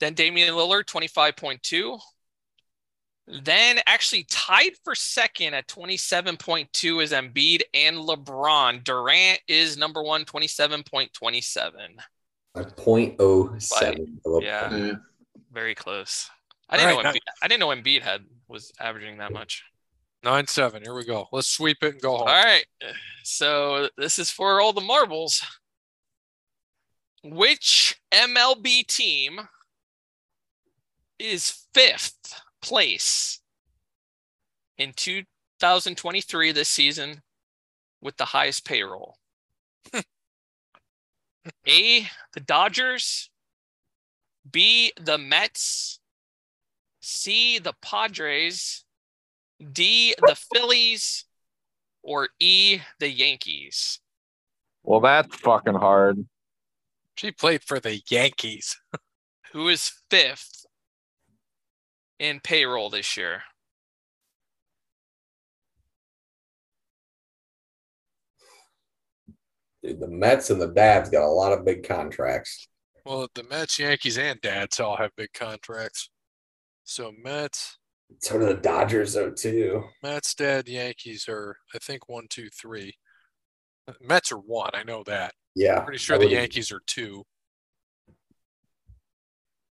Then 0.00 0.14
Damian 0.14 0.54
Lillard, 0.54 0.84
25.2. 0.84 1.98
Then 3.28 3.80
actually 3.86 4.24
tied 4.30 4.72
for 4.84 4.94
second 4.94 5.54
at 5.54 5.66
27.2 5.66 7.02
is 7.02 7.12
Embiid 7.12 7.62
and 7.74 7.96
LeBron. 7.96 8.84
Durant 8.84 9.40
is 9.48 9.76
number 9.76 10.02
one, 10.02 10.24
27.27. 10.24 11.70
A 12.54 12.64
point 12.64 13.16
oh 13.18 13.54
seven. 13.58 14.20
Yeah. 14.40 14.74
Yeah. 14.74 14.92
Very 15.52 15.74
close. 15.74 16.30
I 16.68 16.76
didn't 16.76 16.96
right, 16.96 16.96
know 16.96 17.02
now- 17.02 17.12
Embiid, 17.12 17.20
I 17.42 17.48
didn't 17.48 17.60
know 17.60 17.68
Embiid 17.68 18.02
had 18.02 18.24
was 18.48 18.72
averaging 18.78 19.18
that 19.18 19.32
much. 19.32 19.64
Nine 20.22 20.46
seven. 20.46 20.82
Here 20.82 20.94
we 20.94 21.04
go. 21.04 21.26
Let's 21.32 21.48
sweep 21.48 21.78
it 21.82 21.94
and 21.94 22.00
go 22.00 22.16
home. 22.16 22.28
All 22.28 22.44
right. 22.44 22.64
So 23.24 23.88
this 23.98 24.18
is 24.18 24.30
for 24.30 24.60
all 24.60 24.72
the 24.72 24.80
marbles. 24.80 25.44
Which 27.24 28.00
MLB 28.12 28.86
team 28.86 29.40
is 31.18 31.66
fifth 31.74 32.40
place 32.66 33.40
in 34.76 34.92
2023 34.96 36.52
this 36.52 36.68
season 36.68 37.22
with 38.02 38.16
the 38.16 38.24
highest 38.24 38.66
payroll? 38.66 39.16
A, 41.68 42.08
the 42.34 42.40
Dodgers. 42.44 43.30
B, 44.50 44.92
the 45.00 45.16
Mets. 45.16 46.00
C, 47.00 47.58
the 47.60 47.74
Padres. 47.80 48.84
D, 49.72 50.14
the 50.18 50.36
Phillies. 50.52 51.24
Or 52.02 52.28
E, 52.40 52.80
the 52.98 53.10
Yankees. 53.10 54.00
Well, 54.82 55.00
that's 55.00 55.34
fucking 55.36 55.74
hard. 55.74 56.26
She 57.16 57.30
played 57.30 57.62
for 57.62 57.80
the 57.80 58.00
Yankees. 58.10 58.76
Who 59.52 59.68
is 59.68 59.92
fifth 60.10 60.65
in 62.18 62.40
payroll 62.40 62.90
this 62.90 63.16
year? 63.16 63.42
Dude, 69.82 70.00
the 70.00 70.08
Mets 70.08 70.50
and 70.50 70.60
the 70.60 70.68
Dads 70.68 71.10
got 71.10 71.24
a 71.24 71.28
lot 71.28 71.52
of 71.52 71.64
big 71.64 71.86
contracts. 71.86 72.68
Well, 73.04 73.28
the 73.34 73.44
Mets, 73.44 73.78
Yankees, 73.78 74.18
and 74.18 74.40
Dads 74.40 74.80
all 74.80 74.96
have 74.96 75.12
big 75.16 75.32
contracts. 75.32 76.10
So 76.84 77.12
Mets, 77.22 77.78
So 78.20 78.38
do 78.38 78.46
the 78.46 78.54
Dodgers, 78.54 79.14
though, 79.14 79.30
too. 79.30 79.84
Mets, 80.02 80.34
Dad, 80.34 80.68
Yankees 80.68 81.26
are 81.28 81.56
I 81.74 81.78
think 81.78 82.08
one, 82.08 82.26
two, 82.28 82.48
three. 82.50 82.94
Mets 84.00 84.32
are 84.32 84.38
one. 84.38 84.70
I 84.74 84.82
know 84.82 85.04
that. 85.04 85.34
Yeah. 85.54 85.80
Pretty 85.80 85.98
sure 85.98 86.18
the 86.18 86.28
Yankees 86.28 86.72
are 86.72 86.82
two. 86.86 87.22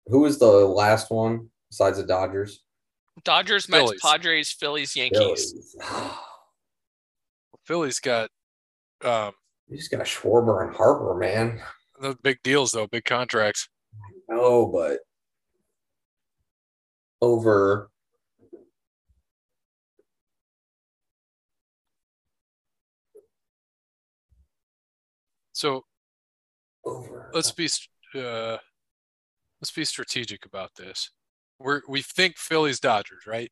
Who 0.07 0.21
was 0.21 0.39
the 0.39 0.47
last 0.47 1.11
one 1.11 1.51
besides 1.71 1.99
the 1.99 2.07
Dodgers? 2.07 2.63
Dodgers, 3.25 3.69
Mets, 3.69 3.85
Phillies. 3.85 4.01
Padres, 4.03 4.53
Phillies, 4.53 4.97
Yankees. 4.97 5.75
Phillies. 5.77 5.77
Phillies 7.65 8.01
got 8.01 8.31
um 9.03 9.33
you 9.69 9.77
just 9.77 9.91
got 9.91 10.01
Schwarber 10.07 10.65
and 10.67 10.75
Harper, 10.77 11.17
man. 11.17 11.61
the 12.01 12.17
big 12.23 12.39
deals 12.45 12.73
though, 12.73 12.87
big 12.87 13.05
contracts. 13.05 13.69
No, 14.29 14.67
but 14.67 14.99
over 17.21 17.91
So 25.53 25.85
over. 26.85 27.31
let's 27.33 27.51
be 27.51 27.67
uh 28.15 28.59
let's 29.61 29.71
be 29.75 29.87
strategic 29.87 30.45
about 30.45 30.75
this. 30.77 31.11
We're 31.59 31.83
we 31.89 32.03
think 32.03 32.37
Phillies 32.37 32.81
Dodgers, 32.81 33.27
right? 33.27 33.51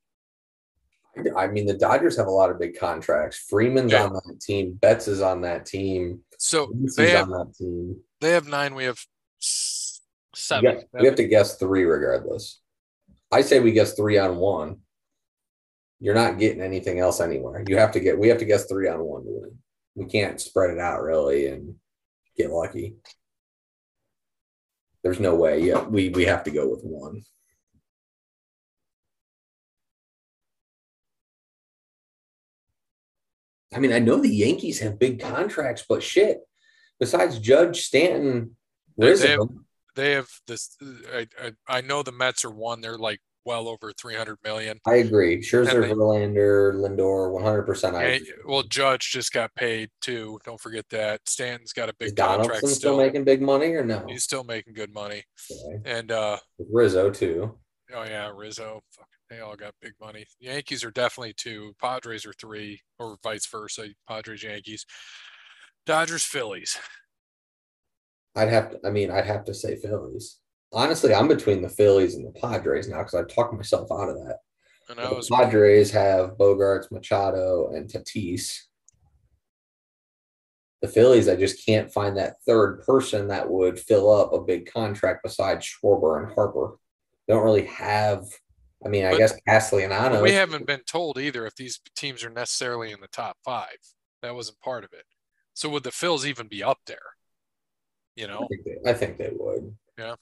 I 1.36 1.46
mean, 1.46 1.66
the 1.66 1.74
Dodgers 1.78 2.16
have 2.16 2.26
a 2.26 2.30
lot 2.30 2.50
of 2.50 2.58
big 2.58 2.76
contracts. 2.78 3.38
Freeman's 3.48 3.92
Yeah. 3.92 4.04
on 4.06 4.12
that 4.14 4.40
team. 4.40 4.72
Betts 4.74 5.06
is 5.06 5.20
on 5.20 5.42
that 5.42 5.64
team. 5.64 6.24
So 6.38 6.72
they 6.96 7.10
have 7.10 7.30
on 7.30 7.46
that 7.48 7.54
team. 7.56 8.02
they 8.20 8.30
have 8.30 8.48
nine, 8.48 8.74
we 8.74 8.84
have 8.84 8.98
Seven. 9.38 10.74
got- 10.74 11.00
we 11.00 11.06
have 11.06 11.14
to 11.14 11.24
guess 11.28 11.56
three 11.56 11.84
regardless. 11.84 12.60
I 13.30 13.42
say 13.42 13.60
we 13.60 13.72
guess 13.72 13.94
three 13.94 14.18
on 14.18 14.36
one. 14.36 14.80
You're 16.00 16.14
not 16.14 16.38
getting 16.38 16.60
anything 16.60 16.98
else 16.98 17.20
anywhere. 17.20 17.64
You 17.66 17.76
have 17.78 17.92
to 17.92 18.00
get. 18.00 18.18
We 18.18 18.28
have 18.28 18.38
to 18.38 18.44
guess 18.44 18.66
three 18.66 18.88
on 18.88 19.02
one 19.02 19.24
to 19.24 19.30
win. 19.30 19.58
We 19.94 20.06
can't 20.06 20.40
spread 20.40 20.70
it 20.70 20.78
out 20.78 21.02
really 21.02 21.46
and 21.46 21.78
get 22.36 22.50
lucky. 22.50 22.96
There's 25.02 25.20
no 25.20 25.34
way. 25.36 25.60
Yeah, 25.60 25.84
we 25.86 26.08
we 26.10 26.24
have 26.24 26.42
to 26.44 26.50
go 26.50 26.68
with 26.68 26.82
one. 26.82 27.22
I 33.74 33.78
mean, 33.80 33.92
I 33.92 33.98
know 33.98 34.20
the 34.20 34.28
Yankees 34.28 34.78
have 34.80 34.98
big 34.98 35.20
contracts, 35.20 35.84
but 35.88 36.02
shit. 36.02 36.40
Besides 37.00 37.38
Judge 37.40 37.82
Stanton, 37.82 38.56
They- 38.96 39.06
they 39.06 39.10
Rizzo, 39.10 39.48
they 39.96 40.10
have 40.12 40.28
this 40.46 40.76
I, 41.12 41.26
I 41.42 41.52
I 41.68 41.80
know 41.80 42.02
the 42.02 42.12
Mets 42.12 42.44
are 42.44 42.50
one, 42.50 42.80
they're 42.80 42.96
like 42.98 43.20
well 43.44 43.68
over 43.68 43.92
three 43.92 44.14
hundred 44.14 44.38
million. 44.44 44.78
I 44.86 44.94
agree. 44.96 45.38
Scherzer, 45.42 45.82
they- 45.82 45.90
Verlander, 45.92 46.72
Lindor, 46.74 47.32
one 47.32 47.42
hundred 47.42 47.64
percent. 47.64 47.96
I 47.96 48.04
agree. 48.04 48.32
well, 48.46 48.62
Judge 48.62 49.10
just 49.10 49.32
got 49.32 49.52
paid 49.56 49.90
too. 50.00 50.38
Don't 50.44 50.60
forget 50.60 50.86
that. 50.90 51.20
Stanton's 51.28 51.72
got 51.72 51.88
a 51.88 51.94
Is 52.00 52.12
big 52.12 52.16
contract 52.16 52.42
Donaldson 52.44 52.68
still 52.68 52.76
still. 52.76 52.96
making 52.96 53.24
big 53.24 53.42
money 53.42 53.72
or 53.74 53.84
no? 53.84 54.06
He's 54.08 54.22
still 54.22 54.44
making 54.44 54.74
good 54.74 54.94
money. 54.94 55.24
Okay. 55.50 55.80
And 55.84 56.12
uh 56.12 56.38
Rizzo 56.70 57.10
too. 57.10 57.58
oh 57.92 58.04
yeah, 58.04 58.30
Rizzo. 58.34 58.82
They 59.30 59.40
all 59.40 59.56
got 59.56 59.74
big 59.80 59.94
money. 60.00 60.26
Yankees 60.38 60.84
are 60.84 60.90
definitely 60.90 61.34
two. 61.36 61.74
Padres 61.80 62.26
are 62.26 62.34
three, 62.34 62.80
or 62.98 63.18
vice 63.22 63.46
versa. 63.46 63.88
Padres, 64.06 64.42
Yankees. 64.42 64.84
Dodgers, 65.86 66.24
Phillies. 66.24 66.78
I'd 68.36 68.48
have 68.48 68.70
to. 68.70 68.80
I 68.86 68.90
mean, 68.90 69.10
I'd 69.10 69.26
have 69.26 69.44
to 69.44 69.54
say 69.54 69.76
Phillies. 69.76 70.38
Honestly, 70.72 71.14
I'm 71.14 71.28
between 71.28 71.62
the 71.62 71.68
Phillies 71.68 72.16
and 72.16 72.26
the 72.26 72.38
Padres 72.38 72.88
now 72.88 72.98
because 72.98 73.14
I've 73.14 73.28
talked 73.28 73.54
myself 73.54 73.90
out 73.92 74.08
of 74.08 74.16
that. 74.16 74.38
And 74.90 75.00
I 75.00 75.10
was 75.10 75.28
the 75.28 75.36
Padres 75.36 75.90
have 75.92 76.36
Bogaerts, 76.36 76.90
Machado, 76.90 77.70
and 77.72 77.88
Tatis. 77.88 78.58
The 80.82 80.88
Phillies, 80.88 81.28
I 81.28 81.36
just 81.36 81.64
can't 81.64 81.92
find 81.92 82.18
that 82.18 82.42
third 82.46 82.82
person 82.82 83.28
that 83.28 83.48
would 83.48 83.78
fill 83.78 84.12
up 84.12 84.34
a 84.34 84.44
big 84.44 84.70
contract 84.70 85.20
besides 85.22 85.64
Schwarber 85.64 86.22
and 86.22 86.34
Harper. 86.34 86.76
They 87.26 87.32
don't 87.32 87.44
really 87.44 87.66
have. 87.66 88.26
I 88.84 88.88
mean, 88.88 89.04
I 89.06 89.12
But- 89.12 89.18
guess 89.18 89.40
Castellanos. 89.48 90.22
we 90.22 90.32
haven't 90.32 90.66
been 90.66 90.82
told 90.84 91.18
either 91.18 91.46
if 91.46 91.54
these 91.56 91.80
teams 91.96 92.22
are 92.24 92.30
necessarily 92.30 92.92
in 92.92 93.00
the 93.00 93.08
top 93.08 93.38
five. 93.44 93.78
That 94.22 94.34
wasn't 94.34 94.60
part 94.60 94.84
of 94.84 94.92
it. 94.92 95.04
So 95.54 95.68
would 95.70 95.82
the 95.84 95.90
Phils 95.90 96.24
even 96.24 96.48
be 96.48 96.62
up 96.62 96.78
there? 96.86 97.16
You 98.16 98.26
I 98.26 98.28
know, 98.28 98.46
think 98.48 98.64
they, 98.64 98.90
I 98.90 98.94
think 98.94 99.16
they 99.18 99.30
would. 99.34 99.76
Yeah. 99.98 100.16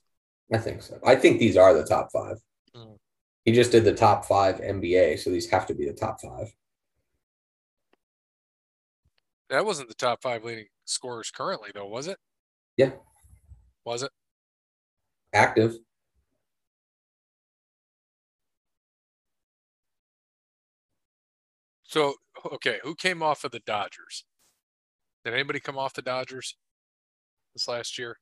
I 0.53 0.59
think 0.59 0.83
so. 0.83 0.99
I 1.05 1.17
think 1.17 1.39
these 1.39 1.57
are 1.57 1.73
the 1.75 1.85
top 1.85 2.11
five. 2.13 2.39
Mm. 2.75 2.99
He 3.45 3.53
just 3.53 3.73
did 3.73 3.85
the 3.85 3.95
top 3.95 4.25
five 4.25 4.61
NBA, 4.61 5.17
so 5.19 5.31
these 5.31 5.49
have 5.51 5.67
to 5.67 5.75
be 5.75 5.87
the 5.87 5.93
top 5.95 6.21
five. 6.21 6.53
that 9.51 9.67
wasn't 9.67 9.89
the 9.89 9.95
top 9.95 10.23
five 10.23 10.45
leading 10.45 10.67
scorers 10.87 11.31
currently, 11.31 11.71
though, 11.75 11.87
was 11.87 12.07
it? 12.07 12.17
Yeah. 12.79 12.93
Was 13.85 14.03
it? 14.03 14.11
Active. 15.35 15.77
So 21.93 22.15
okay, 22.55 22.79
who 22.83 22.95
came 22.95 23.23
off 23.23 23.45
of 23.45 23.51
the 23.51 23.61
Dodgers? 23.67 24.25
Did 25.27 25.35
anybody 25.35 25.61
come 25.61 25.77
off 25.77 25.93
the 25.93 26.01
Dodgers 26.01 26.57
this 27.55 27.69
last 27.69 27.99
year? 27.99 28.17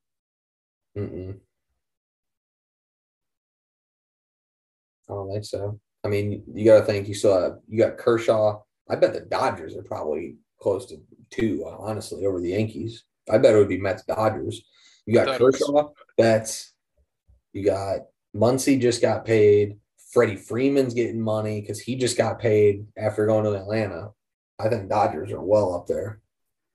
Mm-mm. 0.99 1.39
I 5.09 5.13
don't 5.13 5.31
think 5.31 5.45
so. 5.45 5.79
I 6.03 6.09
mean, 6.09 6.43
you 6.53 6.65
got 6.65 6.81
to 6.81 6.85
think 6.85 7.07
you 7.07 7.15
still 7.15 7.41
have 7.41 7.59
you 7.69 7.79
got 7.79 7.97
Kershaw. 7.97 8.61
I 8.89 8.97
bet 8.97 9.13
the 9.13 9.21
Dodgers 9.21 9.77
are 9.77 9.85
probably 9.85 10.39
close 10.61 10.87
to 10.87 10.97
two, 11.31 11.65
honestly, 11.79 12.27
over 12.27 12.41
the 12.41 12.51
Yankees. 12.51 13.05
I 13.31 13.39
bet 13.39 13.55
it 13.55 13.59
would 13.59 13.69
be 13.69 13.79
Mets 13.79 14.03
Dodgers. 14.03 14.63
You 15.07 15.15
got 15.15 15.27
thought 15.27 15.41
it 15.41 15.45
was- 15.45 15.59
Kershaw, 15.59 15.91
Betts. 16.19 16.73
You 17.53 17.65
got 17.65 18.01
Muncy 18.35 18.81
just 18.81 19.01
got 19.01 19.25
paid. 19.25 19.79
Freddie 20.13 20.37
Freeman's 20.37 20.95
getting 20.95 21.21
money 21.21 21.61
because 21.61 21.81
he 21.81 21.97
just 21.97 22.19
got 22.19 22.41
paid 22.41 22.87
after 22.97 23.27
going 23.27 23.45
to 23.45 23.55
Atlanta. 23.55 24.11
I 24.59 24.69
think 24.69 24.89
Dodgers 24.89 25.31
are 25.33 25.41
well 25.41 25.75
up 25.75 25.87
there. 25.87 26.21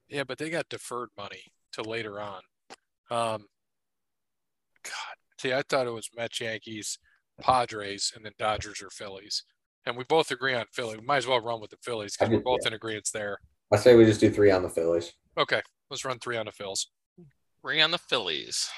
Yeah, 0.08 0.24
but 0.24 0.38
they 0.38 0.50
got 0.50 0.70
deferred 0.70 1.10
money 1.18 1.44
to 1.74 1.84
later 1.84 2.20
on. 2.20 2.42
Um, 3.12 3.48
God, 4.84 5.16
see, 5.40 5.54
I 5.54 5.64
thought 5.64 5.88
it 5.88 5.94
was 5.94 6.10
Mets, 6.16 6.40
Yankees, 6.40 6.98
Padres, 7.42 8.14
and 8.16 8.26
then 8.26 8.32
Dodgers 8.40 8.82
or 8.82 8.90
Phillies. 8.90 9.44
And 9.86 9.98
we 9.98 10.04
both 10.06 10.32
agree 10.32 10.56
on 10.56 10.66
Philly. 10.72 10.98
We 10.98 11.06
might 11.06 11.18
as 11.18 11.28
well 11.28 11.42
run 11.42 11.62
with 11.62 11.70
the 11.70 11.78
Phillies 11.84 12.16
because 12.16 12.32
we're 12.32 12.40
both 12.40 12.62
yeah. 12.64 12.70
in 12.70 12.74
agreement 12.74 13.10
there. 13.14 13.40
I 13.72 13.78
say 13.78 13.96
we 13.96 14.06
just 14.06 14.20
do 14.20 14.32
three 14.32 14.52
on 14.52 14.64
the 14.64 14.70
Phillies. 14.70 15.14
Okay, 15.38 15.62
let's 15.90 16.06
run 16.06 16.20
three 16.20 16.38
on 16.38 16.46
the 16.46 16.52
Phillies. 16.52 16.88
Three 17.62 17.82
on 17.82 17.92
the 17.92 17.98
Phillies. 17.98 18.70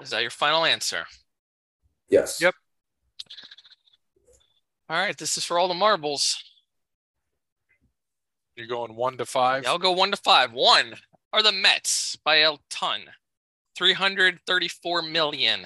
Is 0.00 0.10
that 0.10 0.22
your 0.22 0.30
final 0.30 0.64
answer? 0.64 1.04
Yes. 2.08 2.40
Yep. 2.40 2.54
All 4.90 4.96
right, 4.96 5.16
this 5.16 5.36
is 5.36 5.44
for 5.44 5.58
all 5.58 5.68
the 5.68 5.74
marbles. 5.74 6.42
You're 8.56 8.66
going 8.66 8.96
one 8.96 9.16
to 9.18 9.26
five. 9.26 9.64
Yeah, 9.64 9.70
I'll 9.70 9.78
go 9.78 9.92
one 9.92 10.10
to 10.10 10.16
five. 10.16 10.52
One 10.52 10.94
are 11.32 11.42
the 11.42 11.52
Mets 11.52 12.16
by 12.24 12.36
a 12.36 12.52
ton, 12.70 13.02
334 13.76 15.02
million. 15.02 15.60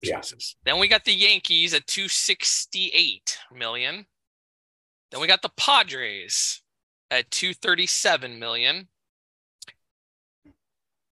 Yeah. 0.00 0.20
Jesus. 0.20 0.56
Then 0.64 0.78
we 0.78 0.88
got 0.88 1.04
the 1.04 1.12
Yankees 1.12 1.74
at 1.74 1.86
268 1.86 3.38
million. 3.54 4.06
Then 5.10 5.20
we 5.20 5.26
got 5.26 5.42
the 5.42 5.50
Padres 5.56 6.62
at 7.10 7.30
237 7.30 8.38
million. 8.38 8.88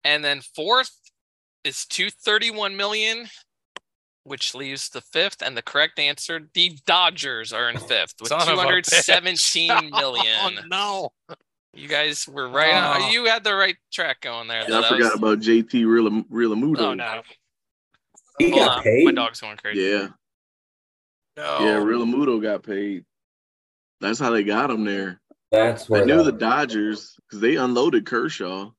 And 0.03 0.25
then 0.25 0.41
fourth 0.41 0.99
is 1.63 1.87
231 1.87 2.77
million, 2.77 3.29
which 4.25 4.55
leaves 4.55 4.89
the 4.89 5.01
fifth. 5.01 5.43
And 5.43 5.57
the 5.57 5.63
correct 5.63 5.99
answer, 5.99 6.41
the 6.55 6.77
Dodgers 6.87 7.53
are 7.53 7.71
in 7.71 7.77
fifth 7.89 8.15
with 8.21 8.29
Son 8.29 8.41
of 8.43 8.59
a 8.59 8.63
bitch. 8.63 8.85
217 9.07 9.91
million. 9.91 10.27
Oh 10.43 10.51
no. 10.67 11.37
You 11.77 11.89
guys 11.89 12.29
were 12.29 12.49
right. 12.49 12.73
on. 12.75 13.03
Oh. 13.03 13.11
You 13.11 13.25
had 13.27 13.43
the 13.45 13.55
right 13.55 13.77
track 13.93 14.21
going 14.21 14.49
there. 14.49 14.65
Yeah. 14.69 14.79
I 14.81 14.89
forgot 14.89 15.13
was- 15.13 15.15
about 15.15 15.39
JT 15.41 15.73
Real 15.87 16.11
Realmuto. 16.25 16.79
Oh 16.81 16.95
no! 16.95 17.23
He 18.39 18.51
Hold 18.51 18.61
got 18.63 18.79
on. 18.79 18.83
paid. 18.85 19.05
My 19.07 19.13
dog's 19.13 19.41
going 19.41 19.57
crazy. 19.57 19.81
Yeah, 19.81 20.09
No. 21.37 21.59
yeah, 21.61 21.75
Realmuto 21.77 22.41
got 22.43 22.63
paid. 22.63 23.05
That's 24.01 24.19
how 24.21 24.31
they 24.31 24.45
got 24.45 24.71
him 24.71 24.85
there. 24.85 25.21
That's 25.51 25.89
what 25.89 26.03
I 26.03 26.05
knew 26.05 26.19
the- 26.19 26.25
the 26.31 26.33
Dodgers 26.39 27.17
because 27.29 27.41
they 27.41 27.57
unloaded 27.57 28.07
Kershaw. 28.07 28.71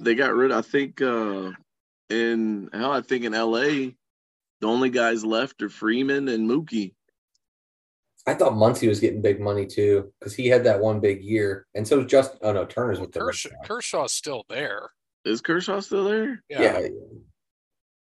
They 0.00 0.14
got 0.14 0.34
rid. 0.34 0.52
I 0.52 0.62
think 0.62 1.00
uh 1.02 1.50
in 2.10 2.70
hell, 2.72 2.92
I 2.92 3.00
think 3.00 3.24
in 3.24 3.32
LA, 3.32 3.92
the 4.60 4.66
only 4.66 4.90
guys 4.90 5.24
left 5.24 5.62
are 5.62 5.68
Freeman 5.68 6.28
and 6.28 6.48
Mookie. 6.48 6.94
I 8.26 8.34
thought 8.34 8.52
Muncy 8.52 8.88
was 8.88 9.00
getting 9.00 9.20
big 9.20 9.38
money 9.40 9.66
too 9.66 10.10
because 10.18 10.34
he 10.34 10.48
had 10.48 10.64
that 10.64 10.80
one 10.80 11.00
big 11.00 11.22
year, 11.22 11.66
and 11.74 11.86
so 11.86 12.02
just 12.02 12.36
oh 12.42 12.52
no, 12.52 12.64
Turner's 12.64 12.98
with 13.00 13.12
the 13.12 13.20
Kershaw, 13.20 13.50
Sox. 13.50 13.68
Kershaw's 13.68 14.12
still 14.12 14.44
there. 14.48 14.90
Is 15.26 15.40
Kershaw 15.40 15.80
still 15.80 16.04
there? 16.04 16.42
Yeah. 16.48 16.78
Yeah. 16.80 16.88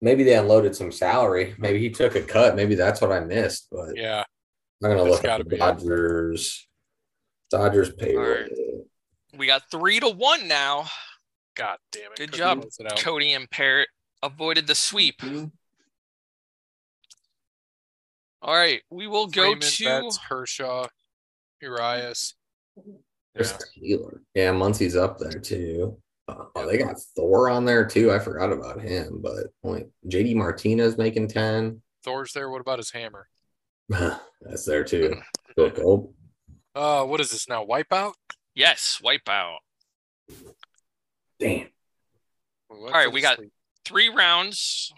Maybe 0.03 0.25
they 0.25 0.37
unloaded 0.37 0.77
some 0.77 0.93
salary. 0.93 1.55
Maybe 1.59 1.79
he 1.81 1.91
took 1.91 2.15
a 2.15 2.21
cut. 2.21 2.55
Maybe 2.55 2.75
that's 2.75 3.01
what 3.01 3.11
I 3.13 3.21
missed. 3.21 3.69
But 3.73 3.97
Yeah. 3.97 4.23
I'm 4.85 4.91
gonna 4.91 5.03
That's 5.05 5.11
look 5.11 5.23
gotta 5.23 5.41
at 5.41 5.45
the 5.49 5.51
be 5.51 5.57
it. 5.57 5.59
Dodgers. 5.59 6.69
Dodgers 7.51 7.93
payroll. 7.95 8.27
Alright. 8.27 8.51
We 9.37 9.47
got 9.47 9.71
three 9.71 9.99
to 10.01 10.09
one 10.11 10.47
now. 10.49 10.87
God 11.57 11.79
damn 11.91 12.13
it. 12.13 12.19
Good 12.19 12.33
Couldn't 12.33 12.39
job, 12.39 12.65
it. 12.65 12.99
Kode 12.99 13.35
and 13.35 13.51
Parrot 13.51 13.89
avoided 14.23 14.67
the 14.67 14.75
sweep. 14.75 15.21
All 18.43 18.55
right, 18.55 18.83
we 18.91 19.07
will 19.07 19.27
go 19.27 19.55
to 19.55 19.85
Betts, 19.85 20.19
Kershaw, 20.29 20.87
Urias. 21.61 22.35
There's 23.35 23.53
Yeah. 23.53 23.59
Taylor. 23.83 24.23
Yeah, 24.35 24.53
Muncy's 24.53 24.95
up 24.97 25.19
there 25.19 25.41
too. 25.41 26.01
Uh, 26.29 26.45
oh, 26.55 26.67
they 26.67 26.79
got 26.79 27.01
Thor 27.17 27.49
on 27.51 27.65
there 27.65 27.87
too. 27.87 28.13
I 28.13 28.19
forgot 28.19 28.53
about 28.53 28.81
him, 28.81 29.21
but 29.23 29.47
point 29.63 29.89
JD 30.07 30.35
Martinez 30.37 30.99
making 30.99 31.29
10. 31.29 31.81
Thor's 32.05 32.33
there. 32.33 32.51
What 32.51 32.61
about 32.61 32.79
his 32.79 32.91
hammer? 32.91 33.29
That's 33.89 34.65
there 34.65 34.85
too. 34.85 35.17
Bill 35.57 35.71
Gold. 35.71 36.15
Uh, 36.75 37.05
what 37.05 37.21
is 37.21 37.31
this 37.31 37.49
now? 37.49 37.65
Wipeout? 37.65 38.13
yes, 38.55 39.01
wipeout. 39.03 39.59
Damn. 41.39 41.69
Well, 42.69 42.87
All 42.87 42.91
right, 42.91 43.13
we 43.13 43.21
got 43.21 43.37
sleep. 43.37 43.53
three 43.85 44.09
rounds. 44.09 44.93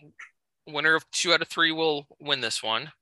Winner 0.66 0.94
of 0.94 1.10
two 1.10 1.32
out 1.32 1.42
of 1.42 1.48
three 1.48 1.72
will 1.72 2.06
win 2.20 2.40
this 2.40 2.62
one. 2.62 2.92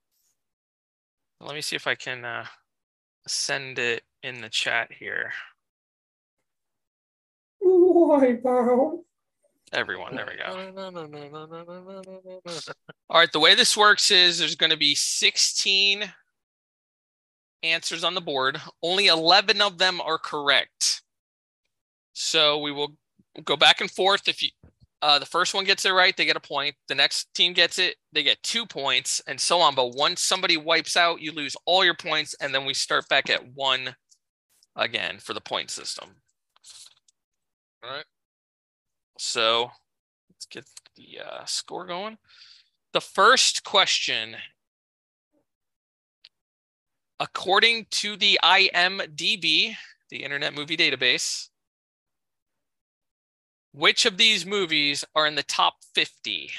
Let 1.40 1.54
me 1.54 1.60
see 1.60 1.76
if 1.76 1.86
I 1.86 1.94
can 1.94 2.24
uh, 2.24 2.46
send 3.26 3.78
it 3.78 4.02
in 4.22 4.40
the 4.40 4.48
chat 4.48 4.90
here. 4.92 5.32
Everyone, 9.72 10.14
there 10.14 10.28
we 10.30 10.36
go. 10.36 10.44
All 13.10 13.18
right, 13.18 13.32
the 13.32 13.40
way 13.40 13.54
this 13.54 13.76
works 13.76 14.10
is 14.10 14.38
there's 14.38 14.54
going 14.54 14.70
to 14.70 14.76
be 14.76 14.94
16 14.94 16.04
answers 17.62 18.04
on 18.04 18.14
the 18.14 18.20
board. 18.20 18.60
Only 18.82 19.06
11 19.08 19.60
of 19.60 19.78
them 19.78 20.00
are 20.00 20.18
correct. 20.18 21.02
So 22.12 22.58
we 22.58 22.70
will 22.72 22.96
go 23.44 23.56
back 23.56 23.80
and 23.80 23.90
forth. 23.90 24.28
If 24.28 24.42
you 24.42 24.50
uh, 25.02 25.18
the 25.18 25.26
first 25.26 25.54
one 25.54 25.64
gets 25.64 25.84
it 25.84 25.90
right, 25.90 26.16
they 26.16 26.24
get 26.24 26.36
a 26.36 26.40
point. 26.40 26.74
The 26.88 26.94
next 26.94 27.32
team 27.34 27.52
gets 27.52 27.78
it, 27.78 27.96
they 28.12 28.22
get 28.22 28.42
two 28.42 28.64
points, 28.64 29.20
and 29.26 29.40
so 29.40 29.60
on. 29.60 29.74
But 29.74 29.94
once 29.94 30.22
somebody 30.22 30.56
wipes 30.56 30.96
out, 30.96 31.20
you 31.20 31.32
lose 31.32 31.56
all 31.66 31.84
your 31.84 31.94
points, 31.94 32.34
and 32.40 32.54
then 32.54 32.64
we 32.64 32.74
start 32.74 33.08
back 33.08 33.28
at 33.28 33.54
one 33.54 33.94
again 34.74 35.18
for 35.18 35.34
the 35.34 35.40
point 35.40 35.70
system. 35.70 36.08
All 37.84 37.90
right. 37.90 38.04
So 39.18 39.70
let's 40.30 40.46
get 40.46 40.64
the 40.96 41.20
uh, 41.24 41.44
score 41.44 41.86
going. 41.86 42.16
The 42.92 43.00
first 43.00 43.64
question, 43.64 44.36
according 47.20 47.86
to 47.90 48.16
the 48.16 48.38
IMDb, 48.42 49.74
the 50.08 50.24
Internet 50.24 50.54
Movie 50.54 50.76
Database, 50.76 51.48
which 53.76 54.06
of 54.06 54.16
these 54.16 54.46
movies 54.46 55.04
are 55.14 55.26
in 55.26 55.34
the 55.34 55.42
top 55.42 55.74
50? 55.94 56.50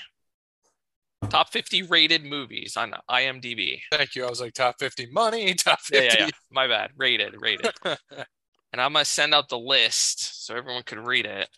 Top 1.30 1.52
50 1.52 1.82
rated 1.84 2.24
movies 2.24 2.78
on 2.78 2.94
IMDb. 3.10 3.82
Thank 3.92 4.16
you. 4.16 4.24
I 4.24 4.30
was 4.30 4.40
like 4.40 4.54
top 4.54 4.76
50 4.80 5.08
money, 5.08 5.54
top 5.56 5.80
50. 5.82 6.06
yeah, 6.06 6.26
yeah. 6.26 6.30
My 6.52 6.68
bad. 6.68 6.92
Rated, 6.96 7.34
rated. 7.42 7.72
and 7.84 7.96
I'm 8.80 8.94
going 8.94 9.04
to 9.04 9.10
send 9.10 9.34
out 9.34 9.50
the 9.50 9.58
list 9.58 10.46
so 10.46 10.56
everyone 10.56 10.84
can 10.84 11.04
read 11.04 11.26
it. 11.26 11.50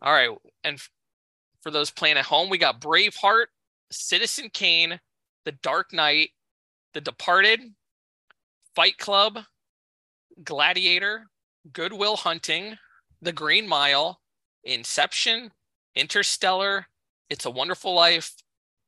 All 0.00 0.12
right. 0.12 0.30
And 0.64 0.80
for 1.60 1.70
those 1.70 1.90
playing 1.90 2.16
at 2.16 2.24
home, 2.24 2.48
we 2.48 2.56
got 2.56 2.80
Braveheart, 2.80 3.46
Citizen 3.90 4.48
Kane, 4.50 4.98
The 5.44 5.52
Dark 5.52 5.92
Knight, 5.92 6.30
The 6.94 7.02
Departed, 7.02 7.60
Fight 8.74 8.96
Club, 8.96 9.40
Gladiator, 10.44 11.26
Goodwill 11.72 12.16
Hunting, 12.16 12.76
The 13.22 13.32
Green 13.32 13.68
Mile, 13.68 14.20
Inception, 14.64 15.50
Interstellar, 15.94 16.86
It's 17.28 17.46
a 17.46 17.50
Wonderful 17.50 17.94
Life, 17.94 18.34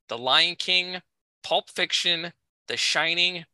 The 0.09 0.19
Lion 0.19 0.57
King, 0.57 1.01
Pulp 1.43 1.71
Fiction, 1.71 2.33
The 2.69 2.77
Shining, 2.77 3.45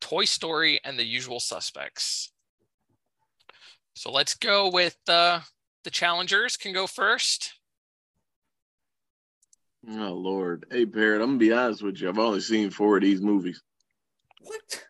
Toy 0.00 0.24
Story, 0.24 0.80
and 0.84 0.98
The 0.98 1.06
Usual 1.06 1.40
Suspects. 1.40 2.32
So 3.94 4.10
let's 4.10 4.34
go 4.34 4.70
with 4.70 4.96
uh, 5.08 5.40
the 5.84 5.90
challengers. 5.90 6.56
Can 6.56 6.72
go 6.72 6.86
first. 6.86 7.54
Oh 9.88 10.12
Lord, 10.12 10.66
hey 10.70 10.84
Parrot, 10.84 11.22
I'm 11.22 11.28
gonna 11.28 11.38
be 11.38 11.52
honest 11.52 11.82
with 11.82 12.00
you. 12.00 12.08
I've 12.08 12.18
only 12.18 12.40
seen 12.40 12.70
four 12.70 12.96
of 12.96 13.02
these 13.02 13.22
movies. 13.22 13.62
What? 14.42 14.84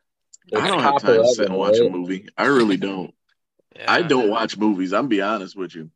I 0.57 0.69
don't 0.69 0.83
have 0.83 1.01
time 1.01 1.23
to 1.23 1.29
sit 1.29 1.47
and 1.47 1.57
watch 1.57 1.79
a 1.79 1.89
movie. 1.89 2.29
I 2.37 2.47
really 2.47 2.77
don't. 2.77 3.15
I 3.87 4.03
don't 4.03 4.31
watch 4.31 4.57
movies. 4.57 4.93
I'm 4.93 5.09
be 5.09 5.20
honest 5.20 5.57
with 5.57 5.75
you. 5.75 5.91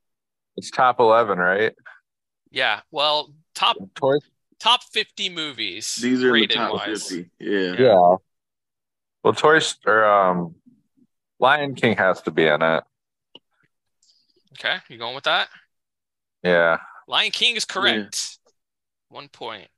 It's 0.57 0.71
top 0.71 1.01
eleven, 1.01 1.39
right? 1.39 1.75
Yeah. 2.51 2.81
Well, 2.91 3.35
top 3.55 3.77
top 4.61 4.85
50 4.85 5.29
movies. 5.29 5.97
These 5.97 6.23
are 6.23 6.35
in 6.37 6.49
the 6.49 6.55
top 6.55 6.73
wise. 6.73 7.09
fifty. 7.09 7.31
Yeah. 7.39 7.75
Yeah. 7.79 8.17
Well, 9.23 9.33
Toy 9.35 9.59
St- 9.59 9.87
or 9.87 10.05
um, 10.05 10.55
Lion 11.39 11.75
King 11.75 11.97
has 11.97 12.23
to 12.23 12.31
be 12.31 12.47
in 12.47 12.63
it. 12.63 12.85
Okay, 14.53 14.77
you 14.89 14.99
going 14.99 15.15
with 15.15 15.25
that? 15.25 15.49
Yeah. 16.43 16.79
Lion 17.09 17.33
King 17.33 17.57
is 17.57 17.65
correct. 17.65 18.39
One 19.09 19.29
point 19.29 19.69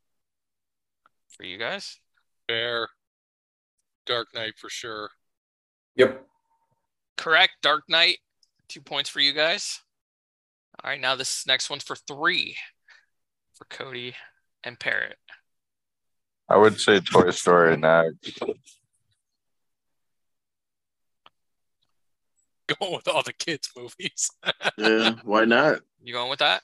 for 1.28 1.44
you 1.44 1.58
guys. 1.58 1.98
Fair. 2.46 2.88
Dark 4.06 4.28
Knight 4.34 4.54
for 4.56 4.70
sure. 4.70 5.10
Yep. 5.96 6.24
Correct. 7.16 7.52
Dark 7.62 7.84
Knight. 7.88 8.18
Two 8.68 8.80
points 8.80 9.10
for 9.10 9.20
you 9.20 9.32
guys. 9.32 9.80
All 10.82 10.90
right, 10.90 11.00
now 11.00 11.14
this 11.16 11.46
next 11.46 11.70
one's 11.70 11.84
for 11.84 11.96
three 11.96 12.56
for 13.54 13.64
Kode 13.66 14.14
and 14.62 14.78
Parrot. 14.78 15.16
I 16.48 16.56
would 16.56 16.78
say 16.78 17.00
Toy 17.00 17.30
Story 17.30 17.76
next. 17.76 18.38
Going 22.80 22.94
with 22.94 23.08
all 23.08 23.22
the 23.22 23.32
kids' 23.32 23.70
movies. 23.76 24.30
Yeah. 24.76 25.14
Why 25.24 25.44
not? 25.46 25.80
You 26.02 26.12
going 26.12 26.28
with 26.28 26.40
that? 26.40 26.62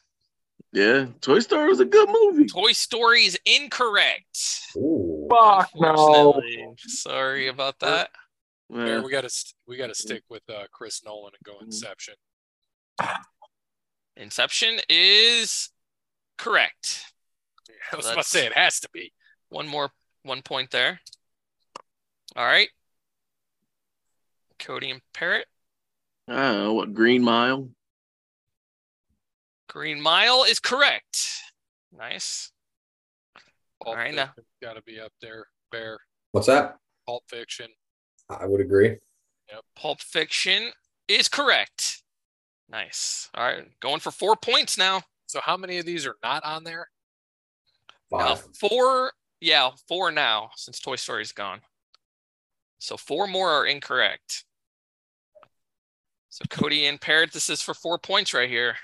Yeah. 0.72 1.06
Toy 1.22 1.38
Story 1.38 1.68
was 1.68 1.80
a 1.80 1.84
good 1.84 2.08
movie. 2.10 2.46
Toy 2.46 2.72
Story 2.72 3.24
is 3.24 3.38
incorrect. 3.46 4.60
Ooh. 4.76 5.11
Fuck 5.32 5.70
no. 5.76 6.42
Sorry 6.78 7.48
about 7.48 7.78
that. 7.80 8.10
Fair, 8.72 8.86
Yeah. 8.86 9.00
we 9.02 9.10
got 9.10 9.28
to 9.28 9.54
we 9.66 9.76
got 9.76 9.88
to 9.88 9.94
stick 9.94 10.22
with 10.28 10.42
uh, 10.48 10.64
Chris 10.72 11.02
Nolan 11.04 11.32
and 11.34 11.44
go 11.44 11.64
Inception. 11.64 12.14
Inception 14.16 14.78
is 14.88 15.70
correct. 16.38 17.12
I 17.92 17.96
was 17.96 18.06
about 18.06 18.18
to 18.18 18.28
say 18.28 18.46
it 18.46 18.52
has 18.52 18.80
to 18.80 18.88
be. 18.92 19.12
One 19.48 19.66
more, 19.68 19.90
one 20.22 20.42
point 20.42 20.70
there. 20.70 21.00
All 22.36 22.44
right. 22.44 22.68
Cody 24.58 24.90
and 24.90 25.00
Parrot. 25.12 25.46
I 26.28 26.34
don't 26.36 26.58
know 26.62 26.74
what 26.74 26.94
Green 26.94 27.22
Mile. 27.22 27.68
Green 29.68 30.00
Mile 30.00 30.44
is 30.44 30.58
correct. 30.60 31.28
Nice. 31.96 32.52
Pulp 33.84 33.96
right, 33.96 34.14
now- 34.14 34.32
got 34.62 34.74
to 34.74 34.82
be 34.82 34.98
up 35.00 35.12
there. 35.20 35.46
Bear. 35.70 35.98
What's 36.32 36.46
that? 36.46 36.76
Pulp 37.06 37.24
Fiction. 37.28 37.68
I 38.30 38.46
would 38.46 38.60
agree. 38.60 38.98
Pulp 39.76 40.00
Fiction 40.00 40.70
is 41.08 41.28
correct. 41.28 42.02
Nice. 42.70 43.28
All 43.34 43.44
right, 43.44 43.68
going 43.80 44.00
for 44.00 44.10
four 44.10 44.34
points 44.36 44.78
now. 44.78 45.02
So 45.26 45.40
how 45.42 45.56
many 45.56 45.78
of 45.78 45.84
these 45.86 46.06
are 46.06 46.16
not 46.22 46.44
on 46.44 46.64
there? 46.64 46.88
Now 48.10 48.34
Five. 48.36 48.44
four, 48.58 49.12
yeah, 49.40 49.70
four 49.88 50.10
now 50.10 50.50
since 50.56 50.78
Toy 50.80 50.96
Story's 50.96 51.32
gone. 51.32 51.60
So 52.78 52.96
four 52.96 53.26
more 53.26 53.50
are 53.50 53.66
incorrect. 53.66 54.44
So 56.30 56.44
Kode 56.48 56.88
and 56.88 57.00
Parrot, 57.00 57.32
this 57.32 57.50
is 57.50 57.60
for 57.60 57.74
four 57.74 57.98
points 57.98 58.32
right 58.32 58.48
here. 58.48 58.76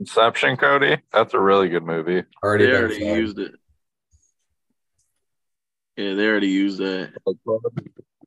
Inception, 0.00 0.56
Kode. 0.56 1.00
That's 1.12 1.34
a 1.34 1.38
really 1.40 1.68
good 1.68 1.84
movie. 1.84 2.24
Already 2.42 2.66
already 2.72 3.04
used 3.04 3.38
it. 3.38 3.52
Yeah, 5.96 6.14
they 6.14 6.26
already 6.26 6.48
used 6.48 6.78
that. 6.78 7.12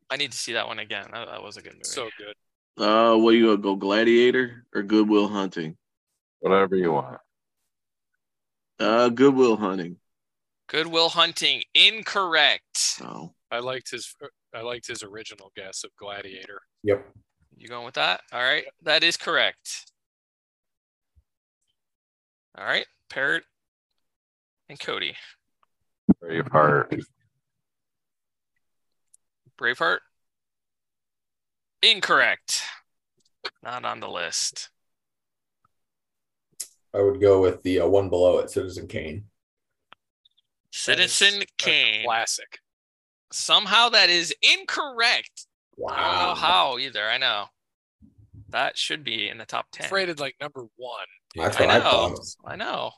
I 0.10 0.18
need 0.18 0.32
to 0.32 0.38
see 0.38 0.54
that 0.54 0.68
one 0.68 0.80
again. 0.80 1.08
That, 1.12 1.28
that 1.28 1.42
was 1.42 1.58
a 1.58 1.62
good 1.62 1.74
movie. 1.74 1.84
So 1.84 2.10
good. 2.18 2.36
Uh, 2.78 3.18
what 3.18 3.34
are 3.34 3.38
you 3.38 3.46
gonna 3.46 3.58
go, 3.58 3.76
Gladiator 3.76 4.66
or 4.74 4.84
Goodwill 4.84 5.28
Hunting? 5.28 5.78
Whatever 6.40 6.76
you 6.76 6.92
want. 6.92 7.20
Uh, 8.80 9.10
Goodwill 9.10 9.56
Hunting. 9.56 9.98
Goodwill 10.68 11.10
Hunting, 11.10 11.64
incorrect. 11.74 13.02
Oh, 13.02 13.34
I 13.50 13.60
liked 13.60 13.92
his 13.92 14.14
I 14.54 14.62
liked 14.62 14.88
his 14.88 15.04
original 15.04 15.52
guess 15.56 15.84
of 15.84 15.92
Gladiator. 15.98 16.62
Yep. 16.84 17.06
You 17.58 17.68
going 17.68 17.86
with 17.86 17.96
that? 17.96 18.22
All 18.34 18.42
right, 18.42 18.66
that 18.84 19.04
is 19.04 19.16
correct. 19.16 19.92
All 22.58 22.66
right, 22.66 22.86
Parrot 23.10 23.44
and 24.70 24.80
Kode. 24.80 25.16
Braveheart. 26.22 27.04
Braveheart, 29.60 30.00
incorrect. 31.82 32.62
Not 33.64 33.86
on 33.86 34.00
the 34.00 34.10
list. 34.10 34.70
I 36.94 37.02
would 37.02 37.20
go 37.20 37.42
with 37.42 37.62
the 37.64 37.82
uh, 37.82 37.88
one 37.88 38.10
below 38.10 38.40
it, 38.40 38.50
Citizen 38.50 38.88
Kane. 38.88 39.26
Citizen 40.72 41.44
Kane. 41.58 42.06
Classic. 42.06 42.60
Somehow 43.32 43.90
that 43.90 44.10
is 44.10 44.34
incorrect. 44.42 45.48
I 45.90 46.04
don't 46.04 46.28
know 46.28 46.36
how 46.36 46.78
either. 46.78 47.04
I 47.04 47.18
know. 47.18 47.46
That 48.50 48.78
should 48.78 49.04
be 49.04 49.28
in 49.28 49.38
the 49.38 49.46
top 49.46 49.66
10. 49.74 49.86
It's 49.86 49.92
rated 49.92 50.20
like 50.20 50.36
number 50.40 50.62
one. 50.78 51.06
That's 51.36 51.58
I 51.58 51.66
what 51.66 51.70
I, 51.70 51.78
know. 51.80 51.84
thought. 51.84 52.20
I 52.46 52.56
know. 52.56 52.92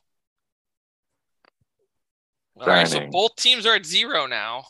All 2.60 2.68
right, 2.68 2.88
so 2.88 3.08
both 3.08 3.36
teams 3.36 3.66
are 3.66 3.76
at 3.76 3.86
zero 3.86 4.28
now. 4.28 4.64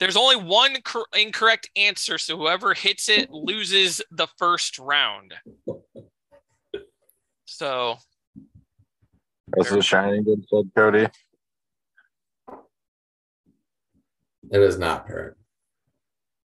There's 0.00 0.16
only 0.16 0.36
one 0.36 0.76
cor- 0.82 1.06
incorrect 1.16 1.70
answer, 1.76 2.18
so 2.18 2.36
whoever 2.36 2.74
hits 2.74 3.08
it 3.08 3.30
loses 3.30 4.02
the 4.10 4.26
first 4.38 4.78
round. 4.78 5.34
So 7.46 7.96
Is 9.56 9.68
The 9.68 9.82
Shining 9.82 10.24
good, 10.24 10.44
said 10.48 10.70
Kode? 10.76 11.10
It 14.50 14.60
is 14.60 14.78
not 14.78 15.06
Parrot. 15.06 15.36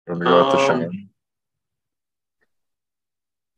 Let 0.09 0.19
me 0.19 0.25
to 0.25 0.31
go 0.31 0.45
with 0.45 0.53
The 0.53 0.59
Um, 0.59 0.67
Shining? 0.81 1.09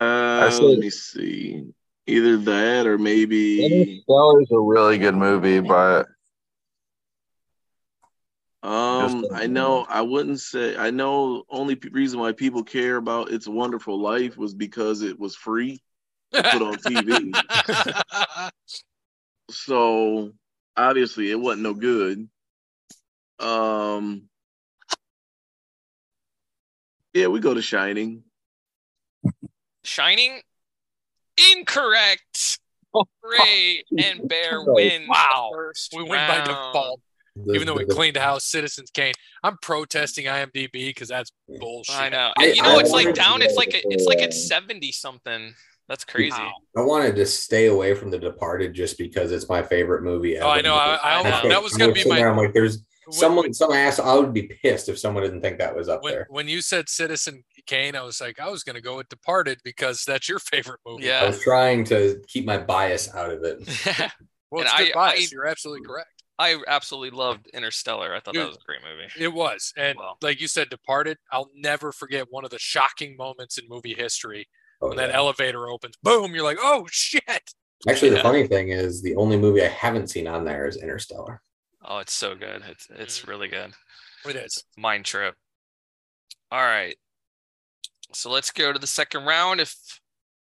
uh, 0.01 0.51
said- 0.51 0.63
let 0.65 0.79
me 0.79 0.91
see. 0.91 1.65
Either 2.07 2.37
that 2.37 2.87
or 2.87 2.99
maybe 2.99 3.65
Interstellar's 3.65 4.51
a 4.51 4.61
really 4.61 4.99
good 4.99 5.15
movie, 5.15 5.61
but 5.61 6.07
um. 8.65 9.27
I 9.33 9.47
know. 9.47 9.87
I 9.89 10.01
wouldn't 10.03 10.41
say. 10.41 10.77
I 10.77 10.91
know. 10.91 11.45
Only 11.51 11.77
p- 11.77 11.91
reason 11.91 12.19
why 12.19 12.33
people 12.33 12.65
care 12.65 12.97
about 12.97 13.31
It's 13.31 13.47
a 13.47 13.51
Wonderful 13.51 14.01
Life 14.01 14.37
was 14.37 14.55
because 14.55 15.03
it 15.03 15.19
was 15.19 15.37
free 15.37 15.83
to 16.33 16.43
put 16.43 16.63
on 16.63 16.75
TV. 16.77 18.51
so 19.51 20.33
obviously 20.77 21.31
it 21.31 21.39
wasn't 21.39 21.63
no 21.63 21.75
good. 21.75 22.29
Um. 23.39 24.29
Yeah, 27.13 27.29
we 27.29 27.39
go 27.39 27.55
to 27.55 27.63
Shining. 27.63 28.25
Shining, 29.85 30.41
incorrect. 31.53 32.59
Ray 33.23 33.85
and 33.99 34.29
Bear 34.29 34.63
win. 34.65 35.07
Wow. 35.09 35.51
first 35.53 35.93
we 35.97 36.03
win 36.03 36.13
by 36.13 36.39
round. 36.39 36.47
default, 36.47 37.01
The- 37.37 37.55
even 37.55 37.67
though 37.67 37.75
we 37.75 37.85
the- 37.85 37.95
cleaned 37.95 38.17
house 38.17 38.45
Citizens 38.45 38.91
Kane. 38.91 39.13
I'm 39.43 39.57
protesting 39.61 40.27
IMDb 40.27 40.71
because 40.73 41.09
that's 41.09 41.33
bullshit. 41.49 41.97
I 41.97 42.09
know. 42.09 42.33
I- 42.39 42.47
you 42.47 42.63
know, 42.63 42.77
I 42.77 42.81
it's 42.81 42.91
like 42.91 43.15
down. 43.15 43.43
It's 43.43 43.57
like 43.57 43.75
a, 43.75 43.83
it's 43.93 44.05
like 44.07 44.19
the, 44.19 44.25
it's 44.25 44.47
seventy 44.49 44.93
something. 44.93 45.55
That's 45.89 46.05
crazy. 46.05 46.31
Wow. 46.39 46.53
I 46.79 46.81
wanted 46.81 47.15
to 47.17 47.27
stay 47.27 47.67
away 47.67 47.95
from 47.95 48.11
The 48.11 48.19
Departed 48.19 48.73
just 48.73 48.97
because 48.97 49.33
it's 49.33 49.49
my 49.51 49.63
favorite 49.63 50.03
movie. 50.03 50.39
Oh, 50.39 50.49
I 50.49 50.63
know. 50.63 50.75
I, 50.75 50.95
I 50.95 51.11
I 51.11 51.15
almost, 51.17 51.43
that 51.49 51.63
was 51.63 51.75
gonna 51.75 51.93
be 51.93 52.01
sitting 52.01 52.15
there, 52.17 52.27
my 52.33 52.41
I'm 52.41 52.47
like, 52.47 52.55
there's 52.55 52.79
when- 53.07 53.13
someone. 53.13 53.53
Someone 53.53 53.79
asked. 53.79 54.01
I 54.01 54.15
would 54.15 54.33
be 54.33 54.45
pissed 54.63 54.89
if 54.89 54.99
someone 54.99 55.25
didn't 55.25 55.43
think 55.43 55.59
that 55.59 55.75
was 55.77 55.89
up 55.91 56.03
when, 56.03 56.13
there. 56.15 56.27
when 56.31 56.49
you 56.49 56.63
said 56.63 56.89
Citizen 56.89 57.45
Kane, 57.67 57.97
I 57.97 58.03
was 58.03 58.19
like, 58.21 58.41
I 58.41 58.49
was 58.49 58.63
gonna 58.63 58.81
go 58.81 58.97
with 58.97 59.09
Departed 59.11 59.59
because 59.65 60.05
that's 60.07 60.27
your 60.29 60.39
favorite 60.39 60.81
movie. 60.87 61.05
Yeah. 61.07 61.19
I 61.19 61.23
Yeah. 61.25 61.29
was 61.31 61.41
trying 61.43 61.85
to 61.87 62.19
keep 62.29 62.47
my 62.47 62.57
bias 62.59 63.13
out 63.15 63.31
of 63.31 63.43
it. 63.43 63.59
Well, 64.51 64.61
And 64.63 64.69
it's 64.71 64.79
good 64.79 64.91
I- 64.93 64.95
bias. 64.95 65.21
I- 65.21 65.29
You're 65.33 65.47
absolutely 65.47 65.85
mm. 65.85 65.89
correct. 65.91 66.14
I 66.39 66.59
absolutely 66.67 67.17
loved 67.17 67.47
Interstellar. 67.49 68.15
I 68.15 68.21
thought 68.21 68.35
that 68.35 68.47
was 68.47 68.57
a 68.57 68.67
great 68.67 68.81
movie. 68.83 69.09
It 69.19 69.33
was, 69.33 69.73
and 69.77 69.97
Well. 69.99 70.19
like 70.21 70.41
you 70.41 70.49
said, 70.49 70.69
Departed. 70.69 71.19
I'll 71.31 71.51
never 71.55 71.93
forget 71.93 72.27
one 72.31 72.45
of 72.45 72.51
the 72.51 72.59
shocking 72.59 73.17
moments 73.17 73.59
in 73.59 73.69
movie 73.69 73.95
history 73.95 74.49
Oh, 74.81 74.89
when 74.89 74.97
that 74.97 75.15
elevator 75.15 75.69
opens. 75.69 75.97
Boom! 76.03 76.35
You're 76.35 76.45
like, 76.45 76.59
oh 76.61 76.87
shit! 76.91 77.55
Actually, 77.89 78.11
the 78.11 78.21
funny 78.21 78.47
thing 78.47 78.71
is, 78.71 79.03
the 79.03 79.15
only 79.17 79.37
movie 79.37 79.63
I 79.63 79.69
haven't 79.69 80.09
seen 80.09 80.27
on 80.27 80.45
there 80.45 80.67
is 80.67 80.77
Interstellar. 80.77 81.41
Oh, 81.85 81.99
it's 81.99 82.15
so 82.15 82.35
good. 82.35 82.63
It's 82.69 82.89
it's 82.91 83.21
mm. 83.21 83.29
really 83.29 83.49
good. 83.49 83.73
It 84.27 84.37
is. 84.37 84.65
Mind 84.77 85.05
trip. 85.05 85.35
All 86.51 86.63
right. 86.63 86.97
So 88.13 88.31
let's 88.31 88.51
go 88.51 88.73
to 88.73 88.79
the 88.79 88.87
second 88.87 89.25
round. 89.25 89.61
If 89.61 90.01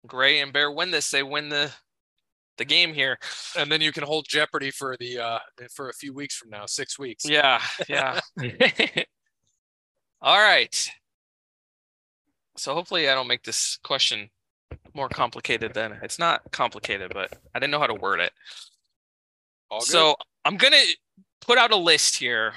Gray 0.08 0.40
and 0.40 0.52
Bear 0.52 0.72
win 0.72 0.92
this, 0.92 1.12
they 1.12 1.24
win 1.24 1.50
the 1.50 1.72
the 2.60 2.66
game 2.66 2.94
here. 2.94 3.18
And 3.58 3.72
then 3.72 3.82
you 3.82 3.92
can 3.92 4.04
hold 4.04 4.28
Jeopardy 4.28 4.70
for 4.70 4.96
the 5.00 5.18
uh 5.18 5.40
for 5.74 5.90
a 5.90 5.94
few 5.94 6.14
weeks 6.14 6.36
from 6.36 6.52
now, 6.52 6.68
six 6.68 7.00
weeks. 7.00 7.28
Yeah, 7.28 7.60
yeah. 7.88 8.20
All 10.22 10.38
right. 10.38 10.92
So 12.58 12.76
hopefully 12.76 13.10
I 13.10 13.16
don't 13.16 13.28
make 13.28 13.44
this 13.44 13.80
question 13.84 14.30
more 14.94 15.10
complicated 15.10 15.74
than 15.74 15.98
it's 16.04 16.20
not 16.20 16.42
complicated, 16.52 17.12
but 17.14 17.34
I 17.56 17.60
didn't 17.60 17.72
know 17.72 17.80
how 17.80 17.88
to 17.88 17.96
word 17.96 18.20
it. 18.20 18.34
So 19.80 20.16
I'm 20.46 20.58
gonna 20.58 20.82
put 21.42 21.58
out 21.58 21.72
a 21.72 21.78
list 21.78 22.18
here. 22.18 22.54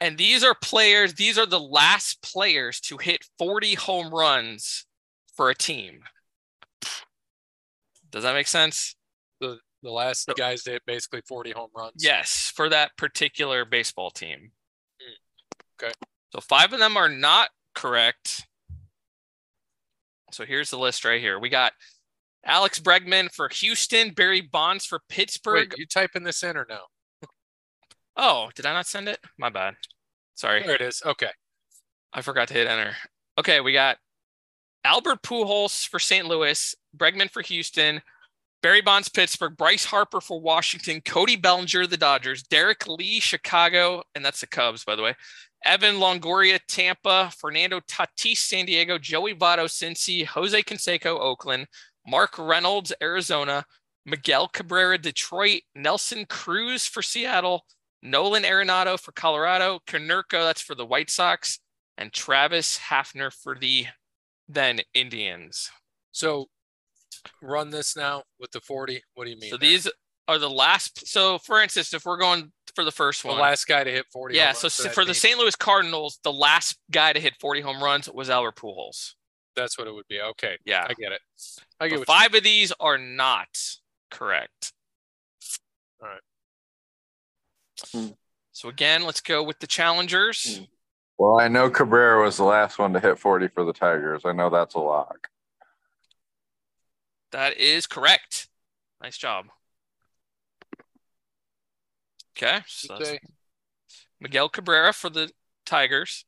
And 0.00 0.18
these 0.18 0.44
are 0.44 0.54
players, 0.60 1.14
these 1.14 1.38
are 1.38 1.46
the 1.46 1.60
last 1.60 2.20
players 2.22 2.80
to 2.82 2.98
hit 2.98 3.24
40 3.38 3.74
home 3.74 4.12
runs 4.12 4.86
for 5.36 5.50
a 5.50 5.54
team. 5.54 6.00
Does 8.14 8.22
that 8.22 8.34
make 8.34 8.46
sense? 8.46 8.94
the 9.40 9.58
the 9.82 9.90
last 9.90 10.30
guys 10.38 10.62
did 10.62 10.80
basically 10.86 11.20
40 11.28 11.50
home 11.50 11.68
runs. 11.76 12.02
Yes, 12.02 12.52
for 12.54 12.68
that 12.70 12.96
particular 12.96 13.64
baseball 13.64 14.10
team. 14.10 14.52
Hmm, 15.00 15.84
okay. 15.84 15.92
So 16.32 16.40
five 16.40 16.72
of 16.72 16.78
them 16.78 16.96
are 16.96 17.08
not 17.08 17.50
correct. 17.74 18.46
So 20.32 20.44
here's 20.46 20.70
the 20.70 20.78
list 20.78 21.04
right 21.04 21.20
here. 21.20 21.38
We 21.38 21.48
got 21.48 21.72
Alex 22.46 22.78
Bregman 22.78 23.30
for 23.30 23.48
Houston, 23.48 24.14
Barry 24.14 24.40
Bonds 24.40 24.86
for 24.86 25.00
Pittsburgh. 25.08 25.72
Wait, 25.72 25.78
you 25.78 25.86
typing 25.86 26.22
this 26.22 26.42
in 26.42 26.56
or 26.56 26.66
no? 26.68 26.80
Oh, 28.16 28.50
did 28.54 28.64
I 28.64 28.72
not 28.72 28.86
send 28.86 29.08
it? 29.08 29.18
My 29.38 29.50
bad. 29.50 29.74
Sorry. 30.34 30.62
There 30.62 30.76
it 30.76 30.80
is. 30.80 31.02
Okay. 31.04 31.30
I 32.12 32.22
forgot 32.22 32.48
to 32.48 32.54
hit 32.54 32.68
enter. 32.68 32.94
Okay, 33.38 33.60
we 33.60 33.72
got 33.72 33.98
Albert 34.84 35.22
Pujols 35.22 35.88
for 35.88 35.98
St. 35.98 36.26
Louis, 36.26 36.74
Bregman 36.96 37.30
for 37.30 37.42
Houston, 37.42 38.02
Barry 38.62 38.80
Bonds 38.80 39.08
Pittsburgh, 39.08 39.56
Bryce 39.56 39.84
Harper 39.84 40.20
for 40.20 40.40
Washington, 40.40 41.00
Cody 41.04 41.36
Bellinger 41.36 41.86
the 41.86 41.96
Dodgers, 41.96 42.42
Derrek 42.42 42.86
Lee 42.86 43.20
Chicago, 43.20 44.02
and 44.14 44.24
that's 44.24 44.40
the 44.40 44.46
Cubs 44.46 44.84
by 44.84 44.96
the 44.96 45.02
way. 45.02 45.14
Evan 45.64 45.96
Longoria 45.96 46.58
Tampa, 46.68 47.30
Fernando 47.36 47.80
Tatis 47.80 48.38
San 48.38 48.66
Diego, 48.66 48.98
Joey 48.98 49.34
Votto 49.34 49.64
Cincy, 49.64 50.26
Jose 50.26 50.62
Canseco 50.62 51.18
Oakland, 51.18 51.66
Mark 52.06 52.38
Reynolds 52.38 52.92
Arizona, 53.02 53.64
Miguel 54.04 54.48
Cabrera 54.48 54.98
Detroit, 54.98 55.62
Nelson 55.74 56.26
Cruz 56.26 56.86
for 56.86 57.00
Seattle, 57.00 57.64
Nolan 58.02 58.42
Arenado 58.42 59.00
for 59.00 59.12
Colorado, 59.12 59.78
Konerko 59.86 60.44
that's 60.44 60.60
for 60.60 60.74
the 60.74 60.84
White 60.84 61.08
Sox, 61.08 61.58
and 61.96 62.12
Travis 62.12 62.78
Hafner 62.78 63.32
for 63.32 63.54
the 63.58 63.86
then 64.48 64.80
Indians. 64.94 65.70
So 66.12 66.46
run 67.42 67.70
this 67.70 67.96
now 67.96 68.22
with 68.38 68.50
the 68.52 68.60
40. 68.60 69.02
What 69.14 69.24
do 69.24 69.30
you 69.30 69.38
mean? 69.38 69.50
So 69.50 69.56
there? 69.56 69.68
these 69.68 69.88
are 70.28 70.38
the 70.38 70.50
last. 70.50 71.06
So 71.08 71.38
for 71.38 71.62
instance, 71.62 71.92
if 71.94 72.04
we're 72.04 72.18
going 72.18 72.52
for 72.74 72.84
the 72.84 72.92
first 72.92 73.24
one, 73.24 73.36
the 73.36 73.40
one, 73.40 73.50
last 73.50 73.66
guy 73.66 73.84
to 73.84 73.90
hit 73.90 74.06
40. 74.12 74.34
yeah. 74.36 74.46
home 74.52 74.54
So 74.54 74.66
runs 74.66 74.86
s- 74.86 74.94
for 74.94 75.04
the. 75.04 75.14
St. 75.14 75.38
Louis 75.38 75.54
Cardinals, 75.56 76.18
the 76.24 76.32
last 76.32 76.78
guy 76.90 77.12
to 77.12 77.20
hit 77.20 77.34
40 77.40 77.60
home 77.60 77.82
runs 77.82 78.08
was 78.10 78.30
Albert 78.30 78.56
Pujols. 78.56 79.14
That's 79.56 79.78
what 79.78 79.86
it 79.86 79.94
would 79.94 80.08
be. 80.08 80.20
Okay. 80.20 80.58
Yeah. 80.64 80.84
I 80.88 80.94
get 80.94 81.12
it. 81.12 81.20
I 81.78 81.88
get 81.88 81.98
But 82.00 82.06
five 82.08 82.34
of 82.34 82.42
these 82.42 82.72
are 82.80 82.98
not 82.98 83.46
correct. 84.10 84.72
All 86.02 86.08
right. 86.08 86.20
Hmm. 87.92 88.12
So 88.52 88.68
again, 88.68 89.04
let's 89.04 89.20
go 89.20 89.42
with 89.42 89.58
the 89.60 89.66
challengers. 89.66 90.60
Well, 91.18 91.38
I 91.38 91.48
know 91.48 91.70
Cabrera 91.70 92.22
was 92.22 92.36
the 92.36 92.44
last 92.44 92.78
one 92.78 92.92
to 92.92 93.00
hit 93.00 93.18
40 93.18 93.48
for 93.48 93.64
the 93.64 93.72
Tigers. 93.72 94.22
I 94.24 94.32
know 94.32 94.50
that's 94.50 94.74
a 94.74 94.80
lock. 94.80 95.28
That 97.30 97.56
is 97.56 97.86
correct. 97.86 98.48
Nice 99.02 99.16
job. 99.16 99.46
Okay. 102.36 102.60
So 102.66 102.96
that's 102.98 103.18
Miguel 104.20 104.48
Cabrera 104.48 104.92
for 104.92 105.08
the 105.08 105.30
Tigers. 105.64 106.24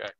Okay. 0.00 0.10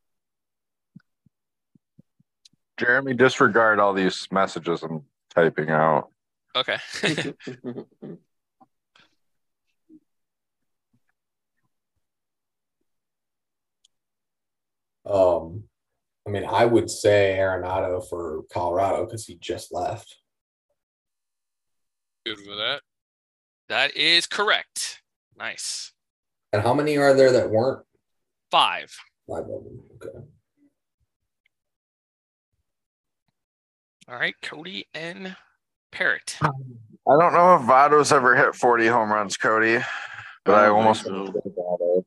Jeremy, 2.79 3.15
disregard 3.15 3.81
all 3.81 3.95
these 3.95 4.29
messages 4.31 4.83
I'm 4.83 5.03
typing 5.35 5.71
out. 5.71 6.11
Okay. 6.55 6.79
Um, 15.07 15.65
I 16.27 16.31
mean, 16.31 16.45
I 16.45 16.65
would 16.65 16.91
say 16.91 17.37
Arenado 17.39 18.07
for 18.09 18.43
Colorado 18.53 19.05
because 19.05 19.27
he 19.27 19.37
just 19.37 19.73
left. 19.73 20.17
good 22.25 22.39
with 22.39 22.57
that. 22.57 22.81
that 23.69 23.97
is 23.97 24.27
correct. 24.27 25.03
Nice. 25.37 25.93
And 26.53 26.63
how 26.63 26.73
many 26.73 26.97
are 26.97 27.15
there 27.15 27.33
that 27.33 27.51
weren't? 27.51 27.85
Five. 28.51 28.97
Five 29.29 29.43
of 29.43 29.49
them. 29.49 29.81
Okay. 29.97 30.19
All 34.09 34.19
right. 34.19 34.35
Kode 34.43 34.85
and 34.95 35.37
Parrot. 35.93 36.39
I 36.43 36.49
don't 37.19 37.35
know 37.35 37.57
if 37.57 37.63
Votto's 37.63 38.13
ever 38.13 38.35
hit 38.35 38.55
40 38.55 38.87
home 38.87 39.13
runs, 39.13 39.37
Kode, 39.37 39.85
but 40.45 40.55
I, 40.55 40.67
I 40.67 40.69
almost 40.69 41.05
so. 41.05 42.05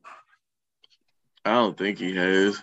I 1.44 1.52
don't 1.52 1.76
think 1.78 1.98
he 1.98 2.14
has. 2.16 2.60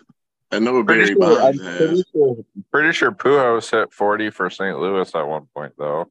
I 0.52 0.60
know 0.60 0.84
Pretty 0.84 1.16
Barry 1.16 1.32
sure, 1.32 1.42
I'm 1.42 1.58
has. 1.58 1.78
pretty 1.78 2.04
sure, 2.12 2.38
pretty 2.72 2.92
sure 2.94 3.12
Pujols 3.12 3.72
hit 3.72 3.92
40 3.92 4.30
for 4.30 4.50
St. 4.50 4.80
Louis 4.80 5.14
at 5.16 5.28
one 5.28 5.48
point, 5.56 5.74
though. 5.78 6.10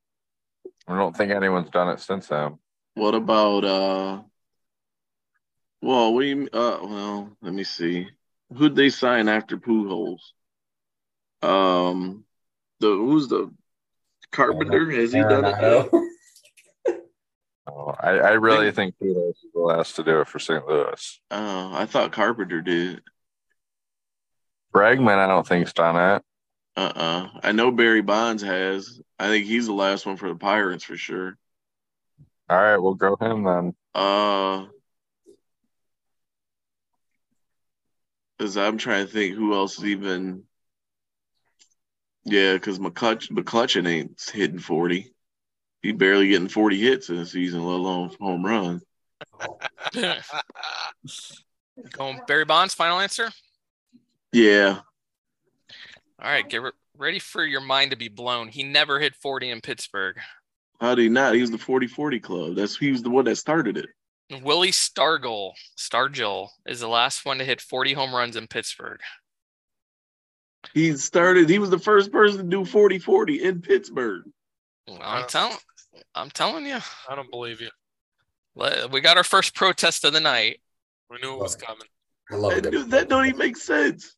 I 0.86 0.96
don't 0.98 1.16
think 1.16 1.30
anyone's 1.32 1.70
done 1.70 1.88
it 1.88 2.00
since 2.00 2.26
then. 2.28 2.58
What 2.94 3.14
about 3.14 3.64
uh? 3.64 4.22
Well, 5.80 6.14
we? 6.14 6.44
Uh, 6.48 6.78
well, 6.82 7.36
let 7.42 7.52
me 7.54 7.64
see. 7.64 8.08
Who'd 8.54 8.76
they 8.76 8.90
sign 8.90 9.28
after 9.28 9.56
Pujols? 9.56 10.20
Um, 11.42 12.24
the 12.80 12.88
who's 12.88 13.28
the 13.28 13.52
Carpenter? 14.32 14.90
Has 14.90 15.12
he 15.12 15.20
done 15.20 15.44
it? 15.44 15.56
yet? 15.60 16.96
Oh, 17.66 17.94
I, 17.98 18.10
I 18.10 18.30
really 18.32 18.70
think 18.72 18.94
Pujols 19.02 19.30
is 19.30 19.46
the 19.54 19.60
last 19.60 19.96
to 19.96 20.04
do 20.04 20.20
it 20.20 20.28
for 20.28 20.38
St. 20.38 20.66
Louis. 20.68 21.20
Oh, 21.30 21.70
I 21.74 21.86
thought 21.86 22.12
Carpenter 22.12 22.60
did. 22.60 23.00
Bregman, 24.74 25.18
I 25.18 25.26
don't 25.26 25.46
think's 25.46 25.72
done 25.72 26.16
it. 26.16 26.22
Uh 26.76 26.92
uh 26.94 27.28
I 27.42 27.52
know 27.52 27.70
Barry 27.70 28.02
Bonds 28.02 28.42
has. 28.42 29.00
I 29.18 29.28
think 29.28 29.46
he's 29.46 29.66
the 29.66 29.72
last 29.72 30.06
one 30.06 30.16
for 30.16 30.28
the 30.28 30.34
Pirates 30.34 30.82
for 30.84 30.96
sure. 30.96 31.36
All 32.48 32.60
right, 32.60 32.76
we'll 32.76 32.94
go 32.94 33.16
him 33.16 33.44
then. 33.44 33.74
Uh, 33.94 34.66
because 38.36 38.56
I'm 38.56 38.76
trying 38.76 39.06
to 39.06 39.12
think 39.12 39.34
who 39.34 39.54
else 39.54 39.78
is 39.78 39.84
even. 39.84 40.42
Yeah, 42.26 42.54
because 42.54 42.78
McCutch, 42.78 43.30
McCutchen 43.30 43.86
ain't 43.86 44.30
hitting 44.32 44.58
40. 44.58 45.12
He 45.82 45.92
barely 45.92 46.28
getting 46.28 46.48
40 46.48 46.80
hits 46.80 47.10
in 47.10 47.16
a 47.16 47.26
season, 47.26 47.64
let 47.64 47.74
alone 47.74 48.10
home 48.20 48.44
run. 48.44 48.80
Going 51.92 52.20
Barry 52.26 52.44
Bonds, 52.44 52.74
final 52.74 52.98
answer. 53.00 53.30
Yeah. 54.34 54.80
All 56.20 56.28
right, 56.28 56.48
get 56.48 56.60
re- 56.60 56.72
ready 56.98 57.20
for 57.20 57.44
your 57.44 57.60
mind 57.60 57.92
to 57.92 57.96
be 57.96 58.08
blown. 58.08 58.48
He 58.48 58.64
never 58.64 58.98
hit 58.98 59.14
40 59.14 59.50
in 59.50 59.60
Pittsburgh. 59.60 60.16
How 60.80 60.96
did 60.96 61.02
he 61.02 61.08
not? 61.08 61.34
He 61.34 61.40
was 61.40 61.52
the 61.52 61.58
40 61.58 61.86
40 61.86 62.18
club. 62.18 62.56
That's 62.56 62.76
he 62.76 62.90
was 62.90 63.02
the 63.02 63.10
one 63.10 63.24
that 63.26 63.36
started 63.36 63.76
it. 63.76 63.86
Willie 64.42 64.72
Stargell, 64.72 65.52
Stargell 65.78 66.48
is 66.66 66.80
the 66.80 66.88
last 66.88 67.24
one 67.24 67.38
to 67.38 67.44
hit 67.44 67.60
40 67.60 67.92
home 67.92 68.12
runs 68.12 68.34
in 68.34 68.48
Pittsburgh. 68.48 68.98
He 70.72 70.96
started, 70.96 71.48
he 71.48 71.60
was 71.60 71.70
the 71.70 71.78
first 71.78 72.10
person 72.10 72.38
to 72.38 72.44
do 72.44 72.64
40 72.64 72.98
40 72.98 73.44
in 73.44 73.60
Pittsburgh. 73.60 74.22
I'm 75.00 75.28
telling, 75.28 75.56
I'm 76.14 76.30
telling 76.30 76.66
you, 76.66 76.78
I 77.08 77.14
don't 77.14 77.30
believe 77.30 77.60
you. 77.60 77.70
Le- 78.56 78.88
we 78.88 79.00
got 79.00 79.16
our 79.16 79.24
first 79.24 79.54
protest 79.54 80.04
of 80.04 80.12
the 80.12 80.20
night. 80.20 80.60
We 81.08 81.18
knew 81.18 81.34
it 81.34 81.38
was 81.40 81.54
coming. 81.54 81.86
I 82.30 82.36
love 82.36 82.54
That, 82.54 82.66
it. 82.66 82.70
dude, 82.70 82.90
that 82.90 83.08
don't 83.08 83.26
even 83.26 83.38
make 83.38 83.56
sense. 83.56 84.16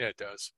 Yeah, 0.00 0.06
it 0.06 0.16
does. 0.16 0.52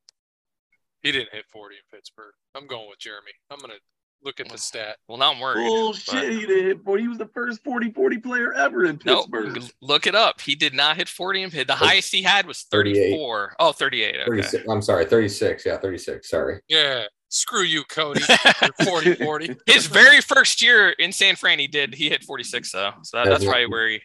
He 1.02 1.10
didn't 1.10 1.30
hit 1.32 1.44
40 1.52 1.74
in 1.74 1.80
Pittsburgh. 1.96 2.32
I'm 2.54 2.68
going 2.68 2.88
with 2.88 3.00
Jeremy. 3.00 3.32
I'm 3.50 3.58
going 3.58 3.72
to 3.72 3.80
look 4.22 4.38
at 4.38 4.48
the 4.48 4.56
stat. 4.56 4.98
Well, 5.08 5.18
now 5.18 5.32
I'm 5.32 5.40
worried. 5.40 5.66
Bullshit. 5.66 6.30
He 6.30 6.46
did 6.46 6.64
hit 6.66 6.84
40. 6.84 7.02
He 7.02 7.08
was 7.08 7.18
the 7.18 7.26
first 7.34 7.64
40 7.64 7.90
40 7.90 8.18
player 8.18 8.52
ever 8.54 8.84
in 8.84 9.00
No, 9.04 9.22
Pittsburgh. 9.24 9.64
look 9.80 10.06
it 10.06 10.14
up. 10.14 10.40
He 10.40 10.54
did 10.54 10.74
not 10.74 10.96
hit 10.96 11.08
40 11.08 11.42
and 11.42 11.52
hit. 11.52 11.66
The 11.66 11.74
highest 11.74 12.12
he 12.12 12.22
had 12.22 12.46
was 12.46 12.62
38. 12.70 12.94
34. 13.10 13.56
Oh, 13.58 13.72
38. 13.72 14.14
Okay. 14.14 14.24
36. 14.26 14.64
I'm 14.68 14.80
sorry, 14.80 15.06
36. 15.06 15.66
Yeah, 15.66 15.76
36. 15.76 16.30
Sorry. 16.30 16.60
Yeah. 16.68 17.02
Screw 17.30 17.62
you, 17.64 17.82
Kode. 17.84 18.20
You're 18.80 18.86
40 18.88 19.14
40. 19.24 19.56
His 19.66 19.86
very 19.86 20.20
first 20.20 20.62
year 20.62 20.90
in 20.90 21.10
San 21.10 21.34
Fran, 21.34 21.58
he 21.58 21.66
did. 21.66 21.94
He 21.94 22.10
hit 22.10 22.22
46 22.22 22.70
though. 22.70 22.92
So 23.02 23.16
that, 23.16 23.28
that's 23.28 23.44
probably 23.44 23.66
where 23.66 23.88
he. 23.88 24.00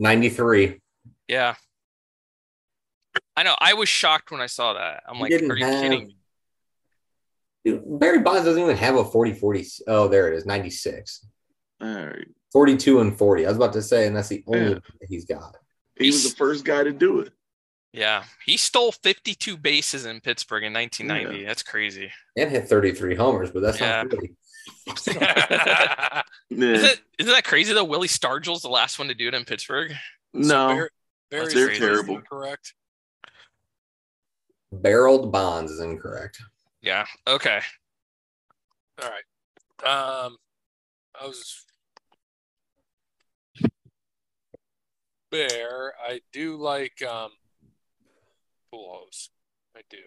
93. 0.00 0.80
Yeah. 1.28 1.54
I 3.40 3.42
know. 3.42 3.56
I 3.58 3.72
was 3.72 3.88
shocked 3.88 4.30
when 4.30 4.42
I 4.42 4.46
saw 4.46 4.74
that. 4.74 5.02
I'm 5.08 5.14
He 5.16 5.22
like, 5.22 5.30
didn't 5.30 5.50
are 5.50 5.56
you 5.56 5.64
have- 5.64 5.82
kidding 5.82 6.06
me? 6.08 6.16
Dude, 7.64 7.82
Barry 7.98 8.18
Bonds 8.18 8.44
doesn't 8.44 8.62
even 8.62 8.76
have 8.76 8.96
a 8.96 9.04
40 9.04 9.32
40. 9.32 9.66
Oh, 9.86 10.08
there 10.08 10.28
it 10.30 10.34
is. 10.36 10.44
96. 10.44 11.26
All 11.80 11.88
right. 11.88 12.26
42 12.52 13.00
and 13.00 13.16
40. 13.16 13.46
I 13.46 13.48
was 13.48 13.56
about 13.56 13.72
to 13.74 13.82
say, 13.82 14.06
and 14.06 14.14
that's 14.14 14.28
the 14.28 14.44
only 14.46 14.72
Yeah. 14.72 14.78
he's 15.08 15.24
got. 15.24 15.56
He 15.98 16.06
was 16.08 16.28
the 16.30 16.36
first 16.36 16.64
guy 16.66 16.84
to 16.84 16.92
do 16.92 17.20
it. 17.20 17.32
Yeah. 17.94 18.24
He 18.44 18.56
stole 18.58 18.92
52 18.92 19.56
bases 19.56 20.04
in 20.04 20.20
Pittsburgh 20.20 20.64
in 20.64 20.72
1990. 20.74 21.44
That's 21.46 21.62
crazy. 21.62 22.12
And 22.36 22.50
hit 22.50 22.68
33 22.68 23.14
homers, 23.14 23.50
but 23.50 23.60
that's 23.62 23.80
Yeah. 23.80 24.02
not 24.02 24.10
40. 24.10 24.36
Yeah. 25.16 26.22
Is 26.50 26.82
it, 26.84 27.00
isn't 27.18 27.32
that 27.32 27.44
crazy 27.44 27.72
though? 27.72 27.84
Willie 27.84 28.08
Stargell's 28.08 28.62
the 28.62 28.68
last 28.68 28.98
one 28.98 29.08
to 29.08 29.14
do 29.14 29.28
it 29.28 29.34
in 29.34 29.44
Pittsburgh. 29.44 29.92
no. 30.34 30.68
Barry, 30.68 30.88
That's 31.30 31.54
Barry's 31.54 31.78
they're 31.78 31.88
terrible. 31.88 32.20
Correct. 32.22 32.74
Barreled 34.72 35.32
Bonds 35.32 35.72
is 35.72 35.80
incorrect. 35.80 36.40
Yeah. 36.82 37.06
Okay. 37.26 37.60
All 39.02 39.08
right. 39.08 40.24
Um, 40.24 40.36
I 41.20 41.26
was 41.26 41.64
Bear. 45.30 45.92
I 46.04 46.20
do 46.32 46.56
like 46.56 47.02
um, 47.02 47.30
Pujols. 48.72 49.28
I 49.76 49.80
do. 49.88 49.98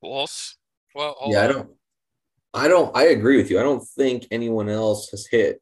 Wolves. 0.00 0.56
Well, 0.94 1.14
hold 1.18 1.34
yeah, 1.34 1.44
I 1.44 1.46
don't. 1.46 1.70
I 2.54 2.68
don't. 2.68 2.96
I 2.96 3.04
agree 3.04 3.36
with 3.36 3.50
you. 3.50 3.58
I 3.58 3.62
don't 3.62 3.86
think 3.96 4.26
anyone 4.30 4.68
else 4.68 5.10
has 5.10 5.26
hit. 5.26 5.60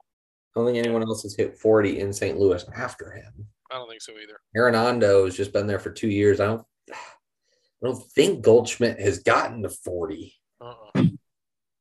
I 0.00 0.60
don't 0.60 0.66
think 0.66 0.78
anyone 0.78 1.02
else 1.02 1.22
has 1.22 1.34
hit 1.34 1.58
40 1.58 2.00
in 2.00 2.12
St. 2.12 2.38
Louis 2.38 2.64
after 2.74 3.10
him. 3.10 3.46
I 3.70 3.74
don't 3.74 3.88
think 3.88 4.02
so 4.02 4.12
either. 4.12 4.38
Arenado 4.56 5.24
has 5.24 5.36
just 5.36 5.52
been 5.52 5.66
there 5.66 5.78
for 5.78 5.90
two 5.90 6.08
years. 6.08 6.40
I 6.40 6.46
don't. 6.46 6.64
I 6.90 7.86
don't 7.86 8.02
think 8.12 8.42
Goldschmidt 8.42 8.98
has 9.00 9.18
gotten 9.18 9.62
to 9.62 9.68
40. 9.68 10.34
Uh-uh. 10.60 10.90
I'm 10.94 11.18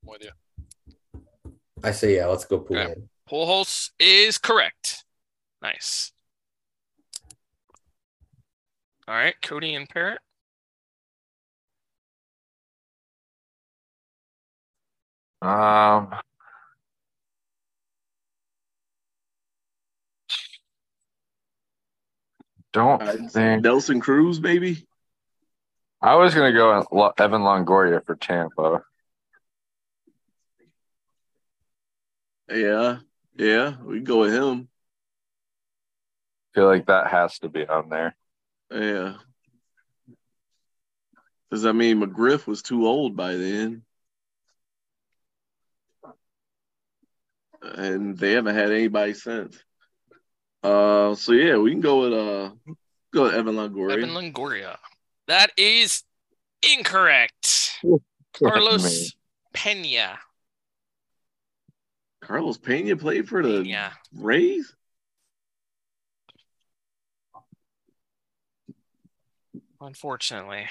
with 0.04 0.24
you. 0.24 1.22
I 1.84 1.92
say 1.92 2.18
yeah. 2.18 2.26
Let's 2.26 2.46
go 2.46 2.60
Pujols. 2.60 2.86
Okay. 2.92 3.02
Pujols 3.30 3.92
is 4.00 4.38
correct. 4.38 5.06
Nice. 5.62 6.12
All 9.08 9.16
right, 9.16 9.36
Cody 9.42 9.76
and 9.76 9.88
Parrot. 9.88 10.20
Um, 15.42 16.16
don't 22.76 23.02
say 23.02 23.28
think 23.28 23.64
Nelson 23.64 24.00
Cruz, 24.00 24.40
maybe. 24.40 24.86
I 26.02 26.16
was 26.16 26.36
gonna 26.36 26.52
go 26.52 27.14
Evan 27.18 27.42
Longoria 27.42 28.06
for 28.06 28.16
Tampa. 28.16 28.84
Yeah. 32.50 33.00
Yeah. 33.36 33.76
We 33.82 34.02
go 34.02 34.20
with 34.20 34.34
him. 34.34 34.68
feel 36.54 36.68
like 36.68 36.86
that 36.88 37.08
has 37.08 37.40
to 37.40 37.50
be 37.50 37.66
on 37.66 37.90
there. 37.90 38.16
Yeah. 38.72 39.16
Because 41.50 41.66
I 41.66 41.72
mean, 41.72 42.02
McGriff 42.02 42.46
was 42.46 42.62
too 42.62 42.86
old 42.86 43.16
by 43.16 43.36
then, 43.36 43.84
and 47.62 48.18
they 48.18 48.34
haven't 48.34 48.56
had 48.56 48.72
anybody 48.72 49.14
since. 49.14 49.58
Uh, 50.66 51.14
so 51.14 51.32
yeah, 51.34 51.58
we 51.58 51.70
can 51.70 51.80
go 51.80 52.02
with 52.02 52.14
uh, 52.14 52.50
go 53.14 53.24
with 53.24 53.36
Evan 53.36 53.56
Longoria. 53.56 53.94
Evan 53.94 54.10
Longoria. 54.10 54.78
That 55.28 55.52
is 55.58 56.04
incorrect. 56.64 57.80
Carlos 58.34 59.14
Pena. 59.54 60.18
Carlos 62.22 62.58
Pena 62.58 62.96
played 62.96 63.30
for 63.30 63.44
the 63.44 63.64
Yeah. 63.64 63.92
Rays. 64.12 64.74
Unfortunately. 69.80 70.66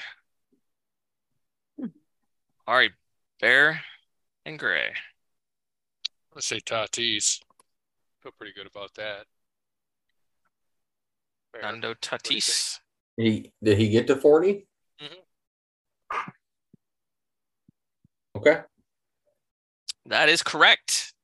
All 2.66 2.74
right, 2.74 2.90
Bear 3.40 3.80
and 4.44 4.58
Gray. 4.58 4.88
I'm 4.88 4.92
gonna 6.32 6.42
say 6.42 6.58
Tatis. 6.58 7.40
Feel 8.22 8.32
pretty 8.36 8.54
good 8.54 8.66
about 8.66 8.92
that. 8.94 9.26
Fair. 11.54 11.62
Nando 11.62 11.94
Tatis. 11.94 12.80
He 13.16 13.52
did 13.62 13.78
he 13.78 13.88
get 13.88 14.08
to 14.08 14.16
40? 14.16 14.66
Mhm. 15.00 16.24
Okay. 18.36 18.62
That 20.06 20.28
is 20.28 20.42
correct. 20.42 21.14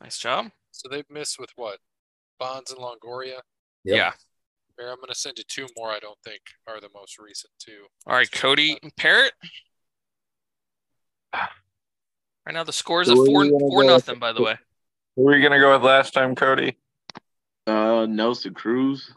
Nice 0.00 0.18
job. 0.18 0.50
So 0.70 0.88
they've 0.88 1.08
missed 1.10 1.38
with 1.38 1.50
what? 1.56 1.78
Bonds 2.38 2.70
and 2.70 2.80
Longoria. 2.80 3.40
Yep. 3.84 3.96
Yeah. 3.96 4.12
Here, 4.78 4.90
I'm 4.90 4.98
gonna 5.00 5.14
send 5.14 5.38
you 5.38 5.44
two 5.46 5.66
more. 5.76 5.90
I 5.90 6.00
don't 6.00 6.18
think 6.24 6.40
are 6.66 6.80
the 6.80 6.88
most 6.94 7.18
recent 7.18 7.52
two. 7.58 7.86
All 8.06 8.14
right, 8.14 8.30
Kode 8.30 8.78
and 8.82 8.94
Parrot. 8.96 9.34
Right 11.32 12.52
now 12.52 12.64
the 12.64 12.72
score 12.72 13.02
is 13.02 13.08
are 13.08 13.12
are 13.12 13.26
four 13.26 13.46
four 13.46 13.48
go 13.48 13.76
with? 13.76 13.86
nothing, 13.86 14.18
by 14.18 14.32
the 14.32 14.42
way. 14.42 14.58
Who 15.16 15.22
were 15.22 15.36
you 15.36 15.42
gonna 15.42 15.60
go 15.60 15.72
with 15.74 15.82
last 15.82 16.12
time, 16.12 16.34
Kode? 16.34 16.74
Uh, 17.66 18.06
Nelson 18.06 18.52
Cruz. 18.52 19.12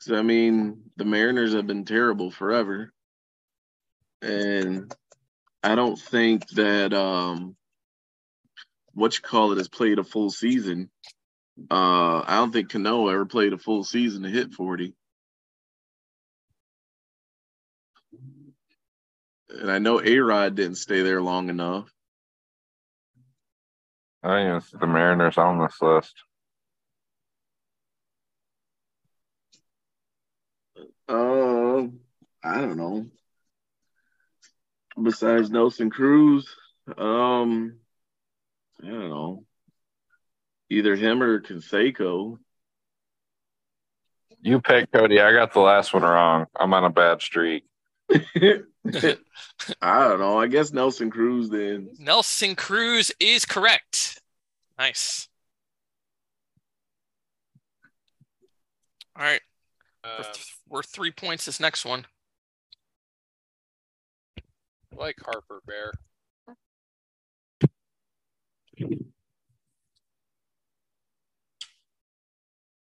'Cause, 0.00 0.18
I 0.18 0.22
mean, 0.22 0.90
the 0.96 1.04
Mariners 1.04 1.52
have 1.52 1.66
been 1.66 1.84
terrible 1.84 2.30
forever, 2.30 2.92
and 4.22 4.94
I 5.62 5.74
don't 5.74 5.98
think 5.98 6.48
that 6.50 6.94
um, 6.94 7.56
what 8.92 9.14
you 9.16 9.22
call 9.22 9.52
it 9.52 9.58
has 9.58 9.68
played 9.68 9.98
a 9.98 10.04
full 10.04 10.30
season. 10.30 10.90
Uh, 11.70 12.20
I 12.20 12.36
don't 12.36 12.52
think 12.52 12.70
Cano 12.70 13.08
ever 13.08 13.26
played 13.26 13.52
a 13.52 13.58
full 13.58 13.84
season 13.84 14.22
to 14.22 14.30
hit 14.30 14.54
forty. 14.54 14.94
And 19.50 19.70
I 19.70 19.78
know 19.78 20.00
A 20.00 20.18
Rod 20.20 20.54
didn't 20.54 20.76
stay 20.76 21.02
there 21.02 21.20
long 21.20 21.50
enough. 21.50 21.92
I 24.22 24.42
think 24.42 24.62
it's 24.62 24.70
the 24.70 24.86
Mariners 24.86 25.36
on 25.38 25.58
this 25.58 25.76
list. 25.82 26.14
Um, 31.10 31.98
I 32.42 32.60
don't 32.60 32.76
know. 32.76 33.06
Besides 35.02 35.50
Nelson 35.50 35.90
Cruz, 35.90 36.54
um, 36.96 37.78
I 38.82 38.86
don't 38.86 39.08
know. 39.08 39.44
Either 40.70 40.94
him 40.94 41.20
or 41.22 41.40
Canseco. 41.40 42.38
You 44.40 44.60
pick 44.60 44.90
Kode. 44.92 45.20
I 45.20 45.32
got 45.32 45.52
the 45.52 45.60
last 45.60 45.92
one 45.92 46.02
wrong. 46.04 46.46
I'm 46.58 46.72
on 46.72 46.84
a 46.84 46.90
bad 46.90 47.20
streak. 47.20 47.64
I 48.10 48.62
don't 48.88 50.20
know. 50.20 50.38
I 50.38 50.46
guess 50.46 50.72
Nelson 50.72 51.10
Cruz 51.10 51.50
then. 51.50 51.90
Nelson 51.98 52.54
Cruz 52.54 53.10
is 53.18 53.44
correct. 53.44 54.20
Nice. 54.78 55.28
All 59.16 59.24
right, 59.24 59.40
we're, 60.02 60.24
Um, 60.24 60.24
th- 60.70 60.76
we're 60.76 60.82
three 60.82 61.10
points 61.10 61.44
this 61.46 61.60
next 61.60 61.84
one. 61.84 62.06
I 64.92 64.96
like 64.96 65.16
Harper 65.24 65.60
Bear. 65.66 65.92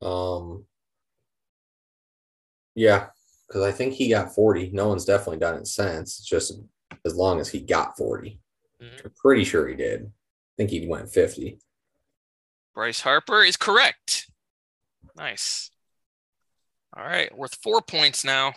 Um 0.02 0.64
Yeah, 2.74 3.08
because 3.46 3.62
I 3.62 3.70
think 3.72 3.94
he 3.94 4.08
got 4.10 4.34
40. 4.34 4.70
No 4.72 4.88
one's 4.88 5.04
definitely 5.04 5.38
done 5.38 5.56
it 5.56 5.66
since. 5.66 6.18
It's 6.18 6.26
just 6.28 6.52
as 7.04 7.14
long 7.14 7.40
as 7.40 7.48
he 7.48 7.60
got 7.60 7.96
40. 7.96 8.40
Mhm. 8.80 9.04
I'm 9.04 9.10
pretty 9.12 9.44
sure 9.44 9.68
he 9.68 9.76
did. 9.76 10.06
I 10.06 10.52
think 10.56 10.70
he 10.70 10.86
went 10.88 11.10
50. 11.10 11.60
Bryce 12.74 13.00
Harper 13.02 13.44
is 13.44 13.56
correct. 13.56 14.28
Nice. 15.16 15.70
All 16.96 17.04
right, 17.04 17.36
worth 17.36 17.56
four 17.62 17.82
points 17.82 18.24
now. 18.24 18.52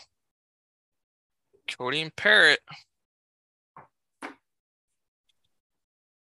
Kode 1.69 2.01
and 2.01 2.15
Parrot. 2.15 2.59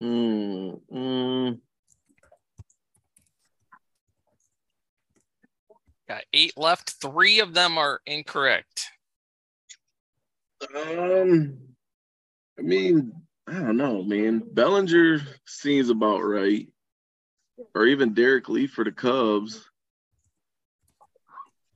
Mm, 0.02 0.80
mm, 0.92 1.60
Got 6.06 6.24
eight 6.34 6.52
left. 6.58 6.90
Three 7.00 7.40
of 7.40 7.54
them 7.54 7.78
are 7.78 8.00
incorrect. 8.06 8.90
um, 10.76 11.58
I 12.58 12.62
mean, 12.62 13.12
I 13.46 13.54
don't 13.54 13.78
know, 13.78 14.02
man. 14.02 14.42
Bellinger 14.52 15.20
seems 15.46 15.88
about 15.88 16.20
right, 16.20 16.68
or 17.74 17.86
even 17.86 18.12
Derrek 18.12 18.48
Lee 18.50 18.66
for 18.66 18.84
the 18.84 18.92
Cubs. 18.92 19.70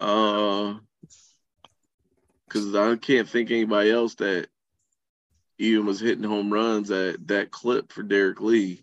Uh, 0.00 0.74
because 2.46 2.74
I 2.74 2.96
can't 2.96 3.28
think 3.28 3.50
anybody 3.50 3.90
else 3.90 4.14
that 4.16 4.48
even 5.58 5.86
was 5.86 6.00
hitting 6.00 6.24
home 6.24 6.52
runs 6.52 6.90
at 6.90 7.26
that 7.28 7.50
clip 7.50 7.92
for 7.92 8.02
Derrek 8.02 8.40
Lee. 8.40 8.82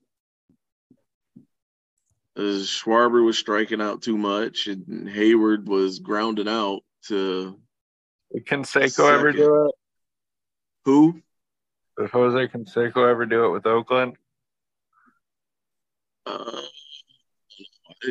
As 2.37 2.67
Schwarber 2.67 3.25
was 3.25 3.37
striking 3.37 3.81
out 3.81 4.01
too 4.01 4.17
much, 4.17 4.67
and 4.67 5.07
Heyward 5.07 5.65
was 5.65 5.99
grounding 5.99 6.49
out 6.49 6.81
to 7.07 7.57
Did 8.33 8.45
Canseco 8.45 9.13
ever 9.13 9.31
do 9.31 9.67
it? 9.67 9.75
who? 10.83 11.21
Did 11.97 12.09
Jose 12.09 12.47
Canseco 12.49 13.09
ever 13.09 13.25
do 13.25 13.45
it 13.45 13.51
with 13.51 13.65
Oakland? 13.65 14.17
Uh, 16.25 16.61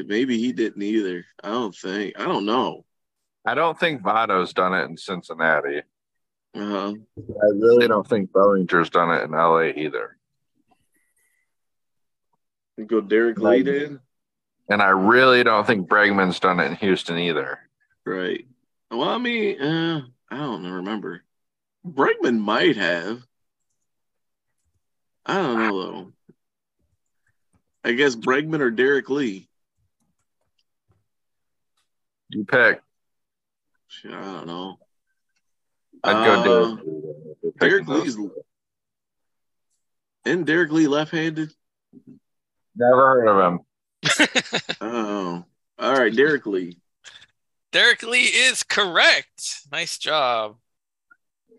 maybe 0.06 0.38
he 0.38 0.52
didn't 0.52 0.82
either. 0.82 1.26
I 1.42 1.50
don't 1.50 1.74
think. 1.74 2.18
I 2.18 2.24
don't 2.24 2.46
know. 2.46 2.86
I 3.44 3.54
don't 3.54 3.78
think 3.78 4.02
Votto's 4.02 4.52
done 4.52 4.74
it 4.74 4.84
in 4.84 4.96
Cincinnati. 4.96 5.82
Uh-huh. 6.54 6.94
I 7.18 7.46
really 7.56 7.88
don't 7.88 8.06
think 8.06 8.32
Bellinger's 8.32 8.90
done 8.90 9.10
it 9.10 9.24
in 9.24 9.32
LA 9.32 9.72
either. 9.76 10.16
You 12.76 12.86
go 12.86 13.00
Derrek 13.00 13.38
Lee 13.38 13.62
then? 13.62 14.00
And 14.68 14.80
I 14.80 14.88
really 14.88 15.44
don't 15.44 15.66
think 15.66 15.88
Bregman's 15.88 16.40
done 16.40 16.60
it 16.60 16.66
in 16.66 16.76
Houston 16.76 17.18
either. 17.18 17.58
Right. 18.06 18.46
Well, 18.90 19.08
I 19.08 19.18
mean, 19.18 19.60
uh, 19.60 20.02
I 20.30 20.36
don't 20.36 20.64
remember. 20.64 21.22
Bregman 21.86 22.38
might 22.38 22.76
have. 22.76 23.22
I 25.26 25.34
don't 25.34 25.58
know 25.58 25.82
though. 25.82 26.12
I 27.84 27.92
guess 27.92 28.16
Bregman 28.16 28.60
or 28.60 28.70
Derrek 28.70 29.10
Lee. 29.10 29.48
You 32.30 32.44
pick. 32.44 32.80
Shit, 34.00 34.12
I 34.12 34.20
don't 34.20 34.46
know. 34.46 34.78
I'd 36.02 36.44
go 36.44 36.72
Uh, 36.72 36.76
Derrek 37.60 37.86
Lee. 37.86 37.94
Derrek 38.00 38.04
Lee's 38.04 38.16
and 40.26 40.46
Derrek 40.46 40.72
Lee 40.72 40.88
left-handed. 40.88 41.52
Never 42.74 42.96
heard 42.96 43.28
of 43.28 43.52
him. 43.52 43.60
Oh, 44.80 45.44
all 45.78 45.92
right, 45.92 46.14
Derrek 46.14 46.44
Lee. 46.46 46.78
Derrek 47.72 48.02
Lee 48.02 48.24
is 48.24 48.62
correct. 48.62 49.66
Nice 49.70 49.96
job. 49.98 50.56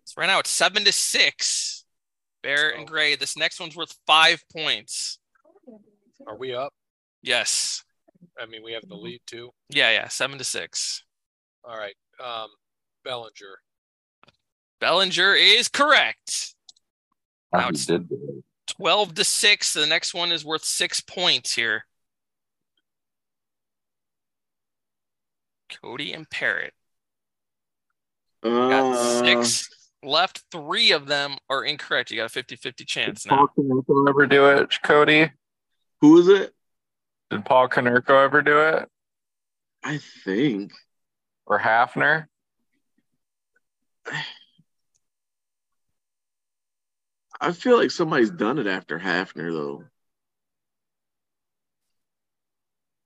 So 0.04 0.14
right 0.18 0.28
now 0.28 0.40
it's 0.40 0.50
seven 0.50 0.84
to 0.84 0.92
six. 0.92 1.86
Bear 2.44 2.70
and 2.70 2.88
Gray. 2.88 3.16
This 3.16 3.38
next 3.38 3.60
one's 3.60 3.76
worth 3.76 3.96
five 4.06 4.44
points. 4.56 5.20
Are 6.28 6.38
we 6.38 6.54
up? 6.54 6.74
Yes. 7.22 7.84
I 8.40 8.46
mean, 8.46 8.62
we 8.64 8.74
have 8.74 8.88
the 8.88 8.96
lead 8.96 9.22
too. 9.26 9.52
Yeah, 9.70 9.92
yeah. 9.92 10.08
Seven 10.10 10.38
to 10.38 10.44
six. 10.44 11.04
All 11.64 11.78
right 11.78 11.96
um, 12.24 12.50
Bellinger. 13.04 13.60
Bellinger 14.80 15.34
is 15.36 15.68
correct. 15.68 16.56
Now 17.54 17.70
it's 17.70 17.90
12 18.68 19.14
to 19.16 19.24
6. 19.24 19.74
The 19.74 19.86
next 19.86 20.14
one 20.14 20.32
is 20.32 20.44
worth 20.44 20.64
six 20.64 21.00
points 21.00 21.56
here. 21.56 21.86
Kode 25.84 26.16
and 26.16 26.30
Parrot. 26.30 26.74
Got 28.44 28.96
uh, 28.96 29.24
six 29.24 29.68
left. 30.04 30.44
Three 30.52 30.92
of 30.92 31.08
them 31.08 31.38
are 31.50 31.64
incorrect. 31.64 32.12
You 32.12 32.18
got 32.18 32.26
a 32.26 32.30
50 32.30 32.56
50 32.58 32.86
chance 32.86 33.24
Did 33.24 33.32
now. 33.32 33.48
Paul 33.56 33.66
Konerko 33.66 34.10
ever 34.10 34.28
do 34.28 34.48
it, 34.50 34.70
Kode? 34.84 35.32
Who 36.02 36.20
is 36.20 36.28
it? 36.28 36.54
Did 37.32 37.46
Paul 37.46 37.68
Konerko 37.68 38.24
ever 38.24 38.42
do 38.42 38.60
it? 38.60 38.90
I 39.84 40.00
think. 40.24 40.72
Or 41.46 41.60
Hafner? 41.60 42.28
I 47.40 47.52
feel 47.52 47.78
like 47.78 47.92
somebody's 47.92 48.32
done 48.32 48.60
it 48.60 48.68
after 48.68 49.00
Hafner 49.00 49.52
though. 49.52 49.84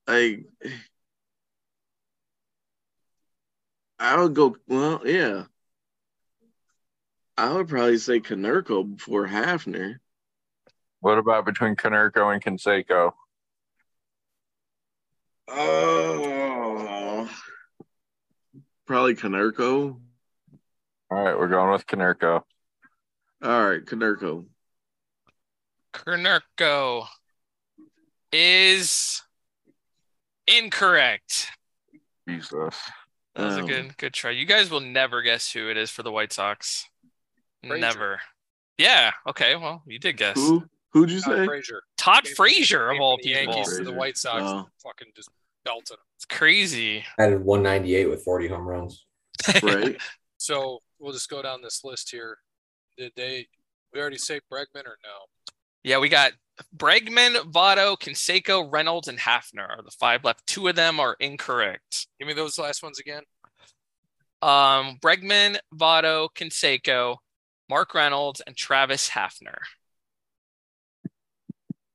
Like 0.08 0.46
I 4.00 4.22
would 4.22 4.34
go 4.34 4.56
well, 4.68 5.02
yeah. 5.06 5.46
I 7.38 7.54
would 7.54 7.70
probably 7.70 7.98
say 7.98 8.20
Konerko 8.20 8.98
before 8.98 9.28
Hafner. 9.28 10.00
What 11.02 11.18
about 11.18 11.46
between 11.46 11.76
Konerko 11.76 12.34
and 12.34 12.44
Canseco? 12.44 13.14
Oh, 15.48 16.24
uh, 16.24 16.39
probably 18.90 19.14
Konerko. 19.14 19.96
All 21.12 21.24
right, 21.24 21.38
we're 21.38 21.48
going 21.48 21.72
with 21.72 21.86
Konerko. 21.86 22.42
All 23.44 23.70
right, 23.70 23.86
Konerko. 23.86 24.46
Kernurko 25.94 27.06
is 28.34 29.22
incorrect. 30.48 31.52
Jesus. 32.28 32.76
That 33.36 33.46
was 33.46 33.58
a 33.58 33.60
Um, 33.60 33.68
good 33.68 33.98
good 33.98 34.14
try. 34.16 34.32
You 34.32 34.46
guys 34.48 34.72
will 34.72 34.80
never 34.80 35.22
guess 35.22 35.52
who 35.52 35.70
it 35.70 35.78
is 35.78 35.92
for 35.92 36.02
the 36.02 36.12
White 36.12 36.34
Sox. 36.34 36.88
Frazier. 37.62 37.80
Never. 37.80 38.22
Yeah. 38.80 39.12
Okay. 39.28 39.56
Well, 39.56 39.84
you 39.86 40.00
did 40.00 40.18
guess. 40.18 40.36
Who? 40.36 40.66
Who'd 40.94 41.12
you 41.12 41.22
Todd 41.22 41.38
say? 41.38 41.46
Frazier. 41.46 41.84
Todd 41.98 42.28
Frazier 42.28 42.90
of 42.90 43.00
all 43.00 43.18
the 43.18 43.24
people. 43.24 43.54
Yankees 43.54 43.78
to 43.78 43.84
the 43.84 43.94
White 43.94 44.18
Sox. 44.18 44.42
Oh. 44.44 44.68
Fucking 44.84 45.10
just 45.16 45.30
belted 45.70 45.98
them. 45.98 46.06
It's 46.16 46.26
crazy. 46.26 47.04
Added 47.20 47.44
198 47.44 48.10
with 48.10 48.24
40 48.24 48.48
home 48.48 48.68
runs. 48.68 49.06
Right. 49.64 49.98
So 50.42 50.80
we'll 51.00 51.12
just 51.12 51.30
go 51.30 51.42
down 51.42 51.62
this 51.62 51.84
list 51.84 52.10
here. 52.12 52.38
Did 52.98 53.12
they? 53.18 53.46
We 53.94 54.00
already 54.00 54.18
say 54.18 54.40
Bregman 54.50 54.86
or 54.86 54.98
no? 55.04 55.26
Yeah, 55.84 55.98
we 56.00 56.08
got 56.08 56.32
Bregman, 56.78 57.36
Votto, 57.52 57.98
Canseco, 58.00 58.66
Reynolds, 58.72 59.10
and 59.10 59.20
Hafner 59.20 59.70
are 59.70 59.82
the 59.84 59.92
five 59.92 60.24
left. 60.24 60.48
Two 60.48 60.70
of 60.70 60.78
them 60.78 60.98
are 60.98 61.18
incorrect. 61.20 62.08
Give 62.20 62.28
me 62.30 62.34
those 62.34 62.58
last 62.58 62.82
ones 62.82 63.00
again. 63.00 63.24
Um, 64.42 64.98
Bregman, 65.02 65.58
Votto, 65.76 66.30
Canseco, 66.34 67.18
Mark 67.70 67.94
Reynolds, 67.94 68.40
and 68.40 68.56
Travis 68.56 69.10
Hafner. 69.10 69.58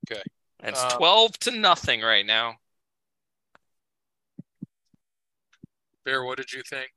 Okay. 0.07 0.23
And 0.61 0.75
it's 0.75 0.83
Um, 0.83 0.91
12 0.99 1.39
to 1.41 1.51
nothing 1.51 2.03
right 2.03 2.27
now. 2.27 2.57
Bear, 6.05 6.25
what 6.25 6.37
did 6.37 6.53
you 6.53 6.63
think? 6.63 6.91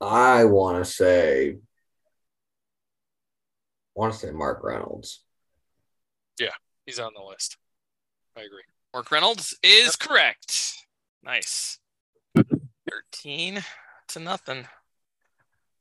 I 0.00 0.44
want 0.44 0.82
to 0.84 0.90
say, 0.90 1.50
I 1.50 1.56
want 3.94 4.12
to 4.12 4.18
say 4.18 4.30
Mark 4.30 4.60
Reynolds. 4.62 5.22
Yeah, 6.38 6.50
he's 6.84 6.98
on 6.98 7.12
the 7.16 7.22
list. 7.22 7.56
I 8.36 8.42
agree. 8.42 8.62
Mark 8.92 9.10
Reynolds 9.10 9.56
is 9.62 9.96
correct. 9.96 10.74
Nice. 11.22 11.78
13 12.34 13.62
to 14.08 14.20
nothing. 14.20 14.66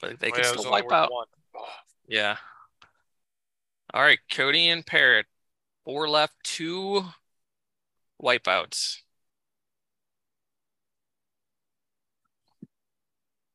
But 0.02 0.20
they 0.20 0.30
Oh, 0.30 0.32
can 0.32 0.44
yeah, 0.44 0.52
still 0.52 0.72
wipe 0.72 0.92
out. 0.92 1.12
one. 1.12 1.28
Oh, 1.58 1.66
Yeah. 2.08 2.38
All 3.94 4.02
right, 4.02 4.20
Kode 4.32 4.56
and 4.58 4.86
Parrot. 4.86 5.26
Four 5.86 6.10
left, 6.10 6.34
two 6.44 7.06
wipeouts. 8.22 8.98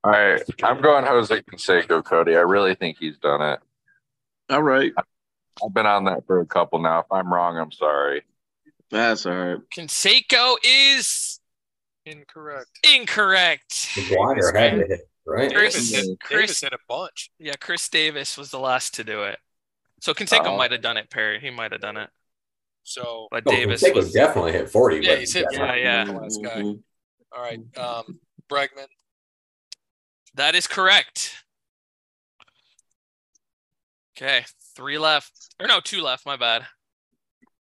All 0.02 0.10
right, 0.12 0.42
I'm 0.62 0.80
going 0.80 1.04
Jose 1.04 1.42
Canseco, 1.42 2.02
Kode. 2.02 2.28
I 2.36 2.40
really 2.40 2.74
think 2.74 2.96
he's 2.98 3.18
done 3.18 3.42
it. 3.42 3.60
All 4.48 4.62
right. 4.62 4.92
I've 5.64 5.74
been 5.74 5.86
on 5.86 6.04
that 6.04 6.26
for 6.26 6.40
a 6.40 6.46
couple 6.46 6.78
now. 6.80 7.00
If 7.00 7.06
I'm 7.10 7.32
wrong, 7.32 7.58
I'm 7.58 7.70
sorry. 7.70 8.22
That's 8.90 9.26
all 9.26 9.34
right. 9.34 9.58
Canseco 9.76 10.56
is 10.64 11.38
incorrect. 12.06 12.70
incorrect. 12.90 13.70
McGwire 13.94 14.58
had 14.58 14.70
to 14.80 14.86
hit, 14.86 15.00
right? 15.26 15.52
Chris, 15.52 15.74
Davis 15.90 16.06
hit, 16.08 16.20
Chris, 16.20 16.60
hit 16.62 16.72
a 16.72 16.78
bunch. 16.88 17.30
yeah, 17.38 17.52
Chris 17.60 17.88
Davis 17.90 18.38
was 18.38 18.50
the 18.50 18.58
last 18.58 18.94
to 18.94 19.04
do 19.04 19.24
it. 19.24 19.38
So 20.00 20.14
Canseco 20.14 20.46
Oh. 20.46 20.56
might 20.56 20.72
have 20.72 20.80
done 20.80 20.96
it, 20.96 21.10
Perry. 21.10 21.38
He 21.40 21.50
might 21.50 21.72
have 21.72 21.82
done 21.82 21.98
it. 21.98 22.08
So 22.84 23.28
But 23.30 23.42
Oh, 23.46 23.50
Davis 23.50 23.82
Canseco 23.82 23.94
was 23.96 24.12
definitely 24.12 24.52
hit 24.52 24.70
40. 24.70 25.00
Yeah, 25.04 25.16
he's 25.16 25.34
hit 25.34 25.46
Yeah, 25.52 25.74
yeah. 25.74 26.04
the. 26.06 26.12
Mhm. 26.12 26.82
all 27.32 27.42
right. 27.42 27.60
Um, 27.76 28.18
Bregman. 28.50 28.86
That 30.34 30.55
is 30.55 30.67
correct. 30.67 31.44
Okay, 34.17 34.44
three 34.76 34.99
left. 34.99 35.55
Or 35.60 35.67
no, 35.67 35.81
two 35.81 36.02
left. 36.02 36.26
My 36.26 36.36
bad. 36.36 36.67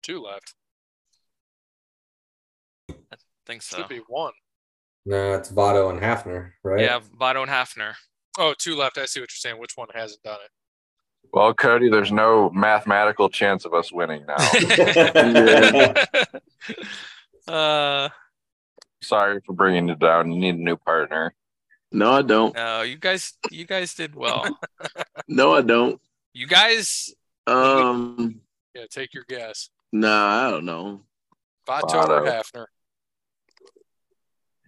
Two 0.03 0.23
left. 0.23 0.55
I 2.91 3.17
think 3.47 3.63
so. 3.63 3.77
It 3.77 3.81
should 3.81 3.89
be 3.89 4.03
one. 4.09 4.33
No, 5.07 5.35
it's 5.35 5.51
Votto 5.51 5.91
and 5.91 6.01
Hafner, 6.01 6.51
right? 6.63 6.81
Yeah, 6.81 7.01
Votto 7.19 7.43
and 7.43 7.51
Hafner. 7.51 7.95
Oh, 8.39 8.55
two 8.59 8.77
left. 8.77 8.99
I 8.99 9.07
see 9.07 9.21
what 9.21 9.31
you're 9.31 9.37
saying. 9.39 9.59
Which 9.59 9.77
one 9.77 9.89
hasn't 9.95 10.23
done 10.23 10.39
it? 10.45 10.51
Well, 11.33 11.55
Kode, 11.55 11.91
there's 11.91 12.13
no 12.13 12.51
mathematical 12.51 13.29
chance 13.29 13.65
of 13.65 13.75
us 13.75 13.93
winning 13.93 14.25
now. 14.27 14.37
uh, 17.53 18.09
sorry 19.03 19.41
for 19.45 19.53
bringing 19.53 19.89
it 19.91 19.99
down. 19.99 20.33
You 20.33 20.39
need 20.39 20.55
a 20.55 20.63
new 20.63 20.77
partner. 20.77 21.35
No, 21.91 22.12
I 22.12 22.23
don't. 22.23 22.55
no, 22.55 22.83
you 22.83 22.97
guys, 22.97 23.33
you 23.50 23.65
guys 23.65 23.94
did 23.94 24.15
well. 24.15 24.44
No, 25.31 25.52
I 25.55 25.60
don't. 25.60 26.00
You 26.33 26.47
guys, 26.47 27.12
Um, 27.47 28.41
Yeah, 28.75 28.84
take 28.91 29.12
your 29.12 29.25
guess. 29.28 29.68
nah, 29.92 30.47
I 30.47 30.50
don't 30.50 30.65
know. 30.65 31.02
Votto 31.67 32.08
or 32.08 32.23
Hafner? 32.25 32.65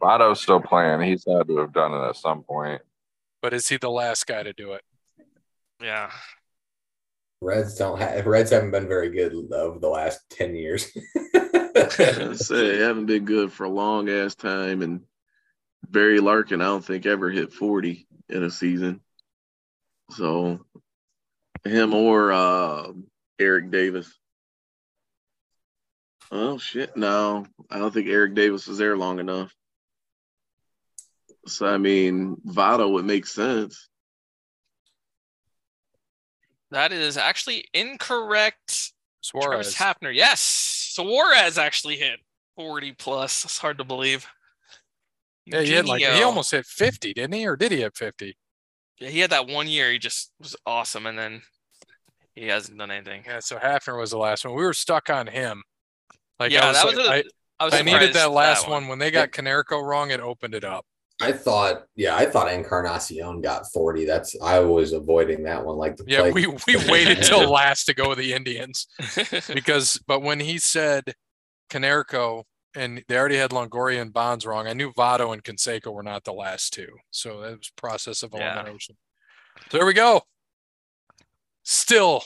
Votto's 0.03 0.41
still 0.41 0.61
playing. 0.61 1.01
He's 1.03 1.25
had 1.27 1.47
to 1.49 1.57
have 1.59 1.73
done 1.73 1.93
it 1.95 2.09
at 2.09 2.17
some 2.17 2.43
point. 2.43 2.83
But 3.43 3.55
is 3.55 3.69
he 3.69 3.77
the 3.79 3.91
last 3.91 4.27
guy 4.27 4.43
to 4.43 4.53
do 4.53 4.73
it? 4.73 4.83
yeah. 5.83 6.11
Reds 7.43 7.77
don't 7.77 7.99
have 7.99 8.27
Reds 8.27 8.51
haven't 8.51 8.71
been 8.73 8.87
very 8.87 9.09
good 9.09 9.33
over 9.55 9.79
the 9.79 9.89
last 9.89 10.21
10 10.31 10.55
years. 10.57 10.91
I 11.35 12.35
say 12.35 12.77
they 12.77 12.85
haven't 12.85 13.07
been 13.07 13.25
good 13.25 13.51
for 13.51 13.65
a 13.65 13.71
long 13.71 14.11
ass 14.11 14.35
time, 14.35 14.83
and 14.83 15.01
Barry 15.89 16.21
Larkin, 16.21 16.61
I 16.61 16.67
don't 16.67 16.85
think 16.85 17.07
ever 17.07 17.31
hit 17.31 17.53
forty 17.53 18.07
in 18.29 18.43
a 18.43 18.51
season. 18.51 19.01
So, 20.11 20.65
him 21.65 21.95
or 21.95 22.33
uh, 22.33 22.93
Eric 23.39 23.71
Davis. 23.71 24.13
Oh 26.31 26.59
shit! 26.59 26.97
No, 26.97 27.47
I 27.71 27.79
don't 27.79 27.93
think 27.93 28.09
Eric 28.09 28.35
Davis 28.35 28.67
was 28.67 28.79
there 28.79 28.97
long 28.97 29.19
enough. 29.19 29.55
So 31.47 31.67
I 31.67 31.79
mean, 31.79 32.37
Votto 32.47 32.93
would 32.93 33.05
make 33.05 33.27
sense. 33.27 33.89
That 36.71 36.93
is 36.93 37.17
actually 37.17 37.67
incorrect. 37.75 38.93
Travis 39.25 39.75
Suarez. 39.75 39.75
Hafner. 39.75 40.15
Yes. 40.15 40.41
Suarez 40.41 41.59
actually 41.59 41.97
hit 41.97 42.21
40 42.57 42.93
plus. 42.93 43.45
It's 43.45 43.59
hard 43.59 43.79
to 43.79 43.85
believe. 43.85 44.27
Yeah, 45.53 45.63
he 45.63 45.73
had 45.73 45.87
like 45.87 46.01
he 46.03 46.23
almost 46.23 46.51
hit 46.51 46.67
50, 46.67 47.15
didn't 47.15 47.35
he? 47.35 47.47
Or 47.47 47.57
did 47.57 47.73
he 47.73 47.79
hit 47.81 47.97
50? 47.97 48.37
Yeah, 48.99 49.09
he 49.09 49.21
had 49.21 49.31
that 49.31 49.47
one 49.49 49.67
year. 49.69 49.91
He 49.91 49.99
just 49.99 50.33
was 50.41 50.55
awesome, 50.67 51.07
and 51.07 51.19
then 51.19 51.43
he 52.35 52.47
hasn't 52.49 52.79
done 52.79 52.91
anything. 52.91 53.23
Yeah, 53.27 53.41
so 53.41 53.57
Hafner 53.57 53.99
was 53.99 54.11
the 54.11 54.19
last 54.19 54.45
one. 54.45 54.55
We 54.55 54.63
were 54.65 54.73
stuck 54.75 55.09
on 55.11 55.27
him. 55.27 55.63
Like 56.39 56.53
yeah, 56.53 56.65
I 56.65 56.69
was, 56.69 56.77
that 56.77 56.87
was. 56.87 56.97
like- 56.97 57.07
a- 57.07 57.13
I, 57.13 57.23
I 57.59 57.65
was 57.67 57.75
I 57.75 57.83
needed 57.83 58.15
that 58.15 58.31
last 58.33 58.63
one. 58.69 58.83
one. 58.85 58.89
when 58.89 58.99
they 58.99 59.11
got 59.11 59.33
Konerko 59.33 59.83
wrong. 59.83 60.11
It 60.11 60.21
opened 60.21 60.55
it 60.55 60.65
up. 60.65 60.87
I 61.23 61.33
thought, 61.33 61.85
yeah, 61.97 62.17
I 62.17 62.25
thought 62.25 62.51
Encarnacion 62.51 63.43
got 63.43 63.71
40. 63.71 64.07
That's 64.07 64.35
I 64.43 64.61
was 64.61 64.95
avoiding 64.95 65.43
that 65.43 65.63
one 65.63 65.77
like 65.77 65.97
the 65.99 66.05
Yeah, 66.07 66.31
plague. 66.31 66.35
we 66.35 66.47
we 66.47 66.77
waited 66.91 67.23
till 67.23 67.51
last 67.53 67.85
to 67.85 67.95
go 67.95 68.09
with 68.09 68.17
the 68.19 68.33
Indians 68.33 68.87
because, 69.53 70.01
but 70.07 70.23
when 70.23 70.41
he 70.41 70.57
said 70.57 71.13
Konerko 71.69 72.45
and 72.75 73.03
they 73.09 73.17
already 73.19 73.37
had 73.37 73.51
Longoria 73.51 74.01
and 74.01 74.13
Bonds 74.13 74.47
wrong, 74.47 74.67
I 74.67 74.73
knew 74.73 74.93
Votto 74.93 75.33
and 75.33 75.43
Canseco 75.43 75.93
were 75.93 76.03
not 76.03 76.25
the 76.25 76.33
last 76.33 76.73
two. 76.73 76.89
So 77.11 77.41
that 77.41 77.59
was 77.59 77.71
process 77.77 78.23
of 78.23 78.33
Yeah. 78.35 78.55
elimination. 78.55 78.97
So 79.71 79.79
there 79.79 79.87
we 79.87 79.93
go. 79.95 80.23
Still 81.65 82.25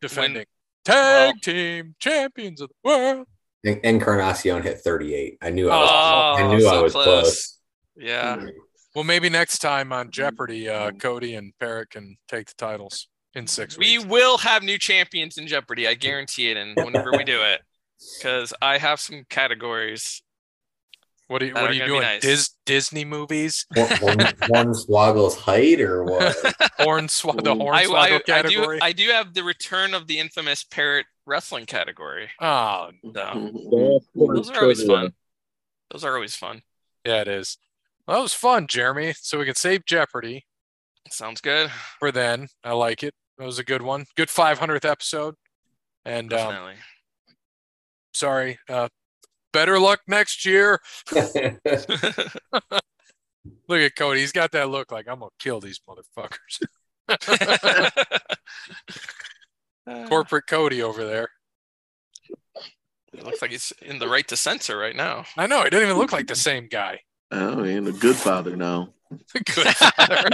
defending 0.00 0.46
tag 0.84 1.34
Well- 1.34 1.40
team 1.42 1.94
champions 1.98 2.60
of 2.60 2.68
the 2.68 2.74
world. 2.88 3.26
En- 3.66 3.80
Encarnacion 3.82 4.62
hit 4.62 4.78
38. 4.80 5.36
I 5.42 5.50
knew 5.50 5.68
I 5.68 5.76
was. 5.76 5.90
Oh, 5.90 6.44
I 6.44 6.56
knew 6.56 6.66
I 6.68 6.80
was 6.82 6.92
close. 6.92 7.04
close. 7.04 7.58
Yeah. 7.96 8.46
Well, 8.94 9.04
maybe 9.04 9.28
next 9.28 9.58
time 9.58 9.92
on 9.92 10.10
Jeopardy, 10.10 10.68
uh, 10.68 10.92
Kode 10.92 11.36
and 11.36 11.52
Parrot 11.58 11.90
can 11.90 12.16
take 12.28 12.46
the 12.46 12.54
titles 12.56 13.08
in 13.34 13.46
six 13.46 13.76
We 13.76 13.98
weeks. 13.98 14.08
will 14.08 14.38
have 14.38 14.62
new 14.62 14.78
champions 14.78 15.36
in 15.38 15.46
Jeopardy. 15.46 15.86
I 15.88 15.94
guarantee 15.94 16.50
it. 16.50 16.56
And 16.56 16.76
whenever 16.76 17.10
we 17.12 17.24
do 17.24 17.42
it, 17.42 17.60
because 18.18 18.54
I 18.62 18.78
have 18.78 19.00
some 19.00 19.24
categories. 19.28 20.22
What 21.28 21.42
are 21.42 21.46
you, 21.46 21.52
that 21.54 21.60
what 21.60 21.70
are 21.70 21.72
are 21.72 21.76
you 21.76 21.84
doing? 21.84 22.00
nice. 22.02 22.22
Dis- 22.22 22.54
Disney 22.64 23.04
movies? 23.04 23.66
One, 23.74 23.88
one, 24.00 24.18
one 24.48 24.66
swoggle's 24.74 25.36
height 25.36 25.78
or 25.80 26.02
what? 26.04 26.34
Hornswoggle, 26.80 27.44
the 27.44 27.54
Ooh. 27.54 27.68
I, 27.68 27.84
Hornswoggle 27.84 27.94
I, 27.94 28.04
I 28.14 28.18
do. 28.18 28.22
category? 28.24 28.78
I 28.80 28.92
do 28.92 29.08
have 29.10 29.34
the 29.34 29.44
return 29.44 29.92
of 29.92 30.06
the 30.06 30.18
infamous 30.18 30.64
parrot 30.64 31.04
wrestling 31.26 31.66
category. 31.66 32.30
oh, 32.40 32.90
So 33.14 34.00
those 34.14 34.50
are 34.50 34.62
always 34.62 34.82
fun. 34.84 35.12
Those 35.90 36.04
are 36.04 36.14
always 36.14 36.34
fun. 36.34 36.62
yeah, 37.04 37.20
it 37.20 37.28
is. 37.28 37.58
Well, 38.06 38.16
that 38.18 38.22
was 38.22 38.32
fun, 38.32 38.66
Jeremy. 38.66 39.12
So 39.20 39.38
we 39.38 39.44
can 39.44 39.54
save 39.54 39.84
Jeopardy 39.84 40.46
Sounds 41.10 41.42
good. 41.42 41.70
for 41.98 42.10
then. 42.10 42.48
I 42.64 42.72
like 42.72 43.02
it. 43.02 43.12
That 43.36 43.44
was 43.44 43.58
a 43.58 43.64
good 43.64 43.82
one. 43.82 44.06
Good 44.16 44.28
500th 44.28 44.84
episode. 44.86 45.34
And 46.06 46.32
um, 46.32 46.38
Definitely. 46.38 46.74
Sorry, 48.18 48.58
uh, 48.68 48.88
better 49.52 49.78
luck 49.78 50.00
next 50.08 50.44
year. 50.44 50.80
Look 51.12 51.36
at 53.80 53.92
Kode. 53.94 54.16
He's 54.16 54.32
got 54.32 54.50
that 54.52 54.70
look 54.70 54.90
like 54.90 55.06
I'm 55.08 55.20
gonna 55.20 55.30
kill 55.38 55.60
these 55.60 55.80
motherfuckers. 55.88 56.66
Corporate 60.08 60.46
Kode 60.48 60.82
over 60.82 61.04
there. 61.04 61.28
It 63.12 63.22
looks 63.22 63.40
like 63.40 63.52
he's 63.52 63.72
in 63.82 64.00
the 64.00 64.08
right 64.08 64.26
to 64.26 64.36
censor 64.36 64.76
right 64.76 64.96
now. 64.96 65.24
I 65.36 65.46
know 65.46 65.62
he 65.62 65.70
didn't 65.70 65.88
even 65.88 65.98
look 65.98 66.12
like 66.12 66.26
the 66.26 66.34
same 66.34 66.66
guy. 66.66 67.02
Oh, 67.30 67.62
and 67.62 67.86
a 67.86 67.92
good 67.92 68.16
father 68.16 68.56
now. 68.56 68.94
good 69.32 69.76
father. 69.76 70.28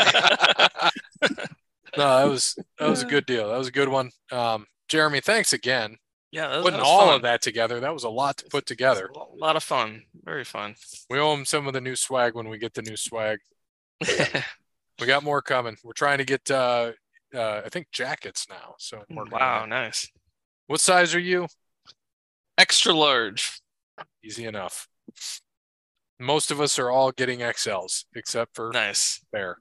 no, 1.99 2.19
that 2.19 2.31
was 2.31 2.57
that 2.79 2.89
was 2.89 3.03
a 3.03 3.07
good 3.07 3.27
deal. 3.27 3.51
That 3.51 3.59
was 3.59 3.69
a 3.69 3.73
good 3.73 3.91
one. 3.91 4.11
Um, 4.33 4.65
Jeremy, 4.89 5.21
thanks 5.21 5.53
again. 5.53 5.99
Yeah, 6.35 6.49
that, 6.49 6.63
Putting 6.63 6.81
that 6.81 6.85
all 6.85 7.07
fun. 7.07 7.15
of 7.15 7.23
that 7.23 7.43
together, 7.43 7.79
that 7.79 7.95
was 7.95 8.03
a 8.03 8.09
lot 8.09 8.39
to 8.39 8.47
put 8.47 8.67
together. 8.67 9.09
A 9.15 9.37
lot 9.37 9.55
of 9.55 9.63
fun. 9.63 10.03
Very 10.25 10.43
fun. 10.43 10.75
We 11.09 11.21
owe 11.21 11.33
him 11.33 11.45
some 11.45 11.69
of 11.69 11.73
the 11.75 11.81
new 11.81 11.95
swag 11.95 12.35
when 12.35 12.49
we 12.49 12.59
get 12.59 12.75
the 12.75 12.83
new 12.83 12.97
swag. 12.97 13.39
We 15.01 15.09
got 15.09 15.25
more 15.25 15.43
coming. 15.43 15.77
We're 15.83 15.93
trying 15.93 16.19
to 16.19 16.25
get 16.25 16.49
uh, 16.51 16.93
uh 17.35 17.63
I 17.65 17.69
think 17.69 17.89
jackets 17.91 18.47
now. 18.49 18.77
So 18.79 18.99
I'm 19.11 19.17
working 19.17 19.33
on 19.35 19.41
wow, 19.41 19.67
nice. 19.67 20.09
What 20.69 20.79
size 20.81 21.17
are 21.17 21.21
you? 21.21 21.49
Extra 22.57 22.93
large. 22.93 23.61
Easy 24.23 24.45
enough. 24.45 24.87
Most 26.21 26.53
of 26.53 26.61
us 26.61 26.79
are 26.79 26.91
all 26.91 27.11
getting 27.11 27.41
XLs 27.41 28.05
except 28.15 28.55
for 28.55 28.71
Nice. 28.73 29.21
Bear. 29.33 29.57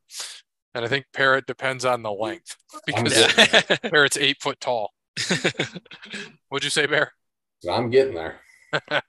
And 0.76 0.86
I 0.86 0.88
think 0.88 1.06
Parrot 1.14 1.48
depends 1.48 1.84
on 1.84 2.04
the 2.04 2.12
length 2.12 2.56
because 2.86 3.18
Yeah. 3.18 3.62
Parrot's 3.90 4.18
eight 4.18 4.38
foot 4.40 4.60
tall. 4.60 4.92
What'd 6.50 6.64
you 6.64 6.70
say, 6.70 6.86
Bear? 6.86 7.12
I'm 7.70 7.90
getting 7.90 8.16
there. 8.16 8.40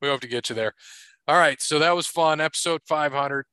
we 0.00 0.08
hope 0.08 0.20
to 0.20 0.28
get 0.28 0.48
you 0.48 0.54
there. 0.54 0.74
All 1.28 1.38
right. 1.38 1.60
So 1.62 1.78
that 1.78 1.94
was 1.96 2.06
fun. 2.06 2.40
Episode 2.40 2.80
500. 2.86 3.46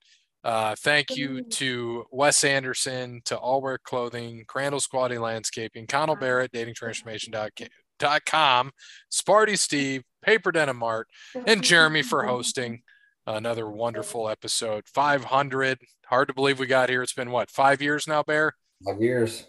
Uh, 0.44 0.76
thank 0.80 1.16
you 1.16 1.44
to 1.44 2.06
Wes 2.12 2.44
Anderson, 2.44 3.22
to 3.26 3.38
All 3.38 3.62
Wear 3.62 3.78
Clothing, 3.78 4.46
Crandall's 4.48 4.88
Quality 4.88 5.18
Landscaping, 5.18 5.86
Connell 5.86 6.16
Barrett, 6.16 6.52
datingtransformation.com, 6.54 8.72
Sparty 9.12 9.58
Steve, 9.58 10.04
PaperDenimArt, 10.26 11.04
and 11.46 11.62
Jeremy 11.62 12.02
for 12.02 12.24
hosting 12.24 12.82
another 13.28 13.70
wonderful 13.70 14.30
episode. 14.30 14.86
500. 14.88 15.78
Hard 16.06 16.30
to 16.30 16.34
believe 16.34 16.58
we 16.58 16.68
got 16.68 16.90
here. 16.90 17.04
It's 17.04 17.14
been 17.14 17.32
what, 17.32 17.52
five 17.52 17.82
years 17.82 18.08
now, 18.08 18.24
Bear? 18.24 18.54
Five 18.86 19.02
years. 19.02 19.46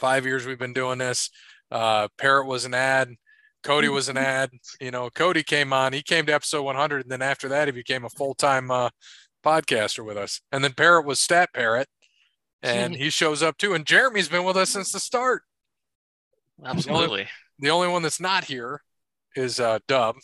five 0.00 0.24
years 0.24 0.46
we've 0.46 0.58
been 0.58 0.72
doing 0.72 0.98
this. 0.98 1.28
Uh, 1.70 2.08
Parrot 2.18 2.46
was 2.46 2.64
an 2.64 2.74
ad. 2.74 3.14
Kode 3.62 3.92
was 3.92 4.08
an 4.08 4.16
ad. 4.16 4.50
You 4.80 4.90
know, 4.90 5.10
Kode 5.10 5.44
came 5.44 5.72
on. 5.72 5.92
He 5.92 6.02
came 6.02 6.26
to 6.26 6.34
episode 6.34 6.62
100, 6.62 7.02
and 7.02 7.10
then 7.10 7.22
after 7.22 7.48
that, 7.48 7.68
he 7.68 7.72
became 7.72 8.04
a 8.04 8.10
full 8.10 8.34
time 8.34 8.70
uh, 8.70 8.90
podcaster 9.44 10.04
with 10.04 10.16
us. 10.16 10.40
And 10.50 10.64
then 10.64 10.72
Parrot 10.72 11.06
was 11.06 11.20
Stat 11.20 11.50
Parrot, 11.54 11.88
and 12.62 12.94
he 12.94 13.10
shows 13.10 13.42
up 13.42 13.58
too. 13.58 13.74
And 13.74 13.84
Jeremy's 13.84 14.28
been 14.28 14.44
with 14.44 14.56
us 14.56 14.70
since 14.70 14.92
the 14.92 15.00
start. 15.00 15.42
Absolutely. 16.64 17.26
The 17.58 17.70
only 17.70 17.88
one 17.88 18.02
that's 18.02 18.20
not 18.20 18.44
here 18.44 18.82
is 19.36 19.60
uh, 19.60 19.78
Dub. 19.86 20.16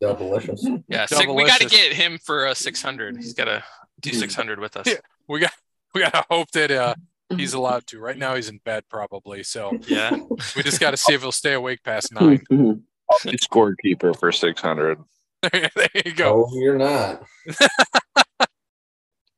Delicious. 0.00 0.66
Yeah. 0.88 1.06
Six, 1.06 1.26
we 1.26 1.44
got 1.44 1.60
to 1.60 1.68
get 1.68 1.92
him 1.92 2.18
for 2.24 2.46
a 2.46 2.54
600. 2.54 3.16
He's 3.16 3.34
got 3.34 3.44
to 3.44 3.62
do 4.00 4.12
600 4.12 4.58
with 4.58 4.76
us. 4.76 4.86
Yeah. 4.88 4.94
We 5.28 5.38
got 5.38 5.52
we 5.94 6.00
got 6.00 6.12
to 6.12 6.24
hope 6.28 6.50
that 6.52 6.70
uh, 6.72 6.94
he's 7.38 7.54
allowed 7.54 7.86
to. 7.88 7.98
Right 8.00 8.16
now, 8.16 8.34
he's 8.34 8.48
in 8.48 8.58
bed 8.64 8.84
probably. 8.88 9.42
So 9.42 9.78
Yeah. 9.86 10.16
we 10.56 10.62
just 10.62 10.80
got 10.80 10.90
to 10.92 10.96
see 10.96 11.14
if 11.14 11.22
he'll 11.22 11.32
stay 11.32 11.52
awake 11.54 11.82
past 11.82 12.12
nine. 12.12 12.42
He's 13.24 13.46
scorekeeper 13.46 14.18
for 14.18 14.32
600. 14.32 14.98
there 15.52 15.70
you 16.04 16.14
go. 16.14 16.48
No, 16.50 16.60
you're 16.60 16.78
not. 16.78 17.22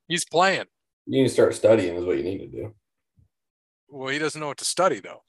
He's 0.09 0.25
playing. 0.25 0.67
You 1.07 1.23
need 1.23 1.29
to 1.29 1.35
start 1.35 1.55
studying, 1.55 1.97
is 1.97 2.05
what 2.05 2.17
you 2.17 2.23
need 2.23 2.39
to 2.39 2.47
do. 2.47 2.75
Well, 3.89 4.09
he 4.09 4.19
doesn't 4.19 4.41
know 4.41 4.47
what 4.49 4.59
to 4.59 4.65
study 4.65 5.01
though. 5.01 5.23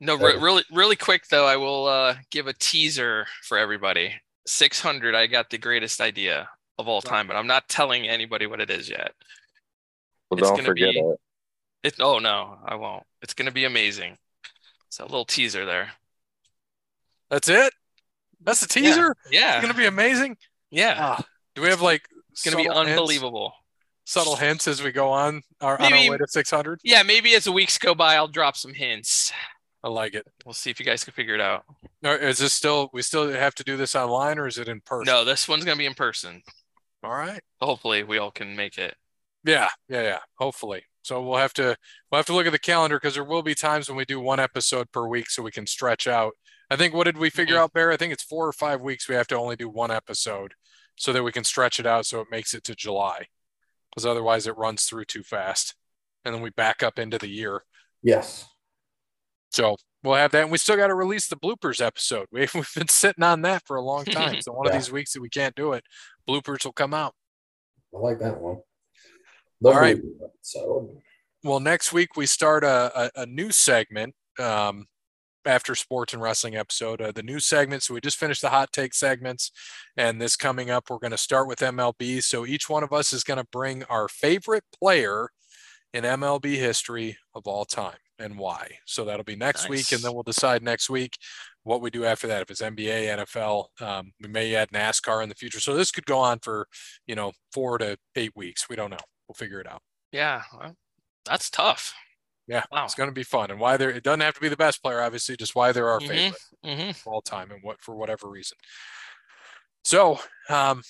No, 0.00 0.16
re- 0.16 0.36
really, 0.38 0.64
really 0.72 0.96
quick 0.96 1.28
though, 1.30 1.46
I 1.46 1.56
will 1.56 1.86
uh, 1.86 2.16
give 2.30 2.46
a 2.46 2.52
teaser 2.54 3.26
for 3.44 3.58
everybody. 3.58 4.14
600. 4.46 5.14
I 5.14 5.26
got 5.26 5.50
the 5.50 5.58
greatest 5.58 6.00
idea 6.00 6.48
of 6.78 6.88
all 6.88 7.02
time, 7.02 7.26
but 7.26 7.36
I'm 7.36 7.46
not 7.46 7.68
telling 7.68 8.08
anybody 8.08 8.46
what 8.46 8.60
it 8.60 8.70
is 8.70 8.88
yet. 8.88 9.12
Well, 10.30 10.38
It's 10.38 10.48
don't 10.48 10.56
gonna 10.56 10.68
forget 10.68 10.94
be- 10.94 11.00
it. 11.00 11.16
It. 11.82 11.94
Oh 12.00 12.18
no, 12.18 12.58
I 12.64 12.74
won't. 12.76 13.04
It's 13.22 13.34
gonna 13.34 13.52
be 13.52 13.64
amazing. 13.64 14.16
So 14.90 15.04
a 15.04 15.06
little 15.06 15.24
teaser 15.24 15.64
there. 15.64 15.92
That's 17.30 17.48
it. 17.48 17.72
That's 18.42 18.60
the 18.60 18.66
teaser. 18.68 19.14
Yeah. 19.30 19.56
It's 19.56 19.62
gonna 19.62 19.74
be 19.78 19.86
amazing. 19.86 20.36
yeah. 20.70 20.96
Ah, 20.98 21.24
do 21.54 21.62
we 21.62 21.68
have 21.68 21.80
like 21.82 22.02
It's 22.32 22.42
gonna 22.44 22.56
be 22.56 22.64
subtle 22.64 22.78
hints- 22.84 22.90
unbelievable. 22.98 23.52
subtle 24.04 24.36
hints 24.36 24.66
as 24.66 24.82
we 24.82 24.92
go 24.92 25.10
on 25.10 25.42
our, 25.60 25.80
on 25.80 25.92
our 25.92 26.10
way 26.10 26.16
to 26.18 26.26
600? 26.28 26.80
Yeah, 26.82 27.02
maybe 27.02 27.34
as 27.34 27.44
the 27.44 27.52
weeks 27.52 27.78
go 27.78 27.94
by, 27.94 28.14
I'll 28.16 28.28
drop 28.28 28.56
some 28.56 28.74
hints. 28.74 29.32
I 29.82 29.88
like 29.88 30.14
it. 30.14 30.26
We'll 30.44 30.52
see 30.52 30.68
if 30.70 30.78
you 30.78 30.84
guys 30.84 31.04
can 31.04 31.14
figure 31.14 31.34
it 31.34 31.40
out. 31.40 31.64
Is 32.02 32.38
this 32.38 32.52
still? 32.52 32.90
We 32.92 33.00
still 33.02 33.30
have 33.30 33.54
to 33.54 33.64
do 33.64 33.76
this 33.78 33.94
online, 33.96 34.38
or 34.38 34.46
is 34.46 34.58
it 34.58 34.68
in 34.68 34.80
person? 34.82 35.10
No, 35.10 35.24
this 35.24 35.48
one's 35.48 35.64
gonna 35.64 35.76
be 35.78 35.86
in 35.86 35.94
person. 35.94 36.42
All 37.02 37.12
right. 37.14 37.40
Hopefully, 37.62 38.02
we 38.02 38.18
all 38.18 38.30
can 38.30 38.56
make 38.56 38.76
it. 38.76 38.94
Yeah, 39.44 39.68
yeah, 39.88 40.02
yeah. 40.02 40.18
Hopefully. 40.38 40.82
So 41.02 41.22
we'll 41.22 41.38
have 41.38 41.54
to 41.54 41.76
we'll 42.10 42.18
have 42.18 42.26
to 42.26 42.34
look 42.34 42.46
at 42.46 42.52
the 42.52 42.58
calendar 42.58 42.96
because 42.96 43.14
there 43.14 43.24
will 43.24 43.42
be 43.42 43.54
times 43.54 43.88
when 43.88 43.96
we 43.96 44.04
do 44.04 44.20
one 44.20 44.40
episode 44.40 44.90
per 44.92 45.06
week, 45.06 45.30
so 45.30 45.42
we 45.42 45.50
can 45.50 45.66
stretch 45.66 46.06
out. 46.06 46.32
I 46.70 46.76
think 46.76 46.94
what 46.94 47.04
did 47.04 47.18
we 47.18 47.30
figure 47.30 47.56
Mhm. 47.56 47.60
out, 47.60 47.72
Bear? 47.72 47.90
I 47.90 47.96
think 47.96 48.12
it's 48.12 48.22
four 48.22 48.46
or 48.46 48.52
five 48.52 48.80
weeks. 48.80 49.08
We 49.08 49.14
have 49.14 49.26
to 49.28 49.36
only 49.36 49.56
do 49.56 49.68
one 49.68 49.90
episode, 49.90 50.54
so 50.96 51.12
that 51.12 51.22
we 51.22 51.32
can 51.32 51.44
stretch 51.44 51.80
it 51.80 51.86
out, 51.86 52.06
so 52.06 52.20
it 52.20 52.28
makes 52.30 52.54
it 52.54 52.62
to 52.64 52.74
July, 52.74 53.26
because 53.90 54.04
otherwise 54.06 54.46
it 54.46 54.56
runs 54.56 54.84
through 54.84 55.06
too 55.06 55.22
fast, 55.22 55.74
and 56.24 56.34
then 56.34 56.42
we 56.42 56.50
back 56.50 56.82
up 56.82 56.98
into 56.98 57.18
the 57.18 57.28
year. 57.28 57.64
Yes. 58.02 58.46
So 59.50 59.76
we'll 60.04 60.14
have 60.14 60.30
that. 60.32 60.42
And 60.42 60.52
we 60.52 60.58
still 60.58 60.76
got 60.76 60.86
to 60.88 60.94
release 60.94 61.26
the 61.26 61.34
bloopers 61.36 61.84
episode. 61.84 62.26
We, 62.32 62.46
we've 62.54 62.72
been 62.76 62.88
sitting 62.88 63.24
on 63.24 63.42
that 63.42 63.66
for 63.66 63.76
a 63.76 63.82
long 63.82 64.04
time. 64.04 64.40
So 64.42 64.52
one 64.52 64.66
of 64.68 64.72
these 64.72 64.92
weeks 64.92 65.12
that 65.14 65.20
we 65.22 65.28
can't 65.28 65.56
do 65.56 65.72
it, 65.72 65.82
bloopers 66.28 66.64
will 66.64 66.72
come 66.72 66.94
out. 66.94 67.14
I 67.92 67.98
like 67.98 68.20
that 68.20 68.40
one. 68.40 68.58
All 69.64 69.72
right. 69.72 70.00
So 70.42 70.90
Well, 71.44 71.60
next 71.60 71.92
week 71.92 72.16
we 72.16 72.26
start 72.26 72.64
a, 72.64 73.10
a, 73.16 73.22
a 73.22 73.26
new 73.26 73.50
segment 73.50 74.14
um, 74.38 74.86
after 75.44 75.74
sports 75.74 76.12
and 76.12 76.22
wrestling 76.22 76.56
episode. 76.56 77.00
Uh, 77.00 77.12
the 77.12 77.22
new 77.22 77.40
segment. 77.40 77.82
So 77.82 77.94
we 77.94 78.00
just 78.00 78.18
finished 78.18 78.42
the 78.42 78.50
hot 78.50 78.72
take 78.72 78.94
segments, 78.94 79.50
and 79.96 80.20
this 80.20 80.36
coming 80.36 80.70
up, 80.70 80.88
we're 80.88 80.98
going 80.98 81.10
to 81.10 81.18
start 81.18 81.46
with 81.46 81.58
MLB. 81.60 82.22
So 82.22 82.46
each 82.46 82.68
one 82.68 82.82
of 82.82 82.92
us 82.92 83.12
is 83.12 83.24
going 83.24 83.38
to 83.38 83.46
bring 83.52 83.84
our 83.84 84.08
favorite 84.08 84.64
player 84.78 85.30
in 85.92 86.04
MLB 86.04 86.56
history 86.56 87.18
of 87.34 87.46
all 87.46 87.64
time 87.64 87.98
and 88.18 88.38
why. 88.38 88.70
So 88.86 89.04
that'll 89.04 89.24
be 89.24 89.36
next 89.36 89.68
week, 89.68 89.92
and 89.92 90.02
then 90.02 90.14
we'll 90.14 90.22
decide 90.22 90.62
next 90.62 90.88
week 90.88 91.16
what 91.64 91.80
we 91.80 91.90
do 91.90 92.04
after 92.04 92.26
that. 92.28 92.42
If 92.42 92.50
it's 92.50 92.62
NBA, 92.62 93.18
NFL, 93.18 93.66
um, 93.80 94.12
we 94.22 94.28
may 94.28 94.54
add 94.54 94.70
NASCAR 94.70 95.22
in 95.22 95.28
the 95.28 95.34
future. 95.34 95.60
So 95.60 95.74
this 95.74 95.90
could 95.90 96.06
go 96.06 96.18
on 96.18 96.38
for 96.40 96.66
you 97.06 97.14
know 97.14 97.32
four 97.52 97.78
to 97.78 97.98
eight 98.16 98.32
weeks. 98.34 98.68
We 98.68 98.76
don't 98.76 98.90
know. 98.90 98.98
We'll 99.30 99.34
figure 99.36 99.60
it 99.60 99.68
out. 99.68 99.80
Yeah, 100.10 100.42
well, 100.58 100.74
that's 101.24 101.50
tough. 101.50 101.94
Yeah, 102.48 102.64
Wow. 102.72 102.84
it's 102.86 102.96
going 102.96 103.08
to 103.10 103.14
be 103.14 103.22
fun, 103.22 103.52
and 103.52 103.60
why 103.60 103.76
they're 103.76 103.92
it 103.92 104.02
doesn't 104.02 104.22
have 104.22 104.34
to 104.34 104.40
be 104.40 104.48
the 104.48 104.56
best 104.56 104.82
player, 104.82 105.00
obviously, 105.00 105.36
just 105.36 105.54
why 105.54 105.70
they're 105.70 105.88
our 105.88 106.00
Mhm. 106.00 106.08
favorite 106.08 106.40
hmm 106.64 106.90
of 106.90 107.02
all 107.06 107.22
time, 107.22 107.52
and 107.52 107.62
what 107.62 107.80
for 107.80 107.94
whatever 107.94 108.28
reason. 108.28 108.58
So, 109.84 110.18
um, 110.48 110.82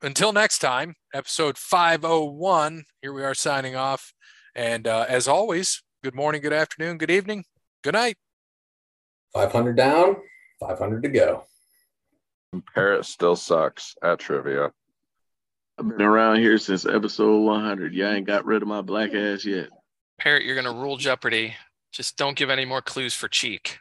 until 0.00 0.32
next 0.32 0.60
time, 0.60 0.94
episode 1.12 1.58
five 1.58 2.06
oh 2.06 2.24
one. 2.24 2.86
Here 3.02 3.12
we 3.12 3.22
are 3.22 3.34
signing 3.34 3.76
off, 3.76 4.14
and 4.54 4.88
uh, 4.88 5.04
as 5.06 5.28
always, 5.28 5.82
good 6.02 6.14
morning, 6.14 6.40
good 6.40 6.54
afternoon, 6.54 6.96
good 6.96 7.10
evening, 7.10 7.44
good 7.82 7.92
night. 7.92 8.16
500 9.34 9.76
down, 9.76 10.16
500 10.58 11.02
to 11.02 11.08
go. 11.10 11.44
Parrot 12.74 13.04
still 13.04 13.36
sucks 13.36 13.94
at 14.02 14.20
trivia. 14.20 14.72
I've 15.78 15.88
been 15.88 16.02
around 16.02 16.38
here 16.38 16.58
since 16.58 16.84
episode 16.84 17.40
100. 17.40 17.94
Y'all 17.94 18.12
ain't 18.12 18.26
got 18.26 18.44
rid 18.44 18.62
of 18.62 18.68
my 18.68 18.82
black 18.82 19.14
ass 19.14 19.44
yet. 19.44 19.68
Parrot, 20.18 20.44
you're 20.44 20.54
gonna 20.54 20.72
rule 20.72 20.96
Jeopardy. 20.96 21.54
Just 21.92 22.16
don't 22.16 22.36
give 22.36 22.50
any 22.50 22.64
more 22.64 22.82
clues 22.82 23.14
for 23.14 23.28
cheek. 23.28 23.78